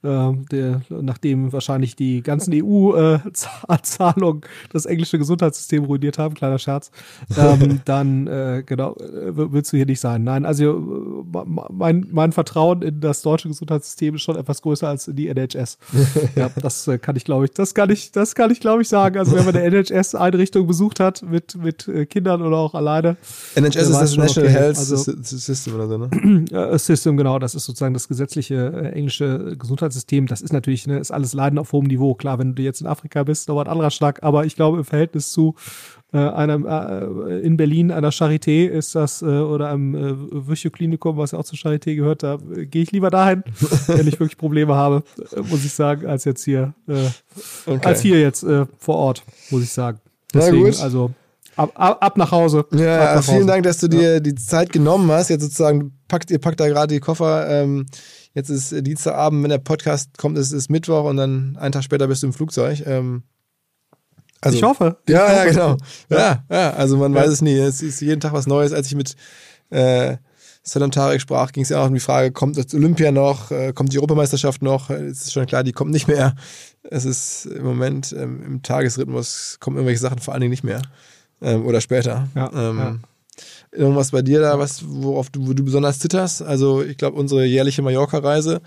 Ähm, 0.03 0.45
der, 0.51 0.81
nachdem 0.89 1.51
wahrscheinlich 1.51 1.95
die 1.95 2.21
ganzen 2.21 2.53
EU-Zahlungen 2.53 4.41
das 4.71 4.85
englische 4.85 5.17
Gesundheitssystem 5.17 5.85
ruiniert 5.85 6.17
haben, 6.17 6.35
kleiner 6.35 6.59
Scherz, 6.59 6.91
ähm, 7.37 7.81
dann, 7.85 8.27
äh, 8.27 8.63
genau, 8.65 8.95
willst 8.99 9.73
du 9.73 9.77
hier 9.77 9.85
nicht 9.85 9.99
sein. 9.99 10.23
Nein, 10.23 10.45
also 10.45 11.25
mein, 11.71 12.07
mein 12.11 12.31
Vertrauen 12.31 12.81
in 12.81 12.99
das 12.99 13.21
deutsche 13.21 13.47
Gesundheitssystem 13.47 14.15
ist 14.15 14.21
schon 14.21 14.35
etwas 14.35 14.61
größer 14.61 14.87
als 14.87 15.07
in 15.07 15.15
die 15.15 15.27
NHS. 15.27 15.77
ja, 16.35 16.49
das 16.61 16.89
kann 17.01 17.15
ich, 17.15 17.25
glaube 17.25 17.45
ich, 17.45 17.51
das 17.51 17.73
kann 17.73 17.89
ich, 17.89 18.11
das 18.11 18.35
kann 18.35 18.51
ich, 18.51 18.59
glaube 18.59 18.81
ich, 18.81 18.89
sagen. 18.89 19.17
Also 19.17 19.35
wenn 19.35 19.45
man 19.45 19.55
eine 19.55 19.83
NHS-Einrichtung 19.83 20.67
besucht 20.67 20.99
hat 20.99 21.21
mit, 21.23 21.55
mit 21.55 21.89
Kindern 22.09 22.41
oder 22.41 22.57
auch 22.57 22.73
alleine. 22.73 23.17
NHS 23.55 23.88
ist 23.89 23.99
das 23.99 24.17
National 24.17 24.49
okay. 24.49 24.59
Health 24.59 24.77
also, 24.77 24.95
System 24.95 25.75
oder 25.75 25.87
so, 25.87 25.97
ne? 25.97 26.77
System, 26.79 27.17
genau, 27.17 27.39
das 27.39 27.55
ist 27.55 27.65
sozusagen 27.65 27.93
das 27.93 28.07
gesetzliche 28.07 28.73
äh, 28.73 28.91
englische 28.91 29.55
Gesundheitssystem. 29.57 30.27
Das 30.27 30.41
ist 30.41 30.53
natürlich, 30.53 30.87
ne, 30.87 30.99
ist 30.99 31.11
alles 31.11 31.33
Leiden 31.33 31.59
auf 31.59 31.71
hohem 31.71 31.87
Niveau. 31.87 32.15
Klar, 32.15 32.39
wenn 32.39 32.55
du 32.55 32.61
jetzt 32.61 32.81
in 32.81 32.87
Afrika 32.87 33.23
bist, 33.23 33.47
noch 33.49 33.59
ein 33.59 33.67
anderer 33.67 33.91
Schlag, 33.91 34.23
aber 34.23 34.45
ich 34.45 34.55
glaube, 34.55 34.77
im 34.77 34.85
Verhältnis 34.85 35.31
zu 35.31 35.55
äh, 36.11 36.17
einem 36.17 36.65
äh, 36.65 37.39
in 37.39 37.55
Berlin 37.57 37.91
einer 37.91 38.11
Charité 38.11 38.67
ist 38.67 38.95
das 38.95 39.21
äh, 39.21 39.25
oder 39.25 39.69
einem 39.69 39.95
äh, 39.95 40.41
Vöcho-Klinikum, 40.41 41.17
was 41.17 41.31
ja 41.31 41.39
auch 41.39 41.43
zur 41.43 41.59
Charité 41.59 41.95
gehört, 41.95 42.23
da 42.23 42.39
äh, 42.55 42.65
gehe 42.65 42.81
ich 42.81 42.91
lieber 42.91 43.11
dahin, 43.11 43.43
wenn 43.87 44.07
ich 44.07 44.19
wirklich 44.19 44.37
Probleme 44.37 44.73
habe, 44.73 45.03
äh, 45.35 45.41
muss 45.41 45.63
ich 45.63 45.73
sagen, 45.73 46.07
als 46.07 46.25
jetzt 46.25 46.43
hier, 46.43 46.73
äh, 46.87 47.09
okay. 47.67 47.85
als 47.85 48.01
hier 48.01 48.19
jetzt 48.19 48.43
äh, 48.43 48.65
vor 48.79 48.95
Ort, 48.95 49.23
muss 49.51 49.61
ich 49.61 49.71
sagen. 49.71 49.99
Deswegen, 50.33 50.65
also 50.81 51.11
ab, 51.59 51.71
ab, 51.75 51.97
ab 52.01 52.17
nach 52.17 52.31
Hause. 52.31 52.65
Ja, 52.71 53.09
ab 53.09 53.15
nach 53.17 53.23
vielen 53.23 53.37
Hause. 53.37 53.47
Dank, 53.47 53.63
dass 53.63 53.77
du 53.79 53.87
dir 53.87 54.13
ja. 54.13 54.19
die 54.19 54.35
Zeit 54.35 54.71
genommen 54.71 55.11
hast. 55.11 55.29
Jetzt 55.29 55.43
sozusagen 55.43 55.93
packt 56.07 56.31
ihr 56.31 56.39
packt 56.39 56.59
da 56.59 56.67
gerade 56.67 56.93
die 56.93 56.99
Koffer. 56.99 57.47
Ähm, 57.49 57.85
jetzt 58.33 58.49
ist 58.49 58.71
Dienstagabend, 58.85 59.43
wenn 59.43 59.49
der 59.49 59.57
Podcast 59.57 60.17
kommt, 60.17 60.37
ist 60.37 60.51
es 60.51 60.69
Mittwoch 60.69 61.03
und 61.03 61.17
dann 61.17 61.57
einen 61.59 61.71
Tag 61.71 61.83
später 61.83 62.07
bist 62.07 62.23
du 62.23 62.27
im 62.27 62.33
Flugzeug. 62.33 62.85
Ähm, 62.85 63.23
also, 64.41 64.57
ich 64.57 64.63
hoffe. 64.63 64.97
Ich 65.05 65.13
ja, 65.13 65.21
hoffe. 65.21 65.33
ja, 65.33 65.45
genau. 65.45 65.77
Ja, 66.09 66.43
ja, 66.49 66.69
also 66.71 66.97
man 66.97 67.13
ja. 67.13 67.21
weiß 67.21 67.29
es 67.29 67.41
nie. 67.41 67.57
Es 67.57 67.81
ist 67.81 67.99
jeden 67.99 68.21
Tag 68.21 68.31
was 68.31 68.47
Neues. 68.47 68.71
Als 68.71 68.87
ich 68.87 68.95
mit 68.95 69.15
äh, 69.69 70.15
Selam 70.63 70.91
Tarek 70.91 71.19
sprach, 71.19 71.51
ging 71.51 71.63
es 71.63 71.69
ja 71.69 71.81
auch 71.81 71.87
um 71.87 71.93
die 71.93 71.99
Frage, 71.99 72.31
kommt 72.31 72.57
das 72.57 72.73
Olympia 72.73 73.11
noch, 73.11 73.51
äh, 73.51 73.73
kommt 73.73 73.91
die 73.91 73.97
Europameisterschaft 73.97 74.61
noch? 74.61 74.89
Es 74.89 75.23
ist 75.23 75.33
schon 75.33 75.45
klar, 75.45 75.63
die 75.63 75.73
kommt 75.73 75.91
nicht 75.91 76.07
mehr. 76.07 76.35
Es 76.83 77.03
ist 77.03 77.47
im 77.47 77.65
Moment 77.65 78.15
ähm, 78.17 78.43
im 78.43 78.63
Tagesrhythmus 78.63 79.57
kommen 79.59 79.75
irgendwelche 79.75 79.99
Sachen 79.99 80.19
vor 80.19 80.33
allen 80.33 80.41
Dingen 80.41 80.51
nicht 80.51 80.63
mehr 80.63 80.81
ähm, 81.41 81.65
oder 81.65 81.81
später. 81.81 82.27
Ja, 82.35 82.51
ähm, 82.53 82.77
ja. 82.77 82.95
Irgendwas 83.71 84.11
bei 84.11 84.21
dir 84.21 84.41
da, 84.41 84.57
was, 84.57 84.83
worauf 84.85 85.29
du, 85.29 85.47
wo 85.47 85.53
du 85.53 85.63
besonders 85.63 85.99
zitterst? 85.99 86.41
Also 86.41 86.81
ich 86.81 86.97
glaube, 86.97 87.17
unsere 87.17 87.45
jährliche 87.45 87.81
Mallorca-Reise, 87.81 88.61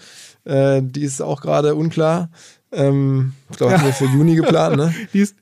äh, 0.45 0.81
die 0.83 1.03
ist 1.03 1.21
auch 1.21 1.41
gerade 1.41 1.75
unklar. 1.75 2.31
Ähm, 2.71 3.35
ich 3.51 3.57
glaube, 3.57 3.75
haben 3.75 3.85
wir 3.85 3.93
für 3.93 4.07
Juni 4.07 4.37
geplant, 4.37 4.77
ne? 4.77 4.95
die 5.13 5.21
ist, 5.21 5.37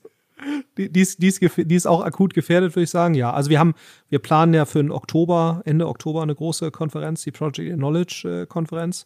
die, 0.79 0.91
die, 0.91 1.01
ist, 1.01 1.23
die, 1.23 1.29
ist, 1.29 1.41
die 1.57 1.75
ist 1.75 1.87
auch 1.87 2.03
akut 2.03 2.33
gefährdet, 2.33 2.75
würde 2.75 2.85
ich 2.85 2.91
sagen. 2.91 3.15
Ja, 3.15 3.33
also 3.33 3.51
wir 3.51 3.59
haben, 3.59 3.75
wir 4.09 4.19
planen 4.19 4.55
ja 4.55 4.65
für 4.65 4.83
den 4.83 4.91
Oktober, 4.91 5.61
Ende 5.65 5.87
Oktober 5.87 6.23
eine 6.23 6.35
große 6.35 6.71
Konferenz, 6.71 7.23
die 7.23 7.31
Project 7.31 7.75
Knowledge 7.75 8.43
äh, 8.43 8.47
Konferenz. 8.47 9.05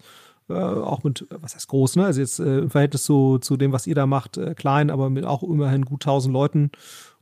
Äh, 0.49 0.53
auch 0.53 1.03
mit, 1.05 1.27
was 1.31 1.55
heißt 1.55 1.69
groß, 1.69 1.97
ne? 1.97 2.05
Also 2.05 2.21
jetzt 2.21 2.39
äh, 2.39 2.59
im 2.59 2.71
Verhältnis 2.71 3.05
zu, 3.05 3.39
zu 3.39 3.57
dem, 3.57 3.73
was 3.73 3.87
ihr 3.87 3.95
da 3.95 4.07
macht, 4.07 4.37
äh, 4.37 4.55
klein, 4.55 4.91
aber 4.91 5.09
mit 5.09 5.25
auch 5.25 5.43
immerhin 5.43 5.87
gut 5.87 6.03
1000 6.03 6.33
Leuten 6.33 6.71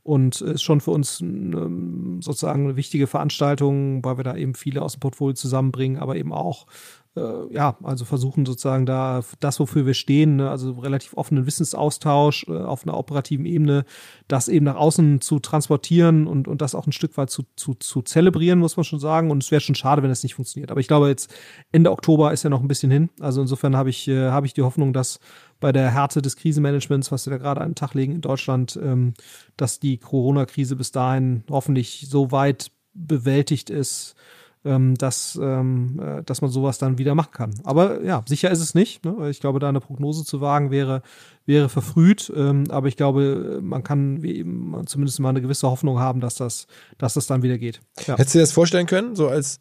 und 0.03 0.41
ist 0.41 0.63
schon 0.63 0.81
für 0.81 0.91
uns 0.91 1.21
eine, 1.21 2.21
sozusagen 2.21 2.65
eine 2.65 2.75
wichtige 2.75 3.07
Veranstaltung, 3.07 4.03
weil 4.03 4.17
wir 4.17 4.23
da 4.23 4.35
eben 4.35 4.53
viele 4.53 4.81
aus 4.81 4.93
dem 4.93 4.99
Portfolio 4.99 5.33
zusammenbringen, 5.33 5.97
aber 5.97 6.17
eben 6.17 6.33
auch 6.33 6.67
äh, 7.15 7.53
ja, 7.53 7.77
also 7.83 8.05
versuchen 8.05 8.45
sozusagen 8.45 8.85
da 8.85 9.21
das, 9.39 9.59
wofür 9.59 9.85
wir 9.85 9.93
stehen, 9.93 10.37
ne, 10.37 10.49
also 10.49 10.71
relativ 10.73 11.15
offenen 11.15 11.45
Wissensaustausch 11.45 12.47
äh, 12.47 12.57
auf 12.57 12.83
einer 12.83 12.97
operativen 12.97 13.45
Ebene, 13.45 13.85
das 14.27 14.47
eben 14.47 14.65
nach 14.65 14.75
außen 14.75 15.21
zu 15.21 15.39
transportieren 15.39 16.27
und, 16.27 16.47
und 16.47 16.61
das 16.61 16.75
auch 16.75 16.87
ein 16.87 16.91
Stück 16.91 17.15
weit 17.17 17.29
zu, 17.29 17.43
zu, 17.55 17.75
zu 17.75 18.01
zelebrieren, 18.01 18.59
muss 18.59 18.77
man 18.77 18.83
schon 18.83 18.99
sagen. 18.99 19.31
Und 19.31 19.43
es 19.43 19.51
wäre 19.51 19.61
schon 19.61 19.75
schade, 19.75 20.01
wenn 20.01 20.11
es 20.11 20.23
nicht 20.23 20.35
funktioniert. 20.35 20.71
Aber 20.71 20.79
ich 20.79 20.87
glaube, 20.87 21.07
jetzt 21.07 21.33
Ende 21.71 21.91
Oktober 21.91 22.33
ist 22.33 22.43
ja 22.43 22.49
noch 22.49 22.61
ein 22.61 22.67
bisschen 22.67 22.91
hin. 22.91 23.09
Also 23.19 23.41
insofern 23.41 23.75
habe 23.75 23.89
ich, 23.89 24.07
äh, 24.07 24.29
habe 24.29 24.47
ich 24.47 24.53
die 24.53 24.63
Hoffnung, 24.63 24.93
dass 24.93 25.19
bei 25.59 25.71
der 25.71 25.91
Härte 25.91 26.21
des 26.21 26.35
Krisenmanagements, 26.35 27.11
was 27.11 27.25
wir 27.25 27.31
da 27.31 27.37
gerade 27.37 27.61
an 27.61 27.69
den 27.69 27.75
Tag 27.75 27.93
legen 27.93 28.13
in 28.13 28.21
Deutschland, 28.21 28.77
ähm, 28.81 29.13
dass 29.55 29.79
die 29.79 29.97
Corona-Krise 29.97 30.75
bis 30.75 30.91
dahin 30.91 31.43
hoffentlich 31.49 32.07
so 32.09 32.31
weit 32.31 32.71
bewältigt 32.93 33.69
ist, 33.69 34.15
ähm, 34.65 34.95
dass, 34.95 35.37
ähm, 35.41 35.99
äh, 36.01 36.23
dass 36.23 36.41
man 36.41 36.49
sowas 36.49 36.77
dann 36.77 36.97
wieder 36.97 37.15
machen 37.15 37.31
kann. 37.31 37.53
Aber 37.63 38.03
ja, 38.03 38.23
sicher 38.27 38.49
ist 38.49 38.59
es 38.59 38.75
nicht. 38.75 39.03
Ne? 39.03 39.29
Ich 39.29 39.39
glaube, 39.39 39.59
da 39.59 39.69
eine 39.69 39.81
Prognose 39.81 40.23
zu 40.23 40.41
wagen 40.41 40.71
wäre, 40.71 41.01
wäre 41.45 41.69
verfrüht. 41.69 42.31
Ähm, 42.35 42.65
aber 42.69 42.87
ich 42.87 42.95
glaube, 42.95 43.59
man 43.61 43.83
kann 43.83 44.23
wie 44.23 44.37
eben 44.37 44.81
zumindest 44.85 45.19
mal 45.19 45.29
eine 45.29 45.41
gewisse 45.41 45.69
Hoffnung 45.69 45.99
haben, 45.99 46.21
dass 46.21 46.35
das, 46.35 46.67
dass 46.97 47.13
das 47.15 47.27
dann 47.27 47.43
wieder 47.43 47.57
geht. 47.57 47.81
Ja. 48.07 48.17
Hättest 48.17 48.35
du 48.35 48.39
dir 48.39 48.43
das 48.43 48.51
vorstellen 48.53 48.87
können, 48.87 49.15
so 49.15 49.27
als 49.27 49.59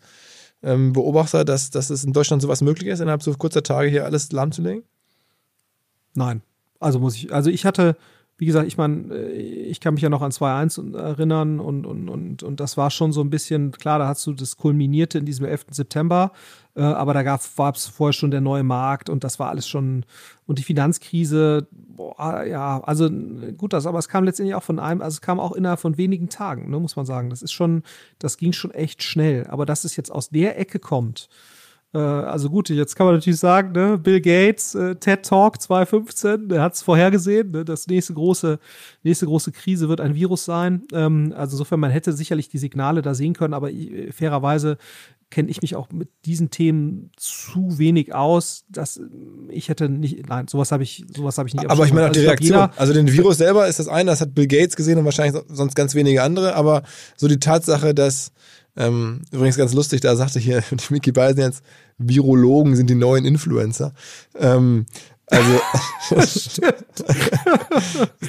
ähm, 0.62 0.92
Beobachter, 0.92 1.44
dass, 1.44 1.70
dass 1.70 1.90
es 1.90 2.04
in 2.04 2.12
Deutschland 2.12 2.42
sowas 2.42 2.60
möglich 2.60 2.88
ist, 2.88 3.00
innerhalb 3.00 3.22
so 3.22 3.32
kurzer 3.34 3.62
Tage 3.62 3.88
hier 3.88 4.04
alles 4.04 4.30
lahmzulegen? 4.30 4.84
Nein. 6.14 6.42
Also 6.78 6.98
muss 6.98 7.16
ich, 7.16 7.32
also 7.32 7.50
ich 7.50 7.64
hatte, 7.64 7.96
wie 8.38 8.46
gesagt, 8.46 8.66
ich 8.66 8.76
meine, 8.76 9.14
äh, 9.14 9.32
ich 9.32 9.80
kann 9.80 9.94
mich 9.94 10.02
ja 10.02 10.08
noch 10.08 10.22
an 10.22 10.32
2.1 10.32 10.96
erinnern 10.96 11.60
und, 11.60 11.86
und, 11.86 12.08
und, 12.08 12.42
und 12.42 12.60
das 12.60 12.76
war 12.76 12.90
schon 12.90 13.12
so 13.12 13.20
ein 13.20 13.30
bisschen, 13.30 13.72
klar, 13.72 13.98
da 13.98 14.08
hast 14.08 14.26
du 14.26 14.32
das 14.32 14.56
kulminierte 14.56 15.18
in 15.18 15.26
diesem 15.26 15.46
11. 15.46 15.66
September, 15.70 16.32
äh, 16.74 16.82
aber 16.82 17.14
da 17.14 17.22
gab 17.22 17.40
es 17.40 17.86
vorher 17.86 18.12
schon 18.12 18.30
der 18.30 18.40
neue 18.40 18.62
Markt 18.62 19.10
und 19.10 19.24
das 19.24 19.38
war 19.38 19.50
alles 19.50 19.68
schon, 19.68 20.04
und 20.46 20.58
die 20.58 20.64
Finanzkrise, 20.64 21.68
boah, 21.70 22.44
ja, 22.44 22.80
also 22.82 23.08
gut, 23.56 23.72
das, 23.72 23.86
aber 23.86 23.98
es 23.98 24.08
kam 24.08 24.24
letztendlich 24.24 24.54
auch 24.54 24.62
von 24.62 24.78
einem, 24.78 25.02
also 25.02 25.16
es 25.16 25.20
kam 25.20 25.38
auch 25.38 25.52
innerhalb 25.52 25.80
von 25.80 25.96
wenigen 25.98 26.28
Tagen, 26.28 26.70
ne, 26.70 26.78
muss 26.78 26.96
man 26.96 27.06
sagen. 27.06 27.30
Das 27.30 27.42
ist 27.42 27.52
schon, 27.52 27.82
das 28.18 28.38
ging 28.38 28.52
schon 28.52 28.72
echt 28.72 29.02
schnell, 29.02 29.46
aber 29.48 29.66
dass 29.66 29.84
es 29.84 29.96
jetzt 29.96 30.10
aus 30.10 30.30
der 30.30 30.58
Ecke 30.58 30.78
kommt, 30.78 31.28
also 31.98 32.48
gut, 32.48 32.70
jetzt 32.70 32.96
kann 32.96 33.06
man 33.06 33.16
natürlich 33.16 33.38
sagen, 33.38 33.72
ne, 33.72 33.98
Bill 33.98 34.20
Gates, 34.20 34.74
äh, 34.74 34.94
TED 34.94 35.24
Talk 35.24 35.60
2015, 35.60 36.48
der 36.48 36.62
hat 36.62 36.74
es 36.74 36.82
vorhergesehen, 36.82 37.50
ne, 37.50 37.64
das 37.64 37.86
nächste 37.86 38.14
große, 38.14 38.58
nächste 39.02 39.26
große 39.26 39.52
Krise 39.52 39.88
wird 39.88 40.00
ein 40.00 40.14
Virus 40.14 40.44
sein. 40.44 40.84
Ähm, 40.92 41.34
also 41.36 41.54
insofern, 41.54 41.80
man 41.80 41.90
hätte 41.90 42.12
sicherlich 42.12 42.48
die 42.48 42.58
Signale 42.58 43.02
da 43.02 43.14
sehen 43.14 43.34
können, 43.34 43.52
aber 43.52 43.70
äh, 43.70 44.10
fairerweise 44.10 44.78
kenne 45.32 45.50
ich 45.50 45.62
mich 45.62 45.74
auch 45.76 45.90
mit 45.90 46.10
diesen 46.26 46.50
Themen 46.50 47.10
zu 47.16 47.78
wenig 47.78 48.14
aus, 48.14 48.64
dass 48.68 49.00
ich 49.48 49.68
hätte 49.70 49.88
nicht, 49.88 50.28
nein, 50.28 50.46
sowas 50.46 50.70
habe 50.72 50.82
ich, 50.82 51.04
sowas 51.14 51.38
habe 51.38 51.48
ich 51.48 51.54
nicht. 51.54 51.70
Aber 51.70 51.86
ich 51.86 51.92
meine 51.92 52.08
auch 52.08 52.12
die 52.12 52.20
also 52.20 52.28
Reaktion. 52.28 52.58
Jeder, 52.58 52.72
also 52.76 52.92
den 52.92 53.10
Virus 53.10 53.38
selber 53.38 53.66
ist 53.66 53.78
das 53.78 53.88
eine, 53.88 54.10
das 54.10 54.20
hat 54.20 54.34
Bill 54.34 54.46
Gates 54.46 54.76
gesehen 54.76 54.98
und 54.98 55.06
wahrscheinlich 55.06 55.42
sonst 55.48 55.74
ganz 55.74 55.94
wenige 55.94 56.22
andere, 56.22 56.54
aber 56.54 56.82
so 57.16 57.28
die 57.28 57.40
Tatsache, 57.40 57.94
dass 57.94 58.32
ähm, 58.76 59.22
übrigens 59.30 59.56
ganz 59.56 59.74
lustig, 59.74 60.00
da 60.00 60.16
sagte 60.16 60.38
hier 60.38 60.62
die 60.70 60.92
Mickey 60.92 61.12
Beisen 61.12 61.40
jetzt, 61.40 61.62
Virologen 61.98 62.74
sind 62.74 62.88
die 62.88 62.94
neuen 62.94 63.24
Influencer. 63.24 63.92
Ähm, 64.38 64.86
also, 65.32 65.60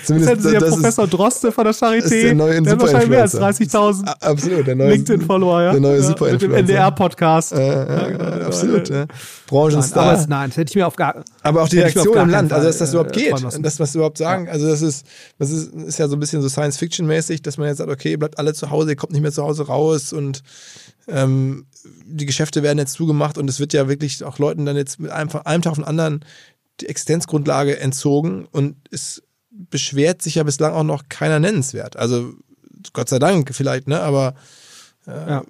zumindest 0.06 0.32
hätten 0.32 0.42
Sie 0.42 0.54
ja 0.54 0.60
Professor 0.60 1.06
Droste 1.06 1.52
von 1.52 1.66
der 1.66 1.74
Charité, 1.74 2.10
der, 2.10 2.36
neue 2.36 2.62
der 2.62 2.74
hat 2.74 2.82
wahrscheinlich 2.82 3.10
mehr 3.10 3.24
als 3.24 3.38
30.000 3.38 4.06
absolut, 4.22 4.68
LinkedIn-Follower, 4.68 5.64
ja. 5.64 5.72
Der 5.74 5.82
neue 5.82 5.98
ja, 5.98 6.04
Super 6.04 6.32
Mit 6.32 6.42
dem 6.42 6.54
NDR-Podcast. 6.54 7.52
Äh, 7.52 7.58
äh, 7.58 7.88
ja, 7.88 8.08
genau, 8.08 8.46
absolut, 8.46 8.88
ja. 8.88 9.06
Branchenstar. 9.48 10.06
Nein, 10.06 10.16
aber, 10.16 10.28
nein, 10.30 10.50
das 10.50 10.58
hätte 10.58 10.72
ich 10.72 10.76
mir 10.76 10.88
auf 10.88 10.96
gar 10.96 11.26
Aber 11.42 11.64
auch 11.64 11.68
die 11.68 11.80
Reaktion 11.80 12.18
im 12.18 12.30
Land, 12.30 12.54
also 12.54 12.68
dass 12.68 12.78
das 12.78 12.94
überhaupt 12.94 13.18
äh, 13.18 13.32
geht, 13.32 13.34
das, 13.60 13.80
was 13.82 13.96
überhaupt 13.96 14.18
sagen, 14.18 14.48
also 14.48 14.66
das 14.66 14.82
ist, 14.82 15.06
das 15.40 15.52
ist, 15.52 15.74
ist 15.74 16.00
ja 16.00 16.08
so 16.08 16.16
ein 16.16 16.22
bisschen 16.22 16.42
so 16.42 16.48
Science-Fiction-mäßig, 16.48 17.42
dass 17.42 17.58
man 17.58 17.68
jetzt 17.68 17.80
sagt, 17.80 17.92
okay, 17.92 18.12
ihr 18.12 18.20
bleibt 18.20 18.40
alle 18.40 18.54
zu 18.54 18.70
Hause, 18.70 18.92
ihr 18.92 18.96
kommt 18.96 19.12
nicht 19.12 19.22
mehr 19.22 19.34
zu 19.34 19.44
Hause 19.44 19.68
raus 19.68 20.14
und 20.14 20.42
ähm, 21.08 21.66
die 22.06 22.26
Geschäfte 22.26 22.64
werden 22.64 22.80
jetzt 22.80 22.94
zugemacht 22.94 23.38
und 23.38 23.50
es 23.50 23.60
wird 23.60 23.74
ja 23.74 23.90
wirklich 23.90 24.24
auch 24.24 24.40
Leuten 24.40 24.66
dann 24.66 24.78
jetzt 24.78 25.00
mit 25.00 25.12
einem, 25.12 25.30
einem 25.44 25.62
Tag 25.62 25.72
auf 25.72 25.78
den 25.78 25.84
anderen 25.84 26.24
die 26.82 26.88
Existenzgrundlage 26.88 27.80
entzogen 27.80 28.48
und 28.52 28.76
es 28.92 29.24
beschwert 29.50 30.22
sich 30.22 30.36
ja 30.36 30.44
bislang 30.44 30.74
auch 30.74 30.84
noch 30.84 31.04
keiner 31.10 31.40
nennenswert. 31.40 31.98
Also 31.98 32.34
Gott 32.94 33.10
sei 33.10 33.20
Dank 33.20 33.54
vielleicht, 33.54 33.88
ne? 33.88 34.02
Aber 34.02 34.34
äh, 35.08 35.12
ja. 35.12 35.44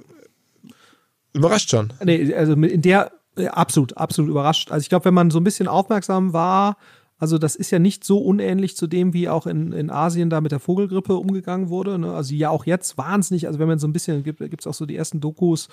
überrascht 1.33 1.69
schon. 1.69 1.93
Nee, 2.03 2.33
also 2.33 2.53
in 2.53 2.81
der 2.81 3.11
absolut, 3.51 3.97
absolut 3.97 4.29
überrascht. 4.29 4.71
Also 4.71 4.83
ich 4.83 4.89
glaube, 4.89 5.05
wenn 5.05 5.13
man 5.13 5.31
so 5.31 5.39
ein 5.39 5.43
bisschen 5.43 5.67
aufmerksam 5.67 6.33
war, 6.33 6.77
also 7.23 7.37
das 7.37 7.55
ist 7.55 7.71
ja 7.71 7.79
nicht 7.79 8.03
so 8.03 8.17
unähnlich 8.17 8.75
zu 8.75 8.85
dem, 8.85 9.13
wie 9.13 9.29
auch 9.29 9.47
in, 9.47 9.71
in 9.71 9.89
Asien 9.89 10.29
da 10.29 10.41
mit 10.41 10.51
der 10.51 10.59
Vogelgrippe 10.59 11.15
umgegangen 11.15 11.69
wurde. 11.69 11.97
Ne? 11.97 12.13
Also 12.13 12.35
ja 12.35 12.49
auch 12.49 12.65
jetzt 12.65 12.97
wahnsinnig, 12.97 13.47
also 13.47 13.59
wenn 13.59 13.69
man 13.69 13.79
so 13.79 13.87
ein 13.87 13.93
bisschen, 13.93 14.23
gibt 14.23 14.41
es 14.41 14.67
auch 14.67 14.73
so 14.73 14.85
die 14.85 14.97
ersten 14.97 15.21
Dokus, 15.21 15.69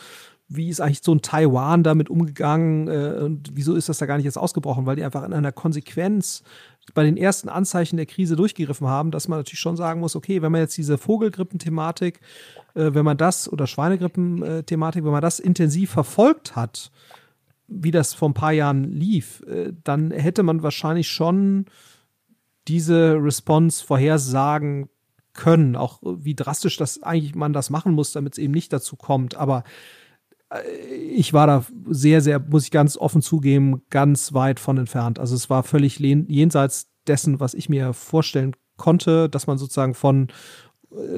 wie 0.47 0.69
ist 0.69 0.81
eigentlich 0.81 1.01
so 1.03 1.13
ein 1.13 1.23
Taiwan 1.23 1.83
damit 1.83 2.09
umgegangen 2.09 2.87
äh, 2.87 3.25
und 3.25 3.51
wieso 3.53 3.75
ist 3.75 3.89
das 3.89 3.99
da 3.99 4.07
gar 4.07 4.17
nicht 4.17 4.27
jetzt 4.27 4.39
ausgebrochen, 4.39 4.87
weil 4.87 4.95
die 4.95 5.03
einfach 5.03 5.25
in 5.25 5.33
einer 5.33 5.51
Konsequenz 5.51 6.45
bei 6.95 7.03
den 7.03 7.17
ersten 7.17 7.49
Anzeichen 7.49 7.97
der 7.97 8.07
Krise 8.07 8.37
durchgegriffen 8.37 8.87
haben, 8.87 9.11
dass 9.11 9.27
man 9.27 9.41
natürlich 9.41 9.59
schon 9.59 9.77
sagen 9.77 9.99
muss, 9.99 10.15
okay, 10.15 10.43
wenn 10.43 10.53
man 10.53 10.61
jetzt 10.61 10.79
diese 10.79 10.99
Vogelgrippen-Thematik, 10.99 12.21
äh, 12.77 12.95
wenn 12.95 13.05
man 13.05 13.17
das 13.17 13.53
oder 13.53 13.67
Schweinegrippen-Thematik, 13.67 15.05
wenn 15.05 15.11
man 15.11 15.21
das 15.21 15.41
intensiv 15.41 15.91
verfolgt 15.91 16.55
hat, 16.55 16.93
wie 17.71 17.91
das 17.91 18.15
vor 18.15 18.29
ein 18.29 18.35
paar 18.35 18.53
Jahren 18.53 18.85
lief, 18.85 19.43
äh, 19.47 19.73
dann 19.85 20.11
hätte 20.11 20.43
man 20.43 20.63
wahrscheinlich 20.63 21.09
schon 21.09 21.67
diese 22.69 23.15
Response 23.15 23.85
vorhersagen 23.85 24.89
können, 25.33 25.77
auch 25.77 26.01
wie 26.03 26.35
drastisch 26.35 26.77
das 26.77 27.03
eigentlich 27.03 27.35
man 27.35 27.53
das 27.53 27.71
machen 27.71 27.95
muss, 27.95 28.13
damit 28.13 28.35
es 28.35 28.39
eben 28.39 28.53
nicht 28.53 28.73
dazu 28.73 28.97
kommt. 28.97 29.37
Aber 29.37 29.65
äh, 30.51 30.61
ich 30.93 31.33
war 31.33 31.47
da 31.47 31.65
sehr, 31.89 32.21
sehr, 32.21 32.41
muss 32.41 32.65
ich 32.65 32.71
ganz 32.71 32.97
offen 32.97 33.23
zugeben, 33.23 33.83
ganz 33.91 34.35
weit 34.35 34.61
von 34.61 34.77
entfernt. 34.79 35.19
Also 35.19 35.35
es 35.35 35.49
war 35.49 35.63
völlig 35.63 35.99
jenseits 35.99 36.91
dessen, 37.07 37.41
was 37.41 37.55
ich 37.55 37.69
mir 37.69 37.93
vorstellen 37.93 38.55
konnte, 38.77 39.29
dass 39.29 39.47
man 39.47 39.59
sozusagen 39.59 39.95
von 39.95 40.29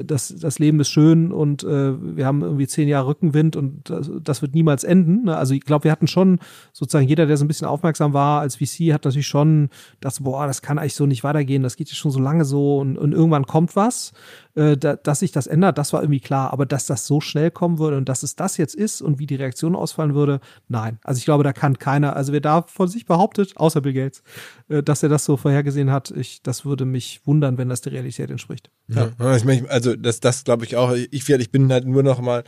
das, 0.03 0.33
das 0.39 0.59
Leben 0.59 0.79
ist 0.79 0.89
schön 0.89 1.31
und 1.31 1.63
äh, 1.63 1.93
wir 2.15 2.27
haben 2.27 2.43
irgendwie 2.43 2.67
zehn 2.67 2.87
Jahre 2.87 3.07
Rückenwind 3.07 3.55
und 3.55 3.89
das, 3.89 4.11
das 4.23 4.41
wird 4.43 4.53
niemals 4.53 4.83
enden. 4.83 5.23
Ne? 5.25 5.35
Also 5.35 5.55
ich 5.55 5.61
glaube, 5.61 5.85
wir 5.85 5.91
hatten 5.91 6.05
schon 6.05 6.39
sozusagen 6.73 7.07
jeder, 7.07 7.25
der 7.25 7.37
so 7.37 7.45
ein 7.45 7.47
bisschen 7.47 7.67
aufmerksam 7.67 8.13
war 8.13 8.41
als 8.41 8.57
VC, 8.57 8.93
hat 8.93 9.03
natürlich 9.03 9.27
schon 9.27 9.69
das, 9.99 10.21
boah, 10.21 10.45
das 10.45 10.61
kann 10.61 10.77
eigentlich 10.77 10.93
so 10.93 11.07
nicht 11.07 11.23
weitergehen, 11.23 11.63
das 11.63 11.75
geht 11.75 11.89
ja 11.89 11.95
schon 11.95 12.11
so 12.11 12.19
lange 12.19 12.45
so 12.45 12.77
und, 12.77 12.97
und 12.97 13.13
irgendwann 13.13 13.47
kommt 13.47 13.75
was 13.75 14.13
äh, 14.55 14.77
da, 14.77 14.95
dass 14.95 15.19
sich 15.19 15.31
das 15.31 15.47
ändert, 15.47 15.77
das 15.77 15.93
war 15.93 16.01
irgendwie 16.01 16.19
klar. 16.19 16.53
Aber 16.53 16.65
dass 16.65 16.85
das 16.85 17.07
so 17.07 17.21
schnell 17.21 17.51
kommen 17.51 17.79
würde 17.79 17.97
und 17.97 18.09
dass 18.09 18.23
es 18.23 18.35
das 18.35 18.57
jetzt 18.57 18.75
ist 18.75 19.01
und 19.01 19.19
wie 19.19 19.25
die 19.25 19.35
Reaktion 19.35 19.75
ausfallen 19.75 20.13
würde, 20.13 20.39
nein. 20.67 20.99
Also 21.03 21.17
ich 21.17 21.25
glaube, 21.25 21.43
da 21.43 21.53
kann 21.53 21.79
keiner, 21.79 22.15
also 22.15 22.33
wer 22.33 22.41
da 22.41 22.63
von 22.63 22.87
sich 22.87 23.05
behauptet, 23.05 23.57
außer 23.57 23.81
Bill 23.81 23.93
Gates, 23.93 24.23
äh, 24.69 24.83
dass 24.83 25.03
er 25.03 25.09
das 25.09 25.25
so 25.25 25.37
vorhergesehen 25.37 25.91
hat, 25.91 26.11
ich, 26.11 26.41
das 26.43 26.65
würde 26.65 26.85
mich 26.85 27.21
wundern, 27.25 27.57
wenn 27.57 27.69
das 27.69 27.81
der 27.81 27.93
Realität 27.93 28.29
entspricht. 28.29 28.69
Ja, 28.87 29.11
ja. 29.19 29.35
ich 29.35 29.45
mein, 29.45 29.67
also 29.69 29.95
das, 29.95 30.19
das 30.19 30.43
glaube 30.43 30.65
ich 30.65 30.75
auch. 30.75 30.91
Ich, 30.93 31.27
ich 31.29 31.51
bin 31.51 31.71
halt 31.71 31.85
nur 31.85 32.03
noch 32.03 32.21
mal 32.21 32.43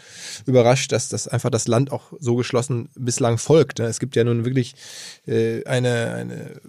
überrascht, 0.46 0.92
dass 0.92 1.10
das 1.10 1.28
einfach 1.28 1.50
das 1.50 1.68
Land 1.68 1.92
auch 1.92 2.14
so 2.20 2.36
geschlossen 2.36 2.90
bislang 2.96 3.38
folgt. 3.38 3.80
Ne? 3.80 3.86
Es 3.86 4.00
gibt 4.00 4.16
ja 4.16 4.24
nun 4.24 4.46
wirklich 4.46 4.76
äh, 5.26 5.64
eine, 5.66 6.14
eine 6.14 6.62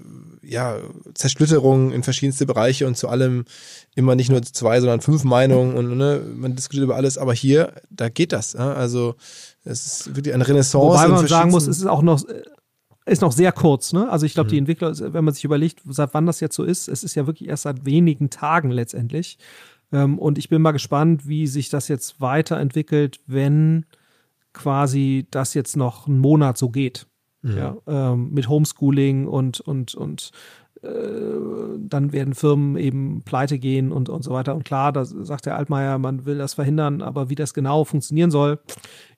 ja, 0.43 0.79
Zersplitterung 1.15 1.93
in 1.93 2.03
verschiedenste 2.03 2.47
Bereiche 2.47 2.87
und 2.87 2.97
zu 2.97 3.09
allem 3.09 3.45
immer 3.97 4.15
nicht 4.15 4.31
nur 4.31 4.43
zwei, 4.43 4.79
sondern 4.79 5.01
fünf 5.01 5.25
Meinungen 5.25 5.77
und 5.77 5.97
ne, 5.97 6.21
man 6.37 6.55
diskutiert 6.55 6.85
über 6.85 6.95
alles, 6.95 7.19
aber 7.19 7.35
hier, 7.35 7.73
da 7.91 8.09
geht 8.09 8.33
das. 8.33 8.53
Ja? 8.53 8.75
Also 8.75 9.17
es 9.65 9.87
ist 9.87 10.15
wirklich 10.15 10.35
eine 10.35 10.47
Renaissance. 10.47 10.87
Wobei 10.87 11.09
man 11.09 11.27
sagen 11.27 11.51
muss, 11.51 11.67
es 11.67 11.79
ist 11.79 11.87
auch 11.87 12.03
noch 12.03 12.23
ist 13.07 13.23
noch 13.23 13.33
sehr 13.33 13.53
kurz, 13.53 13.93
ne? 13.93 14.11
Also 14.11 14.27
ich 14.27 14.35
glaube, 14.35 14.49
mhm. 14.49 14.51
die 14.51 14.59
Entwickler, 14.59 14.93
wenn 15.13 15.25
man 15.25 15.33
sich 15.33 15.45
überlegt, 15.45 15.81
seit 15.89 16.13
wann 16.13 16.27
das 16.27 16.41
jetzt 16.41 16.57
so 16.57 16.65
ist, 16.65 16.89
es 16.89 17.05
ist 17.05 17.15
ja 17.15 17.27
wirklich 17.27 17.49
erst 17.49 17.63
seit 17.63 17.87
wenigen 17.87 18.31
Tagen 18.31 18.71
letztendlich. 18.71 19.39
Ähm, 19.93 20.19
und 20.19 20.39
ich 20.39 20.49
bin 20.49 20.61
mal 20.61 20.73
gespannt, 20.73 21.27
wie 21.27 21.47
sich 21.47 21.71
das 21.71 21.87
jetzt 21.87 22.21
weiterentwickelt, 22.21 23.21
wenn 23.27 23.87
quasi 24.53 25.27
das 25.31 25.55
jetzt 25.55 25.77
noch 25.77 26.09
einen 26.09 26.19
Monat 26.19 26.59
so 26.59 26.69
geht. 26.69 27.07
Mhm. 27.43 27.57
Ja, 27.57 27.77
ähm, 27.87 28.31
mit 28.33 28.49
Homeschooling 28.49 29.29
und, 29.29 29.61
und, 29.61 29.95
und 29.95 30.33
äh, 30.33 30.66
dann 30.83 32.13
werden 32.13 32.35
Firmen 32.35 32.77
eben 32.77 33.23
pleite 33.23 33.59
gehen 33.59 33.93
und, 33.93 34.09
und 34.09 34.23
so 34.23 34.33
weiter. 34.33 34.55
Und 34.55 34.65
klar, 34.65 34.93
da 34.93 35.05
sagt 35.05 35.47
der 35.47 35.57
Altmaier, 35.57 35.99
man 35.99 36.27
will 36.27 36.39
das 36.39 36.55
verhindern, 36.55 37.03
aber 37.03 37.31
wie 37.31 37.35
das 37.35 37.55
genau 37.55 37.85
funktionieren 37.85 38.31
soll, 38.31 38.59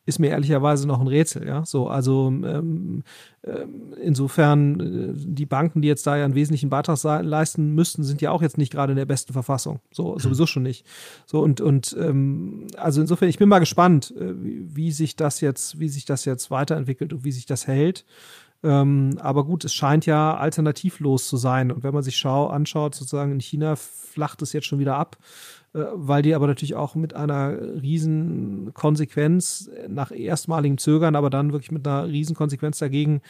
ist 0.09 0.19
mir 0.19 0.31
ehrlicherweise 0.31 0.89
noch 0.89 1.01
ein 1.01 1.07
Rätsel. 1.07 1.47
Ja, 1.47 1.67
so 1.67 1.89
also 1.89 2.29
ähm, 2.29 3.03
ähm, 3.45 3.93
insofern 4.03 4.81
äh, 4.81 5.13
die 5.15 5.45
Banken, 5.45 5.83
die 5.83 5.89
jetzt 5.89 6.07
da 6.07 6.17
ja 6.17 6.25
einen 6.25 6.35
wesentlichen 6.35 6.71
Beitrag 6.71 6.99
leisten 7.23 7.75
müssten, 7.75 8.03
sind 8.05 8.23
ja 8.23 8.31
auch 8.31 8.41
jetzt 8.41 8.57
nicht 8.57 8.73
gerade 8.73 8.93
in 8.93 8.97
der 8.97 9.05
besten 9.05 9.35
Verfassung. 9.35 9.81
So 9.93 10.15
mhm. 10.15 10.19
sowieso 10.19 10.47
schon 10.47 10.63
nicht. 10.63 10.87
So 11.27 11.41
und 11.41 11.61
und 11.61 11.95
ähm, 12.01 12.69
also 12.79 13.03
insofern, 13.03 13.29
ich 13.29 13.39
bin 13.39 13.51
mal 13.51 13.59
gespannt, 13.59 14.15
äh, 14.17 14.33
wie, 14.43 14.75
wie 14.75 14.93
sich 14.93 15.15
das 15.15 15.43
jetzt, 15.43 15.79
wie 15.79 15.91
sich 15.91 16.07
das 16.07 16.25
jetzt 16.25 16.51
weiterentwickelt 16.51 17.13
und 17.13 17.25
wie 17.25 17.33
sich 17.33 17.45
das 17.45 17.67
hält. 17.67 18.07
Ähm, 18.65 19.19
aber 19.21 19.45
gut, 19.45 19.65
es 19.65 19.73
scheint 19.73 20.07
ja 20.07 20.37
alternativlos 20.37 21.29
zu 21.29 21.37
sein. 21.37 21.71
Und 21.71 21.83
wenn 21.85 21.95
man 21.95 22.03
sich 22.03 22.17
schau, 22.17 22.49
anschaut, 22.49 22.95
sozusagen 22.95 23.33
in 23.33 23.41
China 23.41 23.77
flacht 23.77 24.43
es 24.43 24.53
jetzt 24.53 24.67
schon 24.67 24.81
wieder 24.81 24.97
ab, 24.97 25.17
weil 25.95 26.23
die 26.23 26.35
aber 26.35 26.47
natürlich 26.47 26.75
auch 26.75 26.95
mit 26.95 27.15
einer 27.15 27.57
riesen 27.83 28.73
Konsequenz 28.75 29.71
nach 29.89 30.11
erstmaligem 30.11 30.79
Zögern, 30.79 31.17
aber 31.17 31.31
dann 31.31 31.53
wirklich 31.53 31.73
mit 31.73 31.87
einer 31.87 32.07
riesen 32.07 32.35
Konsequenz 32.35 32.79
dagegen 32.79 33.21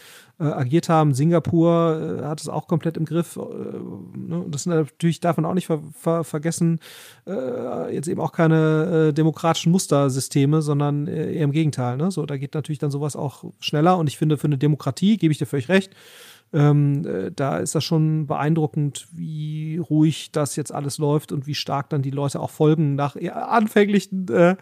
äh, 0.40 0.44
agiert 0.44 0.88
haben. 0.88 1.14
Singapur 1.14 2.20
äh, 2.20 2.24
hat 2.24 2.40
es 2.40 2.48
auch 2.48 2.68
komplett 2.68 2.96
im 2.96 3.04
Griff. 3.04 3.36
Äh, 3.36 4.18
ne? 4.18 4.44
Das 4.48 4.64
sind 4.64 4.74
natürlich, 4.74 5.20
darf 5.20 5.36
man 5.36 5.46
auch 5.46 5.54
nicht 5.54 5.66
ver 5.66 5.82
ver 5.92 6.24
vergessen, 6.24 6.80
äh, 7.26 7.94
jetzt 7.94 8.08
eben 8.08 8.20
auch 8.20 8.32
keine 8.32 9.08
äh, 9.08 9.12
demokratischen 9.12 9.72
Mustersysteme, 9.72 10.62
sondern 10.62 11.06
eher 11.06 11.44
im 11.44 11.52
Gegenteil. 11.52 11.96
Ne? 11.96 12.10
So, 12.10 12.24
da 12.26 12.36
geht 12.36 12.54
natürlich 12.54 12.78
dann 12.78 12.90
sowas 12.90 13.16
auch 13.16 13.44
schneller. 13.60 13.98
Und 13.98 14.08
ich 14.08 14.18
finde, 14.18 14.36
für 14.36 14.46
eine 14.46 14.58
Demokratie, 14.58 15.16
gebe 15.16 15.32
ich 15.32 15.38
dir 15.38 15.46
völlig 15.46 15.68
recht, 15.68 15.94
ähm, 16.52 17.04
äh, 17.06 17.30
da 17.30 17.58
ist 17.58 17.74
das 17.74 17.84
schon 17.84 18.26
beeindruckend, 18.26 19.08
wie 19.12 19.78
ruhig 19.78 20.32
das 20.32 20.56
jetzt 20.56 20.72
alles 20.72 20.98
läuft 20.98 21.32
und 21.32 21.46
wie 21.46 21.54
stark 21.54 21.90
dann 21.90 22.02
die 22.02 22.10
Leute 22.10 22.40
auch 22.40 22.50
folgen 22.50 22.94
nach 22.94 23.16
anfänglichen 23.16 24.28
äh, 24.28 24.56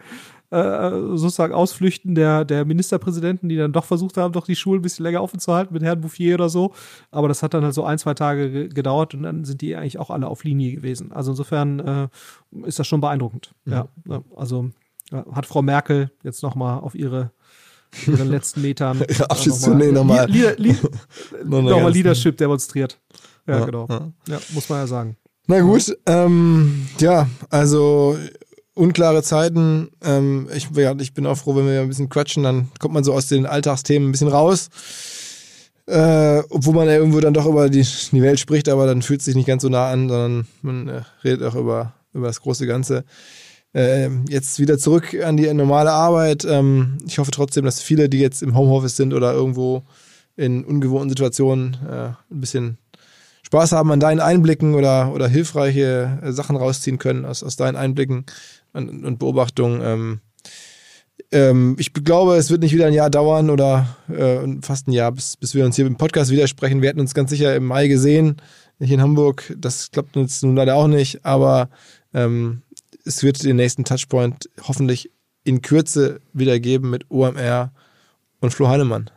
äh, 0.49 0.91
sozusagen 1.17 1.53
Ausflüchten 1.53 2.15
der, 2.15 2.45
der 2.45 2.63
Ministerpräsidenten, 2.63 3.49
die 3.49 3.57
dann 3.57 3.73
doch 3.73 3.83
versucht 3.83 4.15
haben, 4.15 4.31
doch 4.31 4.45
die 4.45 4.55
Schulen 4.55 4.79
ein 4.79 4.81
bisschen 4.81 5.03
länger 5.03 5.21
offen 5.21 5.39
zu 5.39 5.53
halten 5.53 5.73
mit 5.73 5.83
Herrn 5.83 5.99
Bouffier 5.99 6.35
oder 6.35 6.47
so. 6.47 6.73
Aber 7.11 7.27
das 7.27 7.43
hat 7.43 7.53
dann 7.53 7.65
halt 7.65 7.73
so 7.73 7.83
ein, 7.83 7.97
zwei 7.97 8.13
Tage 8.13 8.69
gedauert 8.69 9.13
und 9.13 9.23
dann 9.23 9.43
sind 9.43 9.61
die 9.61 9.75
eigentlich 9.75 9.99
auch 9.99 10.09
alle 10.09 10.27
auf 10.27 10.43
Linie 10.45 10.73
gewesen. 10.73 11.11
Also 11.11 11.31
insofern 11.31 11.79
äh, 11.79 12.07
ist 12.65 12.79
das 12.79 12.87
schon 12.87 13.01
beeindruckend. 13.01 13.53
Mhm. 13.65 13.73
Ja, 13.73 13.87
also 14.35 14.69
hat 15.31 15.45
Frau 15.45 15.61
Merkel 15.61 16.11
jetzt 16.23 16.43
nochmal 16.43 16.79
auf 16.79 16.95
ihre 16.95 17.31
in 18.05 18.15
den 18.17 18.29
letzten 18.29 18.61
Metern 18.61 19.01
Abschiedstournee 19.29 19.91
nochmal 19.91 20.27
nochmal 21.45 21.91
Leadership 21.91 22.37
demonstriert. 22.37 22.99
Ja, 23.47 23.59
ja 23.59 23.65
genau. 23.65 23.87
Ja. 23.89 24.11
ja. 24.27 24.39
muss 24.53 24.69
man 24.69 24.79
ja 24.79 24.87
sagen. 24.87 25.17
Na 25.47 25.61
gut, 25.61 25.97
ähm, 26.05 26.87
ja, 26.99 27.29
also 27.49 28.17
unklare 28.73 29.23
Zeiten. 29.23 29.89
Ähm, 30.03 30.49
ich, 30.53 30.69
ich 30.99 31.13
bin 31.13 31.25
auch 31.25 31.37
froh, 31.37 31.55
wenn 31.55 31.65
wir 31.65 31.81
ein 31.81 31.87
bisschen 31.87 32.09
quatschen, 32.09 32.43
dann 32.43 32.69
kommt 32.79 32.93
man 32.93 33.03
so 33.03 33.13
aus 33.13 33.27
den 33.27 33.45
Alltagsthemen 33.45 34.09
ein 34.09 34.11
bisschen 34.11 34.27
raus. 34.27 34.69
Äh, 35.87 36.43
obwohl 36.49 36.73
man 36.73 36.87
ja 36.87 36.95
irgendwo 36.95 37.21
dann 37.21 37.33
doch 37.33 37.45
über 37.45 37.69
die, 37.69 37.85
die 38.11 38.21
Welt 38.21 38.39
spricht, 38.41 38.67
aber 38.67 38.85
dann 38.85 39.01
fühlt 39.01 39.21
es 39.21 39.25
sich 39.25 39.35
nicht 39.35 39.47
ganz 39.47 39.61
so 39.61 39.69
nah 39.69 39.89
an, 39.89 40.09
sondern 40.09 40.47
man 40.61 40.87
äh, 40.89 41.01
redet 41.23 41.43
auch 41.43 41.55
über, 41.55 41.93
über 42.13 42.27
das 42.27 42.41
große 42.41 42.67
Ganze 42.67 43.05
äh, 43.77 44.09
jetzt 44.27 44.59
wieder 44.59 44.79
zurück 44.79 45.15
an 45.23 45.37
die 45.37 45.53
normale 45.53 45.91
Arbeit. 45.91 46.45
Ähm, 46.49 46.97
ich 47.05 47.19
hoffe 47.19 47.31
trotzdem, 47.31 47.63
dass 47.63 47.81
viele, 47.81 48.09
die 48.09 48.19
jetzt 48.19 48.41
im 48.41 48.57
Homeoffice 48.57 48.95
sind 48.95 49.13
oder 49.13 49.33
irgendwo 49.33 49.83
in 50.35 50.65
ungewohnten 50.65 51.09
Situationen 51.09 51.77
äh, 51.87 52.07
ein 52.07 52.41
bisschen 52.41 52.77
Spaß 53.43 53.73
haben 53.73 53.91
an 53.91 53.99
deinen 53.99 54.19
Einblicken 54.19 54.73
oder, 54.73 55.13
oder 55.13 55.27
hilfreiche 55.27 56.19
äh, 56.23 56.31
Sachen 56.31 56.55
rausziehen 56.55 56.97
können 56.97 57.23
aus, 57.23 57.43
aus 57.43 57.55
deinen 57.55 57.75
Einblicken 57.75 58.25
und, 58.73 59.05
und 59.05 59.19
Beobachtungen. 59.19 59.81
Ähm, 59.83 60.19
ähm, 61.31 61.75
ich 61.77 61.93
glaube, 61.93 62.35
es 62.35 62.49
wird 62.49 62.61
nicht 62.61 62.73
wieder 62.73 62.87
ein 62.87 62.93
Jahr 62.93 63.11
dauern 63.11 63.51
oder 63.51 63.95
äh, 64.09 64.39
fast 64.61 64.87
ein 64.87 64.91
Jahr, 64.91 65.11
bis, 65.11 65.37
bis 65.37 65.53
wir 65.53 65.65
uns 65.65 65.75
hier 65.75 65.85
im 65.85 65.97
Podcast 65.97 66.31
widersprechen. 66.31 66.81
Wir 66.81 66.89
hätten 66.89 66.99
uns 66.99 67.13
ganz 67.13 67.29
sicher 67.29 67.55
im 67.55 67.65
Mai 67.65 67.87
gesehen, 67.87 68.37
hier 68.79 68.95
in 68.95 69.01
Hamburg. 69.01 69.55
Das 69.57 69.91
klappt 69.91 70.17
uns 70.17 70.41
nun 70.41 70.55
leider 70.55 70.75
auch 70.75 70.87
nicht, 70.87 71.25
aber 71.25 71.69
ähm, 72.13 72.63
es 73.07 73.23
wird 73.23 73.43
den 73.43 73.55
nächsten 73.55 73.85
Touchpoint 73.85 74.49
hoffentlich 74.67 75.11
in 75.43 75.61
Kürze 75.61 76.19
wieder 76.33 76.59
geben 76.59 76.89
mit 76.89 77.09
OMR 77.09 77.71
und 78.41 78.53
Flo 78.53 78.67
Heinemann. 78.67 79.09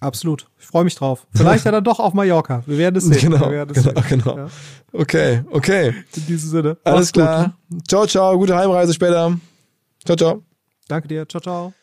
Absolut. 0.00 0.46
Ich 0.58 0.66
freue 0.66 0.84
mich 0.84 0.94
drauf. 0.94 1.26
Vielleicht 1.34 1.64
ja 1.64 1.72
dann 1.72 1.82
doch 1.82 1.98
auf 1.98 2.14
Mallorca. 2.14 2.62
Wir 2.66 2.78
werden 2.78 2.96
es 2.96 3.04
sehen. 3.04 3.32
Genau, 3.32 3.50
es 3.50 3.72
genau, 3.72 4.00
sehen. 4.00 4.04
genau. 4.08 4.36
Ja. 4.36 4.48
Okay, 4.92 5.42
okay. 5.50 5.94
In 6.14 6.26
diesem 6.26 6.50
Sinne. 6.50 6.76
Alles 6.84 7.12
klar. 7.12 7.56
Gut. 7.68 7.88
Ciao, 7.88 8.06
ciao. 8.06 8.38
Gute 8.38 8.56
Heimreise 8.56 8.94
später. 8.94 9.36
Ciao, 10.04 10.16
ciao. 10.16 10.42
Danke 10.86 11.08
dir. 11.08 11.28
Ciao, 11.28 11.40
ciao. 11.40 11.74